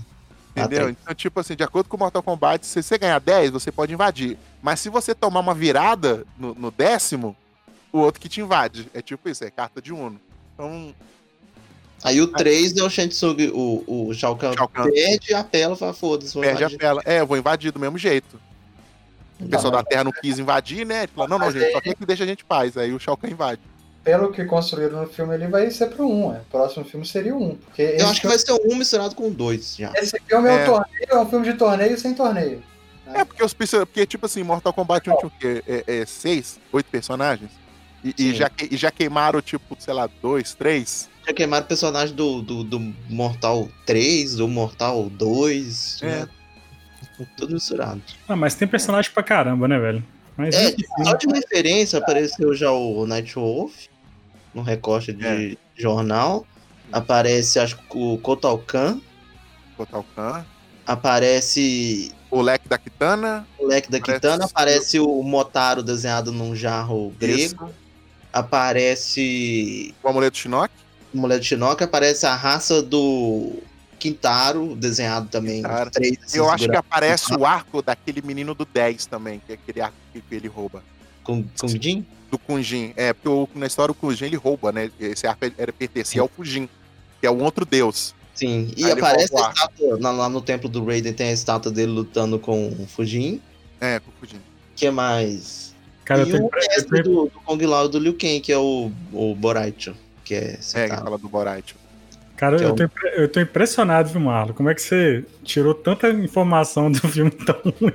Entendeu? 0.57 0.89
Então, 0.89 1.15
tipo 1.15 1.39
assim, 1.39 1.55
de 1.55 1.63
acordo 1.63 1.89
com 1.89 1.97
o 1.97 2.01
Mortal 2.01 2.23
Kombat, 2.23 2.67
se 2.67 2.83
você 2.83 2.99
ganhar 2.99 3.21
10, 3.21 3.51
você 3.51 3.71
pode 3.71 3.93
invadir. 3.93 4.37
Mas 4.61 4.81
se 4.81 4.89
você 4.89 5.15
tomar 5.15 5.41
uma 5.41 5.55
virada 5.55 6.27
no, 6.37 6.55
no 6.55 6.71
décimo, 6.71 7.37
o 7.93 7.99
outro 7.99 8.21
que 8.21 8.29
te 8.29 8.41
invade. 8.41 8.89
É 8.93 9.01
tipo 9.01 9.29
isso, 9.29 9.45
é 9.45 9.51
carta 9.51 9.81
de 9.81 9.93
Uno. 9.93 10.21
Então, 10.55 10.95
Aí 12.03 12.21
o 12.21 12.29
3 12.29 12.77
é 12.77 12.83
o 12.83 12.91
Shang 12.91 13.09
Tsung, 13.09 13.51
o, 13.53 14.09
o 14.09 14.15
Shao 14.15 14.37
Kahn 14.37 14.55
Shao 14.55 14.69
Kahn. 14.69 14.91
perde, 14.91 15.35
apela 15.35 15.75
e 15.75 15.77
fala, 15.77 15.93
foda-se, 15.93 16.39
perde 16.39 16.63
a 16.63 16.67
invadir. 16.67 16.79
pela. 16.79 17.03
É, 17.05 17.21
eu 17.21 17.27
vou 17.27 17.37
invadir 17.37 17.73
do 17.73 17.79
mesmo 17.81 17.99
jeito. 17.99 18.41
O 19.41 19.49
pessoal 19.49 19.73
da 19.73 19.83
Terra 19.85 20.05
não 20.05 20.13
quis 20.13 20.39
invadir, 20.39 20.85
né? 20.85 21.05
Ele 21.05 21.13
falou, 21.15 21.29
não, 21.29 21.39
não, 21.39 21.51
gente, 21.53 21.65
é- 21.65 21.73
só 21.73 21.81
quer 21.81 21.95
que 21.95 22.05
deixa 22.07 22.25
a 22.25 22.27
gente 22.27 22.43
em 22.43 22.47
paz. 22.47 22.77
Aí 22.77 22.93
o 22.93 22.99
Shao 22.99 23.17
Kahn 23.17 23.31
invade. 23.31 23.61
Pelo 24.03 24.33
que 24.33 24.45
construíram 24.45 25.03
no 25.03 25.07
filme, 25.09 25.35
ele 25.35 25.47
vai 25.49 25.71
ser 25.71 25.87
pro 25.91 26.09
1. 26.09 26.35
É. 26.35 26.39
O 26.39 26.45
próximo 26.51 26.85
filme 26.85 27.07
seria 27.07 27.35
o 27.35 27.43
1. 27.43 27.55
Porque 27.57 27.83
esse, 27.83 28.03
Eu 28.03 28.09
acho 28.09 28.21
que 28.21 28.27
vai 28.27 28.39
ser 28.39 28.53
um 28.53 28.77
misturado 28.77 29.15
com 29.15 29.31
dois 29.31 29.77
já. 29.77 29.93
esse 29.97 30.19
filme 30.27 30.49
é. 30.49 30.53
É. 30.53 30.63
um 30.63 30.67
torneio, 30.67 31.07
é 31.09 31.19
um 31.19 31.29
filme 31.29 31.45
de 31.53 31.59
torneio 31.59 31.99
sem 31.99 32.15
torneio. 32.15 32.63
É, 33.13 33.25
porque 33.25 33.43
os 33.45 33.55
porque, 33.55 34.07
tipo 34.07 34.27
assim, 34.27 34.43
Mortal 34.43 34.73
Kombat 34.73 35.09
1 35.11 35.17
tinha 35.17 35.27
o 35.27 35.31
quê? 35.31 35.63
É, 35.67 35.85
é, 35.87 36.07
seis, 36.07 36.59
oito 36.73 36.87
personagens? 36.91 37.51
E, 38.05 38.15
e 38.19 38.35
já, 38.35 38.49
que- 38.49 38.75
e 38.75 38.77
já 38.77 38.91
queimaram, 38.91 39.41
tipo, 39.41 39.77
sei 39.79 39.93
lá, 39.95 40.09
dois, 40.23 40.55
três? 40.55 41.09
Já 41.27 41.33
queimaram 41.35 41.65
o 41.65 41.69
personagem 41.69 42.15
do, 42.15 42.41
do, 42.43 42.65
do 42.65 42.79
Mortal 43.09 43.69
3, 43.85 44.37
do 44.37 44.47
Mortal 44.49 45.09
2. 45.11 45.99
É. 46.03 46.07
né? 46.07 46.29
Tudo 47.37 47.55
misturado. 47.55 48.01
Ah, 48.29 48.37
mas 48.37 48.55
tem 48.55 48.67
personagem 48.69 49.11
pra 49.11 49.23
caramba, 49.23 49.67
né, 49.69 49.79
velho? 49.79 50.05
Mas 50.37 50.55
É, 50.55 50.69
enfim, 50.71 50.85
Só 51.05 51.15
de 51.15 51.27
referência 51.27 51.99
apareceu 51.99 52.55
já 52.55 52.71
o 52.71 53.07
Night 53.07 53.35
Wolf 53.35 53.87
no 54.55 54.63
recorte 54.63 55.13
de 55.13 55.27
É. 55.27 55.57
jornal. 55.77 56.47
Aparece, 56.93 57.59
acho 57.59 57.77
que 57.77 57.99
o 57.99 58.17
Kotal 58.19 58.57
Kahn. 58.59 59.01
Total 59.77 60.05
Khan. 60.15 60.45
Aparece 60.87 62.13
O 62.31 62.41
leque 62.41 62.69
da 62.69 62.79
Kitana. 62.79 63.47
o 63.59 63.67
leque 63.67 63.91
da 63.91 63.99
Aparece- 63.99 64.21
Kitana. 64.21 64.45
Aparece 64.45 65.01
o 65.01 65.23
Motaro 65.23 65.83
desenhado 65.83 66.33
num 66.33 66.55
jarro 66.55 67.13
grego. 67.19 67.37
Isso. 67.37 67.75
Aparece 68.33 69.95
O 70.03 70.09
amuleto 70.09 70.37
Shinnok. 70.39 70.73
o 71.15 71.29
de 71.39 71.45
Shinnok. 71.45 71.83
Aparece 71.83 72.27
a 72.27 72.35
raça 72.35 72.83
do 72.83 73.53
Quintaro, 73.99 74.75
desenhado 74.77 75.29
também. 75.29 75.63
Quintaro. 75.63 75.91
Três, 75.91 76.35
Eu 76.35 76.49
acho 76.51 76.69
que 76.69 76.77
aparece 76.77 77.35
o 77.35 77.45
arco 77.45 77.83
daquele 77.83 78.23
menino 78.23 78.55
do 78.55 78.65
10 78.65 79.07
também, 79.07 79.41
que 79.45 79.53
é 79.53 79.55
aquele 79.57 79.81
arco 79.81 79.97
que 80.13 80.23
ele 80.35 80.49
rouba. 80.49 80.83
com, 81.25 81.45
com 81.59 81.69
Jin. 81.69 82.05
Do 82.31 82.39
Kunjin. 82.39 82.93
É, 82.95 83.15
porque 83.15 83.59
na 83.59 83.67
história 83.67 83.91
o 83.91 83.95
Kunjin 83.95 84.27
ele 84.27 84.37
rouba, 84.37 84.71
né? 84.71 84.91
Esse 85.01 85.27
arco 85.27 85.47
era 85.57 85.73
pertencia 85.73 86.21
ao 86.21 86.29
Fujin, 86.29 86.69
que 87.21 87.27
é 87.27 87.31
um 87.31 87.43
outro 87.43 87.65
deus. 87.65 88.15
Sim, 88.35 88.71
e 88.77 88.85
Aí 88.85 88.93
aparece 88.93 89.35
a 89.35 89.49
estátua, 89.49 89.99
lá, 89.99 90.29
no 90.29 90.41
templo 90.43 90.69
do 90.69 90.85
Raiden 90.85 91.13
tem 91.15 91.31
a 91.31 91.33
estátua 91.33 91.73
dele 91.73 91.91
lutando 91.91 92.39
com 92.39 92.69
o 92.69 92.87
Fujin. 92.87 93.41
É, 93.81 93.99
com 93.99 94.11
o 94.11 94.15
Fujin. 94.21 94.41
que 94.77 94.91
mais? 94.91 95.75
cara, 96.05 96.23
e 96.23 96.33
o 96.35 96.51
mestre 96.51 97.03
do, 97.03 97.25
do 97.25 97.41
Kong 97.45 97.67
Lao 97.67 97.87
e 97.87 97.89
do 97.89 97.99
Liu 97.99 98.13
Kang, 98.13 98.41
que 98.41 98.53
é 98.53 98.59
o, 98.59 98.93
o 99.13 99.35
Boraicho, 99.35 99.95
que 100.25 100.35
é 100.35 100.39
É, 100.39 100.57
que 100.57 100.63
citado. 100.63 101.03
fala 101.05 101.19
do 101.19 101.29
Borait. 101.29 101.75
Cara, 102.39 102.57
é 102.57 102.65
eu 102.65 102.73
um- 102.73 102.77
tô, 102.77 102.85
impre- 102.85 103.13
eu 103.17 103.29
tô 103.29 103.41
impressionado, 103.41 104.09
viu, 104.11 104.21
Marlon? 104.21 104.55
Como 104.55 104.71
é 104.71 104.75
que 104.75 104.81
você 104.81 105.25
tirou 105.43 105.75
tanta 105.75 106.09
informação 106.11 106.91
do 106.91 107.01
filme 107.09 107.31
tão 107.33 107.57
ruim? 107.81 107.93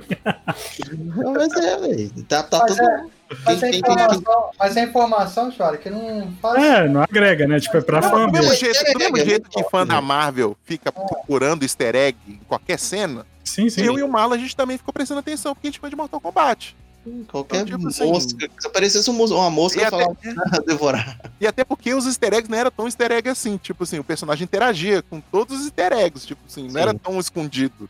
Não, 1.16 1.32
mas 1.32 1.52
é, 1.56 1.76
velho. 1.78 2.24
Tá, 2.28 2.42
tá 2.42 2.58
Mas 2.60 2.76
tudo. 2.76 2.82
é, 2.86 3.04
Mas 3.46 3.58
Quem- 3.58 3.68
a 3.68 3.72
quem- 3.72 3.82
quem- 3.82 3.94
informação, 3.94 4.50
mas 4.58 4.76
a 4.76 4.80
informação, 4.82 5.50
Charlie, 5.50 5.80
que 5.80 5.88
não 5.90 6.30
faz. 6.42 6.62
É, 6.62 6.86
não 6.88 7.02
agrega, 7.02 7.46
né? 7.48 7.58
Tipo, 7.58 7.78
é 7.78 7.80
pra 7.80 8.00
Não, 8.02 8.10
fã 8.10 8.26
do 8.26 8.32
mesmo 8.32 8.50
mesmo. 8.50 8.54
jeito, 8.54 8.92
do 8.92 8.98
mesmo 8.98 9.16
É, 9.16 9.20
é 9.20 9.24
jeito 9.24 9.48
que 9.50 9.64
fã 9.70 9.86
da 9.86 9.94
né? 9.94 10.00
Marvel 10.02 10.56
fica 10.64 10.92
procurando 10.92 11.62
easter 11.62 11.96
egg 11.96 12.18
em 12.28 12.36
qualquer 12.46 12.78
cena, 12.78 13.26
Sim, 13.42 13.68
sim. 13.70 13.82
eu 13.82 13.98
e 13.98 14.02
o 14.02 14.08
Malo 14.08 14.34
a 14.34 14.38
gente 14.38 14.54
também 14.54 14.76
ficou 14.76 14.92
prestando 14.92 15.20
atenção, 15.20 15.54
porque 15.54 15.66
a 15.68 15.70
gente 15.70 15.80
foi 15.80 15.88
de 15.90 15.96
Mortal 15.96 16.20
Kombat. 16.20 16.76
Qualquer 17.28 17.62
Então, 17.62 17.78
tipo 17.78 17.88
assim- 17.88 18.06
mosca. 18.06 18.50
Se 18.58 18.66
aparecesse 18.66 19.10
um 19.10 19.24
uma 19.24 19.50
mosca, 19.50 19.80
eu 19.80 19.86
até, 19.86 19.96
falava 19.96 20.16
devorar. 20.66 21.20
e 21.40 21.46
até 21.46 21.64
porque 21.64 21.92
os 21.92 22.06
easter 22.06 22.32
eggs 22.32 22.50
não 22.50 22.58
eram 22.58 22.70
tão 22.70 22.86
easter 22.86 23.12
egg 23.12 23.28
assim. 23.28 23.56
Tipo 23.58 23.84
assim, 23.84 23.98
o 23.98 24.04
personagem 24.04 24.44
interagia 24.44 25.02
com 25.02 25.20
todos 25.20 25.58
os 25.60 25.64
easter 25.66 25.92
eggs. 25.92 26.26
Tipo 26.26 26.40
assim, 26.48 26.64
não 26.64 26.70
Sim. 26.70 26.78
era 26.78 26.94
tão 26.94 27.18
escondido. 27.20 27.88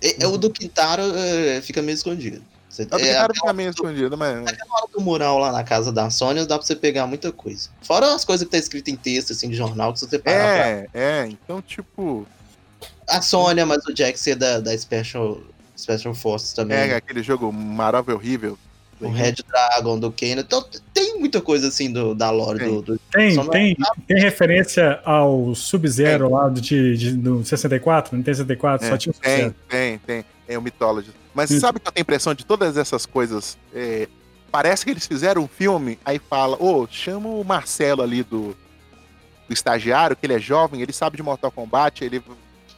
É, 0.00 0.24
é 0.24 0.26
o 0.26 0.36
do 0.36 0.50
Quintaro 0.50 1.02
é, 1.16 1.60
fica 1.60 1.82
meio 1.82 1.94
escondido. 1.94 2.42
Você, 2.68 2.82
É 2.82 2.86
do 2.86 2.98
é, 2.98 3.28
ficar 3.34 3.52
meio 3.52 3.68
escondido, 3.68 4.16
mas. 4.16 4.34
na 4.44 4.50
hora 4.70 4.86
do 4.90 5.00
mural 5.00 5.38
lá 5.38 5.52
na 5.52 5.62
casa 5.62 5.92
da 5.92 6.08
Sônia, 6.08 6.46
dá 6.46 6.56
pra 6.56 6.66
você 6.66 6.74
pegar 6.74 7.06
muita 7.06 7.30
coisa. 7.30 7.68
Fora 7.82 8.14
as 8.14 8.24
coisas 8.24 8.46
que 8.46 8.50
tá 8.50 8.56
escrito 8.56 8.88
em 8.88 8.96
texto, 8.96 9.32
assim, 9.32 9.50
de 9.50 9.54
jornal, 9.56 9.92
que 9.92 10.00
você 10.00 10.18
parar 10.18 10.38
pra 10.38 10.68
É, 10.68 10.86
é. 10.94 11.26
Então, 11.26 11.60
tipo. 11.60 12.26
A 13.06 13.20
Sônia, 13.20 13.66
mas 13.66 13.84
o 13.84 13.94
Jax 13.94 14.26
é 14.26 14.34
da, 14.34 14.58
da 14.60 14.76
Special, 14.78 15.38
Special 15.82 16.14
Forces 16.14 16.52
também. 16.52 16.76
É 16.76 16.96
aquele 16.96 17.22
jogo 17.22 17.52
maravilhoso, 17.52 18.18
horrível. 18.18 18.58
O 19.00 19.08
Red 19.08 19.34
Dragon 19.48 19.98
do 19.98 20.12
Kano. 20.12 20.42
Então 20.42 20.64
tem 20.94 21.18
muita 21.18 21.40
coisa 21.40 21.66
assim 21.68 21.92
do, 21.92 22.14
da 22.14 22.30
lore 22.30 22.60
Tem. 22.60 22.68
do, 22.68 22.82
do- 22.82 22.98
Tem, 23.10 23.34
Só 23.34 23.42
não- 23.42 23.50
tem, 23.50 23.76
tem 24.06 24.20
referência 24.20 25.00
ao 25.04 25.52
Sub-Zero 25.56 26.30
lá 26.30 26.48
do, 26.48 26.60
de, 26.60 26.96
de- 26.96 27.12
do 27.14 27.44
64, 27.44 28.16
não 28.16 28.22
tem 28.22 28.32
64, 28.32 28.86
É, 28.86 28.90
só 28.90 28.96
tinha 28.96 29.10
o 29.10 29.14
Tem, 29.14 29.30
Sub-Zero. 29.38 29.54
tem, 29.68 29.98
tem. 29.98 30.24
É 30.46 30.56
o 30.56 30.62
Mythology. 30.62 31.10
Mas 31.34 31.50
Hum. 31.50 31.58
sabe 31.58 31.80
que 31.80 31.88
eu 31.88 31.92
tenho 31.92 32.02
a 32.02 32.06
impressão 32.06 32.32
de 32.32 32.46
todas 32.46 32.76
essas 32.76 33.04
coisas? 33.04 33.58
é, 33.74 34.06
parece 34.52 34.84
que 34.84 34.90
eles 34.90 35.06
fizeram 35.06 35.42
um 35.42 35.48
filme, 35.48 35.98
aí 36.04 36.18
fala, 36.20 36.56
ô, 36.62 36.86
chama 36.88 37.28
o 37.28 37.42
Marcelo 37.42 38.02
ali 38.02 38.22
do, 38.22 38.54
do 39.48 39.52
estagiário, 39.52 40.14
que 40.14 40.26
ele 40.26 40.34
é 40.34 40.38
jovem, 40.38 40.80
ele 40.82 40.92
sabe 40.92 41.16
de 41.16 41.22
Mortal 41.22 41.50
Kombat, 41.50 42.04
ele 42.04 42.22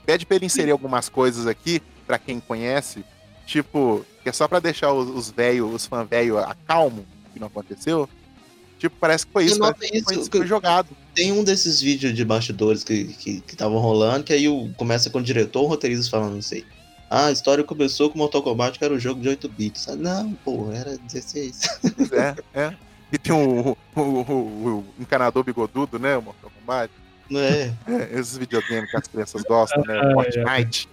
pede 0.07 0.24
pra 0.24 0.36
ele 0.36 0.46
inserir 0.46 0.70
algumas 0.70 1.09
coisas 1.09 1.46
aqui, 1.48 1.82
pra 2.07 2.18
quem 2.18 2.40
conhece, 2.40 3.05
tipo, 3.46 4.05
que 4.22 4.28
é 4.28 4.32
só 4.32 4.46
pra 4.48 4.59
deixar 4.61 4.92
os, 4.92 5.09
os 5.09 5.30
velhos, 5.30 5.72
os 5.74 5.86
fãs 5.86 6.09
velhos 6.09 6.38
acalmo, 6.38 7.05
que 7.32 7.40
não 7.40 7.46
aconteceu. 7.48 8.09
Tipo, 8.78 8.96
parece 9.00 9.24
que 9.26 9.32
foi 9.32 9.44
isso, 9.46 9.59
parece 9.59 9.80
que 9.80 9.88
foi, 9.88 9.98
isso, 9.98 10.20
isso 10.22 10.30
que 10.30 10.38
foi 10.38 10.46
jogado. 10.46 10.88
Tem 11.14 11.32
um 11.32 11.42
desses 11.44 11.80
vídeos 11.80 12.14
de 12.14 12.24
bastidores 12.24 12.82
que 12.84 12.92
estavam 12.94 13.18
que, 13.18 13.40
que 13.40 13.52
estavam 13.55 13.78
rolando, 13.78 14.24
que 14.24 14.32
aí 14.32 14.48
o, 14.48 14.70
começa 14.76 15.09
com 15.11 15.18
o 15.18 15.22
diretor 15.22 15.61
ou 15.62 15.68
roteirista 15.68 16.11
falando, 16.11 16.34
não 16.34 16.42
sei. 16.42 16.64
Ah, 17.09 17.26
a 17.26 17.32
história 17.32 17.62
começou 17.62 18.11
com 18.11 18.18
Mortal 18.18 18.42
Kombat, 18.42 18.78
que 18.78 18.84
era 18.84 18.92
um 18.92 18.98
jogo 18.98 19.20
de 19.20 19.28
8 19.28 19.48
bits. 19.48 19.88
Ah, 19.88 19.94
Não, 19.96 20.32
pô, 20.44 20.70
era 20.72 20.96
16. 20.98 21.61
É, 22.12 22.61
é. 22.61 22.74
E 23.12 23.18
tem 23.18 23.32
o, 23.32 23.76
o, 23.94 24.00
o- 24.00 24.78
o 24.78 24.84
encanador 24.98 25.44
bigodudo, 25.44 25.98
né? 25.98 26.16
O 26.16 26.22
Mortal 26.22 26.50
Kombat. 26.59 26.90
Não 27.30 27.40
é? 27.40 27.72
É, 27.86 28.18
esses 28.18 28.36
videogames 28.36 28.90
que 28.90 28.96
as 28.96 29.07
crianças 29.07 29.42
gostam, 29.42 29.82
né? 29.84 30.00
Fortnite. 30.12 30.88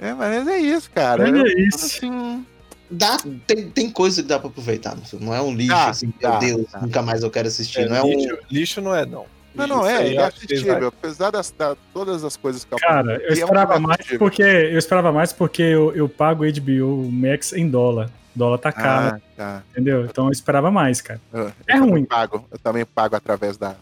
É, 0.00 0.12
mas 0.12 0.46
é 0.48 0.58
isso, 0.58 0.90
cara. 0.90 1.22
Olha 1.24 1.38
Eu- 1.38 1.46
isso. 1.46 1.86
Assim, 1.86 2.44
Dá, 2.90 3.16
tem, 3.46 3.70
tem 3.70 3.90
coisa 3.90 4.22
que 4.22 4.28
dá 4.28 4.38
pra 4.38 4.48
aproveitar 4.48 4.94
no 4.94 5.02
filme. 5.04 5.24
Não 5.24 5.34
é 5.34 5.40
um 5.40 5.52
lixo, 5.54 5.70
Dá, 5.70 5.88
assim, 5.88 6.12
dá, 6.20 6.30
meu 6.30 6.38
Deus, 6.38 6.66
dá. 6.70 6.80
nunca 6.80 7.02
mais 7.02 7.22
eu 7.22 7.30
quero 7.30 7.48
assistir. 7.48 7.80
É, 7.80 7.88
não 7.88 7.96
é 7.96 8.02
um. 8.02 8.08
lixo, 8.10 8.38
lixo 8.50 8.80
não 8.82 8.94
é, 8.94 9.06
não. 9.06 9.24
não, 9.54 9.66
não, 9.66 9.86
é, 9.86 10.06
ele 10.06 10.16
é 10.18 10.24
assistível. 10.24 10.88
Apesar 10.88 11.30
das, 11.30 11.50
da, 11.50 11.74
todas 11.94 12.22
as 12.22 12.36
coisas 12.36 12.62
que 12.64 12.72
eu 12.72 12.78
Cara, 12.78 13.16
eu 13.16 13.28
é 13.28 13.30
um 13.30 13.32
esperava 13.32 13.72
filme 13.72 13.86
mais 13.88 14.06
porque 14.18 14.42
eu 14.42 14.78
esperava 14.78 15.10
mais 15.12 15.32
porque 15.32 15.62
eu, 15.62 15.92
eu 15.96 16.08
pago 16.08 16.44
HBO 16.44 17.10
Max 17.10 17.52
em 17.54 17.68
dólar. 17.68 18.10
Dólar 18.36 18.58
tá 18.58 18.70
caro, 18.70 19.16
Ah, 19.16 19.20
tá. 19.36 19.62
entendeu? 19.72 20.04
Então 20.04 20.26
eu 20.26 20.32
esperava 20.32 20.70
mais, 20.70 21.00
cara. 21.00 21.20
Eu, 21.32 21.46
É 21.46 21.48
eu 21.48 21.52
também 21.66 21.90
ruim. 21.90 22.04
Pago, 22.04 22.46
eu 22.52 22.58
também 22.58 22.84
pago 22.84 23.16
através 23.16 23.56
da. 23.56 23.74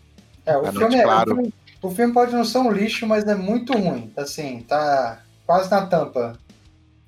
É, 0.47 0.57
o 0.57 0.73
filme 0.73 0.95
é. 0.97 1.03
claro. 1.03 1.33
O 1.33 1.35
filme, 1.35 1.53
o 1.83 1.91
filme 1.91 2.13
pode 2.15 2.33
não 2.33 2.45
ser 2.45 2.59
um 2.59 2.71
lixo, 2.71 3.07
mas 3.07 3.25
é 3.27 3.35
muito 3.35 3.73
ruim. 3.73 4.13
Assim, 4.17 4.61
tá 4.69 5.21
quase 5.47 5.71
na 5.71 5.87
tampa 5.87 6.39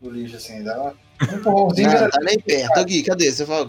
do 0.01 0.11
lixo, 0.11 0.37
assim. 0.37 0.63
Dá 0.63 0.81
uma- 0.81 0.95
um 1.33 1.37
empurrãozinho. 1.37 1.91
Não, 2.01 2.11
tá 2.11 2.19
nem 2.23 2.39
perto. 2.41 2.85
Gui, 2.85 3.03
cadê? 3.03 3.31
Você 3.33 3.47
fala. 3.47 3.69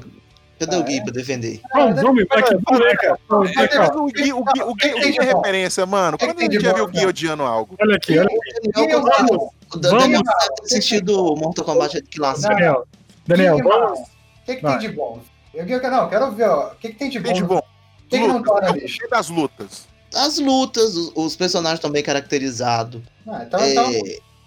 Cadê 0.57 0.75
Ah, 0.77 0.79
o 0.79 0.83
Gui 0.83 0.97
é? 0.99 1.03
pra 1.03 1.11
defender? 1.11 1.61
Vamos, 1.73 2.01
vamos, 2.01 2.23
vai 2.29 2.39
aqui, 2.39 2.55
vamos 2.65 2.79
ver, 2.79 2.97
cara. 2.97 3.97
O 3.97 4.05
Gui, 4.05 4.31
o 4.33 4.41
Gui, 4.43 4.61
o 4.63 4.73
Gui, 4.73 4.93
o 4.93 4.99
Gui 5.01 5.17
é 5.19 5.23
referência, 5.23 5.85
mano. 5.85 6.17
Quando 6.17 6.39
a 6.39 6.41
gente 6.43 6.59
já 6.61 6.71
viu 6.73 6.85
o 6.85 6.87
Gui 6.87 7.01
não. 7.01 7.09
odiando 7.09 7.43
algo? 7.43 7.75
Olha 7.79 7.97
aqui, 7.97 8.17
olha 8.17 8.25
aqui. 8.25 8.37
O 8.37 8.69
é 8.69 8.71
Daniel, 8.71 8.99
o 8.99 9.01
quando- 9.01 9.27
Vamos? 9.27 9.49
o 9.73 9.77
Daniel 9.79 10.07
deve 10.23 10.23
ter 10.23 10.63
assistido 10.63 11.35
Mortal 11.35 11.65
Kombat 11.65 11.95
de 12.01 12.03
que 12.03 12.19
lançou. 12.21 12.49
Daniel. 12.49 12.87
Daniel, 13.27 13.55
que 13.57 13.61
que 13.63 13.67
vamos. 13.67 13.99
O 13.99 14.05
que, 14.45 14.55
que 14.55 14.61
tem 14.61 14.77
de 14.79 14.89
bom? 14.89 15.21
Eu, 15.53 15.67
eu, 15.67 15.91
não, 15.91 16.09
quero 16.09 16.31
ver, 16.31 16.49
ó. 16.49 16.67
O 16.71 16.75
que, 16.75 16.89
que 16.89 16.95
tem 16.95 17.09
de 17.09 17.19
bom? 17.19 17.25
Tem 17.25 17.33
de 17.35 17.43
bom. 17.43 17.57
O 17.57 18.07
que, 18.09 18.17
que 18.19 18.27
não 18.27 18.35
eu 18.37 18.73
lixo? 18.73 18.87
gostei 18.99 19.09
das 19.09 19.29
lutas. 19.29 19.87
As 20.13 20.37
lutas, 20.39 20.95
os, 20.95 21.11
os 21.15 21.35
personagens 21.35 21.79
estão 21.79 21.91
bem 21.91 22.03
caracterizados. 22.03 23.01
Ah, 23.27 23.43
então, 23.45 23.59
É, 23.59 23.71
então, 23.71 23.91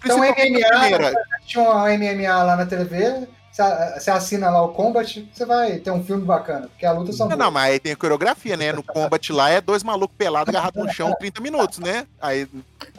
Então, 0.03 0.17
MMA, 0.17 0.33
primeira. 0.33 1.11
você 1.11 1.17
assiste 1.17 1.59
um 1.59 1.63
MMA 1.63 2.43
lá 2.43 2.55
na 2.55 2.65
TV, 2.65 3.27
você, 3.97 4.11
assina 4.11 4.49
lá 4.49 4.63
o 4.63 4.69
Combat, 4.69 5.27
você 5.33 5.45
vai 5.45 5.77
ter 5.77 5.91
um 5.91 6.03
filme 6.03 6.23
bacana, 6.23 6.67
porque 6.69 6.85
a 6.85 6.91
luta 6.91 7.11
são 7.11 7.27
Não, 7.27 7.35
não, 7.35 7.51
mas 7.51 7.73
aí 7.73 7.79
tem 7.79 7.91
a 7.91 7.95
coreografia, 7.95 8.55
né? 8.55 8.71
No 8.71 8.83
Combat 8.83 9.33
lá 9.33 9.49
é 9.49 9.59
dois 9.59 9.83
malucos 9.83 10.15
pelados 10.17 10.49
agarrados 10.49 10.81
no 10.81 10.91
chão 10.93 11.13
30 11.19 11.41
minutos, 11.41 11.79
né? 11.79 12.07
Aí, 12.21 12.47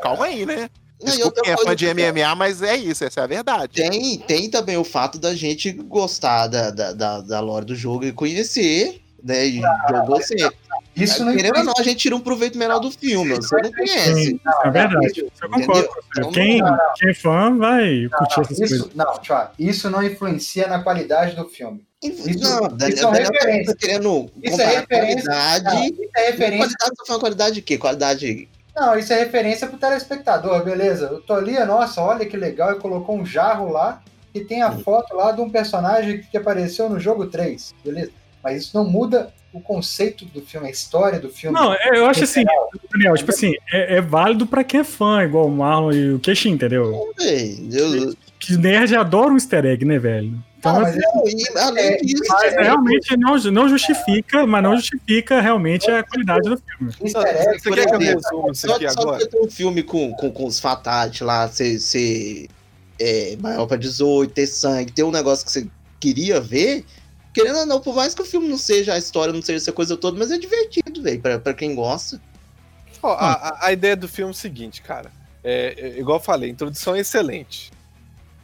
calma 0.02 0.26
aí, 0.26 0.44
né? 0.44 0.68
Não, 1.02 1.06
Desculpa 1.10 1.40
quem 1.40 1.52
é 1.52 1.56
fã 1.56 1.74
de 1.74 1.86
também, 1.86 2.12
MMA, 2.12 2.34
mas 2.34 2.62
é 2.62 2.76
isso, 2.76 3.04
essa 3.04 3.20
é 3.20 3.24
a 3.24 3.26
verdade. 3.26 3.72
Tem, 3.72 4.18
tem 4.18 4.50
também 4.50 4.76
o 4.76 4.84
fato 4.84 5.18
da 5.18 5.34
gente 5.34 5.72
gostar 5.72 6.46
da, 6.46 6.70
da, 6.70 6.92
da, 6.92 7.20
da 7.22 7.40
lore 7.40 7.64
do 7.64 7.74
jogo 7.74 8.04
e 8.04 8.12
conhecer, 8.12 9.00
né? 9.22 9.46
E 9.46 9.62
jogou 9.88 10.20
sempre. 10.20 10.56
Isso 10.96 11.24
não 11.24 11.34
Querendo 11.34 11.56
ou 11.58 11.64
não, 11.64 11.72
a 11.78 11.82
gente 11.82 11.96
tira 11.98 12.16
um 12.16 12.20
proveito 12.20 12.58
melhor 12.58 12.78
do 12.80 12.90
filme. 12.90 13.36
Você 13.36 13.56
não 13.62 13.72
conhece. 13.72 14.24
Sim, 14.26 14.40
é 14.64 14.70
verdade. 14.70 15.20
Eu 15.42 15.50
concordo 15.50 15.88
com 15.88 15.94
você. 15.94 16.00
Então, 16.18 16.32
Quem, 16.32 16.62
quem 16.96 17.10
é 17.10 17.14
fã 17.14 17.56
vai 17.56 18.08
curtir 18.12 18.40
essas 18.40 18.58
coisas. 18.58 18.70
Isso, 18.70 18.90
não, 18.94 19.18
Tchau, 19.18 19.52
isso 19.58 19.90
não 19.90 20.02
influencia 20.02 20.66
na 20.66 20.82
qualidade 20.82 21.36
do 21.36 21.48
filme. 21.48 21.82
Isso- 22.02 22.26
não, 22.40 22.66
isso 22.66 22.76
Daniel, 22.76 23.08
é 23.08 23.12
Daniel 23.12 23.30
referência. 23.32 23.74
tá 23.74 23.78
querendo 23.80 24.30
Isso 24.42 24.60
é 24.60 24.66
referência. 24.66 25.30
qualidade. 25.30 25.64
Não, 25.64 25.84
isso 25.84 26.10
é 26.16 26.26
referência. 26.26 26.58
Qualidade, 26.58 26.90
você 26.90 26.96
tá 26.96 27.04
falando 27.06 27.20
qualidade 27.20 27.54
de 27.54 27.62
quê? 27.62 27.78
Qualidade. 27.78 28.48
Não, 28.74 28.98
isso 28.98 29.12
é 29.12 29.18
referência 29.18 29.66
pro 29.66 29.78
telespectador, 29.78 30.64
beleza? 30.64 31.06
Eu 31.06 31.20
tô 31.20 31.34
ali, 31.34 31.58
nossa, 31.64 32.00
olha 32.02 32.24
que 32.24 32.36
legal, 32.36 32.72
e 32.72 32.76
colocou 32.80 33.16
um 33.16 33.26
jarro 33.26 33.70
lá 33.70 34.02
e 34.34 34.40
tem 34.40 34.62
a 34.62 34.72
foto 34.72 35.14
lá 35.14 35.32
de 35.32 35.40
um 35.40 35.50
personagem 35.50 36.22
que 36.30 36.36
apareceu 36.36 36.88
no 36.88 36.98
jogo 36.98 37.26
3, 37.26 37.74
beleza? 37.84 38.12
Mas 38.42 38.62
isso 38.62 38.76
não 38.76 38.84
muda 38.88 39.32
o 39.52 39.60
conceito 39.60 40.24
do 40.26 40.40
filme, 40.42 40.68
a 40.68 40.70
história 40.70 41.18
do 41.18 41.28
filme. 41.28 41.58
Não, 41.58 41.74
é, 41.74 41.90
eu 41.98 42.06
acho 42.06 42.22
assim, 42.24 42.44
Daniel, 42.92 43.14
tipo 43.16 43.30
assim, 43.30 43.52
é, 43.72 43.96
é 43.96 44.00
válido 44.00 44.46
pra 44.46 44.62
quem 44.62 44.80
é 44.80 44.84
fã, 44.84 45.22
igual 45.24 45.46
o 45.46 45.50
Marlon 45.50 45.92
e 45.92 46.12
o 46.14 46.18
Queixinho, 46.20 46.54
entendeu? 46.54 46.84
Eu- 47.18 48.14
Que 48.38 48.56
nerd 48.56 48.94
adora 48.96 49.30
um 49.30 49.34
easter 49.34 49.64
egg, 49.66 49.84
né, 49.84 49.98
velho? 49.98 50.38
Então, 50.58 50.76
Ah, 50.76 50.80
mas 50.80 50.96
assim, 50.96 51.00
não, 51.14 51.26
e 51.26 51.58
além 51.58 51.84
É, 51.84 51.96
disso, 51.98 52.22
mas 52.28 52.54
realmente 52.54 53.16
não, 53.16 53.36
não 53.50 53.68
justifica, 53.68 54.46
mas 54.46 54.62
não 54.62 54.76
justifica 54.76 55.40
realmente 55.40 55.90
a 55.90 56.02
qualidade 56.02 56.48
do 56.48 56.56
filme. 56.58 56.92
Easter 57.02 57.26
egg, 57.26 57.58
Você 57.60 57.70
quer 57.70 57.86
que 57.86 57.94
eu 57.94 58.00
isso 58.18 58.66
só, 58.66 58.74
aqui 58.76 58.90
só 58.90 59.00
agora? 59.00 59.18
você 59.20 59.26
ter 59.26 59.40
um 59.40 59.50
filme 59.50 59.82
com, 59.82 60.12
com, 60.12 60.30
com 60.30 60.44
os 60.46 60.60
fatalities 60.60 61.20
lá, 61.22 61.48
ser, 61.48 61.78
ser 61.78 62.46
é, 62.98 63.36
maior 63.40 63.66
pra 63.66 63.76
18, 63.76 64.32
ter 64.32 64.46
sangue, 64.46 64.92
ter 64.92 65.02
um 65.02 65.10
negócio 65.10 65.44
que 65.44 65.50
você 65.52 65.66
queria 65.98 66.40
ver, 66.40 66.84
querendo 67.32 67.58
ou 67.60 67.66
não, 67.66 67.80
por 67.80 67.94
mais 67.94 68.14
que 68.14 68.22
o 68.22 68.24
filme 68.24 68.48
não 68.48 68.58
seja 68.58 68.94
a 68.94 68.98
história, 68.98 69.32
não 69.32 69.42
seja 69.42 69.58
essa 69.58 69.72
coisa 69.72 69.96
toda, 69.96 70.18
mas 70.18 70.30
é 70.30 70.38
divertido, 70.38 71.02
velho, 71.02 71.20
pra, 71.20 71.38
pra 71.38 71.54
quem 71.54 71.74
gosta. 71.74 72.20
Ó, 73.02 73.12
a, 73.12 73.32
a- 73.32 73.66
a 73.66 73.72
ideia 73.72 73.96
do 73.96 74.08
filme 74.08 74.30
é 74.30 74.32
o 74.32 74.36
seguinte, 74.36 74.82
cara. 74.82 75.10
É, 75.42 75.74
é, 75.78 75.98
igual 76.00 76.18
eu 76.18 76.22
falei, 76.22 76.50
a 76.50 76.52
introdução 76.52 76.94
é 76.94 77.00
excelente. 77.00 77.70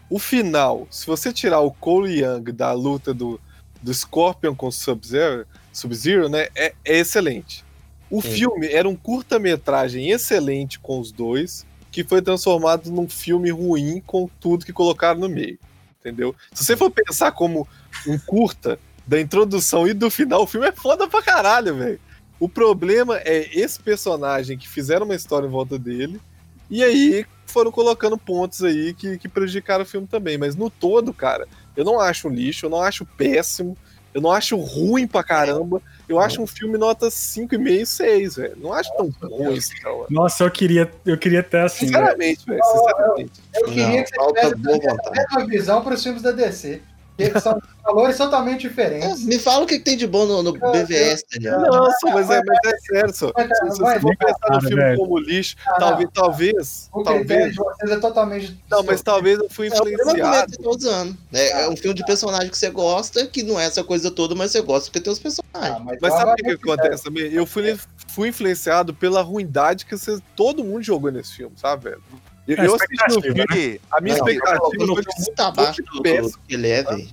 O 0.09 0.18
final, 0.18 0.87
se 0.91 1.07
você 1.07 1.32
tirar 1.32 1.61
o 1.61 1.70
Cole 1.72 2.20
Young 2.22 2.53
da 2.53 2.72
luta 2.72 3.12
do, 3.12 3.41
do 3.82 3.93
Scorpion 3.93 4.55
com 4.55 4.68
o 4.68 4.72
Sub-Zero, 4.72 5.47
Sub-Zero, 5.72 6.28
né, 6.28 6.49
é, 6.55 6.72
é 6.84 6.99
excelente. 6.99 7.64
O 8.09 8.22
Sim. 8.22 8.30
filme 8.30 8.68
era 8.68 8.89
um 8.89 8.95
curta-metragem 8.97 10.11
excelente 10.11 10.78
com 10.78 11.01
os 11.01 11.11
dois, 11.11 11.66
que 11.91 12.05
foi 12.05 12.22
transformado 12.22 12.91
num 12.91 13.09
filme 13.09 13.51
ruim 13.51 14.01
com 14.07 14.30
tudo 14.41 14.64
que 14.64 14.72
colocaram 14.72 15.18
no 15.20 15.28
meio. 15.28 15.59
Entendeu? 16.01 16.37
Se 16.55 16.64
você 16.64 16.76
for 16.76 16.89
pensar 16.91 17.32
como 17.32 17.66
um 18.07 18.18
curta 18.18 18.78
da 19.07 19.20
introdução 19.20 19.86
e 19.86 19.94
do 19.94 20.11
final, 20.11 20.42
o 20.42 20.47
filme 20.47 20.66
é 20.66 20.72
foda 20.72 21.07
pra 21.09 21.22
caralho, 21.22 21.76
velho. 21.76 22.01
O 22.38 22.49
problema 22.49 23.18
é 23.18 23.49
esse 23.59 23.80
personagem 23.80 24.59
que 24.59 24.68
fizeram 24.68 25.07
uma 25.07 25.14
história 25.14 25.47
em 25.47 25.51
volta 25.51 25.78
dele, 25.78 26.20
e 26.68 26.82
aí 26.82 27.24
foram 27.47 27.70
colocando 27.70 28.18
pontos 28.18 28.62
aí 28.62 28.92
que, 28.92 29.16
que 29.16 29.28
prejudicaram 29.28 29.84
o 29.84 29.86
filme 29.86 30.07
também. 30.07 30.36
Mas 30.36 30.57
no 30.57 30.68
todo, 30.68 31.12
cara, 31.14 31.47
eu 31.76 31.84
não 31.84 32.01
acho 32.01 32.28
um 32.28 32.30
lixo, 32.32 32.66
eu 32.66 32.70
não 32.70 32.82
acho 32.82 33.07
péssimo, 33.07 33.76
eu 34.12 34.20
não 34.20 34.32
acho 34.32 34.57
ruim 34.57 35.07
pra 35.07 35.22
caramba. 35.22 35.80
Eu 36.09 36.18
acho 36.18 36.40
um 36.40 36.47
filme 36.47 36.78
nota 36.78 37.09
5,5, 37.09 37.84
6, 37.84 38.36
velho. 38.36 38.57
Não 38.57 38.72
acho 38.72 38.90
tão 38.97 39.11
ruim 39.28 39.59
assim, 39.59 39.74
não. 39.82 40.07
Nossa, 40.09 40.44
eu 40.44 40.51
queria, 40.51 40.90
eu 41.05 41.18
queria 41.18 41.40
até 41.40 41.62
assim. 41.62 41.86
velho. 41.86 41.99
Sinceramente, 41.99 42.47
velho. 42.47 42.64
Sinceramente. 42.64 43.32
Eu 43.55 43.64
queria 43.64 43.86
Não, 43.86 44.32
que 44.32 44.40
você 44.40 44.51
tivesse 44.51 45.07
a 45.07 45.11
mesma 45.11 45.47
visão 45.47 45.82
para 45.82 45.94
os 45.94 46.03
filmes 46.03 46.22
da 46.22 46.32
DC. 46.32 46.82
Que 47.16 47.40
são 47.40 47.58
valores 47.82 48.16
totalmente 48.16 48.66
É, 48.66 48.68
diferentes. 48.68 49.24
me 49.24 49.38
fala 49.38 49.64
o 49.64 49.66
que, 49.66 49.78
tem 49.78 49.96
de 49.96 50.06
bom 50.06 50.26
no, 50.26 50.42
no 50.42 50.52
BVS, 50.52 51.24
Daniel. 51.32 51.60
Nossa, 51.60 52.06
mas 52.12 52.28
é, 52.30 52.42
mas 52.44 52.58
é 52.66 52.78
sério, 52.78 53.14
só. 53.14 53.28
Se, 53.28 53.68
você 53.78 54.00
for 54.00 54.16
pensar 54.16 54.50
no 54.52 54.60
filme 54.60 54.76
velho. 54.76 54.98
como 54.98 55.18
lixo, 55.18 55.56
Ah, 55.66 55.74
talvez, 55.78 56.08
talvez, 56.12 56.90
o 56.92 57.02
talvez. 57.02 57.52
de 57.52 57.56
vocês 57.56 57.90
é 57.90 57.96
totalmente. 57.98 58.60
Não, 58.70 58.82
mas 58.82 59.02
talvez 59.02 59.38
eu 59.38 59.48
fui 59.48 59.66
É 59.68 59.70
influenciado. 59.70 60.52
que 60.52 60.58
eu 60.58 60.62
tô 60.64 60.70
usando. 60.76 61.16
É, 61.32 61.62
é 61.64 61.68
um 61.70 61.76
filme 61.76 61.94
de 61.94 62.04
personagem 62.04 62.50
que 62.50 62.58
você 62.58 62.70
gosta, 62.70 63.26
que 63.26 63.42
não 63.42 63.58
é 63.58 63.64
essa 63.64 63.82
coisa 63.82 64.10
toda, 64.10 64.34
mas 64.34 64.50
você 64.50 64.60
gosta 64.60 64.86
porque 64.90 65.00
tem 65.00 65.12
os 65.12 65.18
personagens. 65.18 65.46
Ah, 65.54 65.78
mas 65.82 65.98
Mas 66.02 66.12
eu 66.12 66.18
sabe 66.18 66.32
o 66.32 66.34
que, 66.36 66.42
que 66.58 66.70
acontece 66.70 67.02
também? 67.04 67.32
Eu 67.32 67.46
fui, 67.46 67.78
fui 68.08 68.28
influenciado 68.28 68.92
pela 68.92 69.22
ruindade 69.22 69.86
que 69.86 69.96
você- 69.96 70.18
todo 70.34 70.62
mundo 70.62 70.82
jogou 70.82 71.10
nesse 71.10 71.32
filme, 71.34 71.56
sabe, 71.56 71.84
velho? 71.84 72.02
Eu, 72.47 72.57
É, 72.57 72.66
eu 72.66 72.74
assisti 72.74 72.94
o 72.94 73.18
expectativa, 73.18 73.47
filme, 73.53 73.80
a 73.90 74.01
minha 74.01 74.16
Não, 74.18 74.28
expectativa 74.28 74.64
foi 74.64 74.86
muito 74.86 75.40
abaixo 75.40 75.82
do, 75.82 76.03
que 76.47 76.55
ele 76.55 76.68
é, 76.68 76.82
velho. 76.82 77.09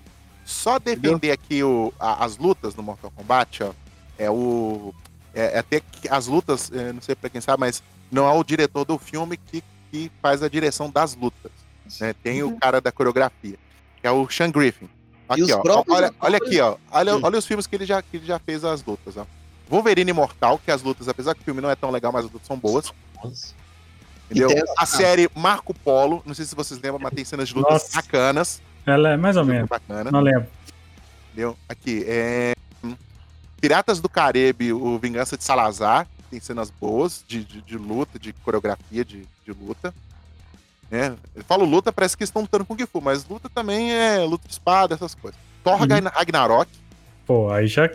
só 0.46 0.78
defender 0.78 1.32
aqui 1.32 1.64
o, 1.64 1.92
a- 2.00 2.24
as 2.24 2.38
lutas 2.38 2.76
no 2.76 2.84
Mortal 2.84 3.12
Kombat, 3.12 3.64
ó, 3.64 3.72
é 4.18 4.30
o. 4.30 4.94
É, 5.34 5.56
é 5.56 5.60
até 5.60 5.80
que 5.80 6.08
as 6.08 6.28
lutas, 6.28 6.70
não 6.94 7.02
sei 7.02 7.16
pra 7.16 7.30
quem 7.30 7.42
sabe, 7.42 7.60
mas 7.62 7.82
não 8.12 8.30
é 8.30 8.34
o 8.38 8.44
diretor 8.44 8.86
do 8.86 9.00
filme 9.00 9.36
que, 9.38 9.64
que 9.92 10.12
faz 10.22 10.44
a 10.44 10.48
direção 10.48 10.90
das 10.92 11.16
lutas. 11.16 11.52
né? 12.00 12.14
Tem 12.22 12.44
o 12.44 12.56
cara 12.60 12.80
da 12.80 12.92
coreografia, 12.92 13.58
que 14.00 14.06
é 14.08 14.12
o 14.12 14.30
Sean 14.30 14.52
Griffin. 14.52 14.88
Aqui, 15.28 15.52
ó, 15.52 15.84
olha, 15.90 16.14
olha 16.20 16.38
aqui, 16.38 16.60
ó. 16.60 16.76
Olha, 16.92 17.16
Hum. 17.16 17.22
olha 17.24 17.40
os 17.40 17.46
filmes 17.48 17.66
que 17.66 17.76
ele, 17.76 17.86
já, 17.86 18.02
que 18.04 18.18
ele 18.18 18.26
já 18.28 18.38
fez 18.38 18.64
as 18.64 18.84
lutas, 18.84 19.18
ó. 19.18 19.26
Wolverine 19.68 20.12
Imortal, 20.12 20.60
que 20.64 20.70
as 20.70 20.84
lutas, 20.84 21.08
apesar 21.08 21.34
que 21.34 21.42
o 21.42 21.44
filme 21.44 21.62
não 21.62 21.70
é 21.72 21.76
tão 21.76 21.90
legal, 21.90 22.12
mas 22.12 22.26
as 22.26 22.32
lutas 22.32 22.46
são 22.46 22.58
boas. 22.60 22.94
Entendeu? 24.38 24.50
E 24.52 24.54
tem- 24.64 24.74
A 24.78 24.86
série 24.86 25.30
Marco 25.36 25.74
Polo, 25.74 26.22
não 26.26 26.34
sei 26.34 26.46
se 26.46 26.56
vocês 26.56 26.80
lembram, 26.82 27.00
mas 27.00 27.14
tem 27.14 27.24
cenas 27.26 27.48
de 27.50 27.56
lutas 27.56 27.74
Nossa. 27.74 27.96
bacanas. 28.02 28.62
Ela 28.86 29.12
é 29.12 29.18
mais 29.18 29.38
ou 29.38 29.46
menos. 29.46 29.70
Bacana. 29.70 30.12
Não 30.12 30.20
lembro. 30.20 30.48
Entendeu? 31.32 31.58
Aqui, 31.70 32.04
é. 32.08 32.54
Piratas 33.62 34.00
do 34.02 34.10
Caribe, 34.10 34.74
o 34.74 35.00
Vingança 35.00 35.38
de 35.38 35.44
Salazar, 35.44 36.06
tem 36.30 36.40
cenas 36.40 36.70
boas 36.70 37.24
de, 37.26 37.44
de, 37.46 37.62
de 37.62 37.78
luta, 37.78 38.20
de 38.20 38.34
coreografia 38.34 39.06
de, 39.06 39.26
de 39.46 39.52
luta. 39.54 39.94
Né? 40.92 41.16
Eu 41.34 41.44
falo 41.46 41.64
luta, 41.64 41.92
parece 41.94 42.18
que 42.18 42.24
estão 42.26 42.42
lutando 42.42 42.66
com 42.66 42.74
o 42.74 42.78
Kung 42.78 42.86
Fu, 42.86 43.00
mas 43.02 43.26
luta 43.26 43.50
também 43.50 43.94
é 43.94 44.20
luta 44.20 44.46
de 44.48 44.54
espada, 44.54 44.94
essas 44.96 45.16
coisas. 45.16 45.40
Thor 45.64 45.82
Uhum. 45.82 45.88
Ragnarok, 46.14 46.70
Pô, 47.26 47.50
aí 47.50 47.68
já 47.68 47.90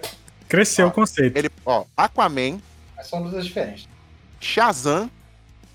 cresceu 0.49 0.86
Ó, 0.86 0.89
o 0.89 0.93
conceito. 0.93 1.36
ele, 1.36 1.51
ó, 1.66 1.84
Aquaman, 1.95 2.59
Mas 2.97 3.07
são 3.09 3.22
lutas 3.22 3.45
diferentes. 3.45 3.86
Shazam, 4.41 5.11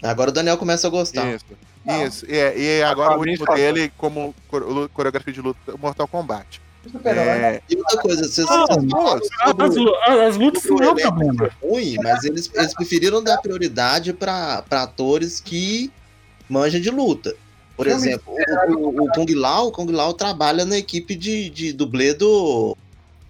Agora 0.03 0.29
o 0.29 0.33
Daniel 0.33 0.57
começa 0.57 0.87
a 0.87 0.89
gostar. 0.89 1.33
isso, 1.33 1.45
Não. 1.85 2.05
isso, 2.05 2.25
e, 2.29 2.79
e 2.79 2.83
agora 2.83 3.15
o 3.15 3.19
último 3.19 3.45
dele 3.55 3.91
como 3.97 4.33
core- 4.47 4.89
coreografia 4.93 5.33
de 5.33 5.41
luta, 5.41 5.75
Mortal 5.79 6.07
Kombat. 6.07 6.61
É, 7.05 7.61
E 7.69 7.77
outra 7.77 8.01
coisa, 8.01 8.23
vocês 8.27 8.45
Não, 8.45 8.67
falaram 8.67 9.21
sobre 9.47 9.89
As, 10.05 10.19
as 10.19 10.35
lutas 10.37 10.65
não 10.65 10.83
é 10.83 10.91
o 10.91 10.95
problema. 10.95 11.49
ruim, 11.61 11.95
mas 12.03 12.25
eles, 12.25 12.51
eles 12.53 12.73
preferiram 12.73 13.23
dar 13.23 13.37
prioridade 13.37 14.11
pra 14.11 14.61
pra 14.63 14.83
atores 14.83 15.39
que 15.39 15.89
manjam 16.49 16.81
de 16.81 16.89
luta. 16.89 17.33
Por 17.77 17.87
Filme 17.87 18.01
exemplo, 18.09 18.33
o, 18.67 18.73
o, 19.01 19.05
o 19.05 19.11
Kung 19.13 19.33
Lao, 19.33 19.67
o 19.67 19.71
Kung 19.71 19.89
Lao 19.91 20.13
trabalha 20.13 20.65
na 20.65 20.77
equipe 20.77 21.15
de, 21.15 21.49
de 21.49 21.71
dublê 21.73 22.13
do, 22.13 22.77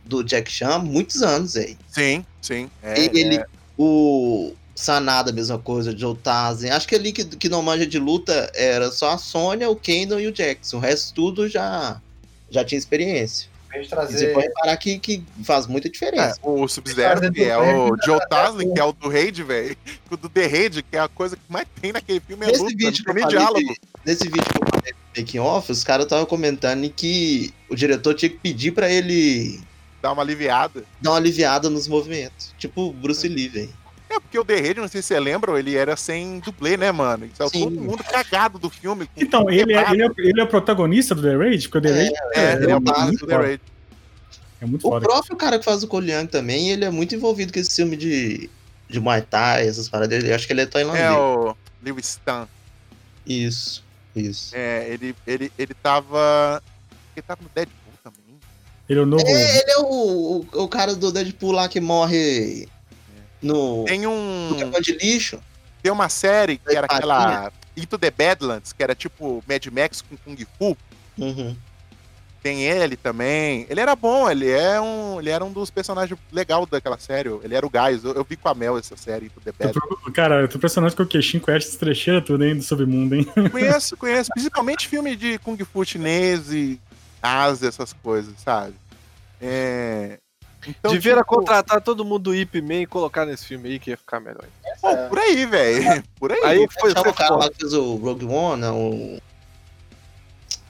do 0.04 0.24
Jack 0.24 0.52
Chan 0.52 0.70
há 0.70 0.80
muitos 0.80 1.22
anos 1.22 1.56
aí. 1.56 1.78
sim, 1.90 2.26
sim. 2.42 2.70
é, 2.82 3.00
ele, 3.00 3.36
é. 3.38 3.46
o 3.78 4.54
Sanada, 4.76 5.30
a 5.30 5.34
mesma 5.34 5.58
coisa, 5.60 5.96
Joe 5.98 6.16
Tazen. 6.16 6.72
Acho 6.72 6.88
que 6.88 6.96
ali 6.96 7.12
que, 7.12 7.24
que 7.26 7.48
não 7.50 7.62
manja 7.62 7.86
de 7.86 8.00
luta 8.00 8.52
era 8.56 8.92
só 8.92 9.12
a 9.12 9.18
Sônia, 9.18 9.70
o 9.70 9.76
Kendall 9.76 10.20
e 10.20 10.28
o 10.28 10.32
Jackson. 10.32 10.78
O 10.78 10.80
resto 10.80 11.14
tudo 11.14 11.48
já, 11.48 12.02
já 12.50 12.64
tinha 12.64 12.78
experiência. 12.80 13.52
De 13.72 13.80
E 13.80 13.84
você 13.84 13.90
trazer. 13.90 14.34
pode 14.34 14.48
reparar 14.48 14.78
que, 14.78 15.00
que 15.00 15.24
faz 15.44 15.66
muita 15.66 15.88
É, 15.88 15.92
diferença. 15.92 16.38
o 16.44 16.68
Sub-Zero, 16.68 17.32
que 17.32 17.44
é 17.44 17.58
o 17.58 17.96
Joe 18.06 18.20
Taslin, 18.30 18.72
que 18.74 18.80
é 18.80 18.84
o 18.84 18.94
do 18.94 19.10
Raid, 19.10 19.42
velho. 19.44 19.76
O 20.12 20.18
do 20.18 20.30
The 20.30 20.46
Raid, 20.46 20.84
que 20.84 20.96
é 20.96 21.00
a 21.00 21.08
coisa 21.08 21.36
que 21.36 21.42
mais 21.50 21.66
tem 21.82 21.92
naquele 21.92 22.20
filme, 22.20 22.46
é 22.46 22.50
Nesse 22.50 22.62
luta, 22.62 22.76
vídeo, 22.78 23.04
que 23.04 23.08
não 23.14 23.16
tem 23.16 23.28
diálogo. 23.28 23.60
que- 23.60 23.76
nesse 24.06 24.24
vídeo 24.26 24.44
que 24.44 24.58
eu 24.64 24.68
falei 24.70 24.94
do 24.94 25.20
making 25.22 25.40
off, 25.40 25.72
os 25.72 25.84
caras 25.84 26.06
estavam 26.06 26.26
comentando 26.28 26.88
que 26.90 27.52
o 27.68 27.76
diretor 27.76 28.14
tinha 28.14 28.30
que 28.30 28.38
pedir 28.38 28.72
pra 28.74 28.92
ele 28.92 29.60
Dá 30.04 30.12
uma 30.12 30.22
aliviada. 30.22 30.84
dar 31.02 31.10
uma 31.12 31.18
aliviada 31.18 31.68
nos 31.70 31.88
movimentos. 31.88 32.54
Tipo 32.60 32.90
o 32.90 32.94
Bruce 32.94 33.28
Lee, 33.28 33.48
velho. 33.48 33.74
É, 34.16 34.20
porque 34.20 34.38
o 34.40 34.46
The 34.46 34.56
Raid, 34.60 34.80
não 34.80 34.88
sei 34.88 35.02
se 35.02 35.08
você 35.10 35.20
lembra, 35.20 35.58
ele 35.58 35.76
era 35.76 35.96
sem 35.96 36.40
dublê, 36.40 36.78
né, 36.78 36.92
mano? 36.92 37.26
Então, 37.26 37.48
Sim. 37.50 37.64
todo 37.64 37.82
mundo 37.82 38.04
cagado 38.04 38.60
do 38.60 38.70
filme. 38.70 39.10
Então, 39.18 39.50
ele 39.50 39.74
é, 39.74 39.92
ele, 39.92 40.04
é, 40.04 40.10
ele 40.18 40.40
é 40.42 40.44
o 40.44 40.48
protagonista 40.48 41.16
do 41.16 41.22
The 41.22 41.36
Raid? 41.36 41.70
Porque 41.70 41.78
o 41.78 41.82
The 41.82 41.90
É, 41.90 41.94
Raid 42.04 42.14
É, 42.36 42.54
ele 42.54 42.72
é 42.72 42.76
o 42.76 42.82
muito 42.82 42.94
base 42.94 43.18
do 43.18 43.28
The. 43.28 43.36
Raid. 43.38 43.62
é 44.62 44.66
muito 44.66 44.88
O 44.88 44.92
foda. 44.92 45.06
próprio 45.08 45.36
cara 45.36 45.58
que 45.60 45.66
faz 45.66 45.84
o 45.84 45.88
Koliang 45.88 46.28
também, 46.28 46.70
ele 46.70 46.86
é 46.86 46.90
muito 46.90 47.16
envolvido 47.16 47.52
com 47.52 47.60
esse 47.60 47.76
filme 47.76 47.96
de, 47.98 48.50
de 48.90 49.00
Muay 49.00 49.22
Thai, 49.22 49.68
essas 49.68 49.90
paradas 49.90 50.10
dele. 50.18 50.32
Eu 50.32 50.36
acho 50.36 50.46
que 50.48 50.54
ele 50.54 50.62
é 50.62 50.66
tailandês. 50.66 51.06
É 51.06 51.12
o 51.12 51.56
Lewis 51.84 52.10
Stan. 52.10 52.48
Isso. 53.26 53.84
Isso. 54.16 54.56
É, 54.56 54.88
ele, 54.90 55.16
ele, 55.26 55.52
ele 55.58 55.74
tava. 55.74 56.62
Ele 57.16 57.24
tava 57.24 57.42
no 57.42 57.50
Deadpool 57.56 57.94
também. 58.04 58.36
Ele 58.88 59.00
é 59.00 59.02
o 59.02 59.06
novo. 59.06 59.26
É, 59.26 59.58
ele 59.60 59.72
é 59.72 59.78
o, 59.80 60.46
o, 60.54 60.64
o 60.64 60.68
cara 60.68 60.94
do 60.96 61.12
Deadpool 61.12 61.52
lá 61.52 61.68
que 61.68 61.80
morre 61.80 62.68
no, 63.44 63.84
Tem 63.86 64.02
no 64.02 64.12
um. 64.12 64.56
caminhão 64.60 64.82
de 64.82 64.94
lixo. 64.98 65.40
Tem 65.82 65.92
uma 65.92 66.10
série 66.10 66.58
que 66.58 66.76
era 66.76 66.86
aquela. 66.90 67.52
Into 67.76 67.98
the 67.98 68.12
Badlands, 68.12 68.72
que 68.72 68.84
era 68.84 68.94
tipo 68.96 69.44
Mad 69.48 69.66
Max 69.68 70.02
com 70.02 70.16
Kung 70.18 70.38
Fu. 70.58 70.78
Uhum. 71.18 71.56
Tem 72.42 72.62
ele 72.64 72.96
também. 72.98 73.66
Ele 73.70 73.80
era 73.80 73.96
bom, 73.96 74.30
ele 74.30 74.50
é 74.50 74.80
um. 74.80 75.20
Ele 75.20 75.30
era 75.30 75.44
um 75.44 75.52
dos 75.52 75.70
personagens 75.72 76.20
legais 76.32 76.68
daquela 76.68 77.00
série. 77.00 77.30
Ele 77.44 77.56
era 77.56 77.66
o 77.66 77.70
Gás. 77.70 78.04
Eu, 78.04 78.14
eu 78.14 78.24
vi 78.24 78.36
com 78.36 78.48
a 78.50 78.54
Mel 78.54 78.78
essa 78.78 78.96
série 78.98 79.26
Into 79.28 79.40
the 79.42 79.50
Eu 79.50 79.54
Badlands. 79.74 80.00
tô- 80.06 80.12
Cara, 80.12 80.42
eu 80.42 80.48
tô 80.48 80.58
impressionado 80.58 80.96
com 80.96 81.04
o 81.04 81.08
queixinho 81.08 81.42
conhece 81.42 81.68
essas 81.68 81.80
trecheiras 81.80 82.24
tudo, 82.24 82.44
hein, 82.46 82.56
do 82.58 82.62
submundo, 82.64 83.16
hein? 83.16 83.26
Conheço, 83.52 83.96
conheço. 83.98 84.30
Principalmente 84.34 84.88
filme 84.88 85.16
de 85.16 85.38
Kung 85.40 85.58
Fu 85.64 85.84
chinês 85.86 86.52
e 86.52 86.80
Ásia, 87.22 87.70
essas 87.70 87.92
coisas, 87.94 88.34
sabe? 88.44 88.74
É. 89.42 90.20
Então, 90.68 90.92
Devia 90.92 91.14
tipo, 91.16 91.26
contratar 91.26 91.82
todo 91.82 92.06
mundo 92.06 92.20
do 92.24 92.36
Ip 92.36 92.62
Man 92.62 92.82
e 92.82 92.86
colocar 92.86 93.26
nesse 93.26 93.46
filme 93.46 93.70
aí 93.70 93.80
que 93.80 93.90
ia 93.92 93.98
ficar 93.98 94.20
melhor. 94.20 94.46
pô, 94.82 94.96
por 95.10 95.20
aí, 95.20 95.46
velho. 95.46 96.04
Por 96.20 96.32
aí. 96.32 96.42
Aí 96.44 96.68
foi, 96.80 96.92
Chama 96.92 97.04
foi 97.04 97.12
o 97.12 97.16
cara 97.16 97.36
lá 97.36 97.50
que 97.50 97.58
fez 97.58 97.74
o 97.74 97.96
Rogue 97.96 98.26
One, 98.26 98.62
né? 98.62 98.70
O 98.72 99.20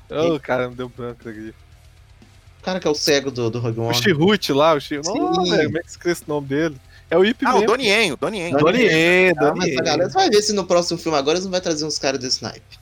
Ô, 0.10 0.40
cara, 0.40 0.70
me 0.70 0.76
deu 0.76 0.90
branco 0.90 1.28
aqui. 1.28 1.53
cara 2.61 2.80
que 2.80 2.88
é 2.88 2.91
o 2.91 2.95
cego 2.95 3.32
do, 3.32 3.49
do 3.49 3.60
Rogue 3.60 3.80
O 3.80 3.84
One. 3.84 3.95
Chihut 3.95 4.53
lá, 4.53 4.74
o 4.74 4.80
Chihut. 4.80 5.07
Não, 5.07 5.44
velho, 5.45 5.65
como 5.65 5.78
é 5.78 5.82
que 5.82 5.90
esquece 5.90 6.24
o 6.26 6.30
nome 6.30 6.48
dele? 6.48 6.78
É 7.10 7.18
o 7.18 7.26
Ip 7.26 7.45
Ah, 7.45 7.53
Man. 7.53 7.60
o 7.60 7.65
Donnie 7.65 8.11
o 8.11 8.18
Donnie 8.18 8.52
Donnie, 8.52 9.34
Ah, 9.38 9.53
mas 9.56 9.78
a 9.78 9.82
galera 9.84 10.10
vai 10.10 10.30
ver 10.30 10.41
se 10.41 10.53
no 10.53 10.65
próximo 10.65 10.98
filme 10.98 11.18
agora 11.18 11.36
eles 11.38 11.45
não 11.45 11.52
vai 11.52 11.61
trazer 11.61 11.86
uns 11.86 11.99
caras 11.99 12.20
desse 12.20 12.41
naipe. 12.41 12.80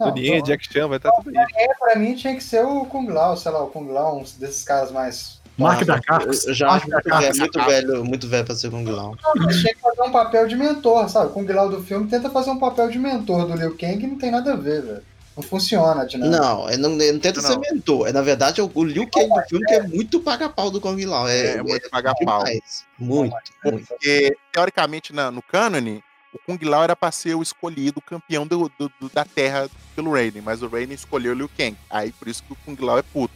Não, 0.00 0.08
Donnie, 0.08 0.28
então, 0.30 0.42
Jack 0.46 0.72
Chan, 0.72 0.88
vai 0.88 0.96
estar 0.96 1.12
tudo 1.12 1.30
aí. 1.30 1.46
é, 1.56 1.74
pra 1.74 1.96
mim 1.96 2.14
tinha 2.16 2.34
que 2.34 2.42
ser 2.42 2.64
o 2.64 2.84
Kung 2.86 3.08
Lao, 3.08 3.36
sei 3.36 3.52
lá, 3.52 3.62
o 3.62 3.68
Kung 3.68 3.92
Lao, 3.92 4.18
um 4.18 4.24
desses 4.38 4.64
caras 4.64 4.90
mais. 4.90 5.40
Mark 5.58 5.84
da 5.84 6.00
Carpus. 6.00 6.46
eu 6.46 6.54
já 6.54 6.70
acho 6.70 6.88
muito 6.90 7.08
velho, 7.08 7.20
da 7.32 7.38
muito 7.38 7.58
velho, 7.64 8.04
muito 8.04 8.28
velho 8.28 8.44
pra 8.46 8.54
ser 8.54 8.70
Kung 8.70 8.84
Lao. 8.84 9.16
Eles 9.36 9.60
tinham 9.60 9.74
que 9.74 9.80
fazer 9.80 10.02
um 10.02 10.10
papel 10.12 10.48
de 10.48 10.56
mentor, 10.56 11.08
sabe? 11.08 11.26
O 11.26 11.30
Kung 11.30 11.46
Lao 11.52 11.68
do 11.68 11.82
filme 11.82 12.08
tenta 12.08 12.30
fazer 12.30 12.50
um 12.50 12.58
papel 12.58 12.88
de 12.90 12.98
mentor 12.98 13.46
do 13.46 13.54
Liu 13.54 13.76
Kang 13.76 14.02
e 14.02 14.06
não 14.06 14.16
tem 14.18 14.30
nada 14.30 14.52
a 14.52 14.56
ver, 14.56 14.82
velho. 14.82 15.02
Não 15.36 15.42
funciona 15.42 16.02
a 16.02 16.04
dinâmica. 16.04 16.38
Não, 16.40 16.68
ele 16.68 16.76
não, 16.82 16.90
ele 16.92 17.12
não 17.12 17.20
tenta 17.20 17.40
Não. 17.40 17.48
ser 17.50 17.58
mentor. 17.58 18.06
É, 18.08 18.12
na 18.12 18.20
verdade, 18.22 18.60
é 18.60 18.64
o, 18.64 18.70
o 18.74 18.84
Liu 18.84 19.06
Kang 19.08 19.28
do 19.28 19.42
filme 19.48 19.64
que 19.66 19.74
é 19.74 19.82
muito 19.82 20.20
paga-pau 20.20 20.70
do 20.70 20.80
Kung 20.80 21.02
Lao. 21.04 21.26
É, 21.28 21.56
É, 21.56 21.62
muito 21.62 21.88
paga-pau. 21.90 22.44
demais. 22.44 22.84
Muito, 22.98 23.34
muito. 23.64 23.86
Porque, 23.88 24.36
teoricamente, 24.52 25.12
na- 25.12 25.30
no 25.30 25.40
cânone, 25.42 26.02
o 26.34 26.38
Kung 26.46 26.58
Lao 26.64 26.82
era 26.84 26.96
pra 26.96 27.10
ser 27.10 27.34
o 27.34 27.42
escolhido 27.42 28.00
campeão 28.00 28.46
do, 28.46 28.70
do- 28.78 28.92
do- 29.00 29.08
da 29.12 29.24
Terra 29.24 29.68
pelo 29.96 30.12
Raiden, 30.12 30.42
mas 30.42 30.62
o 30.62 30.68
Raiden 30.68 30.94
escolheu 30.94 31.32
o 31.32 31.36
Liu 31.36 31.50
Kang. 31.56 31.76
Aí 31.90 32.10
por 32.12 32.28
isso 32.28 32.42
que 32.42 32.52
o 32.52 32.56
Kung 32.64 32.76
Lao 32.84 32.98
é 32.98 33.02
puto, 33.02 33.32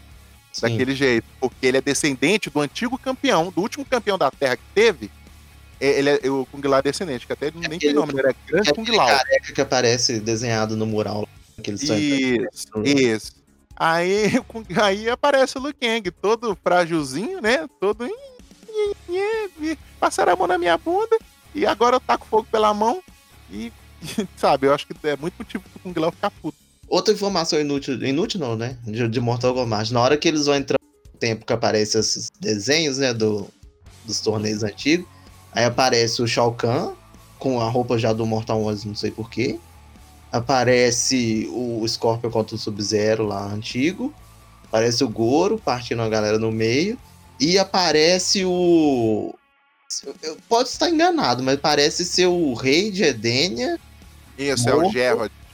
Sim. 0.56 0.62
daquele 0.70 0.94
jeito. 0.94 1.24
Porque 1.40 1.66
ele 1.66 1.76
é 1.78 1.80
descendente 1.80 2.48
do 2.50 2.60
antigo 2.60 2.98
campeão, 2.98 3.50
do 3.50 3.60
último 3.60 3.84
campeão 3.84 4.16
da 4.18 4.30
Terra 4.30 4.56
que 4.56 4.62
teve. 4.74 5.10
é- 5.80 5.98
Ele 5.98 6.10
é, 6.10 6.30
o 6.30 6.46
Kung 6.50 6.66
Lao 6.66 6.78
é 6.80 6.82
descendente, 6.82 7.26
que 7.26 7.32
até 7.32 7.48
ele 7.48 7.68
nem 7.68 7.78
tem 7.78 7.92
nome, 7.92 8.12
ele 8.12 8.20
era 8.20 8.30
É 8.30 8.34
Grande 8.46 8.72
Kung 8.72 8.82
aquele 8.82 8.96
Lao. 8.96 9.06
careca 9.08 9.52
que 9.52 9.60
aparece 9.60 10.18
desenhado 10.20 10.76
no 10.76 10.86
mural. 10.86 11.28
Que 11.62 11.70
eles 11.70 11.82
Isso, 11.82 12.68
isso. 12.84 13.32
Aí, 13.74 14.30
Kung- 14.48 14.64
aí 14.82 15.08
aparece 15.10 15.58
o 15.58 15.62
Liu 15.62 15.74
Kang, 15.78 16.10
todo 16.10 16.56
frágilzinho, 16.62 17.40
né? 17.42 17.68
Todo. 17.80 18.08
Passaram 20.00 20.32
a 20.32 20.36
mão 20.36 20.46
na 20.46 20.58
minha 20.58 20.76
bunda 20.78 21.16
e 21.54 21.66
agora 21.66 21.96
eu 21.96 22.00
taco 22.00 22.26
fogo 22.26 22.46
pela 22.50 22.72
mão. 22.74 23.02
E, 23.50 23.72
sabe, 24.36 24.66
eu 24.66 24.74
acho 24.74 24.86
que 24.86 24.94
é 25.06 25.16
muito 25.16 25.34
motivo 25.38 25.64
pro 25.70 25.80
Kung 25.80 25.98
Lao 26.00 26.12
ficar 26.12 26.30
puto. 26.30 26.56
Outra 26.88 27.12
informação 27.12 27.60
inútil, 27.60 28.02
inútil 28.04 28.40
não, 28.40 28.56
né? 28.56 28.76
De, 28.84 29.08
de 29.08 29.20
Mortal 29.20 29.54
Kombat. 29.54 29.92
Na 29.92 30.00
hora 30.00 30.16
que 30.16 30.28
eles 30.28 30.46
vão 30.46 30.54
entrar 30.54 30.78
no 31.12 31.18
tempo 31.18 31.44
que 31.44 31.52
aparecem 31.52 32.00
esses 32.00 32.30
desenhos, 32.40 32.98
né? 32.98 33.12
Do, 33.12 33.48
dos 34.04 34.20
torneios 34.20 34.62
antigos. 34.62 35.06
Aí 35.52 35.64
aparece 35.64 36.22
o 36.22 36.28
Shao 36.28 36.52
Kahn 36.52 36.92
com 37.38 37.60
a 37.60 37.68
roupa 37.68 37.98
já 37.98 38.12
do 38.12 38.24
Mortal 38.24 38.62
11, 38.62 38.88
não 38.88 38.94
sei 38.94 39.10
porquê. 39.10 39.58
Aparece 40.30 41.48
o 41.50 41.86
Scorpion 41.88 42.30
contra 42.30 42.54
o 42.54 42.58
Sub-Zero 42.58 43.24
lá 43.24 43.46
antigo. 43.46 44.14
Aparece 44.64 45.02
o 45.02 45.08
Goro 45.08 45.58
partindo 45.58 46.02
a 46.02 46.08
galera 46.08 46.38
no 46.38 46.52
meio. 46.52 46.98
E 47.40 47.58
aparece 47.58 48.44
o. 48.44 49.34
Eu 50.22 50.36
posso 50.48 50.72
estar 50.72 50.90
enganado, 50.90 51.42
mas 51.42 51.58
parece 51.60 52.04
ser 52.04 52.26
o 52.26 52.54
rei 52.54 52.90
de 52.90 53.04
Edenia 53.04 53.78
Isso, 54.36 54.68
é 54.68 54.74
o 54.74 54.80
Morto. 54.80 54.92
Gerard. 54.92 55.16
O 55.16 55.22
Gerard. 55.22 55.45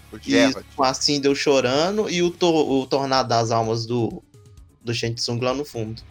Com 0.77 0.83
a 0.85 0.95
Sindel 0.95 1.35
chorando 1.35 2.09
e 2.11 2.23
o, 2.23 2.31
to- 2.31 2.81
o 2.81 2.87
Tornado 2.87 3.29
das 3.29 3.51
Almas 3.51 3.87
do, 3.87 4.23
do 4.83 4.95
Shang 4.95 5.15
Tsung 5.15 5.41
lá 5.43 5.55
no 5.55 5.65
fundo. 5.65 6.03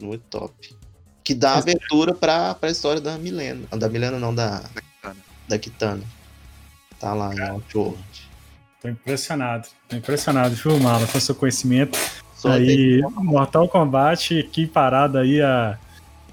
Muito 0.00 0.22
top. 0.30 0.74
Que 1.24 1.34
dá 1.34 1.54
abertura 1.54 2.14
pra, 2.14 2.54
pra 2.54 2.70
história 2.70 3.00
da 3.00 3.16
Milena. 3.16 3.66
Da 3.70 3.88
Milena 3.88 4.18
não, 4.18 4.34
da, 4.34 4.58
da 4.60 4.80
Kitana. 4.82 5.16
da 5.48 5.58
Kitana. 5.58 6.02
Tá 6.98 7.14
lá 7.14 7.34
em 7.34 7.40
Outworld. 7.40 8.02
Tô 8.80 8.88
impressionado. 8.88 9.68
Tô 9.88 9.96
impressionado, 9.96 10.54
viu, 10.56 10.78
Mala, 10.80 11.06
com 11.06 11.20
seu 11.20 11.34
conhecimento. 11.34 11.96
Só 12.36 12.50
aí, 12.50 13.00
Mortal 13.14 13.68
Kombat 13.68 14.34
equiparado 14.34 15.18
aí 15.18 15.40
a, 15.40 15.78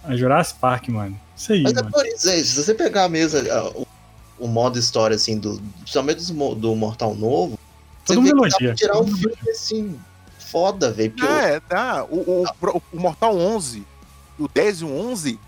a 0.03 0.15
Jurassic 0.15 0.59
Park, 0.59 0.87
mano. 0.89 1.19
Isso 1.37 1.53
aí, 1.53 1.61
Mas 1.61 1.73
é 1.73 1.75
mano. 1.75 1.91
por 1.91 2.05
isso, 2.07 2.27
é, 2.27 2.37
se 2.43 2.55
você 2.55 2.73
pegar 2.73 3.03
a 3.03 3.09
mesa, 3.09 3.45
ah, 3.53 3.69
o, 3.77 3.87
o 4.39 4.47
modo 4.47 4.77
história, 4.79 5.15
assim, 5.15 5.37
do, 5.37 5.61
principalmente 5.81 6.33
mo- 6.33 6.55
do 6.55 6.75
Mortal 6.75 7.13
Novo, 7.15 7.57
Todo 8.05 8.21
você 8.23 8.33
mundo 8.33 8.41
vê 8.43 8.49
que 8.49 8.49
dá 8.49 8.57
pra 8.57 8.65
elogia. 8.65 8.73
tirar 8.75 8.93
todo 8.93 9.11
um 9.11 9.17
filme, 9.17 9.37
assim, 9.51 9.99
foda, 10.51 10.91
velho. 10.91 11.11
porque 11.11 11.27
Ah, 11.31 11.41
é, 11.47 11.59
tá. 11.59 12.03
O, 12.05 12.43
o, 12.43 12.45
o- 12.93 12.99
Mortal 12.99 13.37
11, 13.37 13.83
o 14.39 14.47
10 14.47 14.81
e 14.81 14.83
o 14.85 14.91
11, 14.91 15.39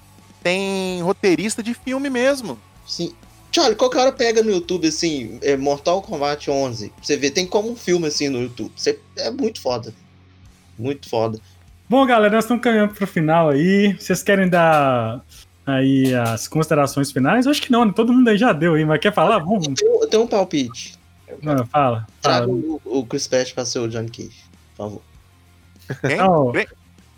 tem 0.44 1.02
roteirista 1.02 1.64
de 1.64 1.74
filme 1.74 2.10
mesmo. 2.10 2.58
Sim. 2.86 3.14
Olha, 3.58 3.76
qualquer 3.76 4.00
hora 4.00 4.12
pega 4.14 4.42
no 4.42 4.50
YouTube, 4.52 4.88
assim, 4.88 5.38
é, 5.42 5.58
Mortal 5.58 6.02
Kombat 6.02 6.50
11. 6.50 6.90
pra 6.90 7.04
Você 7.04 7.18
vê, 7.18 7.30
tem 7.30 7.46
como 7.46 7.70
um 7.72 7.76
filme, 7.76 8.08
assim, 8.08 8.30
no 8.30 8.42
YouTube. 8.42 8.72
Você, 8.76 8.98
é 9.18 9.30
muito 9.30 9.60
foda. 9.62 9.94
Muito 10.80 11.10
foda. 11.10 11.38
Bom, 11.90 12.06
galera, 12.06 12.34
nós 12.36 12.46
estamos 12.46 12.64
caminhando 12.64 12.94
pro 12.94 13.06
final 13.06 13.50
aí. 13.50 13.94
Vocês 14.00 14.24
querem 14.24 14.48
dar 14.50 15.22
aí 15.66 16.14
as 16.16 16.48
considerações 16.48 17.12
finais? 17.12 17.46
Eu 17.46 17.52
acho 17.52 17.62
que 17.62 17.72
não, 17.72 17.86
né? 17.86 17.94
todo 17.96 18.14
mundo 18.14 18.28
aí 18.30 18.38
já 18.38 18.52
deu 18.54 18.76
aí, 18.76 18.86
mas 18.86 19.00
quer 19.00 19.14
falar? 19.14 19.40
Vamos. 19.40 19.68
Eu 19.82 20.08
tenho, 20.08 20.24
um 20.24 20.28
palpite. 20.28 20.98
Não, 21.42 21.66
fala. 21.66 22.06
Traga 22.22 22.48
o, 22.50 22.82
o 22.84 23.06
Chris 23.06 23.28
Pratt 23.28 23.54
pra 23.54 23.66
ser 23.66 23.80
o 23.80 23.88
Johnny 23.88 24.10
Cage, 24.10 24.44
por 24.76 24.78
favor. 24.78 25.02
Quem? 26.02 26.18
Não, 26.18 26.52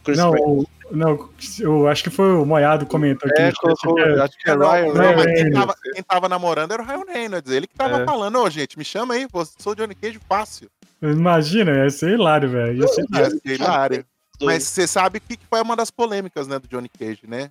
Chris 0.03 0.17
não, 0.17 0.31
o- 0.31 0.65
não, 0.91 1.29
eu 1.59 1.87
acho 1.87 2.03
que 2.03 2.09
foi 2.09 2.33
o 2.35 2.45
Moiado 2.45 2.85
que 2.85 2.91
comentou 2.91 3.29
aqui. 3.29 3.41
É, 3.41 3.51
colocou, 3.53 3.95
que- 3.95 4.01
acho 4.01 4.37
que 4.37 4.49
é 4.49 4.55
Não, 4.55 4.69
Ryan 4.69 4.93
não, 4.93 5.23
quem 5.25 5.51
tava, 5.51 5.75
quem 5.93 6.03
tava 6.03 6.29
namorando 6.29 6.71
era 6.73 6.83
o 6.83 6.85
Ryan 6.85 7.03
Reynolds. 7.11 7.51
Ele 7.51 7.65
que 7.67 7.73
tava 7.75 8.01
É. 8.01 8.05
falando, 8.05 8.37
ô 8.39 8.49
gente, 8.49 8.77
me 8.77 8.85
chama 8.85 9.15
aí, 9.15 9.27
pô, 9.27 9.43
sou 9.45 9.73
o 9.73 9.75
Johnny 9.75 9.95
Cage 9.95 10.19
fácil. 10.29 10.69
Imagina, 11.01 11.71
ia 11.71 11.89
ser 11.89 12.11
hilário, 12.11 12.49
velho. 12.49 12.81
Ia 12.81 12.87
ser 12.87 13.05
Eu- 13.45 13.55
hilário. 13.55 14.05
Mas 14.41 14.63
você 14.63 14.87
sabe 14.87 15.17
o 15.19 15.21
que 15.21 15.37
que 15.37 15.45
foi 15.49 15.61
uma 15.61 15.75
das 15.75 15.89
polêmicas, 15.89 16.47
né, 16.47 16.59
do 16.59 16.67
Johnny 16.67 16.89
Cage, 16.89 17.21
né? 17.27 17.49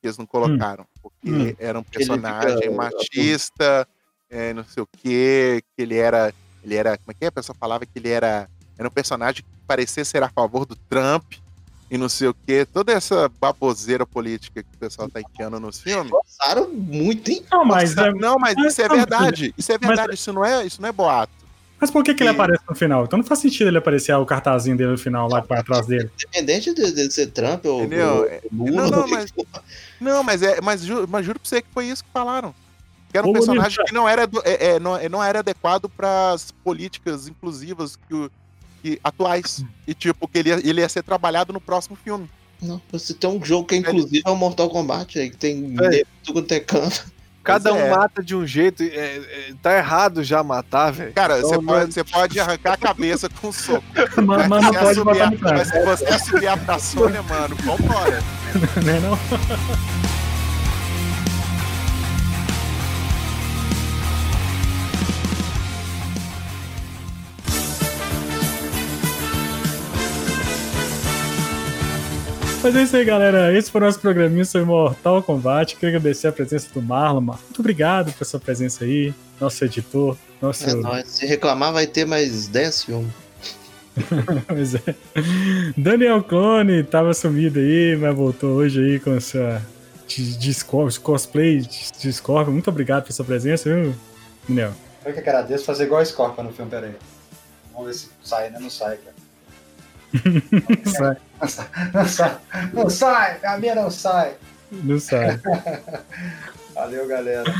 Que 0.00 0.06
eles 0.06 0.18
não 0.18 0.26
colocaram. 0.26 0.86
Porque 1.02 1.30
Hum. 1.30 1.54
era 1.58 1.78
um 1.78 1.82
Ele 1.92 2.04
fica- 2.04 2.16
personagem 2.18 2.70
machista, 2.74 3.86
é, 4.30 4.52
não 4.54 4.64
sei 4.64 4.82
o 4.82 4.86
quê, 4.86 5.62
que 5.76 5.82
ele 5.82 5.96
era. 5.96 6.32
Ele 6.64 6.74
era. 6.74 6.96
Como 6.98 7.10
é 7.10 7.14
que 7.14 7.24
é? 7.24 7.28
A 7.28 7.32
pessoa 7.32 7.56
falava 7.58 7.84
que 7.84 7.92
ele 7.98 8.08
era. 8.08 8.48
Era 8.78 8.88
um 8.88 8.90
personagem 8.90 9.42
que 9.42 9.48
parecia 9.66 10.04
ser 10.04 10.22
a 10.22 10.28
favor 10.30 10.64
do 10.64 10.74
Trump 10.74 11.34
e 11.90 11.98
não 11.98 12.08
sei 12.08 12.28
o 12.28 12.34
quê. 12.46 12.64
Toda 12.64 12.92
essa 12.92 13.28
baboseira 13.40 14.06
política 14.06 14.62
que 14.62 14.74
o 14.74 14.78
pessoal 14.78 15.08
tá 15.10 15.20
enfiando 15.20 15.60
nos 15.60 15.80
filmes. 15.80 16.10
Gostaram 16.10 16.68
muito, 16.70 17.30
hein? 17.30 17.44
Não, 17.50 17.64
mas, 17.64 17.94
é, 17.96 18.10
não, 18.14 18.38
mas 18.38 18.54
mas 18.56 18.72
isso 18.72 18.82
é 18.82 18.88
não, 18.88 18.96
verdade. 18.96 19.54
Isso 19.58 19.70
é 19.72 19.78
mas- 19.78 19.86
verdade, 19.88 20.14
isso 20.14 20.32
não 20.32 20.44
é, 20.44 20.64
isso 20.64 20.80
não 20.80 20.88
é 20.88 20.92
boato. 20.92 21.32
Mas 21.80 21.90
por 21.90 22.04
que, 22.04 22.14
que 22.14 22.22
ele 22.22 22.30
E- 22.30 22.34
aparece 22.34 22.62
no 22.68 22.74
final? 22.76 23.04
Então 23.04 23.18
não 23.18 23.24
faz 23.26 23.40
sentido 23.40 23.68
ele 23.68 23.78
aparecer 23.78 24.12
ah, 24.12 24.18
o 24.18 24.26
cartazinho 24.26 24.76
dele 24.76 24.90
no 24.92 24.98
final 24.98 25.28
lá 25.28 25.40
que 25.42 25.48
vai 25.48 25.58
atrás 25.60 25.86
dele. 25.86 26.10
Independente 26.14 26.74
de, 26.74 26.92
de 26.92 27.10
ser 27.10 27.28
Trump 27.28 27.64
ou, 27.66 27.80
Entendeu? 27.84 28.16
ou 28.18 28.24
É- 28.26 28.40
Lula. 28.52 28.82
não, 28.82 28.90
não, 28.90 29.08
mas- 29.08 29.32
Não, 30.00 30.22
mas 30.22 30.42
é, 30.42 30.60
mas, 30.60 30.82
ju- 30.84 31.06
mas 31.08 31.24
juro 31.26 31.38
pra 31.40 31.48
você 31.48 31.62
que 31.62 31.68
foi 31.72 31.86
isso 31.86 32.04
que 32.04 32.10
falaram. 32.12 32.54
Que 33.10 33.18
era 33.18 33.26
um 33.26 33.30
Ô, 33.30 33.32
personagem 33.32 33.70
Bonita. 33.76 33.84
que 33.84 33.92
não 33.94 34.08
era, 34.08 34.28
é, 34.44 34.66
é, 34.74 34.78
não, 34.80 34.96
é, 34.96 35.08
não 35.08 35.22
era 35.24 35.40
adequado 35.40 35.88
para 35.88 36.30
as 36.32 36.50
políticas 36.52 37.26
inclusivas 37.26 37.96
que, 37.96 38.14
o- 38.14 38.30
que 38.82 39.00
atuais. 39.02 39.64
E 39.86 39.94
tipo, 39.94 40.28
que 40.28 40.38
ele 40.38 40.50
ia, 40.50 40.60
ele 40.68 40.80
ia 40.80 40.88
ser 40.88 41.02
trabalhado 41.02 41.52
no 41.52 41.60
próximo 41.60 41.96
filme. 41.96 42.30
Não, 42.62 42.80
você 42.92 43.14
tem 43.14 43.28
um 43.28 43.42
jogo 43.44 43.66
que 43.66 43.74
é 43.74 43.78
inclusive 43.78 44.22
é 44.24 44.30
o 44.30 44.36
Mortal 44.36 44.68
Kombat 44.68 45.18
aí, 45.18 45.30
que 45.30 45.36
tem 45.36 45.74
É. 45.80 46.02
tudo 46.22 46.34
quanto 46.40 46.52
é 46.52 46.60
canto. 46.60 47.10
Cada 47.42 47.72
um 47.72 47.78
é. 47.78 47.90
mata 47.90 48.22
de 48.22 48.36
um 48.36 48.46
jeito. 48.46 48.82
é, 48.82 48.86
é, 48.88 49.52
tá 49.62 49.76
errado 49.76 50.22
já 50.22 50.42
matar, 50.42 50.92
velho. 50.92 51.12
Cara, 51.12 51.38
Então, 51.38 51.48
você, 51.48 51.56
não- 51.56 51.64
pode, 51.64 51.94
você 51.94 52.04
pode 52.04 52.40
arrancar 52.40 52.72
a 52.74 52.76
cabeça 52.76 53.28
com 53.28 53.48
um 53.48 53.52
soco. 53.52 53.82
Mas, 54.24 54.48
mas 54.48 54.62
não 54.62 54.72
se 54.72 54.78
pode 55.02 55.20
a- 55.22 55.30
no 55.30 55.38
mas 55.40 55.68
se 55.68 55.84
você 55.84 56.04
assumir 56.06 56.46
a 56.48 56.54
da 56.56 56.78
Sônia, 56.78 57.22
mano, 57.22 57.56
vambora. 57.56 58.22
né? 58.84 59.00
Não? 59.00 59.18
Mas 72.62 72.76
é 72.76 72.82
isso 72.82 72.94
aí, 72.94 73.04
galera. 73.06 73.56
Esse 73.56 73.70
foi 73.70 73.80
o 73.80 73.84
nosso 73.84 73.98
programinha 73.98 74.44
sobre 74.44 74.66
Mortal 74.66 75.22
Kombat. 75.22 75.76
Queria 75.76 75.96
agradecer 75.96 76.28
a 76.28 76.32
presença 76.32 76.68
do 76.74 76.82
Marlon. 76.82 77.22
Marlon. 77.22 77.42
Muito 77.44 77.60
obrigado 77.60 78.12
pela 78.12 78.24
sua 78.24 78.38
presença 78.38 78.84
aí, 78.84 79.14
nosso 79.40 79.64
editor. 79.64 80.16
Nosso... 80.42 80.68
É 80.68 80.74
nóis. 80.74 81.08
Se 81.08 81.24
reclamar, 81.24 81.72
vai 81.72 81.86
ter 81.86 82.04
mais 82.04 82.48
10 82.48 82.84
filmes. 82.84 83.12
Pois 84.46 84.74
é. 84.74 84.94
Daniel 85.76 86.22
Clone 86.22 86.84
tava 86.84 87.12
sumido 87.12 87.58
aí, 87.58 87.96
mas 87.96 88.14
voltou 88.14 88.50
hoje 88.50 88.80
aí 88.80 89.00
com 89.00 89.12
a 89.12 89.20
sua 89.20 89.60
de, 90.06 90.36
de 90.36 90.64
cosplay 91.02 91.58
de, 91.60 91.92
de 91.98 92.12
Scorpion. 92.12 92.52
Muito 92.52 92.70
obrigado 92.70 93.04
pela 93.04 93.12
sua 93.12 93.24
presença, 93.24 93.72
viu, 93.72 93.94
Daniel? 94.48 94.72
Eu 95.04 95.12
que 95.12 95.18
agradeço 95.18 95.64
fazer 95.64 95.84
igual 95.84 96.00
a 96.00 96.04
Scorpion 96.04 96.44
no 96.44 96.52
filme, 96.52 96.70
peraí. 96.70 96.94
Vamos 97.72 97.88
ver 97.88 97.94
se 97.94 98.08
sai, 98.22 98.50
né? 98.50 98.58
Não 98.60 98.70
sai, 98.70 98.96
cara. 98.98 99.19
Sai. 100.84 101.16
Não 101.94 102.06
sai, 102.06 102.36
não 102.72 102.90
sai, 102.90 103.38
a 103.44 103.56
minha 103.58 103.74
não 103.74 103.90
sai. 103.90 104.32
Não 104.70 104.98
sai. 105.00 105.40
Valeu, 106.74 107.06
galera. 107.08 107.52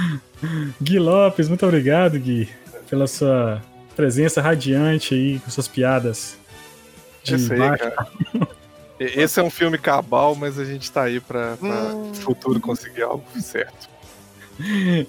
Gui 0.82 0.98
Lopes, 0.98 1.48
muito 1.48 1.64
obrigado, 1.66 2.18
Gui, 2.18 2.48
pela 2.88 3.06
sua 3.06 3.60
presença 3.96 4.40
radiante 4.40 5.14
aí, 5.14 5.38
com 5.40 5.50
suas 5.50 5.68
piadas. 5.68 6.36
De 7.22 7.34
Esse 7.34 7.52
aí, 7.52 7.58
baixo. 7.58 7.78
cara. 7.84 8.08
Esse 8.98 9.40
é 9.40 9.42
um 9.42 9.50
filme 9.50 9.78
cabal, 9.78 10.34
mas 10.34 10.58
a 10.58 10.64
gente 10.64 10.90
tá 10.90 11.02
aí 11.04 11.20
pra, 11.20 11.56
pra 11.56 11.68
Hum. 11.68 12.08
no 12.08 12.14
futuro 12.14 12.60
conseguir 12.60 13.02
algo 13.02 13.24
certo. 13.40 13.88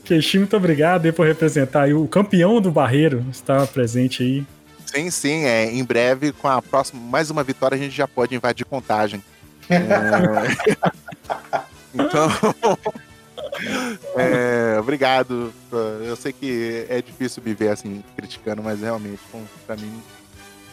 Keixi, 0.05 0.37
muito 0.39 0.55
obrigado 0.55 1.05
aí 1.05 1.11
por 1.11 1.27
representar 1.27 1.83
aí 1.83 1.93
o 1.93 2.07
campeão 2.07 2.61
do 2.61 2.71
Barreiro, 2.71 3.25
estava 3.29 3.67
presente 3.67 4.23
aí. 4.23 4.45
Sim, 4.93 5.09
sim, 5.09 5.45
é, 5.45 5.71
em 5.71 5.83
breve, 5.83 6.33
com 6.33 6.47
a 6.47 6.61
próxima, 6.61 7.01
mais 7.01 7.29
uma 7.29 7.43
vitória, 7.43 7.75
a 7.75 7.79
gente 7.79 7.95
já 7.95 8.07
pode 8.07 8.35
invadir 8.35 8.65
contagem. 8.65 9.23
É, 9.69 9.77
Então, 11.93 12.29
é, 14.17 14.79
obrigado. 14.79 15.53
Eu 16.05 16.15
sei 16.15 16.31
que 16.33 16.85
é 16.89 17.01
difícil 17.01 17.43
me 17.45 17.53
ver 17.53 17.69
assim, 17.69 18.03
criticando, 18.15 18.63
mas 18.63 18.79
realmente, 18.79 19.19
bom, 19.31 19.43
pra 19.65 19.75
mim, 19.75 20.01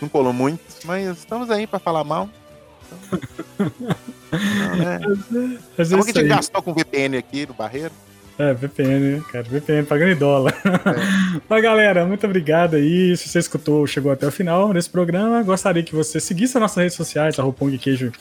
não 0.01 0.09
colou 0.09 0.33
muito. 0.33 0.63
Mas 0.85 1.19
estamos 1.19 1.51
aí 1.51 1.67
pra 1.67 1.79
falar 1.79 2.05
mal. 2.05 2.29
Então, 3.57 3.73
não, 4.77 4.89
é. 4.89 4.97
É 5.77 5.85
Como 5.85 6.05
que 6.05 6.11
a 6.11 6.21
gente 6.21 6.29
gastou 6.29 6.63
com 6.63 6.73
VPN 6.73 7.17
aqui 7.17 7.47
no 7.47 7.55
Barreiro? 7.55 7.93
É, 8.39 8.55
VPN, 8.55 9.17
né, 9.17 9.23
cara? 9.33 9.45
VPN 9.45 9.85
pagando 9.85 10.13
em 10.13 10.17
dólar. 10.17 10.55
Mas, 11.49 11.63
galera, 11.63 12.07
muito 12.07 12.25
obrigado 12.25 12.77
aí. 12.77 13.17
Se 13.17 13.29
você 13.29 13.41
escutou, 13.41 13.85
chegou 13.85 14.13
até 14.13 14.29
o 14.29 14.31
final 14.31 14.73
desse 14.73 14.89
programa, 14.89 15.43
gostaria 15.43 15.83
que 15.83 15.93
você 15.93 16.21
seguisse 16.21 16.57
as 16.57 16.61
nossas 16.61 16.77
redes 16.77 16.97
sociais, 16.97 17.37
arroba 17.37 17.59
Queijo 17.77 18.07
no 18.07 18.13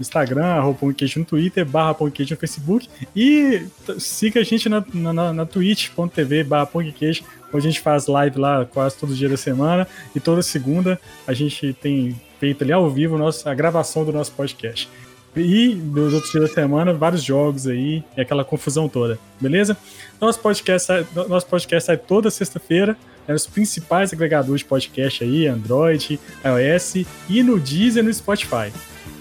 Instagram, 0.00 0.46
arroba 0.46 0.78
no 0.82 1.24
Twitter, 1.24 1.66
barra 1.66 1.94
no 2.00 2.36
Facebook. 2.36 2.88
E 3.14 3.66
siga 3.98 4.40
a 4.40 4.44
gente 4.44 4.70
na, 4.70 4.82
na, 4.94 5.32
na, 5.34 5.44
twitch.tv, 5.44 6.44
barra 6.44 6.70
onde 6.72 6.94
a 7.52 7.60
gente 7.60 7.80
faz 7.80 8.06
live 8.06 8.38
lá 8.38 8.64
quase 8.64 8.96
todo 8.96 9.14
dia 9.14 9.28
da 9.28 9.36
semana. 9.36 9.86
E 10.16 10.20
toda 10.20 10.40
segunda 10.40 10.98
a 11.26 11.34
gente 11.34 11.74
tem 11.74 12.18
feito 12.40 12.64
ali 12.64 12.72
ao 12.72 12.88
vivo 12.88 13.18
a 13.44 13.54
gravação 13.54 14.02
do 14.02 14.12
nosso 14.12 14.32
podcast. 14.32 14.88
E 15.36 15.74
nos 15.74 16.12
outros 16.14 16.32
dias 16.32 16.48
da 16.48 16.54
semana, 16.54 16.92
vários 16.92 17.22
jogos 17.22 17.66
aí, 17.66 18.02
e 18.16 18.20
aquela 18.20 18.44
confusão 18.44 18.88
toda, 18.88 19.18
beleza? 19.40 19.76
Nosso 20.20 20.40
podcast 20.40 20.86
sai, 20.86 21.06
nosso 21.28 21.46
podcast 21.46 21.86
sai 21.86 21.96
toda 21.96 22.30
sexta-feira, 22.30 22.96
é 23.26 23.32
nos 23.32 23.46
principais 23.46 24.12
agregadores 24.12 24.60
de 24.62 24.66
podcast 24.66 25.22
aí, 25.22 25.46
Android, 25.46 26.18
iOS 26.44 27.06
e 27.28 27.42
no 27.42 27.58
Deezer 27.58 28.02
e 28.02 28.06
no 28.06 28.12
Spotify. 28.12 28.72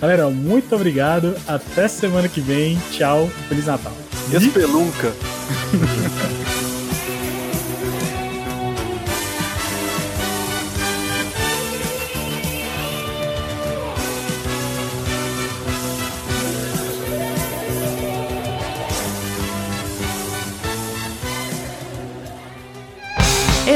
Galera, 0.01 0.29
muito 0.29 0.75
obrigado, 0.75 1.35
até 1.47 1.87
semana 1.87 2.27
que 2.27 2.41
vem, 2.41 2.77
tchau, 2.91 3.27
Feliz 3.49 3.65
Natal. 3.65 3.93
Espelunca. 4.31 5.13